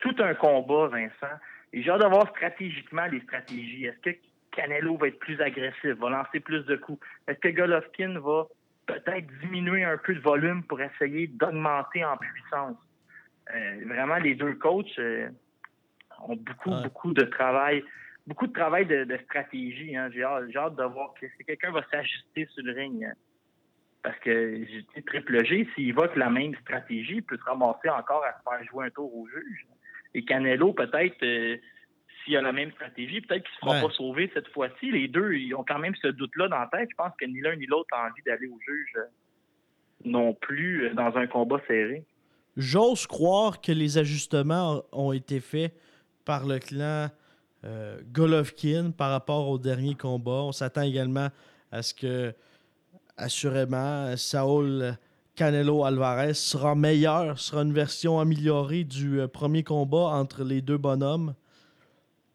tout 0.00 0.16
un 0.18 0.34
combat, 0.34 0.88
Vincent. 0.88 1.36
Et 1.72 1.82
j'ai 1.82 1.90
hâte 1.90 2.00
de 2.00 2.06
voir 2.06 2.28
stratégiquement 2.30 3.06
les 3.06 3.20
stratégies. 3.20 3.84
Est-ce 3.84 3.98
que 3.98 4.16
Canelo 4.52 4.96
va 4.96 5.08
être 5.08 5.18
plus 5.18 5.40
agressif, 5.40 5.90
va 5.98 6.08
lancer 6.08 6.40
plus 6.40 6.64
de 6.64 6.76
coups? 6.76 7.04
Est-ce 7.26 7.38
que 7.38 7.48
Golovkin 7.48 8.18
va 8.20 8.46
peut-être 8.88 9.26
diminuer 9.40 9.84
un 9.84 9.98
peu 9.98 10.14
de 10.14 10.20
volume 10.20 10.64
pour 10.64 10.80
essayer 10.80 11.28
d'augmenter 11.28 12.04
en 12.04 12.16
puissance? 12.16 12.76
Euh, 13.54 13.80
vraiment, 13.86 14.16
les 14.16 14.34
deux 14.34 14.54
coachs 14.54 14.98
ont 16.26 16.36
beaucoup, 16.36 16.74
beaucoup 16.82 17.12
de 17.12 17.24
travail, 17.24 17.84
beaucoup 18.26 18.46
de 18.46 18.52
travail 18.52 18.86
de, 18.86 19.18
stratégie. 19.24 19.96
Hein. 19.96 20.10
J'ai 20.12 20.24
hâte, 20.24 20.74
de 20.76 20.84
voir 20.84 21.14
que 21.20 21.26
si 21.36 21.44
quelqu'un 21.44 21.70
va 21.70 21.84
s'ajuster 21.90 22.46
sur 22.46 22.64
le 22.64 22.72
ring. 22.72 23.04
Hein. 23.04 23.14
Parce 24.02 24.18
que 24.20 24.64
j'ai 24.64 25.02
triple 25.02 25.44
G, 25.44 25.68
s'il 25.74 25.94
va 25.94 26.08
la 26.14 26.30
même 26.30 26.54
stratégie, 26.62 27.16
il 27.16 27.22
peut 27.22 27.36
se 27.36 27.44
ramasser 27.44 27.88
encore 27.88 28.24
à 28.24 28.32
se 28.32 28.42
faire 28.42 28.64
jouer 28.70 28.86
un 28.86 28.90
tour 28.90 29.14
au 29.14 29.28
juge. 29.28 29.66
Et 30.14 30.24
Canelo, 30.24 30.72
peut-être, 30.72 31.22
euh, 31.22 31.56
s'il 32.28 32.36
a 32.36 32.42
la 32.42 32.52
même 32.52 32.70
stratégie, 32.72 33.20
peut-être 33.22 33.44
qu'il 33.44 33.54
ne 33.54 33.72
se 33.72 33.76
fera 33.76 33.88
pas 33.88 33.94
sauver 33.94 34.30
cette 34.34 34.48
fois-ci. 34.48 34.90
Les 34.90 35.08
deux, 35.08 35.32
ils 35.32 35.54
ont 35.54 35.64
quand 35.66 35.78
même 35.78 35.94
ce 36.02 36.08
doute-là 36.08 36.48
dans 36.48 36.58
la 36.58 36.68
tête. 36.70 36.88
Je 36.90 36.96
pense 36.96 37.12
que 37.18 37.24
ni 37.24 37.40
l'un 37.40 37.56
ni 37.56 37.66
l'autre 37.66 37.88
a 37.92 38.08
envie 38.08 38.22
d'aller 38.26 38.46
au 38.46 38.58
juge 38.66 38.92
euh, 38.96 39.04
non 40.04 40.34
plus 40.34 40.86
euh, 40.86 40.94
dans 40.94 41.16
un 41.16 41.26
combat 41.26 41.60
serré. 41.66 42.04
J'ose 42.56 43.06
croire 43.06 43.60
que 43.60 43.72
les 43.72 43.98
ajustements 43.98 44.82
ont 44.92 45.12
été 45.12 45.40
faits 45.40 45.74
par 46.24 46.46
le 46.46 46.58
clan 46.58 47.08
euh, 47.64 47.98
Golovkin 48.12 48.90
par 48.90 49.10
rapport 49.10 49.48
au 49.48 49.58
dernier 49.58 49.94
combat. 49.94 50.42
On 50.42 50.52
s'attend 50.52 50.82
également 50.82 51.28
à 51.72 51.82
ce 51.82 51.94
que, 51.94 52.34
assurément, 53.16 54.14
Saul 54.16 54.96
Canelo 55.34 55.84
Alvarez 55.84 56.34
sera 56.34 56.74
meilleur, 56.74 57.38
sera 57.38 57.62
une 57.62 57.72
version 57.72 58.18
améliorée 58.18 58.84
du 58.84 59.20
premier 59.32 59.62
combat 59.62 60.08
entre 60.08 60.44
les 60.44 60.60
deux 60.60 60.78
bonhommes. 60.78 61.34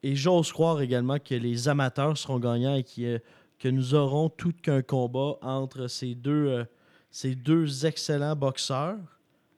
Et 0.03 0.15
j'ose 0.15 0.51
croire 0.51 0.81
également 0.81 1.17
que 1.17 1.35
les 1.35 1.67
amateurs 1.67 2.17
seront 2.17 2.39
gagnants 2.39 2.75
et 2.75 2.85
euh, 2.99 3.19
que 3.57 3.69
nous 3.69 3.95
aurons 3.95 4.29
tout 4.29 4.53
qu'un 4.61 4.81
combat 4.81 5.37
entre 5.41 5.87
ces 5.87 6.13
deux, 6.13 6.65
ces 7.09 7.35
deux 7.35 7.85
excellents 7.85 8.35
boxeurs. 8.35 8.97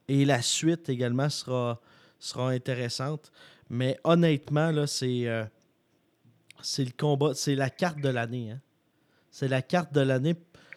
Et 0.07 0.23
la 0.23 0.41
suite 0.41 0.87
également 0.89 1.29
sera, 1.29 1.81
sera 2.19 2.51
intéressante. 2.51 3.31
Mais 3.69 3.99
honnêtement, 4.03 4.71
là, 4.71 4.87
c'est, 4.87 5.27
euh, 5.27 5.45
le 6.77 6.91
combat, 6.97 7.33
c'est 7.33 7.55
la 7.55 7.69
carte 7.69 7.99
de 7.99 8.09
l'année. 8.09 8.51
Hein. 8.51 8.61
C'est 9.31 9.47
la 9.47 9.61
carte 9.61 9.93
de 9.93 10.01
l'année. 10.01 10.35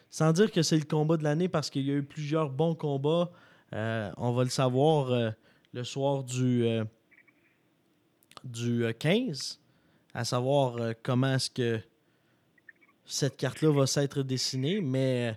Sans 0.09 0.33
dire 0.33 0.51
que 0.51 0.63
c'est 0.63 0.77
le 0.77 0.85
combat 0.85 1.17
de 1.17 1.23
l'année 1.23 1.47
parce 1.47 1.69
qu'il 1.69 1.85
y 1.87 1.91
a 1.91 1.95
eu 1.95 2.03
plusieurs 2.03 2.49
bons 2.49 2.75
combats. 2.75 3.31
Euh, 3.73 4.11
on 4.17 4.31
va 4.31 4.43
le 4.43 4.49
savoir 4.49 5.11
euh, 5.11 5.29
le 5.73 5.83
soir 5.83 6.23
du, 6.23 6.65
du 8.43 8.85
15, 8.99 9.59
à 10.13 10.23
savoir 10.23 10.93
comment 11.03 11.35
est-ce 11.35 11.49
que 11.49 11.79
cette 13.05 13.37
carte-là 13.37 13.71
va 13.71 13.87
s'être 13.87 14.21
dessinée. 14.23 14.81
Mais 14.81 15.33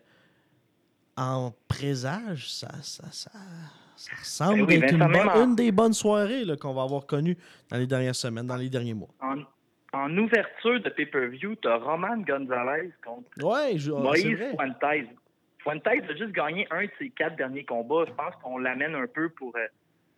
en 1.16 1.52
présage, 1.68 2.50
ça, 2.50 2.70
ça, 2.82 3.10
ça, 3.10 3.30
ça 3.96 4.12
ressemble 4.18 4.62
à 4.62 5.08
ben 5.08 5.42
une, 5.42 5.56
des 5.56 5.72
bonnes 5.72 5.92
soirées 5.92 6.44
qu'on 6.60 6.74
va 6.74 6.82
avoir 6.82 7.06
connues 7.06 7.36
dans 7.70 7.78
les 7.78 7.86
dernières 7.86 8.14
semaines, 8.14 8.46
dans 8.46 8.56
les 8.56 8.68
derniers 8.68 8.94
mois. 8.94 9.10
En, 9.94 10.16
ouverture 10.16 10.80
de 10.80 10.88
pay-per-view, 10.88 11.56
tu 11.56 11.68
as 11.68 11.76
Roman 11.76 12.16
Gonzalez 12.18 12.92
contre 13.04 13.28
Moïse 13.38 14.38
Fuentes. 14.56 15.08
Fuentes 15.62 15.86
a 15.86 16.16
juste 16.16 16.32
gagné 16.32 16.66
un 16.70 16.84
de 16.84 16.90
ses 16.98 17.10
quatre 17.10 17.36
derniers 17.36 17.64
combats. 17.64 18.04
Je 18.08 18.12
pense 18.12 18.34
qu'on 18.42 18.58
l'amène 18.58 18.94
un 18.94 19.06
peu 19.06 19.28
pour, 19.28 19.54
euh, 19.56 19.66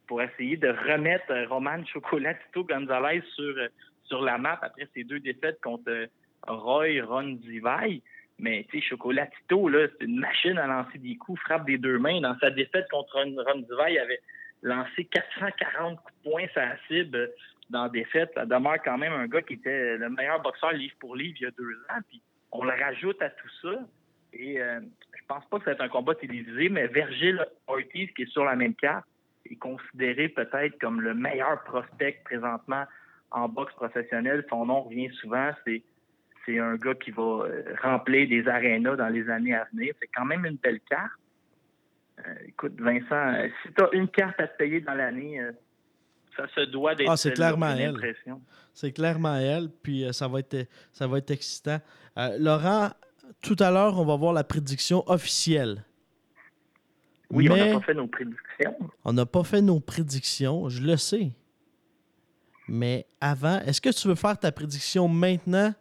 pour 0.07 0.23
essayer 0.23 0.57
de 0.57 0.69
remettre 0.69 1.31
euh, 1.31 1.47
Roman 1.49 1.85
Chocolatito 1.87 2.65
Gonzalez 2.65 3.23
sur, 3.35 3.57
euh, 3.57 3.69
sur 4.05 4.23
la 4.23 4.39
map 4.39 4.59
après 4.63 4.89
ses 4.95 5.05
deux 5.05 5.21
défaites 5.21 5.61
contre 5.61 6.09
Roy 6.47 7.03
Ron 7.03 7.39
Divay. 7.43 8.03
Mais 8.39 8.67
tu 8.71 8.81
sais, 8.81 8.87
Chocolatito, 8.89 9.69
là, 9.69 9.87
c'est 9.99 10.07
une 10.07 10.19
machine 10.19 10.59
à 10.59 10.67
lancer 10.67 10.99
des 10.99 11.17
coups, 11.17 11.41
frappe 11.41 11.67
des 11.67 11.79
deux 11.79 11.99
mains. 11.99 12.21
Dans 12.21 12.37
sa 12.39 12.51
défaite 12.51 12.87
contre 12.91 13.15
Ron 13.23 13.61
Duval, 13.61 13.93
il 13.93 13.99
avait 13.99 14.21
lancé 14.63 15.05
440 15.05 15.99
coups 16.01 16.43
de 16.43 16.49
sa 16.55 16.77
cible 16.89 17.31
dans 17.71 17.85
la 17.85 17.89
défaite. 17.89 18.31
Ça 18.35 18.45
demeure 18.45 18.83
quand 18.85 18.99
même 18.99 19.13
un 19.13 19.27
gars 19.27 19.43
qui 19.43 19.55
était 19.55 19.97
le 19.97 20.11
meilleur 20.11 20.43
boxeur 20.43 20.73
livre 20.73 20.95
pour 20.99 21.15
livre 21.17 21.37
il 21.41 21.45
y 21.45 21.47
a 21.47 21.51
deux 21.53 21.75
ans. 21.91 22.01
Puis 22.09 22.21
on 22.51 22.65
le 22.65 22.73
rajoute 22.73 23.21
à 23.23 23.31
tout 23.31 23.49
ça. 23.63 23.79
Et 24.33 24.61
euh, 24.61 24.81
je 24.81 25.23
pense 25.29 25.45
pas 25.47 25.59
que 25.59 25.65
c'est 25.67 25.81
un 25.81 25.89
combat 25.89 26.15
télévisé, 26.15 26.69
mais 26.69 26.89
Virgil 26.89 27.45
Ortiz, 27.67 28.11
qui 28.17 28.23
est 28.23 28.31
sur 28.31 28.45
la 28.45 28.57
même 28.57 28.75
carte, 28.75 29.07
est 29.51 29.57
considéré 29.57 30.29
peut-être 30.29 30.79
comme 30.79 31.01
le 31.01 31.15
meilleur 31.15 31.63
prospect 31.65 32.21
présentement 32.25 32.85
en 33.31 33.49
boxe 33.49 33.75
professionnelle. 33.75 34.45
Son 34.49 34.67
nom 34.67 34.83
revient 34.83 35.11
souvent. 35.21 35.51
C'est 35.67 35.83
c'est 36.47 36.59
un 36.59 36.77
gars 36.77 36.95
qui 36.95 37.11
va 37.11 37.23
euh, 37.23 37.63
remplir 37.83 38.29
des 38.29 38.47
arénas 38.49 38.97
dans 38.97 39.09
les 39.09 39.29
années 39.31 39.55
à 39.55 39.67
venir. 39.73 39.95
C'est 40.01 40.11
quand 40.15 40.25
même 40.25 40.45
une 40.45 40.57
belle 40.57 40.81
carte. 40.89 41.13
Euh, 42.21 42.35
écoute, 42.47 42.79
Vincent, 42.79 43.35
euh, 43.35 43.49
si 43.63 43.73
tu 43.73 43.83
as 43.83 43.89
une 43.93 44.09
carte 44.09 44.39
à 44.41 44.49
te 44.49 44.57
payer 44.57 44.81
dans 44.81 44.95
l'année, 44.95 45.41
ça 46.37 46.47
se 46.55 46.61
doit 46.67 46.95
d'être 46.95 47.11
ah, 47.11 47.17
c'est 47.17 47.33
clairement 47.33 47.75
elle. 47.75 47.97
C'est 48.73 48.93
clairement 48.93 49.37
elle, 49.37 49.69
puis 49.83 50.07
ça, 50.13 50.29
va 50.29 50.41
être, 50.41 50.69
ça 50.93 51.07
va 51.07 51.19
être 51.19 51.31
excitant. 51.31 51.79
Laurent, 52.39 52.91
tout 53.41 53.57
à 53.61 53.71
l'heure, 53.71 53.99
on 53.99 54.05
va 54.05 54.17
voir 54.17 54.33
la 54.33 54.45
prédiction 54.45 55.09
officielle. 55.09 55.85
Oui, 57.31 57.49
on 57.51 57.57
n'a 57.57 57.75
pas 57.75 57.81
fait 57.81 57.95
nos 57.95 58.07
prédictions. 58.07 58.77
On 59.05 59.13
n'a 59.13 59.27
pas 59.27 59.45
fait 59.45 59.63
nos 59.63 59.81
prédictions, 59.81 60.69
je 60.69 60.83
le 60.83 60.97
sais. 60.97 61.33
Mais 62.69 63.07
avant, 63.21 63.61
est-ce 63.61 63.81
que 63.81 63.91
tu 63.91 64.09
veux 64.09 64.15
faire 64.15 64.39
ta 64.39 64.53
prédiction 64.53 65.09
maintenant 65.09 65.75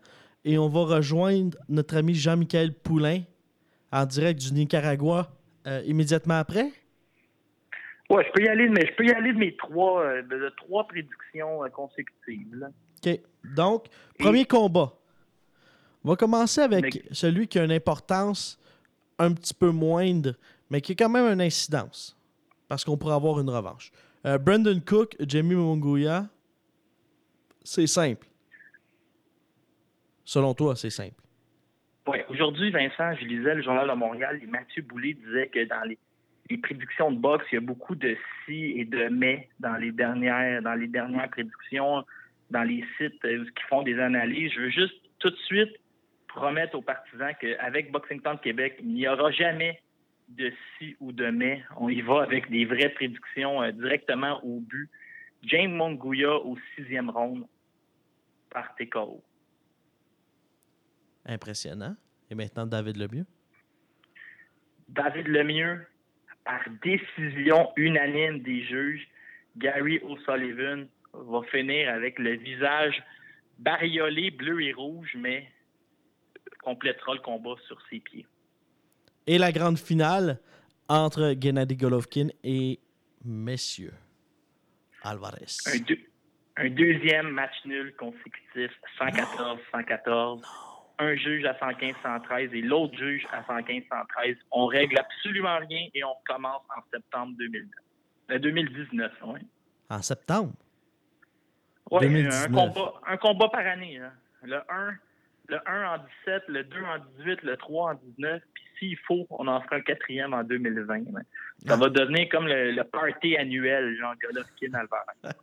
et 0.46 0.58
on 0.58 0.68
va 0.68 0.82
rejoindre 0.82 1.58
notre 1.70 1.98
ami 1.98 2.14
Jean-Michel 2.14 2.74
Poulain 2.74 3.22
en 3.92 4.06
direct 4.06 4.40
du 4.42 4.54
Nicaragua 4.54 5.32
euh, 5.68 5.82
immédiatement 5.86 6.40
après? 6.40 6.72
Oui, 8.10 8.22
je 8.28 8.32
peux 8.34 8.44
y 8.44 8.48
aller, 8.48 8.68
mais 8.68 8.86
je 8.86 8.96
peux 8.96 9.06
y 9.06 9.12
aller 9.12 9.34
de 9.34 9.38
mes 9.38 9.56
trois, 9.56 10.04
euh, 10.04 10.22
de, 10.24 10.54
trois 10.58 10.86
prédictions 10.88 11.64
euh, 11.64 11.70
consécutives. 11.70 12.70
OK. 13.06 13.20
Donc, 13.56 13.86
premier 14.20 14.46
combat. 14.46 14.94
On 16.04 16.10
va 16.10 16.16
commencer 16.18 16.60
avec 16.60 17.02
celui 17.12 17.48
qui 17.48 17.60
a 17.60 17.64
une 17.64 17.72
importance 17.72 18.60
un 19.20 19.34
petit 19.34 19.54
peu 19.54 19.72
moindre, 19.72 20.34
mais 20.74 20.82
qui 20.82 20.94
a 20.94 20.96
quand 20.96 21.10
même 21.10 21.32
une 21.32 21.42
incidence. 21.42 22.18
Parce 22.68 22.84
qu'on 22.84 22.98
pourrait 22.98 23.14
avoir 23.14 23.40
une 23.40 23.50
revanche. 23.50 23.92
Brandon 24.24 24.82
Cook, 24.84 25.16
Jamie 25.20 25.54
Munguia, 25.54 26.26
c'est 27.64 27.86
simple. 27.86 28.26
Selon 30.26 30.56
toi, 30.56 30.76
c'est 30.76 30.90
simple. 30.90 31.22
Oui. 32.08 32.18
Aujourd'hui, 32.28 32.72
Vincent, 32.72 33.14
je 33.22 33.26
lisais 33.26 33.54
le 33.54 33.62
Journal 33.62 33.88
de 33.88 33.94
Montréal 33.94 34.40
et 34.42 34.48
Mathieu 34.48 34.82
Boulay 34.82 35.14
disait 35.14 35.48
que 35.48 35.64
dans 35.66 35.84
les, 35.84 36.00
prédictions 36.58 37.12
de 37.12 37.18
boxe, 37.18 37.46
il 37.52 37.56
y 37.56 37.58
a 37.60 37.62
beaucoup 37.62 37.94
de 37.94 38.18
si 38.44 38.74
et 38.80 38.86
de 38.86 39.10
mais 39.10 39.50
dans 39.60 39.76
les 39.76 39.92
dernières, 39.92 40.64
dans 40.64 40.74
les 40.74 40.88
dernières 40.88 41.30
prédictions, 41.30 42.04
dans 42.50 42.64
les 42.64 42.84
sites 42.98 43.24
euh, 43.26 43.46
qui 43.46 43.64
font 43.70 43.84
des 43.84 44.00
analyses. 44.00 44.52
Je 44.54 44.62
veux 44.62 44.70
juste 44.72 44.96
tout 45.20 45.30
de 45.30 45.38
suite 45.46 45.76
promettre 46.28 46.76
aux 46.76 46.82
partisans 46.82 47.34
qu'avec 47.40 47.92
Boxing 47.92 48.22
Town 48.22 48.40
Québec, 48.40 48.78
il 48.80 48.94
n'y 48.94 49.08
aura 49.08 49.30
jamais 49.32 49.80
de 50.36 50.52
si 50.78 50.96
ou 51.00 51.12
de 51.12 51.30
mais. 51.30 51.64
On 51.78 51.90
y 51.90 52.02
va 52.02 52.24
avec 52.24 52.50
des 52.50 52.66
vraies 52.66 52.90
prédictions 52.90 53.62
euh, 53.62 53.72
directement 53.72 54.44
au 54.44 54.60
but. 54.60 54.90
James 55.44 55.74
Monguia 55.74 56.36
au 56.38 56.58
sixième 56.76 57.10
round 57.10 57.46
par 58.50 58.76
TKO. 58.76 59.22
Impressionnant. 61.26 61.96
Et 62.30 62.36
maintenant, 62.36 62.66
David 62.66 62.98
Lemieux? 62.98 63.26
David 64.88 65.28
Lemieux 65.28 65.86
par 66.46 66.62
décision 66.82 67.72
unanime 67.78 68.40
des 68.40 68.64
juges, 68.64 69.08
Gary 69.58 70.00
O'Sullivan 70.04 70.88
va 71.14 71.42
finir 71.44 71.90
avec 71.90 72.20
le 72.20 72.36
visage 72.36 73.02
bariolé 73.60 74.32
bleu 74.32 74.62
et 74.62 74.74
rouge, 74.74 75.12
mais 75.16 75.50
complétera 76.64 77.14
le 77.14 77.20
combat 77.20 77.56
sur 77.68 77.82
ses 77.90 78.00
pieds. 78.00 78.26
Et 79.26 79.38
la 79.38 79.52
grande 79.52 79.78
finale 79.78 80.40
entre 80.90 81.36
Gennady 81.40 81.78
Golovkin 81.78 82.28
et 82.44 82.80
Messieurs 83.24 83.94
Alvarez. 85.02 85.46
Un, 86.58 86.70
deuxième 86.70 87.30
match 87.30 87.54
nul 87.66 87.96
consécutif, 87.96 88.72
114-114. 89.00 90.42
Un 91.00 91.16
juge 91.16 91.46
à 91.46 91.54
115-113 91.54 92.54
et 92.54 92.62
l'autre 92.62 92.96
juge 92.98 93.26
à 93.32 93.42
115-113. 93.42 94.36
On 94.52 94.66
règle 94.66 95.00
absolument 95.00 95.58
rien 95.70 95.88
et 95.94 96.04
on 96.04 96.16
commence 96.26 96.62
en 96.76 96.82
septembre 96.92 97.34
2019. 97.40 98.42
2019, 98.42 99.12
oui. 99.28 99.40
En 99.90 100.02
septembre? 100.02 100.54
Oui, 101.92 102.26
un 102.26 102.48
combat, 102.48 102.94
un 103.08 103.18
combat 103.18 103.50
par 103.50 103.66
année. 103.66 104.00
Le 104.44 104.58
1 104.58 104.94
le 105.50 105.58
1 105.66 105.96
en 105.96 105.98
17, 106.26 106.44
le 106.48 106.64
2 106.64 106.78
en 106.78 107.00
18, 107.20 107.44
le 107.44 107.58
3 107.58 107.92
en 107.92 108.00
19, 108.18 108.42
puis 108.54 108.64
s'il 108.80 108.98
faut, 109.00 109.28
on 109.30 109.48
en 109.48 109.62
fera 109.62 109.78
un 109.78 109.82
quatrième 109.82 110.34
en 110.34 110.44
2020. 110.44 111.04
Ça 111.66 111.76
va 111.76 111.90
devenir 111.90 112.30
comme 112.30 112.48
le, 112.48 112.82
party 112.84 113.38
annuel, 113.38 113.96
genre 113.98 114.14
Golovkin 114.22 114.74
Alvarez. 114.74 115.36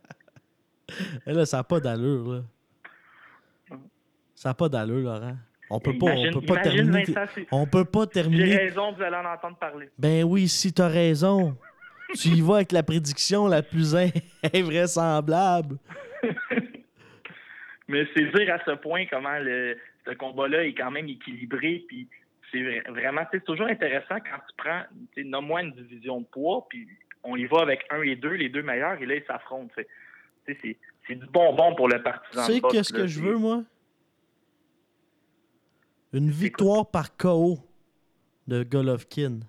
Et 1.27 1.33
là, 1.33 1.45
ça 1.45 1.57
n'a 1.57 1.63
pas 1.63 1.79
d'allure, 1.79 2.33
là. 2.33 3.77
Ça 4.35 4.49
n'a 4.49 4.53
pas 4.55 4.69
d'allure, 4.69 5.01
Laurent. 5.01 5.37
On 5.69 5.79
peut 5.79 5.97
pas, 5.97 6.07
on 6.07 6.31
peut 6.31 6.41
pas 6.41 6.57
terminer. 6.57 7.05
on 7.51 7.65
peut 7.65 7.85
pas 7.85 8.05
terminer. 8.05 8.45
J'ai 8.45 8.57
raison, 8.57 8.91
vous 8.91 9.01
allez 9.01 9.15
en 9.15 9.25
entendre 9.25 9.55
parler. 9.57 9.89
Ben 9.97 10.25
oui, 10.25 10.49
si 10.49 10.73
tu 10.73 10.81
as 10.81 10.89
raison. 10.89 11.55
tu 12.15 12.27
y 12.29 12.41
vas 12.41 12.55
avec 12.55 12.73
la 12.73 12.83
prédiction 12.83 13.47
la 13.47 13.61
plus 13.61 13.95
invraisemblable. 14.53 15.77
Mais 17.87 18.05
c'est 18.13 18.25
dire 18.31 18.53
à 18.53 18.59
ce 18.65 18.71
point 18.71 19.05
comment 19.09 19.37
le, 19.39 19.77
ce 20.05 20.11
combat-là 20.11 20.65
est 20.65 20.73
quand 20.73 20.91
même 20.91 21.07
équilibré. 21.07 21.85
Puis 21.87 22.07
c'est 22.51 22.81
vraiment, 22.89 23.21
c'est 23.31 23.43
toujours 23.43 23.67
intéressant 23.67 24.15
quand 24.15 24.39
tu 24.47 24.55
prends, 24.57 24.83
non 25.17 25.41
moins 25.41 25.63
une 25.63 25.73
division 25.73 26.21
de 26.21 26.25
poids, 26.25 26.65
puis 26.69 26.87
on 27.23 27.35
y 27.35 27.45
va 27.45 27.59
avec 27.61 27.85
un 27.89 28.01
et 28.01 28.15
deux, 28.15 28.33
les 28.33 28.49
deux 28.49 28.63
meilleurs, 28.63 29.01
et 29.01 29.05
là, 29.05 29.15
ils 29.15 29.25
s'affrontent. 29.25 29.73
C'est 30.45 31.15
du 31.15 31.25
bonbon 31.27 31.75
pour 31.75 31.87
le 31.87 32.01
partisan. 32.01 32.45
Tu 32.45 32.53
sais 32.53 32.61
qu'est-ce 32.71 32.93
que 32.93 33.07
je 33.07 33.21
veux, 33.21 33.37
moi? 33.37 33.63
Une 36.13 36.29
victoire 36.29 36.89
par 36.89 37.15
KO 37.15 37.59
de 38.47 38.63
Golovkin. 38.63 39.39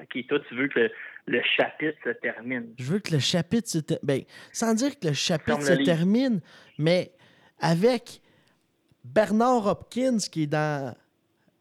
OK, 0.00 0.26
toi, 0.26 0.40
tu 0.48 0.54
veux 0.56 0.68
que 0.68 0.90
le, 1.26 1.42
chapitre 1.56 1.98
se 2.02 2.10
termine. 2.10 2.74
Je 2.78 2.84
veux 2.84 2.98
que 2.98 3.12
le 3.12 3.18
chapitre 3.20 3.68
se 3.68 3.78
termine. 3.78 4.04
Ben, 4.04 4.22
sans 4.52 4.74
dire 4.74 4.98
que 4.98 5.08
le 5.08 5.14
chapitre 5.14 5.62
se 5.62 5.84
termine, 5.84 6.40
mais 6.78 7.12
avec 7.60 8.19
Bernard 9.04 9.66
Hopkins 9.66 10.18
qui 10.30 10.42
est 10.42 10.46
dans 10.46 10.94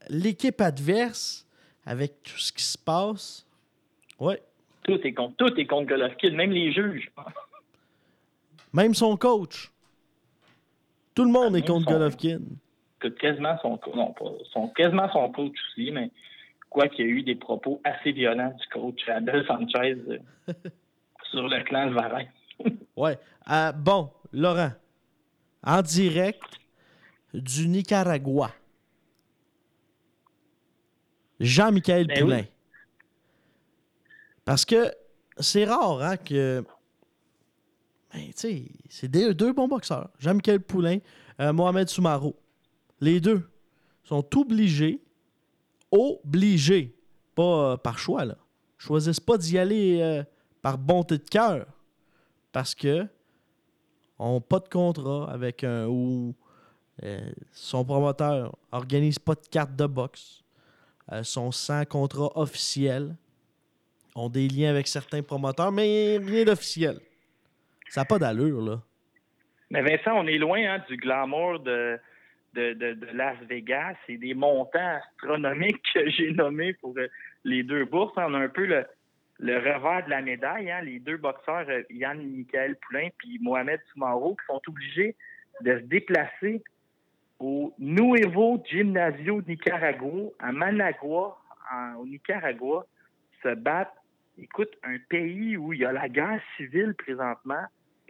l'équipe 0.10 0.60
adverse 0.62 1.46
avec 1.86 2.24
tout 2.24 2.38
ce 2.38 2.52
qui 2.52 2.64
se 2.64 2.78
passe. 2.78 3.46
Ouais. 4.20 4.42
Tout 4.84 5.00
est 5.04 5.14
contre, 5.14 5.36
tout 5.38 5.60
est 5.60 5.66
contre 5.66 5.88
Golovkin, 5.88 6.32
même 6.32 6.52
les 6.52 6.72
juges. 6.72 7.12
Même 8.74 8.94
son 8.94 9.18
coach. 9.18 9.72
Tout 11.16 11.26
le 11.26 11.32
monde 11.32 11.56
est 11.56 11.66
contre 11.66 11.86
Golovkin. 11.86 12.40
Quasiment 13.20 13.58
son, 13.62 13.80
non, 13.96 14.14
son, 14.52 14.68
quasiment 14.70 15.10
son 15.12 15.32
coach 15.32 15.56
aussi, 15.72 15.92
mais 15.92 16.12
quoi 16.70 16.88
qu'il 16.88 17.06
y 17.06 17.10
a 17.10 17.12
eu 17.12 17.24
des 17.24 17.36
propos 17.36 17.82
assez 17.84 18.12
violents 18.12 18.54
du 18.60 18.68
coach 18.68 19.08
Abel 19.08 19.46
Sanchez 19.48 19.98
euh, 20.10 20.20
sur 21.32 21.48
le 21.48 21.64
clan 21.64 21.88
de 21.88 21.94
Varin. 21.94 22.26
ouais. 22.98 23.18
Euh, 23.50 23.72
bon, 23.72 24.10
Laurent, 24.34 24.72
en 25.64 25.82
direct 25.82 26.60
du 27.34 27.68
Nicaragua. 27.68 28.52
Jean-Michel 31.40 32.08
ben 32.08 32.20
Poulain. 32.20 32.44
Parce 34.46 34.66
que 34.66 34.92
c'est 35.40 35.66
rare 35.66 36.02
hein, 36.02 36.18
que. 36.18 36.64
Ben, 38.12 38.26
tu 38.28 38.34
sais, 38.36 38.66
c'est 38.90 39.08
deux, 39.08 39.54
bons 39.54 39.68
boxeurs. 39.68 40.10
Jean-Michel 40.18 40.60
Poulain, 40.60 40.98
euh, 41.40 41.54
Mohamed 41.54 41.88
Soumaro. 41.88 42.36
Les 43.00 43.22
deux 43.22 43.48
sont 44.04 44.26
obligés, 44.36 45.02
obligés, 45.92 46.96
pas 47.36 47.74
euh, 47.74 47.78
par 47.78 48.00
choix, 48.00 48.26
là. 48.26 48.38
Choisissent 48.78 49.20
pas 49.20 49.38
d'y 49.38 49.58
aller 49.58 50.00
euh, 50.02 50.24
par 50.62 50.78
bonté 50.78 51.18
de 51.18 51.24
cœur. 51.24 51.68
Parce 52.52 52.74
que 52.74 53.06
ont 54.18 54.42
pas 54.42 54.60
de 54.60 54.68
contrat 54.68 55.32
avec 55.32 55.64
un 55.64 55.88
ou 55.88 56.36
euh, 57.04 57.20
son 57.52 57.86
promoteur 57.86 58.56
organise 58.72 59.20
pas 59.20 59.36
de 59.36 59.48
carte 59.52 59.76
de 59.76 59.86
boxe. 59.86 60.44
Euh, 61.12 61.24
sont 61.24 61.52
sans 61.52 61.86
contrat 61.86 62.30
officiel. 62.36 63.16
Ont 64.16 64.30
des 64.30 64.48
liens 64.48 64.70
avec 64.70 64.88
certains 64.88 65.24
promoteurs, 65.24 65.72
mais 65.72 66.18
rien 66.18 66.44
d'officiel. 66.44 67.00
Ça 67.88 68.02
n'a 68.02 68.06
pas 68.06 68.20
d'allure, 68.20 68.62
là. 68.62 68.82
Mais 69.72 69.82
Vincent, 69.82 70.14
on 70.16 70.28
est 70.28 70.38
loin 70.38 70.60
hein, 70.60 70.84
du 70.90 70.98
glamour 70.98 71.60
de, 71.60 72.00
de, 72.54 72.98
Las 73.14 73.38
Vegas 73.48 73.96
et 74.08 74.18
des 74.18 74.34
montants 74.34 74.98
astronomiques 74.98 75.84
que 75.94 76.10
j'ai 76.10 76.32
nommés 76.32 76.74
pour 76.74 76.96
euh, 76.98 77.08
les 77.44 77.64
deux 77.64 77.86
bourses. 77.86 78.14
On 78.18 78.34
a 78.34 78.40
un 78.40 78.50
peu 78.50 78.66
le, 78.66 78.86
le 79.40 79.58
revers 79.58 80.06
de 80.06 80.10
la 80.10 80.22
médaille. 80.22 80.72
Hein. 80.72 80.82
Les 80.82 81.00
deux 81.00 81.18
boxeurs, 81.18 81.66
Yann 81.90 82.20
et 82.20 82.26
Michael 82.26 82.76
Poulain 82.78 83.10
puis 83.18 83.40
Mohamed 83.42 83.80
Soumaro, 83.92 84.36
qui 84.36 84.46
sont 84.48 84.62
obligés 84.68 85.16
de 85.62 85.80
se 85.80 85.84
déplacer 85.86 86.64
au 87.40 87.74
Nuevo 87.80 88.62
Gimnasio 88.66 89.42
Nicaragua, 89.48 90.30
à 90.40 90.52
Managua, 90.52 91.38
au 91.98 92.06
Nicaragua, 92.06 92.86
se 93.42 93.56
battre. 93.56 93.92
Écoute, 94.38 94.72
un 94.84 94.98
pays 95.10 95.58
où 95.58 95.74
il 95.74 95.80
y 95.80 95.86
a 95.86 95.92
la 95.92 96.08
guerre 96.10 96.42
civile 96.58 96.94
présentement, 96.96 97.64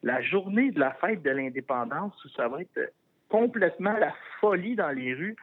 la 0.03 0.21
journée 0.21 0.71
de 0.71 0.79
la 0.79 0.91
fête 0.93 1.21
de 1.21 1.29
l'indépendance, 1.29 2.13
où 2.23 2.29
ça 2.29 2.47
va 2.47 2.61
être 2.61 2.93
complètement 3.29 3.97
la 3.97 4.13
folie 4.39 4.75
dans 4.75 4.91
les 4.91 5.13
rues. 5.13 5.35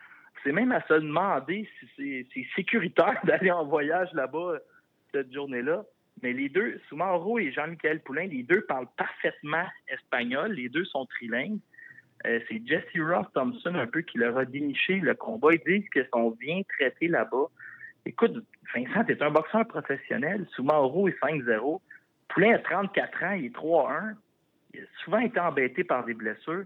C'est 0.42 0.52
même 0.52 0.72
à 0.72 0.80
se 0.86 0.94
demander 0.94 1.68
si 1.96 2.26
c'est 2.32 2.46
sécuritaire 2.54 3.20
d'aller 3.24 3.50
en 3.50 3.64
voyage 3.64 4.12
là-bas 4.12 4.58
cette 5.12 5.32
journée-là. 5.32 5.84
Mais 6.22 6.32
les 6.32 6.48
deux, 6.48 6.80
Soumaro 6.88 7.38
et 7.38 7.52
Jean-Michel 7.52 8.00
Poulain, 8.00 8.26
les 8.26 8.42
deux 8.42 8.62
parlent 8.62 8.88
parfaitement 8.96 9.66
espagnol. 9.88 10.52
Les 10.52 10.68
deux 10.68 10.84
sont 10.84 11.04
trilingues. 11.06 11.58
Euh, 12.26 12.40
c'est 12.48 12.66
Jesse 12.66 12.84
Ross 12.98 13.26
Thompson 13.34 13.74
un 13.74 13.86
peu 13.86 14.02
qui 14.02 14.18
leur 14.18 14.36
a 14.36 14.44
déniché 14.44 14.96
le 14.96 15.14
combat. 15.14 15.48
Ils 15.52 15.60
disent 15.66 15.88
qu'ils 15.90 16.08
sont 16.12 16.30
bien 16.32 16.62
traités 16.76 17.08
là-bas. 17.08 17.46
Écoute, 18.04 18.44
Vincent, 18.74 19.04
t'es 19.04 19.22
un 19.22 19.30
boxeur 19.30 19.66
professionnel. 19.66 20.46
Soumaro 20.54 21.08
est 21.08 21.18
5-0. 21.20 21.80
Poulain 22.28 22.54
a 22.54 22.58
34 22.58 23.22
ans, 23.22 23.32
il 23.32 23.46
est 23.46 23.56
3-1. 23.56 24.14
Il 24.74 24.80
a 24.80 24.84
souvent 25.04 25.18
été 25.18 25.38
embêté 25.38 25.84
par 25.84 26.04
des 26.04 26.14
blessures. 26.14 26.64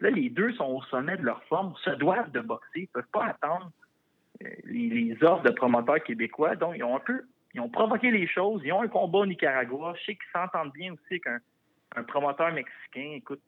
Là, 0.00 0.10
les 0.10 0.30
deux 0.30 0.52
sont 0.54 0.64
au 0.64 0.82
sommet 0.84 1.16
de 1.16 1.22
leur 1.22 1.42
forme, 1.44 1.74
se 1.84 1.90
doivent 1.90 2.30
de 2.32 2.40
boxer. 2.40 2.66
Ils 2.76 2.82
ne 2.82 2.86
peuvent 2.86 3.10
pas 3.12 3.26
attendre 3.26 3.70
euh, 4.42 4.48
les, 4.64 5.16
offres 5.22 5.44
de 5.44 5.50
promoteurs 5.50 6.02
québécois. 6.02 6.56
Donc, 6.56 6.74
ils 6.76 6.84
ont 6.84 6.96
un 6.96 7.00
peu 7.00 7.22
ils 7.54 7.60
ont 7.60 7.68
provoqué 7.68 8.10
les 8.10 8.26
choses. 8.26 8.62
Ils 8.64 8.72
ont 8.72 8.80
un 8.80 8.88
combat 8.88 9.18
au 9.18 9.26
Nicaragua. 9.26 9.94
Je 9.98 10.04
sais 10.04 10.14
qu'ils 10.14 10.32
s'entendent 10.32 10.72
bien 10.72 10.94
aussi 10.94 11.20
qu'un 11.20 11.38
un 11.94 12.02
promoteur 12.02 12.50
mexicain. 12.52 13.12
Écoute, 13.16 13.42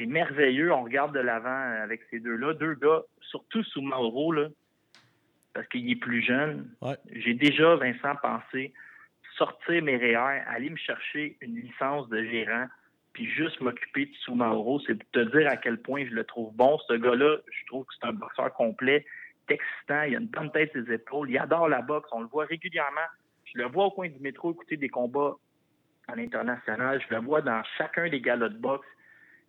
c'est 0.00 0.06
merveilleux. 0.06 0.72
On 0.72 0.84
regarde 0.84 1.14
de 1.14 1.20
l'avant 1.20 1.82
avec 1.82 2.00
ces 2.10 2.20
deux-là. 2.20 2.54
Deux 2.54 2.74
gars, 2.74 3.02
surtout 3.20 3.62
sous 3.62 3.82
Mauro, 3.82 4.32
là, 4.32 4.48
parce 5.52 5.66
qu'il 5.68 5.90
est 5.90 5.96
plus 5.96 6.22
jeune. 6.22 6.70
J'ai 7.12 7.34
déjà, 7.34 7.76
Vincent, 7.76 8.16
pensé 8.22 8.72
sortir 9.36 9.82
mes 9.82 9.96
REER, 9.96 10.42
aller 10.48 10.70
me 10.70 10.76
chercher 10.76 11.36
une 11.40 11.56
licence 11.56 12.08
de 12.08 12.22
gérant, 12.24 12.66
puis 13.12 13.26
juste 13.26 13.60
m'occuper 13.60 14.06
de 14.06 14.14
sous 14.24 14.34
Mauro. 14.34 14.80
C'est 14.86 14.94
pour 14.94 15.10
te 15.10 15.38
dire 15.38 15.48
à 15.50 15.56
quel 15.56 15.78
point 15.78 16.04
je 16.06 16.14
le 16.14 16.24
trouve 16.24 16.54
bon. 16.54 16.78
Ce 16.88 16.94
gars-là, 16.94 17.36
je 17.50 17.66
trouve 17.66 17.84
que 17.84 17.92
c'est 18.00 18.06
un 18.06 18.12
boxeur 18.12 18.52
complet, 18.54 19.04
excitant, 19.48 20.02
il 20.02 20.14
a 20.14 20.20
une 20.20 20.26
bonne 20.26 20.50
tête 20.52 20.70
ses 20.72 20.92
épaules, 20.92 21.30
il 21.30 21.38
adore 21.38 21.68
la 21.68 21.82
boxe, 21.82 22.08
on 22.12 22.20
le 22.20 22.28
voit 22.28 22.44
régulièrement. 22.44 23.08
Je 23.44 23.58
le 23.58 23.66
vois 23.66 23.86
au 23.86 23.90
coin 23.90 24.08
du 24.08 24.18
métro 24.20 24.52
écouter 24.52 24.76
des 24.76 24.88
combats 24.88 25.34
à 26.06 26.14
l'international. 26.14 27.02
Je 27.08 27.14
le 27.14 27.20
vois 27.20 27.42
dans 27.42 27.62
chacun 27.76 28.08
des 28.08 28.20
galas 28.20 28.48
de 28.48 28.58
boxe 28.58 28.86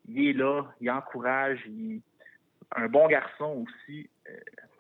il 0.08 0.30
est 0.30 0.34
là, 0.34 0.64
il 0.80 0.90
encourage, 0.90 1.60
il... 1.68 2.02
un 2.76 2.88
bon 2.88 3.08
garçon 3.08 3.66
aussi. 3.66 4.10
Euh, 4.30 4.34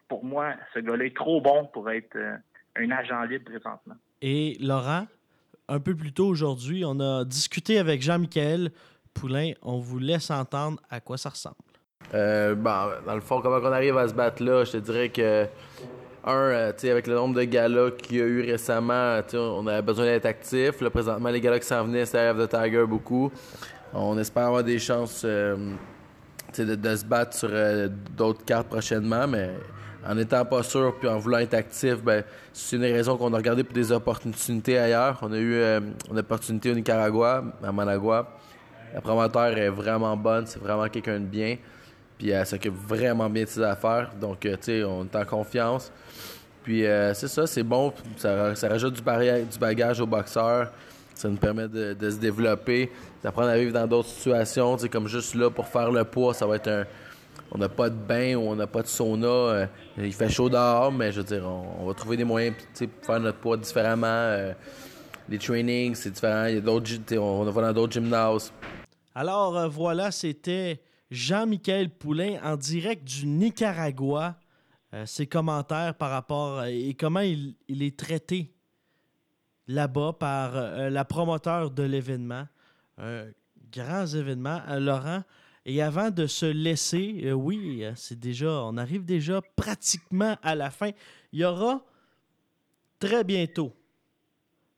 pour 0.07 0.25
moi, 0.25 0.53
ce 0.73 0.79
gars-là 0.79 1.05
est 1.05 1.15
trop 1.15 1.41
bon 1.41 1.67
pour 1.71 1.89
être 1.89 2.15
euh, 2.15 2.35
un 2.75 2.91
agent 2.91 3.23
libre 3.23 3.45
présentement. 3.45 3.95
Et 4.21 4.57
Laurent, 4.59 5.07
un 5.67 5.79
peu 5.79 5.95
plus 5.95 6.11
tôt 6.11 6.27
aujourd'hui, 6.27 6.83
on 6.85 6.99
a 6.99 7.23
discuté 7.23 7.79
avec 7.79 8.01
Jean-Michel 8.01 8.71
Poulain. 9.13 9.53
On 9.61 9.79
vous 9.79 9.99
laisse 9.99 10.29
entendre 10.29 10.81
à 10.89 10.99
quoi 10.99 11.17
ça 11.17 11.29
ressemble. 11.29 11.55
Euh, 12.13 12.55
dans 12.55 13.15
le 13.15 13.21
fond, 13.21 13.41
comment 13.41 13.57
on 13.57 13.71
arrive 13.71 13.97
à 13.97 14.07
se 14.07 14.13
battre 14.13 14.43
là, 14.43 14.63
je 14.65 14.73
te 14.73 14.77
dirais 14.77 15.09
que 15.09 15.47
un, 16.23 16.33
euh, 16.33 16.73
avec 16.83 17.07
le 17.07 17.15
nombre 17.15 17.35
de 17.35 17.43
galas 17.43 17.91
qu'il 17.91 18.17
y 18.17 18.21
a 18.21 18.25
eu 18.25 18.41
récemment, 18.41 19.21
on 19.33 19.65
avait 19.67 19.81
besoin 19.81 20.05
d'être 20.05 20.25
actif. 20.25 20.81
Là, 20.81 20.89
présentement, 20.89 21.29
les 21.29 21.41
galas 21.41 21.59
qui 21.59 21.67
s'en 21.67 21.83
venaient, 21.85 22.05
c'était 22.05 22.31
Rêve 22.31 22.37
de 22.37 22.45
Tiger 22.45 22.85
beaucoup. 22.85 23.31
On 23.93 24.17
espère 24.17 24.47
avoir 24.47 24.63
des 24.63 24.79
chances 24.79 25.23
euh, 25.25 25.73
de, 26.57 26.95
se 26.95 27.05
battre 27.05 27.35
sur 27.35 27.49
euh, 27.51 27.89
d'autres 28.15 28.45
cartes 28.45 28.67
prochainement, 28.67 29.27
mais 29.27 29.51
en 30.07 30.15
n'étant 30.15 30.45
pas 30.45 30.63
sûr 30.63 30.95
puis 30.99 31.07
en 31.07 31.19
voulant 31.19 31.39
être 31.39 31.53
actif, 31.53 32.01
ben, 32.01 32.23
c'est 32.53 32.75
une 32.75 32.83
raison 32.83 33.17
qu'on 33.17 33.33
a 33.33 33.37
regardé 33.37 33.63
pour 33.63 33.73
des 33.73 33.91
opportunités 33.91 34.77
ailleurs. 34.77 35.19
On 35.21 35.31
a 35.31 35.37
eu 35.37 35.61
une 36.09 36.17
opportunité 36.17 36.71
au 36.71 36.75
Nicaragua, 36.75 37.43
à 37.63 37.71
Managua. 37.71 38.27
La 38.93 39.01
promoteur 39.01 39.57
est 39.57 39.69
vraiment 39.69 40.17
bonne, 40.17 40.47
c'est 40.47 40.59
vraiment 40.59 40.87
quelqu'un 40.87 41.19
de 41.19 41.25
bien. 41.25 41.57
Puis 42.17 42.29
elle 42.29 42.45
s'occupe 42.45 42.75
vraiment 42.75 43.29
bien 43.29 43.43
de 43.43 43.49
ses 43.49 43.61
affaires. 43.61 44.11
Donc, 44.19 44.47
on 44.47 45.05
est 45.05 45.15
en 45.15 45.25
confiance. 45.25 45.91
Puis 46.63 46.85
euh, 46.85 47.13
c'est 47.13 47.27
ça, 47.27 47.47
c'est 47.47 47.63
bon. 47.63 47.93
Ça, 48.17 48.53
rajoute 48.63 48.93
du, 48.93 49.01
du, 49.01 49.59
bagage 49.59 49.99
au 49.99 50.05
boxeur. 50.05 50.71
Ça 51.21 51.29
nous 51.29 51.37
permet 51.37 51.67
de, 51.67 52.09
se 52.09 52.17
développer, 52.17 52.91
d'apprendre 53.23 53.49
à 53.49 53.57
vivre 53.57 53.73
dans 53.73 53.85
d'autres 53.85 54.09
situations. 54.09 54.77
C'est 54.77 54.89
comme 54.89 55.07
juste 55.07 55.35
là 55.35 55.49
pour 55.49 55.67
faire 55.67 55.91
le 55.91 56.03
poids, 56.03 56.33
ça 56.33 56.47
va 56.47 56.55
être 56.55 56.67
un. 56.67 56.85
On 57.51 57.57
n'a 57.57 57.69
pas 57.69 57.89
de 57.89 57.95
bain 57.95 58.35
ou 58.35 58.41
on 58.41 58.55
n'a 58.55 58.65
pas 58.65 58.81
de 58.81 58.87
sauna. 58.87 59.27
Euh, 59.27 59.65
il 59.97 60.13
fait 60.13 60.29
chaud 60.29 60.49
dehors, 60.49 60.91
mais 60.91 61.11
je 61.11 61.19
veux 61.19 61.25
dire, 61.25 61.45
on, 61.45 61.85
va 61.85 61.93
trouver 61.93 62.17
des 62.17 62.23
moyens 62.23 62.55
pour 62.55 63.05
faire 63.05 63.19
notre 63.19 63.37
poids 63.39 63.57
différemment. 63.57 64.07
Euh, 64.07 64.53
les 65.27 65.37
trainings, 65.37 65.95
c'est 65.95 66.11
différent. 66.11 66.45
Il 66.45 66.55
y 66.55 66.57
a 66.57 66.61
d'autres, 66.61 66.91
on, 67.17 67.43
va 67.43 67.61
dans 67.61 67.73
d'autres 67.73 67.93
gymnases. 67.93 68.51
Alors 69.13 69.69
voilà, 69.69 70.11
c'était 70.11 70.81
Jean-Michel 71.11 71.89
Poulain 71.89 72.37
en 72.43 72.55
direct 72.55 73.03
du 73.03 73.27
Nicaragua. 73.27 74.37
Euh, 74.93 75.05
ses 75.05 75.25
commentaires 75.25 75.95
par 75.95 76.09
rapport 76.09 76.59
euh, 76.59 76.65
et 76.65 76.93
comment 76.95 77.21
il, 77.21 77.55
est 77.69 77.97
traité 77.97 78.51
là-bas 79.71 80.13
par 80.13 80.55
euh, 80.55 80.89
la 80.89 81.05
promoteur 81.05 81.71
de 81.71 81.83
l'événement. 81.83 82.47
Un 82.97 83.25
grand 83.71 84.05
événement, 84.05 84.61
Laurent. 84.77 85.23
Et 85.65 85.81
avant 85.81 86.09
de 86.09 86.25
se 86.25 86.45
laisser, 86.45 87.31
oui, 87.33 87.85
c'est 87.95 88.19
déjà, 88.19 88.63
on 88.63 88.77
arrive 88.77 89.05
déjà 89.05 89.41
pratiquement 89.55 90.35
à 90.41 90.55
la 90.55 90.71
fin. 90.71 90.89
Il 91.31 91.39
y 91.39 91.45
aura 91.45 91.85
très 92.99 93.23
bientôt 93.23 93.75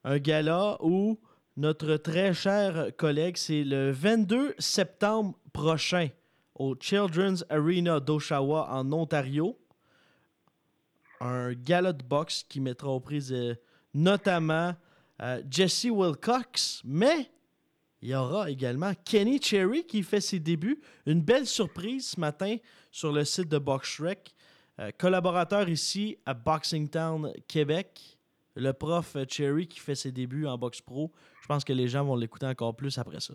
un 0.03 0.17
gala 0.17 0.77
où 0.81 1.19
notre 1.55 1.97
très 1.97 2.33
cher 2.33 2.91
collègue, 2.97 3.37
c'est 3.37 3.63
le 3.63 3.91
22 3.91 4.55
septembre 4.57 5.37
prochain 5.53 6.09
au 6.55 6.75
Children's 6.75 7.45
Arena 7.49 7.99
d'Oshawa 7.99 8.69
en 8.71 8.91
Ontario. 8.91 9.57
Un 11.19 11.53
gala 11.53 11.93
de 11.93 12.03
boxe 12.03 12.43
qui 12.43 12.59
mettra 12.59 12.89
aux 12.89 12.99
prises 12.99 13.31
euh, 13.31 13.55
notamment 13.93 14.75
euh, 15.21 15.41
Jesse 15.49 15.87
Wilcox, 15.89 16.81
mais 16.85 17.29
il 18.01 18.09
y 18.09 18.15
aura 18.15 18.49
également 18.49 18.93
Kenny 19.05 19.41
Cherry 19.41 19.85
qui 19.85 20.03
fait 20.03 20.19
ses 20.19 20.39
débuts. 20.39 20.81
Une 21.05 21.21
belle 21.21 21.45
surprise 21.45 22.09
ce 22.11 22.19
matin 22.19 22.57
sur 22.91 23.11
le 23.11 23.23
site 23.23 23.49
de 23.49 23.57
BoxShrek. 23.57 24.33
Euh, 24.79 24.91
collaborateur 24.97 25.69
ici 25.69 26.17
à 26.25 26.33
Boxing 26.33 26.89
Town, 26.89 27.31
Québec. 27.47 28.17
Le 28.55 28.71
prof 28.71 29.17
Cherry 29.29 29.67
qui 29.67 29.79
fait 29.79 29.95
ses 29.95 30.11
débuts 30.11 30.45
en 30.45 30.57
boxe 30.57 30.81
pro. 30.81 31.11
Je 31.41 31.47
pense 31.47 31.63
que 31.63 31.73
les 31.73 31.87
gens 31.87 32.03
vont 32.03 32.15
l'écouter 32.15 32.45
encore 32.45 32.75
plus 32.75 32.97
après 32.97 33.19
ça. 33.19 33.33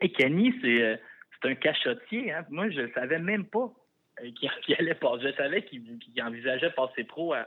Et 0.00 0.10
Kenny, 0.10 0.52
c'est 0.60 0.98
c'est 1.42 1.50
un 1.50 1.54
cachotier. 1.54 2.32
Hein. 2.32 2.44
Moi, 2.50 2.70
je 2.70 2.82
ne 2.82 2.88
savais 2.88 3.18
même 3.18 3.44
pas 3.46 3.72
euh, 4.22 4.30
qu'il 4.64 4.74
allait 4.78 4.94
passer. 4.94 5.30
Je 5.30 5.36
savais 5.36 5.64
qu'il 5.64 6.22
envisageait 6.22 6.70
passer 6.70 7.04
pro 7.04 7.34
à, 7.34 7.46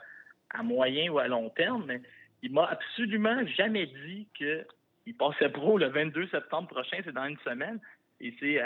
moyen 0.64 1.12
ou 1.12 1.20
à 1.20 1.28
long 1.28 1.50
terme, 1.50 1.86
mais 1.88 2.02
il 2.44 2.52
m'a 2.52 2.66
absolument 2.66 3.46
jamais 3.48 3.88
dit 3.88 4.28
qu'il 4.36 5.16
passait 5.18 5.50
pro 5.50 5.78
le 5.78 5.88
22 5.88 6.28
septembre 6.28 6.68
prochain, 6.68 6.98
c'est 7.04 7.14
dans 7.14 7.26
une 7.26 7.40
semaine. 7.40 7.80
Et 8.20 8.36
c'est 8.40 8.62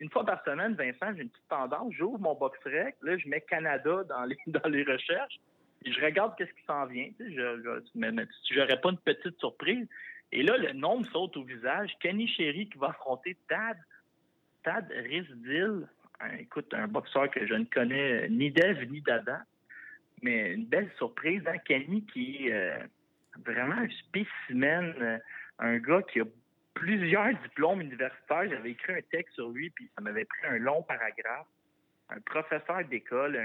une 0.00 0.10
fois 0.10 0.26
par 0.26 0.44
semaine, 0.44 0.74
Vincent, 0.74 1.14
j'ai 1.14 1.22
une 1.22 1.30
petite 1.30 1.48
tendance. 1.48 1.92
J'ouvre 1.94 2.18
mon 2.18 2.34
box 2.34 2.58
rec, 2.64 2.96
là, 3.02 3.16
je 3.16 3.28
mets 3.28 3.40
Canada 3.40 4.04
dans 4.08 4.24
les, 4.24 4.36
dans 4.48 4.68
les 4.68 4.82
recherches, 4.82 5.38
et 5.84 5.92
je 5.92 6.00
regarde 6.04 6.34
qu'est-ce 6.36 6.52
qui 6.52 6.64
s'en 6.66 6.86
vient. 6.86 7.08
Tu 7.16 7.24
sais, 7.24 7.34
je, 7.34 8.54
j'aurais 8.54 8.80
pas 8.80 8.90
une 8.90 8.98
petite 8.98 9.38
surprise. 9.38 9.86
Et 10.32 10.42
là, 10.42 10.56
le 10.58 10.72
nom 10.72 10.98
me 10.98 11.04
saute 11.04 11.36
au 11.36 11.44
visage. 11.44 11.90
Kenny 12.00 12.28
Sherry 12.28 12.68
qui 12.68 12.78
va 12.78 12.88
affronter 12.88 13.36
Tad 13.48 13.76
Tad 14.62 14.90
Rizdil, 14.90 15.88
écoute, 16.38 16.72
un 16.74 16.86
boxeur 16.86 17.30
que 17.30 17.46
je 17.46 17.54
ne 17.54 17.64
connais 17.64 18.28
ni 18.28 18.50
d'Ève 18.50 18.82
ni 18.90 19.00
d'Adam, 19.00 19.38
mais 20.22 20.52
une 20.52 20.66
belle 20.66 20.90
surprise. 20.98 21.42
Hein? 21.46 21.58
Kenny 21.64 22.04
qui 22.12 22.48
est 22.48 22.52
euh, 22.52 22.78
vraiment 23.44 23.76
un 23.76 23.88
spécimen, 23.90 24.94
euh, 25.00 25.18
un 25.58 25.78
gars 25.78 26.02
qui 26.02 26.20
a 26.20 26.24
plusieurs 26.74 27.32
diplômes 27.42 27.80
universitaires. 27.80 28.48
J'avais 28.48 28.70
écrit 28.70 28.94
un 28.94 29.02
texte 29.10 29.34
sur 29.34 29.50
lui, 29.50 29.70
puis 29.70 29.88
ça 29.94 30.02
m'avait 30.02 30.24
pris 30.24 30.46
un 30.48 30.58
long 30.58 30.82
paragraphe. 30.82 31.46
Un 32.08 32.20
professeur 32.20 32.84
d'école, 32.90 33.36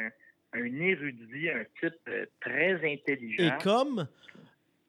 un, 0.54 0.64
érudit, 0.64 1.50
un 1.50 1.64
type 1.80 2.00
euh, 2.08 2.26
très 2.40 2.74
intelligent. 2.76 3.44
Et 3.44 3.64
comme 3.64 4.08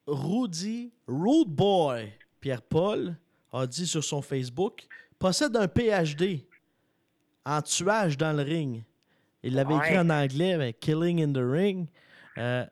Rudy 0.07 0.91
Rude 1.07 1.49
Boy 1.49 2.11
Pierre-Paul 2.39 3.15
a 3.53 3.67
dit 3.67 3.85
sur 3.85 4.03
son 4.03 4.21
Facebook, 4.21 4.81
possède 5.19 5.55
un 5.55 5.67
PhD 5.67 6.45
en 7.45 7.61
tuage 7.61 8.17
dans 8.17 8.35
le 8.35 8.43
ring. 8.43 8.83
Il 9.43 9.55
l'avait 9.55 9.75
écrit 9.75 9.97
en 9.97 10.09
anglais, 10.09 10.57
mais 10.57 10.73
Killing 10.73 11.23
in 11.23 11.31
the 11.31 11.43
Ring. 11.43 11.87
Euh, 12.37 12.65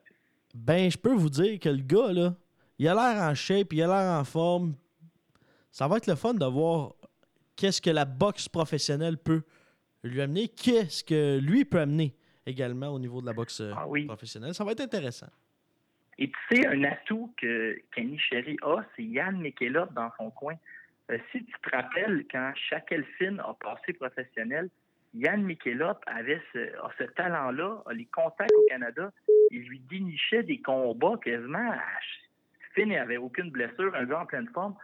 ben, 0.56 0.90
je 0.90 0.96
peux 0.96 1.12
vous 1.12 1.28
dire 1.28 1.58
que 1.60 1.68
le 1.68 1.82
gars, 1.82 2.12
là, 2.12 2.34
il 2.78 2.88
a 2.88 2.94
l'air 2.94 3.22
en 3.22 3.34
shape, 3.34 3.72
il 3.72 3.82
a 3.82 3.86
l'air 3.86 4.18
en 4.18 4.24
forme. 4.24 4.74
Ça 5.70 5.86
va 5.86 5.98
être 5.98 6.06
le 6.06 6.14
fun 6.14 6.34
de 6.34 6.46
voir 6.46 6.94
qu'est-ce 7.56 7.82
que 7.82 7.90
la 7.90 8.04
boxe 8.04 8.48
professionnelle 8.48 9.18
peut 9.18 9.42
lui 10.02 10.20
amener, 10.22 10.48
qu'est-ce 10.48 11.04
que 11.04 11.38
lui 11.38 11.64
peut 11.64 11.80
amener 11.80 12.14
également 12.46 12.88
au 12.88 12.98
niveau 12.98 13.20
de 13.20 13.26
la 13.26 13.32
boxe 13.32 13.60
euh, 13.60 13.72
ah 13.76 13.86
professionnelle. 14.06 14.54
Ça 14.54 14.64
va 14.64 14.72
être 14.72 14.80
intéressant. 14.80 15.28
Et 16.18 16.30
tu 16.30 16.56
sais, 16.56 16.66
un 16.66 16.84
atout 16.84 17.34
que 17.36 17.78
Kenny 17.94 18.18
Sherry 18.18 18.56
a, 18.62 18.82
c'est 18.94 19.04
Yann 19.04 19.38
Mikelov 19.38 19.92
dans 19.92 20.10
son 20.16 20.30
coin. 20.30 20.54
Euh, 21.10 21.18
si 21.32 21.44
tu 21.44 21.52
te 21.62 21.76
rappelles, 21.76 22.24
quand 22.30 22.52
Finn 23.18 23.40
a 23.40 23.54
passé 23.60 23.92
professionnel, 23.92 24.70
Yann 25.16 25.42
Mikelop 25.44 25.98
avait 26.06 26.42
ce, 26.52 27.04
talent-là, 27.16 27.82
les 27.92 28.04
contacts 28.06 28.52
au 28.52 28.66
Canada. 28.68 29.10
Il 29.50 29.66
lui 29.66 29.80
dénichait 29.80 30.42
des 30.42 30.60
combats 30.60 31.16
quasiment. 31.22 31.72
Finn 32.74 32.90
n'avait 32.90 33.16
aucune 33.16 33.50
blessure, 33.50 33.94
un 33.94 34.04
gars 34.04 34.20
en 34.20 34.26
pleine 34.26 34.48
forme. 34.48 34.76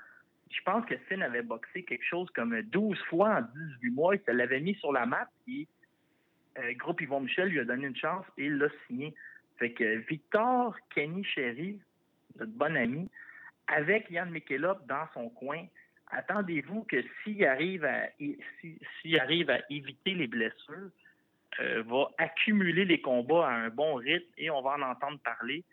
Je 0.51 0.61
pense 0.63 0.87
que 0.87 0.97
Finn 1.09 1.23
avait 1.23 1.43
boxé 1.43 1.83
quelque 1.85 2.05
chose 2.05 2.31
comme 2.35 2.59
12 2.63 2.99
fois 3.11 3.41
en 3.41 3.43
18 3.43 3.91
mois. 3.91 4.15
Il 4.15 4.23
se 4.27 4.31
l'avait 4.31 4.61
mis 4.61 4.75
sur 4.77 4.93
la 4.93 5.05
map. 5.05 5.29
Et 5.47 5.69
euh, 6.59 6.73
Groupe 6.75 7.03
Yvon 7.03 7.21
Michel 7.21 7.49
lui 7.49 7.61
a 7.61 7.65
donné 7.65 7.87
une 7.87 7.97
chance 7.97 8.25
et 8.39 8.47
il 8.47 8.57
l'a 8.57 8.69
signé. 8.87 9.15
Fait 9.59 9.73
que 9.73 9.97
Victor 10.09 10.77
Kenny 10.95 11.25
Sherry, 11.25 11.79
notre 12.39 12.53
bon 12.53 12.75
ami, 12.75 13.11
avec 13.67 14.11
Yann 14.11 14.31
Mikelop 14.31 14.87
dans 14.87 15.07
son 15.13 15.29
coin, 15.29 15.67
attendez-vous 16.13 16.85
que 16.85 17.03
s'il 17.23 17.45
arrive 17.45 17.85
à 17.85 18.09
s'il 19.01 19.19
arrive 19.19 19.51
à 19.51 19.59
éviter 19.71 20.15
les 20.15 20.27
blessures, 20.27 20.91
euh, 21.61 21.83
va 21.87 22.11
accumuler 22.19 22.85
les 22.85 23.01
combats 23.01 23.47
à 23.47 23.53
un 23.53 23.69
bon 23.69 23.95
rythme 23.95 24.31
et 24.39 24.51
on 24.51 24.63
va 24.63 24.71
en 24.71 24.83
entendre 24.83 25.19
parler. 25.25 25.65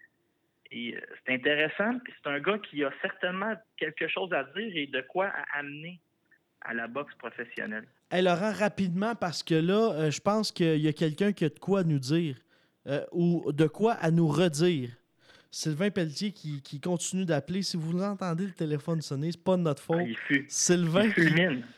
Et 0.72 0.96
euh, 0.96 1.00
c'est 1.26 1.34
intéressant, 1.34 2.00
c'est 2.06 2.30
un 2.30 2.40
gars 2.40 2.60
qui 2.60 2.84
a 2.84 2.92
certainement 3.02 3.54
quelque 3.78 4.08
chose 4.08 4.32
à 4.34 4.44
dire 4.44 4.76
et 4.76 4.88
de 4.88 5.02
quoi 5.02 5.28
à 5.28 5.60
amener 5.60 6.00
à 6.62 6.74
la 6.74 6.88
boxe 6.88 7.14
professionnelle. 7.16 7.88
Elle 8.10 8.28
rapidement, 8.28 9.16
parce 9.16 9.44
que 9.44 9.56
là, 9.56 9.94
euh, 9.94 10.12
je 10.12 10.20
pense 10.20 10.52
qu'il 10.52 10.78
y 10.78 10.88
a 10.88 10.94
quelqu'un 10.94 11.32
qui 11.32 11.46
a 11.46 11.50
de 11.50 11.60
quoi 11.60 11.84
nous 11.84 12.00
dire 12.00 12.36
ou 13.12 13.52
de 13.52 13.68
quoi 13.68 13.94
à 13.94 14.10
nous 14.10 14.28
redire. 14.28 14.90
Sylvain 15.52 15.90
Pelletier 15.90 16.32
qui, 16.32 16.80
continue 16.80 17.26
d'appeler. 17.26 17.64
Si 17.64 17.76
vous 17.76 18.02
entendez 18.02 18.46
le 18.46 18.52
téléphone 18.52 19.02
sonner, 19.02 19.32
c'est 19.32 19.44
pas 19.44 19.58
de 19.58 19.62
notre 19.64 19.82
faute. 19.82 19.98
Ah, 20.00 20.34
Sylvain, 20.48 21.10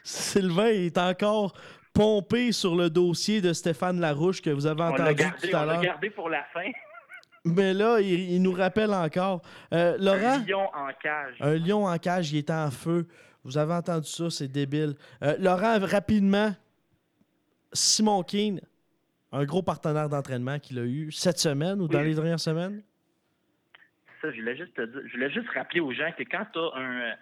Sylvain 0.04 0.68
est 0.68 0.98
encore 0.98 1.54
pompé 1.94 2.52
sur 2.52 2.76
le 2.76 2.90
dossier 2.90 3.42
de 3.42 3.54
Stéphane 3.54 4.00
Larouche 4.00 4.42
que 4.42 4.50
vous 4.50 4.66
avez 4.66 4.84
entendu 4.84 5.24
tout 5.42 5.56
à 5.56 5.66
l'heure. 5.66 5.78
On 5.78 5.82
l'a 5.82 5.86
gardé 5.86 6.10
pour 6.10 6.30
la 6.30 6.44
fin. 6.54 6.70
Mais 7.44 7.74
là, 7.74 8.00
il, 8.00 8.42
nous 8.42 8.52
rappelle 8.52 8.94
encore. 8.94 9.42
Euh, 9.74 9.98
Laurent, 10.00 10.40
un 10.40 10.46
lion 10.46 10.70
en 10.76 10.90
cage. 11.02 11.36
Un 11.40 11.56
lion 11.56 11.86
en 11.86 11.98
cage, 11.98 12.32
il 12.32 12.38
est 12.38 12.52
en 12.52 12.70
feu. 12.70 13.08
Vous 13.44 13.58
avez 13.58 13.74
entendu 13.74 14.08
ça, 14.08 14.30
c'est 14.30 14.48
débile. 14.48 14.96
Euh, 15.24 15.36
Laurent, 15.40 15.80
rapidement, 15.82 16.54
Simon 17.74 18.22
Keane, 18.22 18.62
un 19.32 19.46
gros 19.46 19.64
partenaire 19.64 20.10
d'entraînement 20.10 20.60
qu'il 20.60 20.78
a 20.78 20.84
eu 20.84 21.12
cette 21.12 21.40
semaine 21.40 21.82
ou 21.82 21.88
dans 21.88 22.02
les 22.02 22.14
dernières 22.14 22.40
semaines? 22.40 22.84
Je 24.24 24.40
voulais 24.40 24.56
juste 24.56 24.74
je 24.78 25.12
voulais 25.14 25.32
juste 25.32 25.50
rappeler 25.50 25.80
aux 25.80 25.94
gens 25.94 26.12
que 26.18 26.24
quand 26.24 26.46
tu 26.54 26.60
as 26.60 26.72
un, 26.76 27.16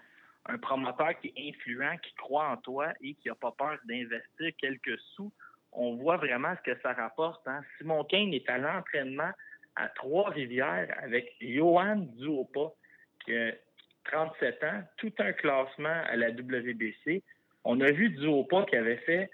un, 0.45 0.57
promoteur 0.57 1.17
qui 1.19 1.27
est 1.27 1.49
influent, 1.49 1.97
qui 1.97 2.13
croit 2.15 2.49
en 2.49 2.57
toi 2.57 2.93
et 3.01 3.13
qui 3.15 3.27
n'a 3.27 3.35
pas 3.35 3.51
peur 3.51 3.77
d'investir 3.85 4.51
quelques 4.57 4.99
sous, 5.15 5.31
on 5.71 5.95
voit 5.95 6.17
vraiment 6.17 6.53
ce 6.57 6.71
que 6.71 6.79
ça 6.81 6.93
rapporte. 6.93 7.47
Hein. 7.47 7.61
Simon 7.77 8.03
Kane 8.03 8.33
est 8.33 8.49
à 8.49 8.57
l'entraînement 8.57 9.31
à 9.75 9.87
Trois-Rivières 9.89 10.93
avec 11.01 11.35
Johan 11.39 12.07
Duopa, 12.17 12.71
qui 13.23 13.35
a 13.35 13.51
37 14.05 14.63
ans, 14.63 14.83
tout 14.97 15.13
un 15.19 15.33
classement 15.33 16.03
à 16.05 16.15
la 16.15 16.31
WBC. 16.31 17.23
On 17.63 17.79
a 17.81 17.91
vu 17.91 18.09
Duopa 18.09 18.65
qui 18.65 18.75
avait 18.75 18.97
fait 18.97 19.29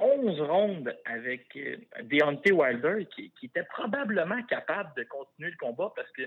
11 0.00 0.40
rondes 0.42 0.96
avec 1.04 1.44
euh, 1.56 1.76
Deontay 2.02 2.52
Wilder, 2.52 3.06
qui, 3.14 3.32
était 3.42 3.64
probablement 3.64 4.42
capable 4.44 4.90
de 4.96 5.04
continuer 5.04 5.50
le 5.50 5.56
combat 5.56 5.92
parce 5.94 6.10
que, 6.12 6.22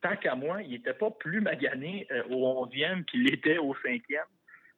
tant 0.00 0.16
qu'à 0.16 0.34
moi, 0.34 0.62
il 0.62 0.70
n'était 0.70 0.94
pas 0.94 1.10
plus 1.10 1.40
magané 1.40 2.06
euh, 2.10 2.22
au 2.30 2.66
11e 2.66 3.04
qu'il 3.04 3.32
était 3.32 3.58
au 3.58 3.74
5e. 3.74 4.00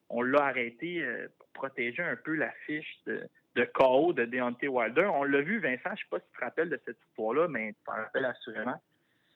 On 0.08 0.22
l'a 0.22 0.46
arrêté 0.46 1.02
euh, 1.02 1.28
pour 1.38 1.48
protéger 1.52 2.02
un 2.02 2.16
peu 2.16 2.34
la 2.34 2.50
fiche 2.66 2.98
de, 3.06 3.22
de 3.54 3.64
KO 3.64 4.12
de 4.12 4.24
Deontay 4.24 4.68
Wilder. 4.68 5.08
On 5.14 5.24
l'a 5.24 5.40
vu, 5.40 5.60
Vincent, 5.60 5.80
je 5.84 5.90
ne 5.90 5.96
sais 5.96 6.06
pas 6.10 6.18
si 6.20 6.26
tu 6.26 6.38
te 6.38 6.44
rappelles 6.44 6.70
de 6.70 6.80
cette 6.84 6.98
histoire-là, 7.08 7.48
mais 7.48 7.72
tu 7.72 7.78
t'en 7.86 7.92
rappelles 7.92 8.24
assurément. 8.24 8.80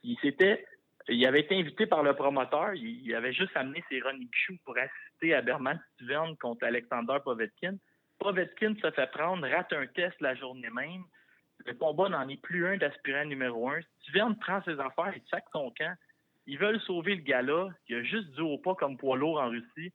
Il 0.03 0.19
s'était 0.21 0.65
il 1.09 1.25
avait 1.27 1.41
été 1.41 1.59
invité 1.59 1.87
par 1.87 2.03
le 2.03 2.15
promoteur. 2.15 2.75
Il, 2.75 3.15
avait 3.15 3.33
juste 3.33 3.57
amené 3.57 3.85
ses 3.89 4.01
running 4.01 4.29
shoes 4.33 4.59
pour 4.65 4.77
assister 4.77 5.35
à 5.35 5.43
Berman 5.43 5.81
Steven 5.95 6.37
contre 6.39 6.65
Alexander 6.65 7.19
Povetkin. 7.25 7.77
Povetkin 8.19 8.75
se 8.83 8.91
fait 8.91 9.11
prendre, 9.13 9.47
rate 9.49 9.73
un 9.73 9.87
test 9.87 10.21
la 10.21 10.35
journée 10.35 10.71
même. 10.71 11.05
Le 11.67 11.75
combat 11.75 12.09
n'en 12.09 12.29
est 12.29 12.41
plus 12.41 12.67
un 12.67 12.77
d'aspirant 12.77 13.25
numéro 13.25 13.69
un. 13.69 13.81
Steven 14.03 14.37
prend 14.39 14.63
ses 14.63 14.79
affaires, 14.79 15.13
il 15.15 15.23
sac 15.31 15.45
son 15.53 15.73
camp. 15.77 15.95
Ils 16.47 16.59
veulent 16.59 16.81
sauver 16.81 17.17
le 17.17 17.23
gars-là. 17.23 17.71
Il 17.89 17.97
a 17.97 18.03
juste 18.03 18.31
du 18.33 18.41
haut 18.41 18.59
pas 18.59 18.75
comme 18.75 18.97
poids 18.97 19.17
lourd 19.17 19.41
en 19.41 19.49
Russie. 19.49 19.93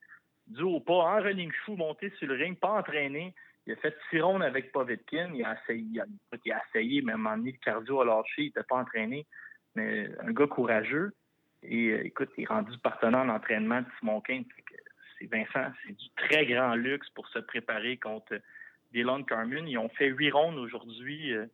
Du 0.47 0.63
haut 0.63 0.81
pas, 0.81 0.93
en 0.93 1.21
running 1.21 1.51
shoe, 1.65 1.77
monté 1.77 2.11
sur 2.19 2.27
le 2.27 2.35
ring, 2.35 2.57
pas 2.59 2.79
entraîné. 2.79 3.33
Il 3.65 3.73
a 3.73 3.75
fait 3.77 3.95
six 4.09 4.19
rondes 4.19 4.43
avec 4.43 4.71
Povetkin. 4.73 5.31
Il 5.33 5.45
a 5.45 5.57
essayé, 5.63 5.85
il 5.93 6.01
a, 6.01 6.05
il 6.43 6.51
a 6.51 6.61
essayé 6.69 7.01
le 7.01 7.51
cardio 7.63 8.01
à 8.01 8.05
lâché. 8.05 8.41
Il 8.41 8.45
n'était 8.45 8.63
pas 8.63 8.77
entraîné 8.77 9.25
mais 9.75 10.09
un 10.19 10.31
gars 10.31 10.47
courageux. 10.47 11.13
Et 11.63 11.89
euh, 11.89 12.05
écoute, 12.05 12.29
il 12.37 12.43
est 12.43 12.47
rendu 12.47 12.77
partenaire 12.79 13.25
d'entraînement 13.25 13.81
de 13.81 13.85
Simon 13.99 14.21
Kane. 14.21 14.45
C'est 15.19 15.27
Vincent, 15.27 15.71
c'est 15.85 15.95
du 15.95 16.09
très 16.17 16.45
grand 16.45 16.75
luxe 16.75 17.09
pour 17.11 17.27
se 17.27 17.39
préparer 17.39 17.97
contre 17.97 18.39
Dylan 18.91 19.23
Carmen. 19.25 19.67
Ils 19.67 19.77
ont 19.77 19.89
fait 19.89 20.07
huit 20.07 20.31
rondes 20.31 20.57
aujourd'hui 20.57 21.33
euh, 21.33 21.45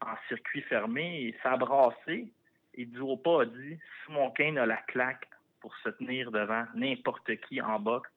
en 0.00 0.14
circuit 0.28 0.62
fermé 0.62 1.28
et 1.28 1.36
a 1.44 1.56
brassé. 1.56 2.32
Et 2.74 2.86
Duopa 2.86 3.42
a 3.42 3.46
dit 3.46 3.78
Simon 4.04 4.30
Kane 4.30 4.58
a 4.58 4.66
la 4.66 4.76
claque 4.76 5.28
pour 5.60 5.74
se 5.84 5.90
tenir 5.90 6.30
devant 6.30 6.64
n'importe 6.74 7.30
qui 7.48 7.60
en 7.60 7.78
boxe. 7.78 8.08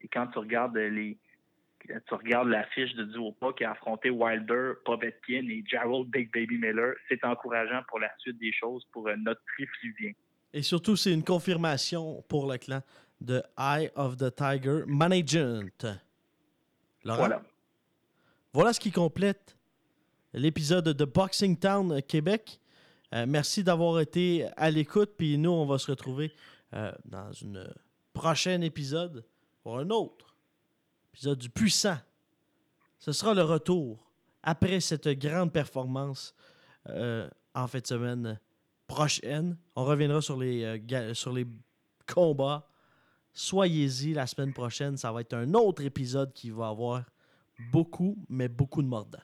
Et 0.00 0.08
quand 0.08 0.26
tu 0.28 0.38
regardes 0.38 0.76
les, 0.76 1.16
tu 1.80 2.14
regardes 2.14 2.48
l'affiche 2.48 2.94
de 2.94 3.04
Duopa 3.04 3.52
qui 3.56 3.64
a 3.64 3.72
affronté 3.72 4.10
Wilder, 4.10 4.72
Povetkin 4.84 5.48
et 5.48 5.64
Gerald 5.66 6.08
Big 6.08 6.32
Baby 6.32 6.58
Miller, 6.58 6.94
c'est 7.08 7.24
encourageant 7.24 7.82
pour 7.88 7.98
la 7.98 8.10
suite 8.18 8.38
des 8.38 8.52
choses 8.52 8.86
pour 8.92 9.08
euh, 9.08 9.16
notre 9.16 9.40
prix 9.54 9.66
fluvien. 9.66 10.12
Et 10.52 10.62
surtout, 10.62 10.96
c'est 10.96 11.12
une 11.12 11.24
confirmation 11.24 12.22
pour 12.28 12.50
le 12.50 12.58
clan 12.58 12.80
de 13.20 13.42
Eye 13.58 13.90
of 13.96 14.16
the 14.16 14.34
Tiger 14.34 14.82
Management. 14.86 15.86
Voilà. 17.04 17.42
Voilà 18.52 18.72
ce 18.72 18.80
qui 18.80 18.92
complète 18.92 19.56
l'épisode 20.34 20.88
de 20.88 21.04
Boxing 21.04 21.56
Town 21.56 22.02
Québec. 22.02 22.60
Euh, 23.14 23.24
merci 23.26 23.64
d'avoir 23.64 24.00
été 24.00 24.46
à 24.56 24.70
l'écoute. 24.70 25.12
Puis 25.16 25.38
nous, 25.38 25.50
on 25.50 25.66
va 25.66 25.78
se 25.78 25.90
retrouver 25.90 26.32
euh, 26.74 26.92
dans 27.04 27.32
une 27.32 27.72
prochaine 28.12 28.62
épisode 28.62 29.24
pour 29.62 29.78
un 29.78 29.88
autre 29.90 30.34
épisode 31.12 31.38
du 31.38 31.48
puissant. 31.48 31.96
Ce 32.98 33.12
sera 33.12 33.34
le 33.34 33.42
retour 33.42 34.10
après 34.42 34.80
cette 34.80 35.08
grande 35.08 35.52
performance 35.52 36.34
euh, 36.88 37.28
en 37.54 37.66
fin 37.66 37.78
de 37.78 37.86
semaine 37.86 38.40
prochaine. 38.86 39.56
On 39.76 39.84
reviendra 39.84 40.20
sur 40.20 40.38
les, 40.38 40.64
euh, 40.64 41.14
sur 41.14 41.32
les 41.32 41.46
combats. 42.12 42.68
Soyez-y 43.32 44.14
la 44.14 44.26
semaine 44.26 44.52
prochaine. 44.52 44.96
Ça 44.96 45.12
va 45.12 45.20
être 45.20 45.34
un 45.34 45.54
autre 45.54 45.82
épisode 45.82 46.32
qui 46.32 46.50
va 46.50 46.68
avoir 46.68 47.04
beaucoup, 47.70 48.16
mais 48.28 48.48
beaucoup 48.48 48.82
de 48.82 48.88
mordants. 48.88 49.18